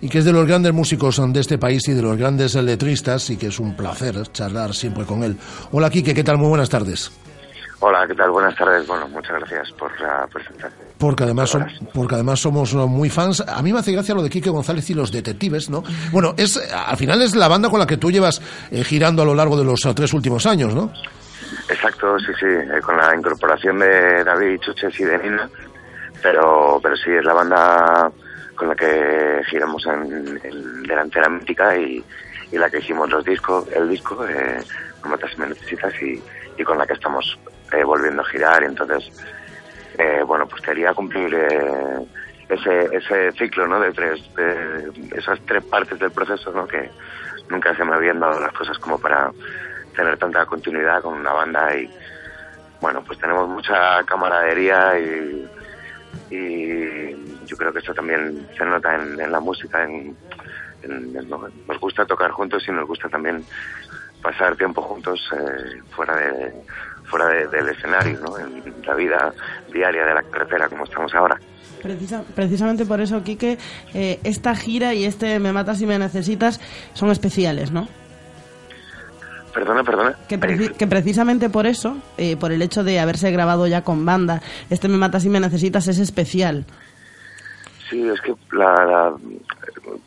y 0.00 0.08
que 0.08 0.18
es 0.18 0.24
de 0.24 0.32
los 0.32 0.46
grandes 0.46 0.72
músicos 0.72 1.20
de 1.32 1.40
este 1.40 1.58
país 1.58 1.86
y 1.88 1.92
de 1.92 2.02
los 2.02 2.16
grandes 2.16 2.54
letristas, 2.54 3.28
y 3.30 3.36
que 3.36 3.48
es 3.48 3.58
un 3.58 3.76
placer 3.76 4.22
charlar 4.32 4.74
siempre 4.74 5.04
con 5.04 5.24
él. 5.24 5.36
Hola 5.72 5.90
Quique, 5.90 6.14
¿qué 6.14 6.22
tal? 6.22 6.38
Muy 6.38 6.48
buenas 6.48 6.68
tardes. 6.68 7.10
Hola, 7.82 8.06
¿qué 8.06 8.14
tal? 8.14 8.30
Buenas 8.30 8.54
tardes. 8.56 8.86
Bueno, 8.86 9.08
muchas 9.08 9.38
gracias 9.38 9.72
por 9.72 9.90
la 10.00 10.26
presentación. 10.30 10.86
Porque 10.98 11.24
además, 11.24 11.56
porque 11.94 12.14
además 12.14 12.38
somos 12.38 12.74
muy 12.74 13.08
fans. 13.08 13.40
A 13.40 13.62
mí 13.62 13.72
me 13.72 13.78
hace 13.78 13.92
gracia 13.92 14.14
lo 14.14 14.22
de 14.22 14.28
Quique 14.28 14.50
González 14.50 14.90
y 14.90 14.94
los 14.94 15.10
detectives, 15.10 15.70
¿no? 15.70 15.82
Bueno, 16.12 16.34
es 16.36 16.60
al 16.72 16.98
final 16.98 17.22
es 17.22 17.34
la 17.34 17.48
banda 17.48 17.70
con 17.70 17.80
la 17.80 17.86
que 17.86 17.96
tú 17.96 18.10
llevas 18.10 18.42
eh, 18.70 18.84
girando 18.84 19.22
a 19.22 19.24
lo 19.24 19.34
largo 19.34 19.56
de 19.56 19.64
los 19.64 19.80
tres 19.94 20.12
últimos 20.12 20.44
años, 20.44 20.74
¿no? 20.74 20.92
Exacto, 21.68 22.18
sí, 22.18 22.32
sí, 22.38 22.46
eh, 22.46 22.80
con 22.82 22.96
la 22.96 23.14
incorporación 23.14 23.78
de 23.78 24.24
David 24.24 24.60
Chuches 24.60 24.98
y 25.00 25.04
de 25.04 25.18
Nina, 25.18 25.48
pero, 26.22 26.78
pero 26.82 26.96
sí, 26.96 27.10
es 27.10 27.24
la 27.24 27.32
banda 27.32 28.10
con 28.60 28.68
la 28.68 28.74
que 28.74 29.40
giramos 29.48 29.86
en, 29.86 30.82
delantera 30.82 31.28
mítica 31.30 31.76
y, 31.76 32.04
la 32.52 32.68
que 32.68 32.78
hicimos 32.78 33.08
los 33.08 33.24
discos, 33.24 33.66
el 33.72 33.88
disco, 33.88 34.26
eh, 34.26 34.60
No 35.02 35.10
matas 35.10 35.38
me 35.38 35.46
necesitas 35.46 35.94
y, 36.02 36.22
con 36.62 36.76
la 36.76 36.86
que 36.86 36.92
estamos 36.92 37.38
eh, 37.72 37.82
volviendo 37.84 38.20
a 38.20 38.26
girar 38.26 38.62
y 38.62 38.66
entonces, 38.66 39.10
eh, 39.96 40.22
bueno, 40.26 40.46
pues 40.46 40.60
quería 40.60 40.92
cumplir 40.92 41.32
eh, 41.32 42.06
ese, 42.50 42.94
ese 42.94 43.32
ciclo, 43.32 43.66
¿no? 43.66 43.80
De 43.80 43.92
tres, 43.92 44.20
de 44.34 44.92
esas 45.16 45.40
tres 45.46 45.64
partes 45.64 45.98
del 45.98 46.10
proceso, 46.10 46.52
¿no? 46.52 46.66
Que 46.66 46.90
nunca 47.48 47.74
se 47.74 47.84
me 47.84 47.94
habían 47.94 48.20
dado 48.20 48.40
las 48.40 48.52
cosas 48.52 48.78
como 48.78 48.98
para 48.98 49.32
tener 49.94 50.16
tanta 50.18 50.46
continuidad 50.46 51.02
con 51.02 51.14
una 51.14 51.32
banda 51.32 51.76
y 51.76 51.90
bueno 52.80 53.02
pues 53.04 53.18
tenemos 53.18 53.48
mucha 53.48 54.02
camaradería 54.04 54.98
y, 54.98 55.48
y 56.30 57.44
yo 57.46 57.56
creo 57.56 57.72
que 57.72 57.80
eso 57.80 57.94
también 57.94 58.46
se 58.56 58.64
nota 58.64 58.94
en, 58.94 59.20
en 59.20 59.32
la 59.32 59.40
música 59.40 59.84
en, 59.84 60.16
en- 60.82 61.16
en- 61.16 61.28
¿no? 61.28 61.48
nos 61.68 61.80
gusta 61.80 62.06
tocar 62.06 62.30
juntos 62.30 62.64
y 62.68 62.72
nos 62.72 62.86
gusta 62.86 63.08
también 63.08 63.44
pasar 64.22 64.56
tiempo 64.56 64.82
juntos 64.82 65.20
eh, 65.32 65.80
fuera 65.90 66.16
de 66.16 66.52
fuera 67.04 67.26
de- 67.28 67.48
del 67.48 67.68
escenario 67.70 68.20
¿no? 68.20 68.38
en 68.38 68.74
la 68.86 68.94
vida 68.94 69.32
diaria 69.72 70.04
de 70.06 70.14
la 70.14 70.22
carretera 70.22 70.68
como 70.68 70.84
estamos 70.84 71.14
ahora 71.14 71.38
Precisa- 71.82 72.24
precisamente 72.34 72.84
por 72.84 73.00
eso, 73.00 73.22
Quique, 73.24 73.56
eh, 73.94 74.20
esta 74.22 74.54
gira 74.54 74.92
y 74.92 75.06
este 75.06 75.38
Me 75.38 75.50
matas 75.50 75.78
si 75.78 75.86
me 75.86 75.98
necesitas 75.98 76.60
son 76.92 77.08
especiales, 77.10 77.70
¿no? 77.72 77.88
Perdona 79.52 79.82
perdona 79.84 80.14
Que, 80.28 80.38
preci- 80.38 80.72
que 80.76 80.86
precisamente 80.86 81.50
por 81.50 81.66
eso, 81.66 81.96
eh, 82.18 82.36
por 82.36 82.52
el 82.52 82.62
hecho 82.62 82.84
de 82.84 83.00
haberse 83.00 83.30
grabado 83.30 83.66
ya 83.66 83.82
con 83.82 84.04
banda, 84.04 84.40
este 84.70 84.88
Me 84.88 84.96
matas 84.96 85.22
si 85.22 85.28
me 85.28 85.40
necesitas 85.40 85.88
es 85.88 85.98
especial. 85.98 86.64
Sí, 87.88 88.08
es 88.08 88.20
que 88.20 88.34
la, 88.52 88.72
la- 88.84 89.14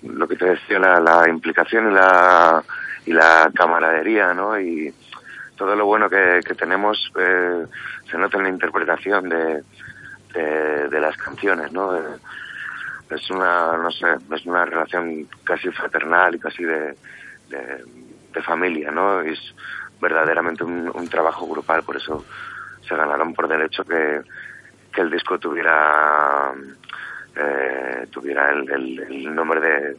lo 0.04 0.28
que 0.28 0.36
te 0.36 0.46
decía, 0.46 0.80
la, 0.80 1.00
la 1.00 1.28
implicación 1.30 1.92
y 1.92 1.94
la, 1.94 2.64
y 3.06 3.12
la 3.14 3.52
camaradería, 3.54 4.34
¿no? 4.34 4.58
Y 4.60 4.94
todo 5.58 5.76
lo 5.76 5.86
bueno 5.86 6.10
que, 6.10 6.40
que 6.46 6.56
tenemos 6.56 7.12
eh, 7.20 7.66
se 8.10 8.18
nota 8.18 8.38
en 8.38 8.44
la 8.44 8.50
interpretación 8.50 9.28
de, 9.30 9.64
de, 10.34 10.88
de 10.90 11.00
las 11.02 11.16
canciones, 11.18 11.72
¿no? 11.74 11.94
Es 13.10 13.30
una, 13.30 13.78
no 13.78 13.92
sé, 13.92 14.08
es 14.34 14.46
una 14.46 14.66
relación 14.66 15.28
casi 15.44 15.70
fraternal 15.70 16.36
y 16.36 16.40
casi 16.40 16.64
de, 16.64 16.96
de, 17.50 17.84
de 18.34 18.42
familia, 18.42 18.92
¿no? 18.92 19.22
Es 19.22 19.40
verdaderamente 20.02 20.64
un, 20.64 21.08
trabajo 21.10 21.48
grupal, 21.48 21.84
por 21.84 21.98
eso 21.98 22.26
se 22.88 22.96
ganaron 22.96 23.34
por 23.34 23.48
derecho 23.48 23.84
que, 23.86 24.22
que 24.94 25.02
el 25.02 25.10
disco 25.10 25.38
tuviera 25.40 26.52
eh, 27.36 28.08
tuviera 28.12 28.52
el, 28.52 29.34
nombre 29.34 29.60
de, 29.62 29.98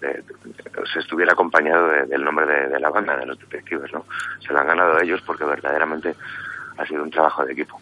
sea, 0.00 1.02
estuviera 1.02 1.32
acompañado 1.32 1.88
de- 1.88 2.06
del 2.06 2.22
nombre 2.24 2.46
de, 2.46 2.78
la 2.78 2.90
banda, 2.90 3.16
de 3.16 3.26
los 3.26 3.38
detectives, 3.38 3.92
¿no? 3.92 4.04
Se 4.46 4.52
lo 4.52 4.60
han 4.60 4.66
ganado 4.68 5.00
ellos 5.00 5.20
porque 5.26 5.44
verdaderamente 5.44 6.14
ha 6.76 6.86
sido 6.86 7.02
un 7.02 7.10
trabajo 7.10 7.44
de 7.44 7.52
equipo. 7.54 7.80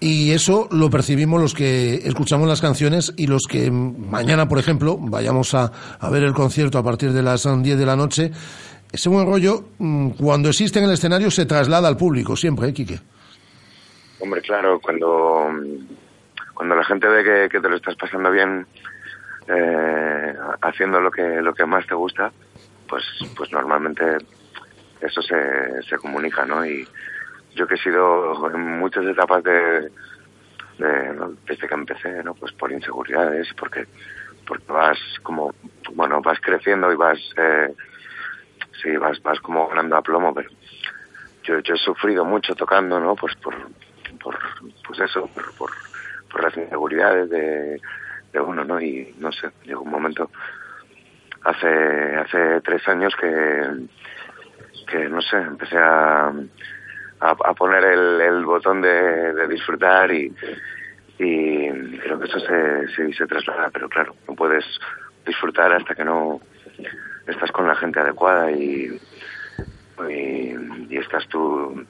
Y 0.00 0.32
eso 0.32 0.68
lo 0.70 0.90
percibimos 0.90 1.40
los 1.40 1.54
que 1.54 1.94
escuchamos 2.06 2.46
las 2.46 2.60
canciones 2.60 3.14
y 3.16 3.26
los 3.26 3.44
que 3.48 3.70
mañana, 3.70 4.46
por 4.46 4.58
ejemplo, 4.58 4.98
vayamos 4.98 5.54
a, 5.54 5.72
a 5.98 6.10
ver 6.10 6.22
el 6.24 6.34
concierto 6.34 6.76
a 6.76 6.82
partir 6.82 7.12
de 7.12 7.22
las 7.22 7.46
mm, 7.46 7.62
10 7.62 7.78
de 7.78 7.86
la 7.86 7.96
noche. 7.96 8.30
Ese 8.94 9.08
buen 9.08 9.26
rollo, 9.26 9.64
mm, 9.78 10.10
cuando 10.10 10.50
existe 10.50 10.78
en 10.78 10.84
el 10.84 10.92
escenario, 10.92 11.28
se 11.28 11.46
traslada 11.46 11.88
al 11.88 11.96
público 11.96 12.36
siempre, 12.36 12.68
¿eh, 12.68 12.72
Quique? 12.72 13.00
Hombre, 14.20 14.40
claro, 14.40 14.78
cuando, 14.78 15.50
cuando 16.54 16.76
la 16.76 16.84
gente 16.84 17.08
ve 17.08 17.48
que, 17.50 17.60
te 17.60 17.68
lo 17.68 17.74
estás 17.74 17.96
pasando 17.96 18.30
bien 18.30 18.64
eh, 19.48 20.34
haciendo 20.62 21.00
lo 21.00 21.10
que, 21.10 21.42
lo 21.42 21.52
que 21.52 21.66
más 21.66 21.84
te 21.88 21.94
gusta, 21.94 22.30
pues, 22.88 23.02
pues 23.36 23.50
normalmente 23.50 24.18
eso 25.00 25.20
se, 25.22 25.82
se 25.88 25.96
comunica, 25.96 26.46
¿no? 26.46 26.64
Y, 26.64 26.86
yo 27.56 27.66
que 27.66 27.74
he 27.74 27.78
sido 27.78 28.48
en 28.52 28.78
muchas 28.78 29.04
etapas 29.06 29.42
de, 29.42 29.90
de, 30.78 31.34
desde 31.46 31.68
que 31.68 31.74
empecé, 31.74 32.22
¿no? 32.22 32.34
Pues 32.34 32.52
por 32.52 32.70
inseguridades 32.70 33.48
porque, 33.58 33.86
porque 34.46 34.72
vas 34.72 34.98
como, 35.22 35.52
bueno, 35.94 36.20
vas 36.20 36.38
creciendo 36.40 36.92
y 36.92 36.96
vas, 36.96 37.18
eh, 37.36 37.74
sí, 38.84 38.96
vas, 38.96 39.20
vas 39.22 39.40
como 39.40 39.66
ganando 39.68 39.96
a 39.96 40.02
plomo, 40.02 40.32
pero 40.32 40.50
yo, 41.42 41.58
yo 41.60 41.74
he 41.74 41.78
sufrido 41.78 42.24
mucho 42.24 42.54
tocando, 42.54 43.00
¿no? 43.00 43.16
Pues 43.16 43.34
por, 43.36 43.54
por 44.22 44.38
pues 44.86 45.00
eso, 45.00 45.26
por, 45.28 45.72
por, 46.30 46.42
las 46.42 46.56
inseguridades 46.56 47.30
de, 47.30 47.80
uno, 48.40 48.64
¿no? 48.64 48.80
Y 48.80 49.14
no 49.18 49.32
sé, 49.32 49.48
llegó 49.64 49.82
un 49.82 49.90
momento 49.90 50.30
hace 51.44 52.16
hace 52.16 52.60
tres 52.62 52.86
años 52.88 53.14
que 53.16 53.86
que 54.88 55.08
no 55.08 55.20
sé, 55.22 55.36
empecé 55.36 55.78
a 55.78 56.32
a, 57.20 57.54
poner 57.54 57.84
el, 57.84 58.20
el 58.20 58.44
botón 58.44 58.82
de, 58.82 59.46
disfrutar 59.48 60.10
y, 60.12 60.34
y 61.18 61.98
creo 61.98 62.18
que 62.18 62.26
eso 62.26 62.40
se, 62.40 63.12
se 63.14 63.26
traslada, 63.26 63.70
pero 63.70 63.88
claro, 63.88 64.14
no 64.28 64.34
puedes 64.34 64.64
disfrutar 65.24 65.72
hasta 65.72 65.94
que 65.94 66.04
no 66.04 66.40
estás 67.26 67.50
con 67.52 67.66
la 67.66 67.74
gente 67.76 68.00
adecuada 68.00 68.50
y, 68.50 68.98
y, 70.10 70.54
y 70.90 70.96
estás 70.96 71.26
tú 71.28 71.84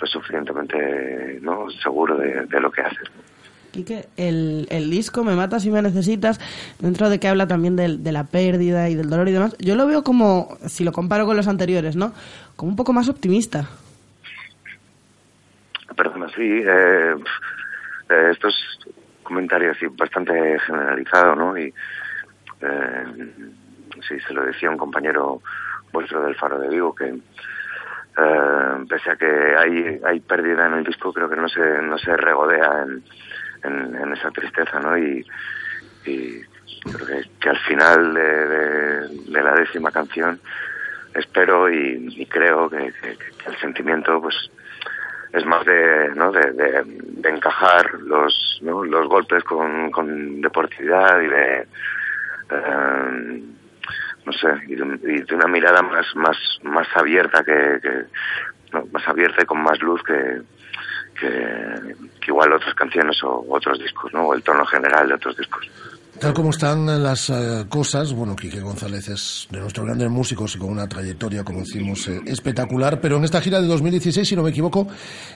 lo 0.00 0.06
suficientemente 0.06 1.38
no 1.42 1.70
seguro 1.82 2.16
de, 2.18 2.46
de 2.46 2.60
lo 2.60 2.70
que 2.70 2.82
haces. 2.82 3.08
Quique, 3.72 4.06
el, 4.16 4.66
el 4.70 4.88
disco 4.90 5.22
Me 5.24 5.34
matas 5.34 5.62
si 5.62 5.70
me 5.70 5.82
necesitas, 5.82 6.40
dentro 6.78 7.10
de 7.10 7.18
que 7.20 7.28
habla 7.28 7.46
también 7.46 7.76
del- 7.76 8.02
de, 8.02 8.12
la 8.12 8.24
pérdida 8.24 8.88
y 8.88 8.94
del 8.94 9.10
dolor 9.10 9.28
y 9.28 9.32
demás, 9.32 9.54
yo 9.58 9.74
lo 9.74 9.86
veo 9.86 10.02
como, 10.02 10.56
si 10.66 10.82
lo 10.84 10.92
comparo 10.92 11.26
con 11.26 11.36
los 11.36 11.46
anteriores, 11.48 11.94
¿no? 11.96 12.12
Como 12.56 12.70
un 12.70 12.76
poco 12.76 12.92
más 12.94 13.08
optimista. 13.08 13.68
Perdona, 15.96 16.28
sí, 16.28 16.42
eh, 16.42 17.14
eh, 18.10 18.28
esto 18.32 18.48
es 18.48 18.54
comentario 19.22 19.70
así 19.72 19.86
bastante 19.86 20.58
generalizado, 20.66 21.34
¿no? 21.36 21.58
Y 21.58 21.72
eh, 22.60 23.04
sí, 24.08 24.18
se 24.20 24.32
lo 24.32 24.44
decía 24.44 24.70
un 24.70 24.78
compañero 24.78 25.40
vuestro 25.92 26.22
del 26.22 26.34
Faro 26.34 26.58
de 26.58 26.68
Vigo 26.68 26.94
que 26.94 27.06
eh, 28.18 28.84
pese 28.88 29.10
a 29.10 29.16
que 29.16 29.26
hay, 29.26 30.00
hay 30.04 30.20
pérdida 30.20 30.66
en 30.66 30.74
el 30.74 30.84
disco, 30.84 31.12
creo 31.12 31.28
que 31.28 31.36
no 31.36 31.48
se, 31.48 31.82
no 31.82 31.98
se 31.98 32.16
regodea 32.16 32.84
en, 32.84 33.94
en, 33.94 34.12
esa 34.12 34.30
tristeza, 34.30 34.80
¿no? 34.80 34.96
Y, 34.96 35.24
creo 36.04 37.06
que, 37.40 37.48
al 37.48 37.58
final 37.58 38.14
de, 38.14 39.42
la 39.42 39.54
décima 39.54 39.90
canción 39.90 40.40
espero 41.14 41.68
y, 41.68 42.14
y 42.16 42.26
creo 42.26 42.70
que, 42.70 42.92
el 43.46 43.56
sentimiento 43.60 44.20
pues 44.20 44.50
es 45.32 45.44
más 45.44 45.64
de, 45.64 46.12
¿no? 46.14 46.32
de, 46.32 46.84
encajar 47.24 47.94
los, 48.00 48.60
¿no? 48.62 48.84
los 48.84 49.08
golpes 49.08 49.42
con, 49.44 49.90
con 49.90 50.40
deportividad 50.40 51.20
y 51.20 51.26
de 51.26 51.66
eh, 52.50 53.42
no 54.26 54.32
sé 54.32 54.48
y 54.66 54.74
de, 54.74 55.34
una 55.34 55.46
mirada 55.46 55.80
más 55.82 56.04
más 56.16 56.36
más 56.64 56.86
abierta 56.94 57.42
que, 57.44 57.78
que 57.80 58.80
más 58.92 59.06
abierta 59.08 59.42
y 59.42 59.46
con 59.46 59.62
más 59.62 59.80
luz 59.80 60.02
que, 60.02 60.42
que, 61.18 62.26
igual 62.26 62.52
otras 62.52 62.74
canciones 62.74 63.22
o 63.22 63.46
otros 63.48 63.78
discos 63.78 64.12
no 64.12 64.26
o 64.26 64.34
el 64.34 64.42
tono 64.42 64.66
general 64.66 65.08
de 65.08 65.14
otros 65.14 65.36
discos 65.36 65.70
Tal 66.18 66.32
como 66.32 66.48
están 66.48 67.02
las 67.02 67.28
eh, 67.28 67.66
cosas, 67.68 68.14
bueno, 68.14 68.34
Quique 68.34 68.60
González 68.60 69.06
es 69.08 69.48
de 69.50 69.60
nuestros 69.60 69.84
grandes 69.84 70.08
músicos 70.08 70.56
y 70.56 70.58
con 70.58 70.70
una 70.70 70.88
trayectoria, 70.88 71.44
como 71.44 71.58
decimos, 71.58 72.08
eh, 72.08 72.22
espectacular, 72.24 73.02
pero 73.02 73.18
en 73.18 73.24
esta 73.24 73.42
gira 73.42 73.60
de 73.60 73.66
2016, 73.66 74.26
si 74.26 74.34
no 74.34 74.42
me 74.42 74.48
equivoco, 74.48 74.88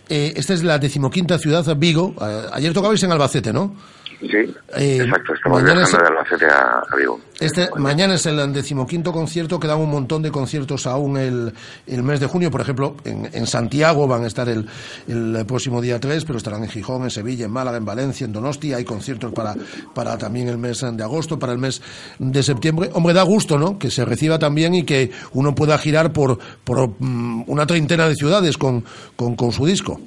eh, 0.09 0.33
esta 0.37 0.55
es 0.55 0.65
la 0.65 0.79
decimoquinta 0.79 1.39
ciudad, 1.39 1.67
Vigo. 1.77 2.15
Eh, 2.23 2.47
ayer 2.55 2.73
tocabais 2.73 3.03
en 3.03 3.13
Albacete, 3.13 3.53
¿no? 3.53 3.77
Sí 4.21 4.55
Eh, 4.77 4.99
exacto 5.03 5.35
estamos 5.35 5.63
mañana 5.63 5.81
viajando 5.81 6.07
es- 6.07 6.13
de 6.13 6.19
Albacete 6.19 6.47
a, 6.47 6.83
a 6.91 6.97
Vigo 6.97 7.21
Este, 7.41 7.69
mañana 7.77 8.15
es 8.15 8.27
el 8.27 8.53
decimoquinto 8.53 9.13
concierto, 9.13 9.59
quedan 9.59 9.79
un 9.79 9.91
montón 9.91 10.21
de 10.23 10.31
conciertos 10.31 10.87
aún 10.87 11.17
el, 11.17 11.53
el 11.87 12.03
mes 12.03 12.21
de 12.21 12.27
junio. 12.27 12.51
Por 12.51 12.61
ejemplo, 12.61 12.97
en, 13.05 13.31
en 13.33 13.47
Santiago 13.47 14.07
van 14.07 14.25
a 14.25 14.27
estar 14.27 14.47
el, 14.51 14.69
el 15.09 15.45
próximo 15.47 15.81
día 15.81 15.99
3, 15.99 16.27
pero 16.27 16.37
estarán 16.37 16.63
en 16.65 16.69
Gijón, 16.69 17.05
en 17.05 17.11
Sevilla, 17.11 17.47
en 17.47 17.51
Málaga, 17.51 17.79
en 17.79 17.85
Valencia, 17.87 18.27
en 18.27 18.33
Donosti. 18.35 18.75
Hay 18.75 18.85
conciertos 18.85 19.33
para, 19.33 19.55
para 19.95 20.19
también 20.19 20.49
el 20.49 20.59
mes 20.59 20.85
de 20.93 21.03
agosto, 21.03 21.39
para 21.39 21.53
el 21.55 21.59
mes 21.59 21.81
de 22.19 22.43
septiembre. 22.43 22.91
Hombre, 22.93 23.15
da 23.15 23.23
gusto, 23.23 23.59
¿no? 23.59 23.79
Que 23.79 23.91
se 23.91 24.05
reciba 24.05 24.39
también 24.39 24.75
y 24.75 24.85
que 24.85 25.11
uno 25.33 25.55
pueda 25.55 25.79
girar 25.79 26.13
por, 26.13 26.39
por 26.63 26.91
mm, 26.99 27.45
una 27.47 27.65
treintena 27.67 28.07
de 28.07 28.17
ciudades 28.17 28.59
con, 28.59 28.85
con, 29.17 29.35
con 29.35 29.51
su 29.51 29.65
disco. 29.65 29.99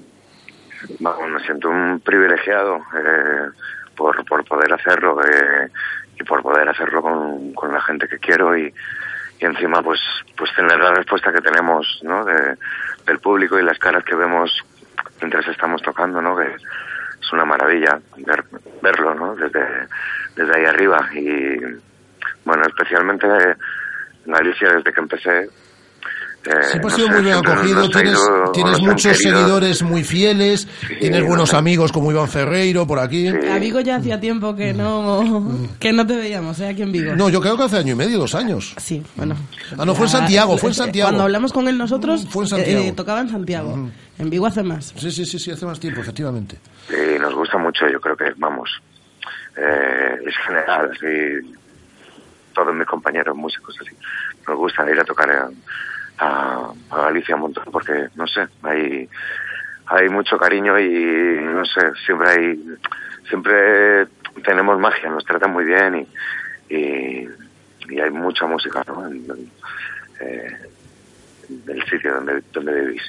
Vamos, 0.99 1.23
me 1.33 1.43
siento 1.45 1.69
un 1.69 1.99
privilegiado 2.01 2.75
eh, 2.75 3.49
por, 3.95 4.23
por 4.25 4.43
poder 4.45 4.73
hacerlo 4.73 5.19
eh, 5.23 5.69
y 6.19 6.23
por 6.23 6.41
poder 6.41 6.67
hacerlo 6.69 7.01
con, 7.01 7.53
con 7.53 7.73
la 7.73 7.81
gente 7.81 8.07
que 8.07 8.19
quiero 8.19 8.55
y, 8.57 8.73
y 9.39 9.45
encima 9.45 9.81
pues 9.81 9.99
pues 10.37 10.53
tener 10.55 10.77
la 10.79 10.93
respuesta 10.93 11.31
que 11.31 11.41
tenemos 11.41 11.99
¿no? 12.03 12.23
de, 12.25 12.55
del 13.05 13.19
público 13.19 13.59
y 13.59 13.63
las 13.63 13.79
caras 13.79 14.03
que 14.03 14.15
vemos 14.15 14.51
mientras 15.21 15.47
estamos 15.47 15.81
tocando 15.81 16.21
¿no? 16.21 16.35
que 16.37 16.45
es 16.45 17.33
una 17.33 17.45
maravilla 17.45 17.99
ver- 18.17 18.45
verlo 18.81 19.13
¿no? 19.15 19.35
desde, 19.35 19.87
desde 20.35 20.55
ahí 20.55 20.65
arriba 20.65 21.09
y 21.13 21.57
bueno 22.45 22.63
especialmente 22.67 23.27
en 24.25 24.31
Galicia 24.31 24.69
desde 24.73 24.93
que 24.93 24.99
empecé 25.01 25.49
Siempre 26.43 26.71
has 26.73 26.83
no 26.83 26.89
sido 26.89 27.07
sé, 27.07 27.13
muy 27.13 27.21
bien 27.23 27.35
acogido, 27.37 27.89
tienes, 27.89 28.17
ido- 28.53 28.79
muchos 28.81 29.17
seguidores 29.17 29.81
muy 29.81 30.03
fieles, 30.03 30.67
tienes 30.99 31.25
buenos 31.25 31.53
amigos 31.53 31.91
como 31.93 32.11
Iván 32.11 32.27
Ferreiro 32.27 32.85
por 32.85 32.99
aquí. 32.99 33.27
A 33.29 33.57
Vigo 33.59 33.79
ya 33.79 33.95
hacía 33.95 34.19
tiempo 34.19 34.53
que 34.53 34.73
no, 34.73 35.57
que 35.79 35.93
no 35.93 36.05
te 36.05 36.17
veíamos, 36.17 36.59
¿eh? 36.59 36.67
Aquí 36.67 36.81
en 36.81 36.91
Vigo. 36.91 37.15
No, 37.15 37.29
yo 37.29 37.39
creo 37.39 37.55
que 37.55 37.63
hace 37.63 37.77
año 37.77 37.93
y 37.93 37.95
medio, 37.95 38.19
dos 38.19 38.35
años. 38.35 38.73
Sí, 38.77 39.01
bueno. 39.15 39.35
Ah, 39.77 39.85
no, 39.85 39.95
fue 39.95 40.05
en 40.07 40.11
Ya, 40.11 40.17
Santiago, 40.19 40.57
fue 40.57 40.69
en 40.69 40.73
eh, 40.73 40.75
Santiago. 40.75 41.09
Cuando 41.11 41.23
hablamos 41.23 41.53
con 41.53 41.67
él 41.69 41.77
nosotros, 41.77 42.27
Fue 42.29 42.43
en 42.43 42.49
Santiago. 42.49 42.83
eh, 42.83 42.91
tocaba 42.93 43.21
en 43.21 43.29
Santiago. 43.29 43.89
En 44.19 44.29
Vigo 44.29 44.45
hace 44.45 44.63
más. 44.63 44.93
Sí, 44.97 45.11
sí, 45.11 45.25
sí, 45.25 45.39
sí, 45.39 45.49
hace 45.51 45.65
más 45.65 45.79
tiempo, 45.79 46.01
efectivamente. 46.01 46.57
Sí, 46.89 46.95
nos 47.21 47.33
gusta 47.33 47.57
mucho, 47.57 47.87
yo 47.89 48.01
creo 48.01 48.17
que, 48.17 48.25
vamos, 48.35 48.69
eh, 49.55 50.17
es 50.27 50.33
general, 50.45 50.89
así, 50.91 51.55
todos 52.53 52.75
mis 52.75 52.85
compañeros 52.85 53.35
músicos, 53.35 53.75
así, 53.81 53.95
nos 54.45 54.57
gusta 54.57 54.89
ir 54.91 54.99
a 54.99 55.03
tocar 55.05 55.29
a, 55.31 55.49
a, 56.23 56.73
Galicia 56.95 57.35
un 57.35 57.41
montón, 57.41 57.65
porque, 57.71 58.07
no 58.15 58.27
sé, 58.27 58.47
hay, 58.63 59.09
hay 59.87 60.09
mucho 60.09 60.37
cariño 60.37 60.79
y, 60.79 61.41
no 61.41 61.65
sé, 61.65 61.81
siempre 62.05 62.29
hay, 62.29 62.63
siempre 63.27 64.07
tenemos 64.43 64.79
magia, 64.79 65.09
nos 65.09 65.25
tratan 65.25 65.51
muy 65.51 65.65
bien 65.65 66.07
y, 66.69 67.27
y, 67.89 67.99
hay 67.99 68.09
mucha 68.11 68.45
música, 68.45 68.83
¿no? 68.87 69.05
En, 69.07 69.15
en, 69.15 69.51
eh, 70.21 70.57
sitio 71.89 72.15
donde, 72.15 72.41
donde 72.53 72.81
vivís. 72.81 73.01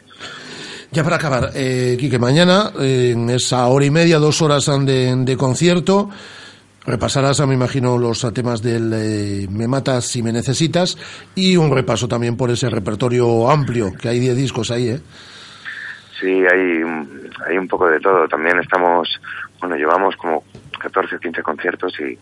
Ya 0.90 1.02
para 1.02 1.16
acabar, 1.16 1.50
eh, 1.54 1.96
Quique, 1.98 2.18
mañana, 2.18 2.72
en 2.78 3.30
esa 3.30 3.66
hora 3.66 3.84
y 3.84 3.90
media, 3.90 4.18
dos 4.18 4.42
horas 4.42 4.66
de, 4.66 5.14
de 5.16 5.36
concierto, 5.36 6.10
repasarás, 6.86 7.46
me 7.46 7.54
imagino, 7.54 7.98
los 7.98 8.26
temas 8.32 8.62
del 8.62 8.92
eh, 8.94 9.46
Me 9.50 9.66
matas 9.68 10.06
si 10.06 10.22
me 10.22 10.32
necesitas 10.32 10.96
y 11.34 11.56
un 11.56 11.74
repaso 11.74 12.08
también 12.08 12.36
por 12.36 12.50
ese 12.50 12.68
repertorio 12.70 13.50
amplio, 13.50 13.92
que 14.00 14.08
hay 14.08 14.18
10 14.18 14.36
discos 14.36 14.70
ahí, 14.70 14.88
¿eh? 14.88 15.00
Sí, 16.20 16.44
hay, 16.46 16.82
hay 17.46 17.58
un 17.58 17.68
poco 17.68 17.88
de 17.88 18.00
todo. 18.00 18.28
También 18.28 18.58
estamos, 18.60 19.20
bueno, 19.60 19.76
llevamos 19.76 20.16
como 20.16 20.44
14 20.78 21.16
o 21.16 21.20
15 21.20 21.42
conciertos 21.42 21.92
y, 22.00 22.18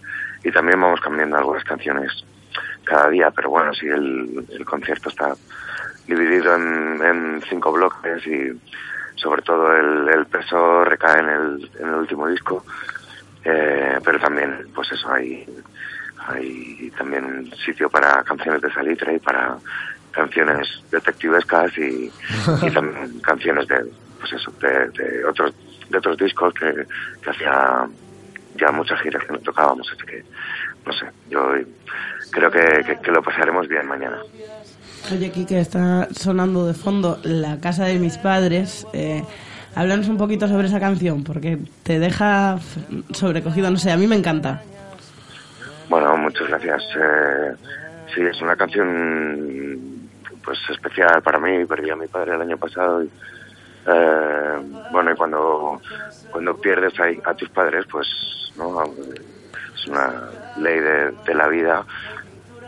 y 0.49 0.51
también 0.51 0.81
vamos 0.81 1.01
cambiando 1.01 1.37
algunas 1.37 1.65
canciones 1.65 2.25
cada 2.85 3.09
día, 3.11 3.31
pero 3.31 3.51
bueno, 3.51 3.73
sí, 3.75 3.87
el, 3.87 4.65
concierto 4.65 5.09
está 5.09 5.35
dividido 6.07 6.55
en, 6.57 7.01
en 7.03 7.43
cinco 7.49 7.73
bloques 7.73 8.27
y 8.27 8.59
sobre 9.17 9.43
todo 9.43 9.75
el, 9.77 10.09
el 10.09 10.27
peso 10.27 10.85
recae 10.85 11.21
en 11.21 11.29
el, 11.29 11.71
en 11.79 11.89
el 11.89 11.95
último 11.95 12.27
disco, 12.29 12.65
eh, 13.45 13.99
pero 14.05 14.19
también, 14.19 14.69
pues 14.75 14.93
eso, 14.93 15.13
hay, 15.13 15.47
hay 16.19 16.93
también 16.97 17.51
sitio 17.65 17.89
para 17.91 18.23
canciones 18.23 18.63
de 18.63 18.73
salitre 18.73 19.15
y 19.15 19.19
para 19.19 19.57
canciones 20.13 20.83
detectivescas 20.91 21.77
y, 21.79 22.13
y 22.63 22.71
también 22.75 23.21
canciones 23.21 23.67
de 23.69 23.85
pues 24.21 24.33
eso 24.35 24.53
de, 24.61 24.89
de 24.91 25.25
otros 25.25 25.53
de 25.91 25.99
otros 25.99 26.17
discos 26.19 26.55
que, 26.55 26.87
que 27.23 27.31
hacía 27.31 27.89
ya 28.57 28.71
muchas 28.71 29.01
giras 29.01 29.25
que 29.25 29.33
no 29.33 29.39
tocábamos 29.41 29.91
así 29.91 30.07
que 30.07 30.23
no 30.87 30.93
sé 30.93 31.07
yo 31.29 31.53
creo 32.31 32.51
que, 32.51 32.85
que, 32.87 33.01
que 33.01 33.11
lo 33.11 33.23
pasaremos 33.23 33.67
bien 33.67 33.87
mañana 33.87 34.19
Oye, 35.11 35.27
aquí 35.27 35.45
que 35.45 35.59
está 35.59 36.09
sonando 36.13 36.67
de 36.67 36.75
fondo 36.75 37.19
La 37.25 37.59
casa 37.59 37.87
de 37.87 37.99
mis 37.99 38.19
padres. 38.19 38.87
Eh, 38.93 39.25
háblanos 39.75 40.09
un 40.09 40.19
poquito 40.19 40.49
sobre 40.49 40.69
esa 40.69 40.81
canción, 40.81 41.25
porque 41.25 41.59
te 41.83 41.99
deja 41.99 42.59
sobrecogido. 43.13 43.71
No 43.71 43.79
sé, 43.79 43.91
a 43.91 43.97
mí 43.97 44.07
me 44.07 44.17
encanta. 44.17 44.63
bueno 45.89 46.17
muchas 46.17 46.49
gracias 46.49 46.83
eh, 46.97 47.55
sí 48.15 48.21
es 48.23 48.41
una 48.41 48.57
canción 48.57 50.09
pues 50.45 50.59
especial 50.71 51.23
para 51.23 51.39
mí 51.39 51.65
perdí 51.67 51.91
a 51.91 51.97
mi 51.97 52.07
padre 52.07 52.35
el 52.35 52.43
año 52.43 52.57
pasado 52.57 53.03
y, 53.03 53.11
Eh, 53.87 54.59
bueno, 54.93 55.13
y 55.13 55.17
cuando, 55.17 55.81
cuando 56.31 56.57
pierdes 56.57 56.93
a, 57.25 57.35
tus 57.35 57.49
padres, 57.51 57.85
pues, 57.91 58.07
¿no? 58.57 58.85
Es 58.85 59.87
una 59.89 60.31
ley 60.59 60.79
de, 60.79 61.11
de 61.27 61.35
la 61.35 61.49
vida. 61.49 61.85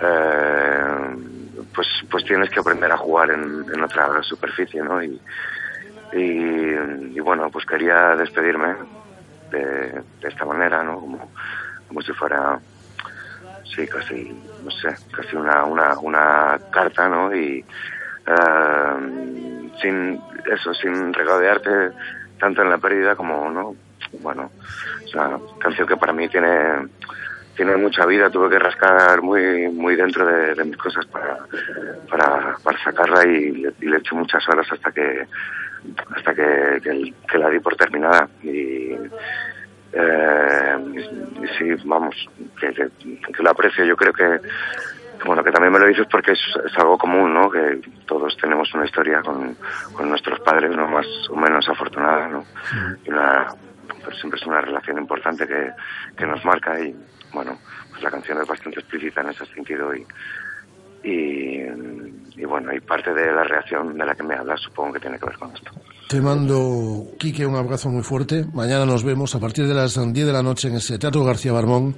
Eh, 0.01 1.17
pues, 1.75 1.87
pues 2.11 2.25
tienes 2.25 2.51
que 2.51 2.61
aprender 2.61 2.91
a 2.91 2.97
jugar 2.97 3.31
en, 3.31 3.65
en 3.73 3.83
otra 3.83 4.23
superficie, 4.23 4.83
¿no? 4.83 5.03
Y, 5.03 5.21
y, 6.15 7.16
y 7.16 7.20
bueno, 7.20 7.51
pues 7.51 7.66
quería 7.66 8.15
despedirme 8.16 8.74
de, 9.51 10.03
esta 10.23 10.45
manera, 10.45 10.82
¿no? 10.82 11.01
Como, 11.01 11.31
como 11.89 12.03
si 12.03 12.12
fuera, 12.12 12.59
sí, 13.65 13.86
casi, 13.86 14.32
no 14.62 14.70
sé, 14.70 14.95
casi 15.12 15.36
una, 15.36 15.65
una, 15.65 15.99
una 15.99 16.59
carta, 16.70 17.09
¿no? 17.09 17.35
Y 17.35 17.65
eh, 18.27 19.70
sin 19.81 20.20
eso, 20.51 20.74
sin 20.74 21.12
regodearte 21.12 21.91
tanto 22.39 22.62
en 22.62 22.70
la 22.70 22.78
pérdida 22.78 23.16
como, 23.16 23.51
¿no? 23.51 23.77
Bueno, 24.20 24.51
es 25.05 25.15
una 25.15 25.39
canción 25.59 25.86
que 25.89 25.97
para 25.97 26.12
mí 26.12 26.28
tiene 26.28 26.89
tiene 27.57 27.77
mucha 27.77 28.05
vida, 28.05 28.31
tuve 28.31 28.51
que 28.51 28.59
rascar 28.59 29.23
muy 29.23 29.69
muy 29.69 29.95
dentro 29.95 30.27
de, 30.27 30.65
mis 30.65 30.77
cosas 30.77 31.07
para, 31.07 31.39
para, 32.11 32.57
para 32.62 32.78
sacarla 32.82 33.24
y 33.27 33.53
le, 33.53 33.73
y 33.81 33.86
le 33.86 33.99
eché 33.99 34.15
muchas 34.15 34.47
horas 34.49 34.66
hasta 34.73 34.91
que 34.91 35.27
hasta 36.16 36.35
que, 36.35 36.81
que, 36.82 37.15
que 37.28 37.39
la 37.39 37.51
di 37.51 37.61
por 37.61 37.77
terminada 37.77 38.28
y 38.43 38.97
eh, 39.93 40.77
sí, 41.56 41.70
vamos, 41.85 42.16
que, 42.61 42.73
que, 42.73 42.90
que 43.32 43.43
lo 43.43 43.51
aprecio. 43.51 43.85
Yo 43.85 43.97
creo 43.97 44.12
que, 44.12 44.40
bueno, 45.24 45.44
que 45.44 45.52
también 45.52 45.73
me 45.73 45.78
lo 45.78 45.86
dices 45.86 46.06
porque 46.11 46.32
es, 46.32 46.40
es 46.65 46.78
algo 46.78 46.98
común, 46.98 47.32
¿no? 47.32 47.51
Que 47.51 47.81
todos 48.06 48.36
tenemos 48.36 48.73
una 48.74 48.86
historia 48.86 49.23
con, 49.23 49.56
con 49.93 50.09
nuestros 50.09 50.40
padres, 50.40 50.74
¿no? 50.74 50.89
Más 50.89 51.06
o 51.31 51.36
menos 51.36 51.69
afortunada, 51.69 52.28
¿no? 52.28 52.44
Y 53.05 53.11
una, 53.11 53.47
pues 54.05 54.19
siempre 54.19 54.40
es 54.40 54.47
una 54.47 54.61
relación 54.61 54.98
importante 54.98 55.47
que, 55.47 55.70
que 56.16 56.27
nos 56.27 56.44
marca 56.44 56.78
y, 56.81 56.94
bueno, 57.32 57.59
pues 57.90 58.02
la 58.02 58.11
canción 58.11 58.40
es 58.40 58.48
bastante 58.48 58.81
explícita 58.81 59.20
en 59.20 59.28
ese 59.28 59.47
sentido 59.47 59.94
y, 59.94 60.05
y, 61.05 62.41
y 62.41 62.45
bueno, 62.45 62.73
y 62.75 62.81
parte 62.81 63.13
de 63.13 63.33
la 63.33 63.45
reacción 63.45 63.97
de 63.97 64.05
la 64.05 64.15
que 64.15 64.23
me 64.23 64.35
hablas 64.35 64.61
supongo 64.61 64.95
que 64.95 65.01
tiene 65.01 65.19
que 65.19 65.27
ver 65.27 65.39
con 65.39 65.53
esto. 65.55 65.71
Te 66.09 66.21
mando, 66.21 67.09
Quique, 67.19 67.47
un 67.47 67.57
abrazo 67.57 67.89
muy 67.89 68.03
fuerte. 68.03 68.45
Mañana 68.53 68.87
nos 68.87 69.05
vemos 69.05 69.35
a 69.35 69.41
partir 69.41 69.67
de 69.67 69.75
las 69.75 69.95
10 69.95 70.27
de 70.27 70.33
la 70.33 70.43
noche 70.43 70.69
en 70.69 70.77
ese 70.77 70.99
Teatro 70.99 71.25
García 71.25 71.53
Barmón, 71.53 71.95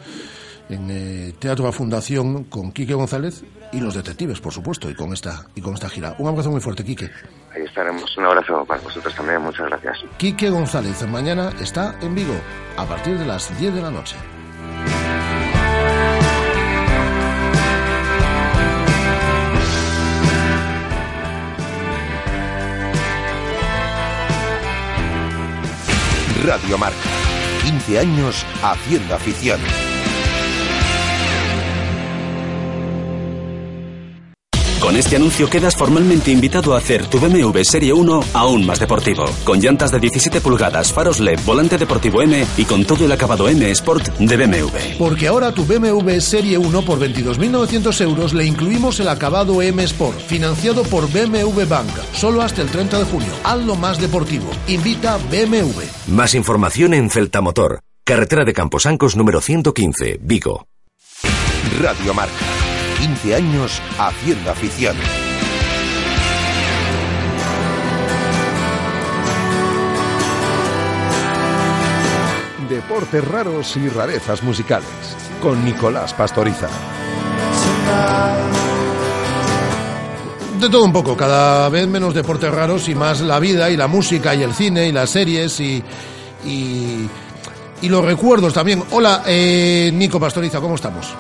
en 0.68 0.90
eh, 0.90 1.34
Teatro 1.38 1.64
La 1.64 1.72
Fundación, 1.72 2.44
con 2.44 2.72
Quique 2.72 2.94
González 2.94 3.44
y 3.72 3.80
los 3.80 3.94
detectives, 3.94 4.40
por 4.40 4.52
supuesto, 4.52 4.88
y 4.88 4.94
con 4.94 5.12
esta, 5.12 5.46
y 5.54 5.60
con 5.60 5.74
esta 5.74 5.88
gira. 5.88 6.14
Un 6.18 6.28
abrazo 6.28 6.50
muy 6.50 6.60
fuerte, 6.60 6.84
Quique. 6.84 7.10
Ahí 7.54 7.62
estaremos. 7.62 8.16
Un 8.16 8.26
abrazo 8.26 8.64
para 8.64 8.80
vosotros 8.80 9.14
también. 9.14 9.42
Muchas 9.42 9.66
gracias. 9.66 9.98
Quique 10.18 10.50
González, 10.50 11.06
mañana 11.08 11.50
está 11.60 11.98
en 12.00 12.14
Vigo, 12.14 12.34
a 12.76 12.84
partir 12.86 13.18
de 13.18 13.26
las 13.26 13.58
10 13.58 13.74
de 13.74 13.82
la 13.82 13.90
noche. 13.90 14.16
Radio 26.44 26.76
Marca. 26.78 26.96
15 27.62 27.98
años 27.98 28.44
haciendo 28.62 29.14
afición. 29.14 29.60
Con 34.86 34.96
este 34.96 35.16
anuncio 35.16 35.50
quedas 35.50 35.74
formalmente 35.74 36.30
invitado 36.30 36.72
a 36.72 36.78
hacer 36.78 37.08
tu 37.08 37.18
BMW 37.18 37.60
Serie 37.64 37.92
1 37.92 38.20
aún 38.34 38.64
más 38.64 38.78
deportivo. 38.78 39.24
Con 39.42 39.58
llantas 39.58 39.90
de 39.90 39.98
17 39.98 40.40
pulgadas, 40.40 40.92
faros 40.92 41.18
LED, 41.18 41.40
volante 41.44 41.76
deportivo 41.76 42.22
M 42.22 42.46
y 42.56 42.64
con 42.64 42.84
todo 42.84 43.04
el 43.04 43.10
acabado 43.10 43.48
M 43.48 43.68
Sport 43.72 44.16
de 44.16 44.36
BMW. 44.36 44.96
Porque 44.96 45.26
ahora 45.26 45.50
tu 45.50 45.64
BMW 45.64 46.20
Serie 46.20 46.56
1 46.56 46.82
por 46.82 47.00
22.900 47.00 48.00
euros 48.02 48.32
le 48.32 48.44
incluimos 48.44 49.00
el 49.00 49.08
acabado 49.08 49.60
M 49.60 49.82
Sport, 49.82 50.20
financiado 50.20 50.84
por 50.84 51.10
BMW 51.10 51.64
Bank, 51.68 51.90
solo 52.12 52.40
hasta 52.40 52.62
el 52.62 52.68
30 52.68 53.00
de 53.00 53.04
junio. 53.06 53.32
Hazlo 53.42 53.74
más 53.74 54.00
deportivo. 54.00 54.48
Invita 54.68 55.16
BMW. 55.32 55.82
Más 56.12 56.32
información 56.36 56.94
en 56.94 57.10
Celtamotor, 57.10 57.80
carretera 58.04 58.44
de 58.44 58.52
Camposancos 58.52 59.16
número 59.16 59.40
115, 59.40 60.20
Vigo. 60.22 60.68
Radio 61.80 62.14
Marca. 62.14 62.75
15 62.98 63.34
años 63.34 63.82
haciendo 63.98 64.50
afición. 64.50 64.96
Deportes 72.68 73.24
raros 73.24 73.76
y 73.76 73.88
rarezas 73.88 74.42
musicales. 74.42 74.88
Con 75.42 75.64
Nicolás 75.64 76.14
Pastoriza. 76.14 76.68
De 80.58 80.70
todo 80.70 80.84
un 80.84 80.92
poco, 80.92 81.16
cada 81.16 81.68
vez 81.68 81.86
menos 81.86 82.14
deportes 82.14 82.50
raros 82.50 82.88
y 82.88 82.94
más 82.94 83.20
la 83.20 83.38
vida 83.38 83.70
y 83.70 83.76
la 83.76 83.88
música 83.88 84.34
y 84.34 84.42
el 84.42 84.54
cine 84.54 84.86
y 84.86 84.92
las 84.92 85.10
series 85.10 85.60
y, 85.60 85.82
y, 86.46 87.06
y 87.82 87.88
los 87.88 88.04
recuerdos 88.04 88.54
también. 88.54 88.82
Hola, 88.90 89.22
eh, 89.26 89.90
Nico 89.92 90.18
Pastoriza, 90.18 90.60
¿cómo 90.60 90.76
estamos? 90.76 91.14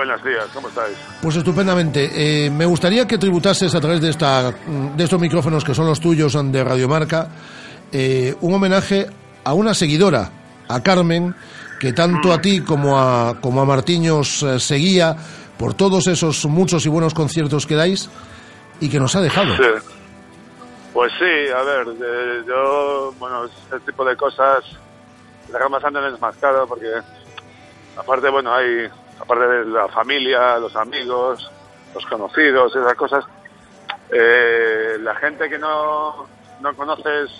Buenos 0.00 0.24
días, 0.24 0.46
¿cómo 0.54 0.68
estáis? 0.68 0.96
Pues 1.20 1.36
estupendamente. 1.36 2.46
Eh, 2.46 2.48
me 2.48 2.64
gustaría 2.64 3.06
que 3.06 3.18
tributases 3.18 3.74
a 3.74 3.82
través 3.82 4.00
de, 4.00 4.08
esta, 4.08 4.50
de 4.50 5.04
estos 5.04 5.20
micrófonos 5.20 5.62
que 5.62 5.74
son 5.74 5.84
los 5.84 6.00
tuyos 6.00 6.32
de 6.50 6.64
Radiomarca 6.64 7.28
eh, 7.92 8.34
un 8.40 8.54
homenaje 8.54 9.08
a 9.44 9.52
una 9.52 9.74
seguidora, 9.74 10.30
a 10.68 10.82
Carmen, 10.82 11.34
que 11.78 11.92
tanto 11.92 12.32
a 12.32 12.40
ti 12.40 12.62
como 12.62 12.98
a, 12.98 13.42
como 13.42 13.60
a 13.60 13.66
Martiños 13.66 14.42
eh, 14.42 14.58
seguía 14.58 15.14
por 15.58 15.74
todos 15.74 16.06
esos 16.06 16.46
muchos 16.46 16.86
y 16.86 16.88
buenos 16.88 17.12
conciertos 17.12 17.66
que 17.66 17.74
dais 17.74 18.08
y 18.80 18.88
que 18.88 18.98
nos 18.98 19.14
ha 19.16 19.20
dejado. 19.20 19.54
Sí. 19.54 19.86
Pues 20.94 21.12
sí, 21.18 21.52
a 21.54 21.62
ver, 21.62 21.88
eh, 21.88 22.42
yo, 22.48 23.12
bueno, 23.18 23.44
este 23.44 23.80
tipo 23.80 24.02
de 24.06 24.16
cosas 24.16 24.64
dejan 25.52 25.70
bastante 25.70 26.00
desmascado 26.00 26.66
porque, 26.66 26.88
aparte, 27.98 28.30
bueno, 28.30 28.54
hay, 28.54 28.88
aparte 29.20 29.46
de 29.46 29.64
la 29.66 29.88
familia, 29.88 30.58
los 30.58 30.74
amigos, 30.76 31.50
los 31.94 32.06
conocidos, 32.06 32.74
esas 32.74 32.94
cosas, 32.94 33.24
eh, 34.10 34.96
la 35.00 35.14
gente 35.16 35.48
que 35.48 35.58
no, 35.58 36.26
no 36.60 36.74
conoces 36.74 37.30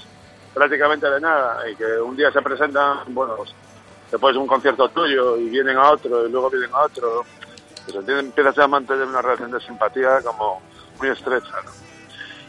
prácticamente 0.53 1.09
de 1.09 1.21
nada 1.21 1.69
y 1.69 1.77
que 1.77 1.85
un 2.01 2.17
día 2.17 2.31
se 2.31 2.43
presentan, 2.43 2.99
bueno, 3.09 3.37
pues, 3.37 3.55
después 4.11 4.35
de 4.35 4.41
un 4.41 4.47
concierto 4.47 4.89
tuyo 4.91 5.37
y 5.37 5.49
vienen 5.49 5.77
a 5.77 5.91
otro 5.91 6.27
y 6.27 6.31
luego 6.31 6.51
vienen 6.51 6.71
a 6.75 6.83
otro, 6.83 7.25
pues 7.85 8.09
empiezas 8.09 8.59
a 8.59 8.69
mantener 8.69 9.07
una 9.07 9.23
relación 9.23 9.51
de 9.51 9.61
simpatía 9.61 10.21
como 10.23 10.61
muy 10.99 11.09
estrecha, 11.09 11.55
¿no? 11.65 11.71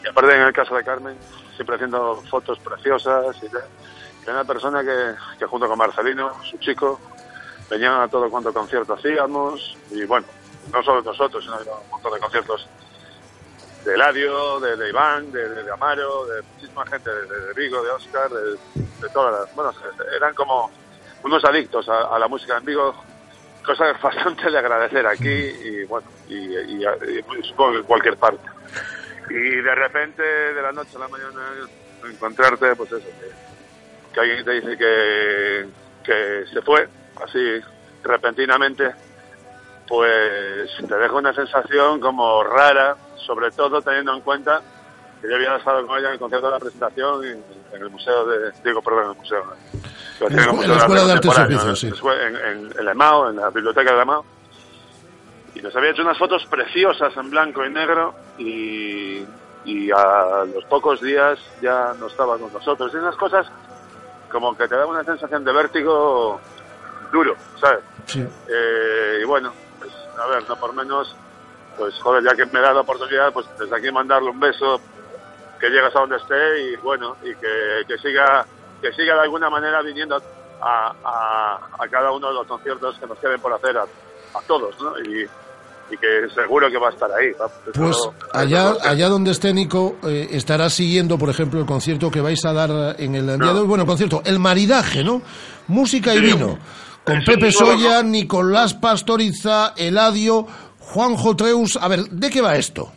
Y 0.03 0.07
aparte 0.09 0.35
en 0.35 0.41
el 0.41 0.53
caso 0.53 0.75
de 0.75 0.83
Carmen, 0.83 1.15
siempre 1.55 1.75
haciendo 1.75 2.15
fotos 2.29 2.59
preciosas 2.59 3.35
y 3.43 3.49
tal. 3.49 3.63
Y 4.25 4.29
una 4.29 4.43
persona 4.43 4.83
que 4.83 5.45
junto 5.45 5.67
con 5.67 5.77
Marcelino, 5.77 6.31
su 6.43 6.57
chico, 6.57 6.99
venían 7.71 8.01
a 8.01 8.07
todo 8.09 8.29
cuanto 8.29 8.53
concierto 8.53 8.93
hacíamos 8.93 9.77
y 9.91 10.03
bueno, 10.03 10.27
no 10.73 10.83
solo 10.83 11.01
nosotros, 11.01 11.41
sino 11.41 11.55
un 11.55 11.89
montón 11.89 12.13
de 12.13 12.19
conciertos 12.19 12.67
de 13.85 13.95
Eladio, 13.95 14.59
de, 14.59 14.89
Iván, 14.89 15.31
de, 15.31 15.71
Amaro, 15.71 16.25
de 16.27 16.41
muchísima 16.41 16.85
gente, 16.85 17.09
de, 17.09 17.53
Vigo, 17.55 17.81
de 17.81 17.89
Oscar, 17.91 18.29
de, 18.29 19.09
todas 19.11 19.39
las... 19.39 19.55
Bueno, 19.55 19.73
eran 20.15 20.35
como 20.35 20.69
unos 21.23 21.43
adictos 21.45 21.87
a, 21.87 22.19
la 22.19 22.27
música 22.27 22.57
en 22.57 22.65
Vigo, 22.65 22.93
cosa 23.65 23.93
bastante 24.03 24.51
de 24.51 24.57
agradecer 24.57 25.07
aquí 25.07 25.29
y 25.29 25.85
bueno, 25.85 26.07
y 26.27 26.83
supongo 27.43 27.71
que 27.71 27.77
en 27.77 27.85
cualquier 27.85 28.17
parte. 28.17 28.47
Y 29.29 29.61
de 29.61 29.75
repente, 29.75 30.21
de 30.21 30.61
la 30.61 30.73
noche 30.73 30.97
a 30.97 30.99
la 30.99 31.07
mañana, 31.07 31.41
encontrarte, 32.03 32.75
pues 32.75 32.91
eso, 32.91 33.07
que, 33.07 34.13
que 34.13 34.19
alguien 34.19 34.43
te 34.43 34.51
dice 34.51 34.77
que, 34.77 35.67
que 36.03 36.45
se 36.53 36.61
fue, 36.61 36.87
así 37.23 37.61
repentinamente, 38.03 38.91
pues 39.87 40.69
te 40.87 40.95
deja 40.95 41.13
una 41.13 41.33
sensación 41.33 41.99
como 41.99 42.43
rara, 42.43 42.95
sobre 43.25 43.51
todo 43.51 43.81
teniendo 43.81 44.13
en 44.13 44.21
cuenta 44.21 44.61
que 45.21 45.29
yo 45.29 45.35
había 45.35 45.55
estado 45.55 45.85
con 45.85 45.99
ella 45.99 46.07
en 46.07 46.13
el 46.13 46.19
concierto 46.19 46.47
de 46.47 46.53
la 46.53 46.59
presentación 46.59 47.23
en, 47.23 47.43
en 47.73 47.81
el 47.81 47.89
museo 47.89 48.25
de, 48.25 48.51
digo, 48.63 48.81
perdón, 48.81 49.03
en 49.03 49.11
el 49.11 49.17
museo. 49.17 49.43
En 50.21 50.35
la 50.35 50.43
en 50.43 50.69
la 50.69 50.77
Escuela 50.77 51.05
de 51.05 51.11
Artes 51.11 51.31
y 51.31 51.35
Contemporáneo, 51.35 51.71
Oficios, 51.73 52.03
¿no? 52.03 52.13
En, 52.13 52.35
en, 52.35 52.79
en 52.79 52.85
la 52.85 52.91
EMAO, 52.91 53.29
en 53.29 53.35
la 53.35 53.49
biblioteca 53.49 53.91
de 53.91 53.97
la 53.97 54.03
EMAO, 54.03 54.25
y 55.53 55.61
nos 55.61 55.75
había 55.75 55.91
hecho 55.91 56.01
unas 56.01 56.17
fotos 56.17 56.45
preciosas 56.45 57.15
en 57.17 57.29
blanco 57.29 57.65
y 57.65 57.69
negro 57.69 58.15
y, 58.37 59.25
y 59.65 59.91
a 59.91 60.45
los 60.53 60.63
pocos 60.65 61.01
días 61.01 61.37
ya 61.61 61.93
no 61.99 62.07
estaba 62.07 62.37
con 62.37 62.53
nosotros. 62.53 62.91
Y 62.93 62.97
esas 62.97 63.15
cosas 63.15 63.45
como 64.31 64.55
que 64.57 64.67
te 64.67 64.75
dan 64.75 64.87
una 64.87 65.03
sensación 65.03 65.43
de 65.43 65.51
vértigo 65.51 66.39
duro, 67.11 67.35
¿sabes? 67.59 67.79
Sí. 68.05 68.19
Eh, 68.47 69.19
y 69.21 69.25
bueno, 69.25 69.51
pues 69.79 69.91
a 70.21 70.27
ver, 70.27 70.47
no 70.47 70.55
por 70.55 70.73
menos, 70.73 71.15
pues 71.77 71.93
joder, 72.01 72.23
ya 72.23 72.35
que 72.35 72.45
me 72.51 72.59
da 72.59 72.73
la 72.73 72.81
oportunidad, 72.81 73.31
pues 73.33 73.45
desde 73.59 73.75
aquí 73.75 73.91
mandarle 73.91 74.29
un 74.29 74.39
beso 74.39 74.79
que 75.59 75.67
llegue 75.69 75.85
a 75.85 75.89
donde 75.89 76.17
esté 76.17 76.61
y 76.63 76.75
bueno, 76.77 77.15
y 77.23 77.33
que, 77.35 77.83
que 77.87 77.97
siga 77.99 78.45
que 78.81 78.91
siga 78.93 79.13
de 79.15 79.21
alguna 79.21 79.49
manera 79.49 79.81
viniendo 79.83 80.19
a, 80.61 80.93
a, 81.03 81.59
a 81.83 81.87
cada 81.87 82.11
uno 82.11 82.27
de 82.29 82.33
los 82.33 82.47
conciertos 82.47 82.97
que 82.99 83.05
nos 83.05 83.17
queden 83.19 83.39
por 83.39 83.53
hacer 83.53 83.77
a, 83.77 83.83
a 83.83 84.41
todos, 84.47 84.75
¿no? 84.81 84.99
Y, 84.99 85.27
y 85.91 85.97
que 85.97 86.27
seguro 86.33 86.69
que 86.71 86.77
va 86.77 86.87
a 86.87 86.91
estar 86.91 87.11
ahí. 87.11 87.31
Pues 87.75 87.97
allá, 88.33 88.73
allá 88.81 89.09
donde 89.09 89.31
esté 89.31 89.53
Nico, 89.53 89.97
eh, 90.03 90.29
estará 90.31 90.69
siguiendo, 90.69 91.17
por 91.17 91.29
ejemplo, 91.29 91.59
el 91.59 91.65
concierto 91.65 92.09
que 92.09 92.21
vais 92.21 92.43
a 92.45 92.53
dar 92.53 92.95
en 92.97 93.13
el 93.13 93.25
día 93.25 93.53
de 93.53 93.59
hoy. 93.59 93.67
Bueno, 93.67 93.83
el 93.83 93.87
concierto, 93.87 94.21
el 94.25 94.39
maridaje, 94.39 95.03
¿no? 95.03 95.21
Música 95.67 96.15
y 96.15 96.21
vino. 96.21 96.57
Con 97.03 97.23
Pepe 97.23 97.51
Soya, 97.51 98.03
Nicolás 98.03 98.73
Pastoriza, 98.75 99.73
Eladio, 99.77 100.45
Juanjo 100.79 101.35
Treus. 101.35 101.77
A 101.81 101.87
ver, 101.87 102.01
¿de 102.01 102.29
qué 102.29 102.41
va 102.41 102.55
esto? 102.55 102.91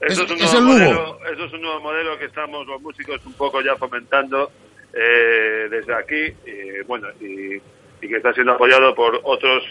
Eso 0.00 0.22
Es- 0.24 0.30
es, 0.30 0.30
un 0.30 0.38
es 0.38 0.52
nuevo 0.52 0.58
el 0.58 0.64
Lugo. 0.90 1.00
modelo, 1.02 1.18
eso 1.32 1.44
es 1.44 1.52
un 1.52 1.60
nuevo 1.62 1.80
modelo 1.80 2.18
que 2.18 2.24
estamos 2.26 2.66
los 2.66 2.80
músicos 2.82 3.20
un 3.26 3.32
poco 3.34 3.60
ya 3.62 3.76
fomentando 3.76 4.50
eh, 4.92 5.68
desde 5.70 5.94
aquí, 5.94 6.34
y, 6.46 6.82
bueno, 6.86 7.08
y, 7.20 7.54
y 7.56 8.08
que 8.08 8.16
está 8.16 8.32
siendo 8.32 8.52
apoyado 8.52 8.94
por 8.94 9.20
otros 9.22 9.62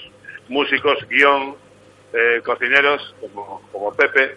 músicos, 0.48 0.98
guion, 1.10 1.56
eh, 2.14 2.42
cocineros, 2.46 3.16
como, 3.20 3.62
como 3.72 3.92
Pepe, 3.94 4.36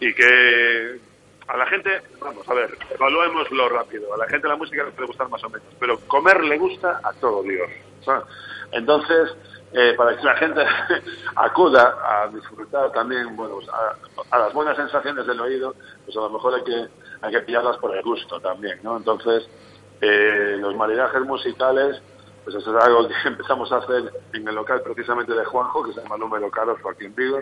y 0.00 0.12
que 0.14 0.98
a 1.46 1.56
la 1.56 1.66
gente, 1.66 1.90
vamos 2.20 2.48
a 2.48 2.54
ver, 2.54 2.76
evaluémoslo 2.94 3.68
rápido, 3.68 4.12
a 4.14 4.18
la 4.18 4.28
gente 4.28 4.48
la 4.48 4.56
música 4.56 4.82
le 4.84 4.90
puede 4.92 5.06
gustar 5.08 5.28
más 5.28 5.44
o 5.44 5.48
menos, 5.50 5.66
pero 5.78 5.98
comer 6.08 6.42
le 6.42 6.58
gusta 6.58 7.00
a 7.04 7.12
todo 7.12 7.42
Dios. 7.42 7.68
¿Sabes? 8.04 8.24
Entonces, 8.72 9.34
eh, 9.72 9.94
para 9.96 10.16
que 10.16 10.24
la 10.24 10.36
gente 10.36 10.60
acuda 11.36 11.96
a 12.04 12.28
disfrutar 12.28 12.92
también 12.92 13.34
bueno, 13.36 13.54
pues, 13.54 13.68
a, 13.68 14.36
a 14.36 14.38
las 14.38 14.52
buenas 14.52 14.76
sensaciones 14.76 15.26
del 15.26 15.40
oído, 15.40 15.74
pues 16.04 16.16
a 16.16 16.20
lo 16.20 16.30
mejor 16.30 16.54
hay 16.54 16.64
que, 16.64 16.88
hay 17.22 17.32
que 17.32 17.40
pillarlas 17.40 17.78
por 17.78 17.96
el 17.96 18.02
gusto 18.02 18.40
también, 18.40 18.80
¿no? 18.82 18.96
Entonces, 18.96 19.48
eh, 20.02 20.56
los 20.58 20.74
maridajes 20.74 21.22
musicales, 21.22 22.02
pues 22.42 22.56
eso 22.56 22.76
es 22.76 22.84
algo 22.84 23.06
que 23.06 23.14
empezamos 23.28 23.70
a 23.70 23.76
hacer 23.76 24.12
en 24.32 24.48
el 24.48 24.54
local 24.54 24.82
precisamente 24.82 25.32
de 25.32 25.44
Juanjo, 25.44 25.84
que 25.84 25.92
se 25.92 26.02
llama 26.02 26.16
Número 26.18 26.50
Caros, 26.50 26.78
aquí 26.90 27.04
en 27.04 27.14
Vigo, 27.14 27.38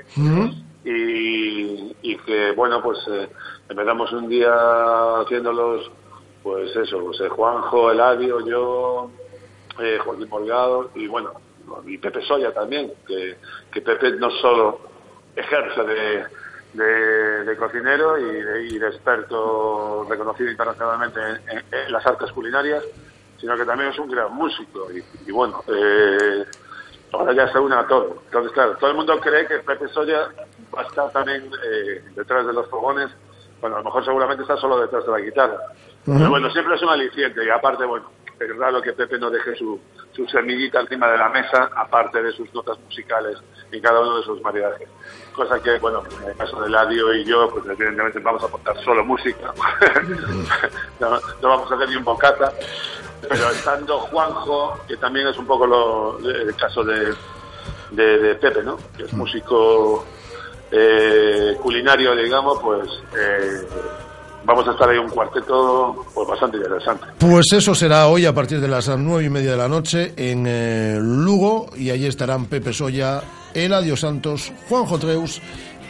y, 0.85 1.97
y 2.03 2.17
que 2.19 2.53
bueno 2.53 2.83
pues 2.83 2.99
eh, 3.09 3.29
empezamos 3.69 4.13
un 4.13 4.29
día 4.29 4.55
haciéndolos 5.21 5.91
pues 6.43 6.75
eso 6.75 7.01
pues 7.05 7.21
eh, 7.21 7.29
Juanjo 7.29 7.91
Eladio 7.91 8.41
yo 8.47 9.11
eh, 9.81 9.99
Joaquín 10.05 10.29
Morgado 10.29 10.91
y 10.95 11.07
bueno 11.07 11.33
y 11.87 11.99
Pepe 11.99 12.23
Soya 12.23 12.53
también 12.53 12.93
que, 13.07 13.37
que 13.73 13.81
Pepe 13.81 14.13
no 14.13 14.31
solo 14.31 14.81
ejerce 15.37 15.83
de, 15.85 16.25
de, 16.75 17.45
de 17.45 17.57
cocinero 17.57 18.19
y 18.19 18.25
de, 18.43 18.67
y 18.67 18.79
de 18.79 18.89
experto 18.89 20.05
reconocido 20.09 20.51
internacionalmente 20.51 21.21
en, 21.21 21.37
en- 21.59 21.65
en 21.73 21.93
las 21.93 22.05
artes 22.07 22.31
culinarias 22.33 22.85
sino 23.39 23.57
que 23.57 23.65
también 23.65 23.91
es 23.91 23.99
un 23.99 24.11
gran 24.11 24.35
músico 24.35 24.89
y, 24.93 25.03
y 25.29 25.33
bueno 25.33 25.63
eh, 25.69 26.45
ahora 27.13 27.33
ya 27.33 27.51
se 27.53 27.59
une 27.59 27.75
a 27.75 27.87
todo. 27.89 28.19
Entonces, 28.27 28.53
claro, 28.53 28.77
todo 28.77 28.91
el 28.91 28.97
mundo 28.97 29.19
cree 29.19 29.45
que 29.47 29.59
Pepe 29.61 29.89
Soya 29.89 30.29
va 30.77 30.83
a 30.83 30.85
estar 30.85 31.11
también 31.11 31.51
eh, 31.65 32.05
detrás 32.15 32.47
de 32.47 32.53
los 32.53 32.69
fogones. 32.69 33.11
Bueno, 33.61 33.77
a 33.77 33.79
lo 33.81 33.85
mejor 33.87 34.05
seguramente 34.05 34.43
está 34.43 34.57
solo 34.59 34.79
detrás 34.79 35.05
de 35.07 35.11
la 35.13 35.19
guitarra. 35.19 35.59
Pero 36.05 36.31
bueno, 36.31 36.49
siempre 36.51 36.77
es 36.77 36.83
un 36.83 36.91
aliciente 36.91 37.45
y 37.45 37.51
aparte, 37.51 37.85
bueno, 37.85 38.09
es 38.41 38.57
raro 38.57 38.81
que 38.81 38.93
Pepe 38.93 39.19
no 39.19 39.31
deje 39.31 39.55
su, 39.55 39.79
su 40.13 40.27
semillita 40.27 40.81
encima 40.81 41.09
de 41.09 41.19
la 41.19 41.29
mesa, 41.29 41.71
aparte 41.77 42.23
de 42.23 42.33
sus 42.33 42.53
notas 42.55 42.79
musicales 42.81 43.39
en 43.71 43.81
cada 43.81 44.01
uno 44.01 44.17
de 44.17 44.25
sus 44.25 44.41
maridajes. 44.41 44.89
Cosa 45.35 45.61
que, 45.63 45.79
bueno, 45.79 46.03
en 46.23 46.31
el 46.31 46.37
caso 46.37 46.61
de 46.63 46.71
Ladio 46.71 47.13
y 47.15 47.25
yo, 47.25 47.51
pues 47.51 47.65
evidentemente 47.67 48.19
vamos 48.19 48.43
a 48.43 48.47
aportar 48.47 48.83
solo 48.83 49.05
música. 49.05 49.53
no, 51.01 51.11
no 51.11 51.49
vamos 51.49 51.71
a 51.71 51.75
hacer 51.75 51.89
ni 51.91 51.97
un 51.97 52.05
bocata. 52.05 52.53
Pero 53.29 53.51
estando 53.51 53.99
Juanjo, 53.99 54.81
que 54.89 54.97
también 54.97 55.29
es 55.29 55.37
un 55.37 55.47
poco 55.47 55.67
lo, 55.67 56.19
el 56.19 56.57
caso 56.57 56.83
de, 56.83 57.15
de, 57.91 58.19
de 58.19 58.35
Pepe, 58.37 58.63
¿no? 58.63 58.79
Que 58.97 59.05
es 59.05 59.13
músico 59.13 60.07
eh, 60.71 61.57
culinario, 61.61 62.15
digamos, 62.15 62.59
pues 62.63 62.89
eh, 63.19 63.67
vamos 64.45 64.67
a 64.67 64.73
estar 64.73 64.89
ahí 64.89 64.99
un 64.99 65.09
cuarteto 65.09 66.05
pues 66.15 66.29
bastante 66.29 66.57
interesante. 66.57 67.05
Pues 67.19 67.47
eso 67.53 67.75
será 67.75 68.09
hoy 68.09 68.27
a 68.27 68.35
partir 68.35 68.61
de 68.61 68.69
las 68.69 68.89
nueve 68.97 69.25
y 69.25 69.31
media 69.31 69.53
de 69.53 69.57
la 69.57 69.69
noche 69.69 70.13
en 70.17 70.45
eh, 70.47 70.99
Lugo 71.01 71.67
y 71.77 71.91
allí 71.91 72.07
estarán 72.07 72.47
Pepe 72.47 72.73
Soya, 72.73 73.23
Eladio 73.55 73.97
Santos, 73.97 74.53
Juanjo 74.69 74.99
Treus 74.99 75.41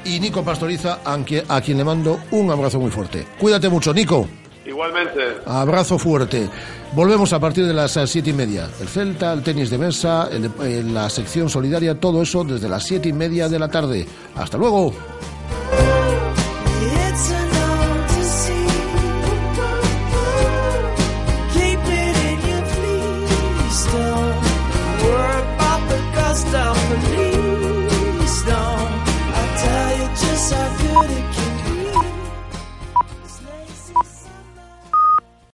y 0.05 0.19
Nico 0.21 0.43
Pastoriza, 0.43 1.01
a 1.05 1.17
quien, 1.25 1.45
a 1.49 1.61
quien 1.61 1.79
le 1.79 1.85
mando 1.85 2.19
un 2.31 2.51
abrazo 2.51 2.81
muy 2.81 2.91
fuerte. 2.91 3.27
Cuídate 3.39 3.69
mucho, 3.69 3.93
Nico. 3.93 4.27
Igualmente, 4.65 5.21
Abrazo 5.47 5.99
fuerte. 5.99 6.49
Volvemos 6.93 7.33
a 7.33 7.41
partir 7.41 7.67
de 7.67 7.75
las 7.75 7.97
eh, 7.97 8.07
siete 8.07 8.31
y 8.31 8.33
media. 8.33 8.69
El 8.81 8.89
Celta, 8.89 9.33
el 9.33 9.43
tenis 9.43 9.69
de 9.69 9.79
mesa, 9.79 10.29
el 10.31 10.51
eh, 10.63 10.83
la 10.85 11.11
sección 11.11 11.49
solidaria, 11.49 11.99
todo 11.99 12.23
eso 12.23 12.45
desde 12.45 12.69
las 12.69 12.85
siete 12.85 13.09
y 13.09 13.13
media 13.13 13.49
de 13.49 13.59
la 13.59 13.69
tarde. 13.69 14.07
Hasta 14.37 14.59
luego. 14.59 14.93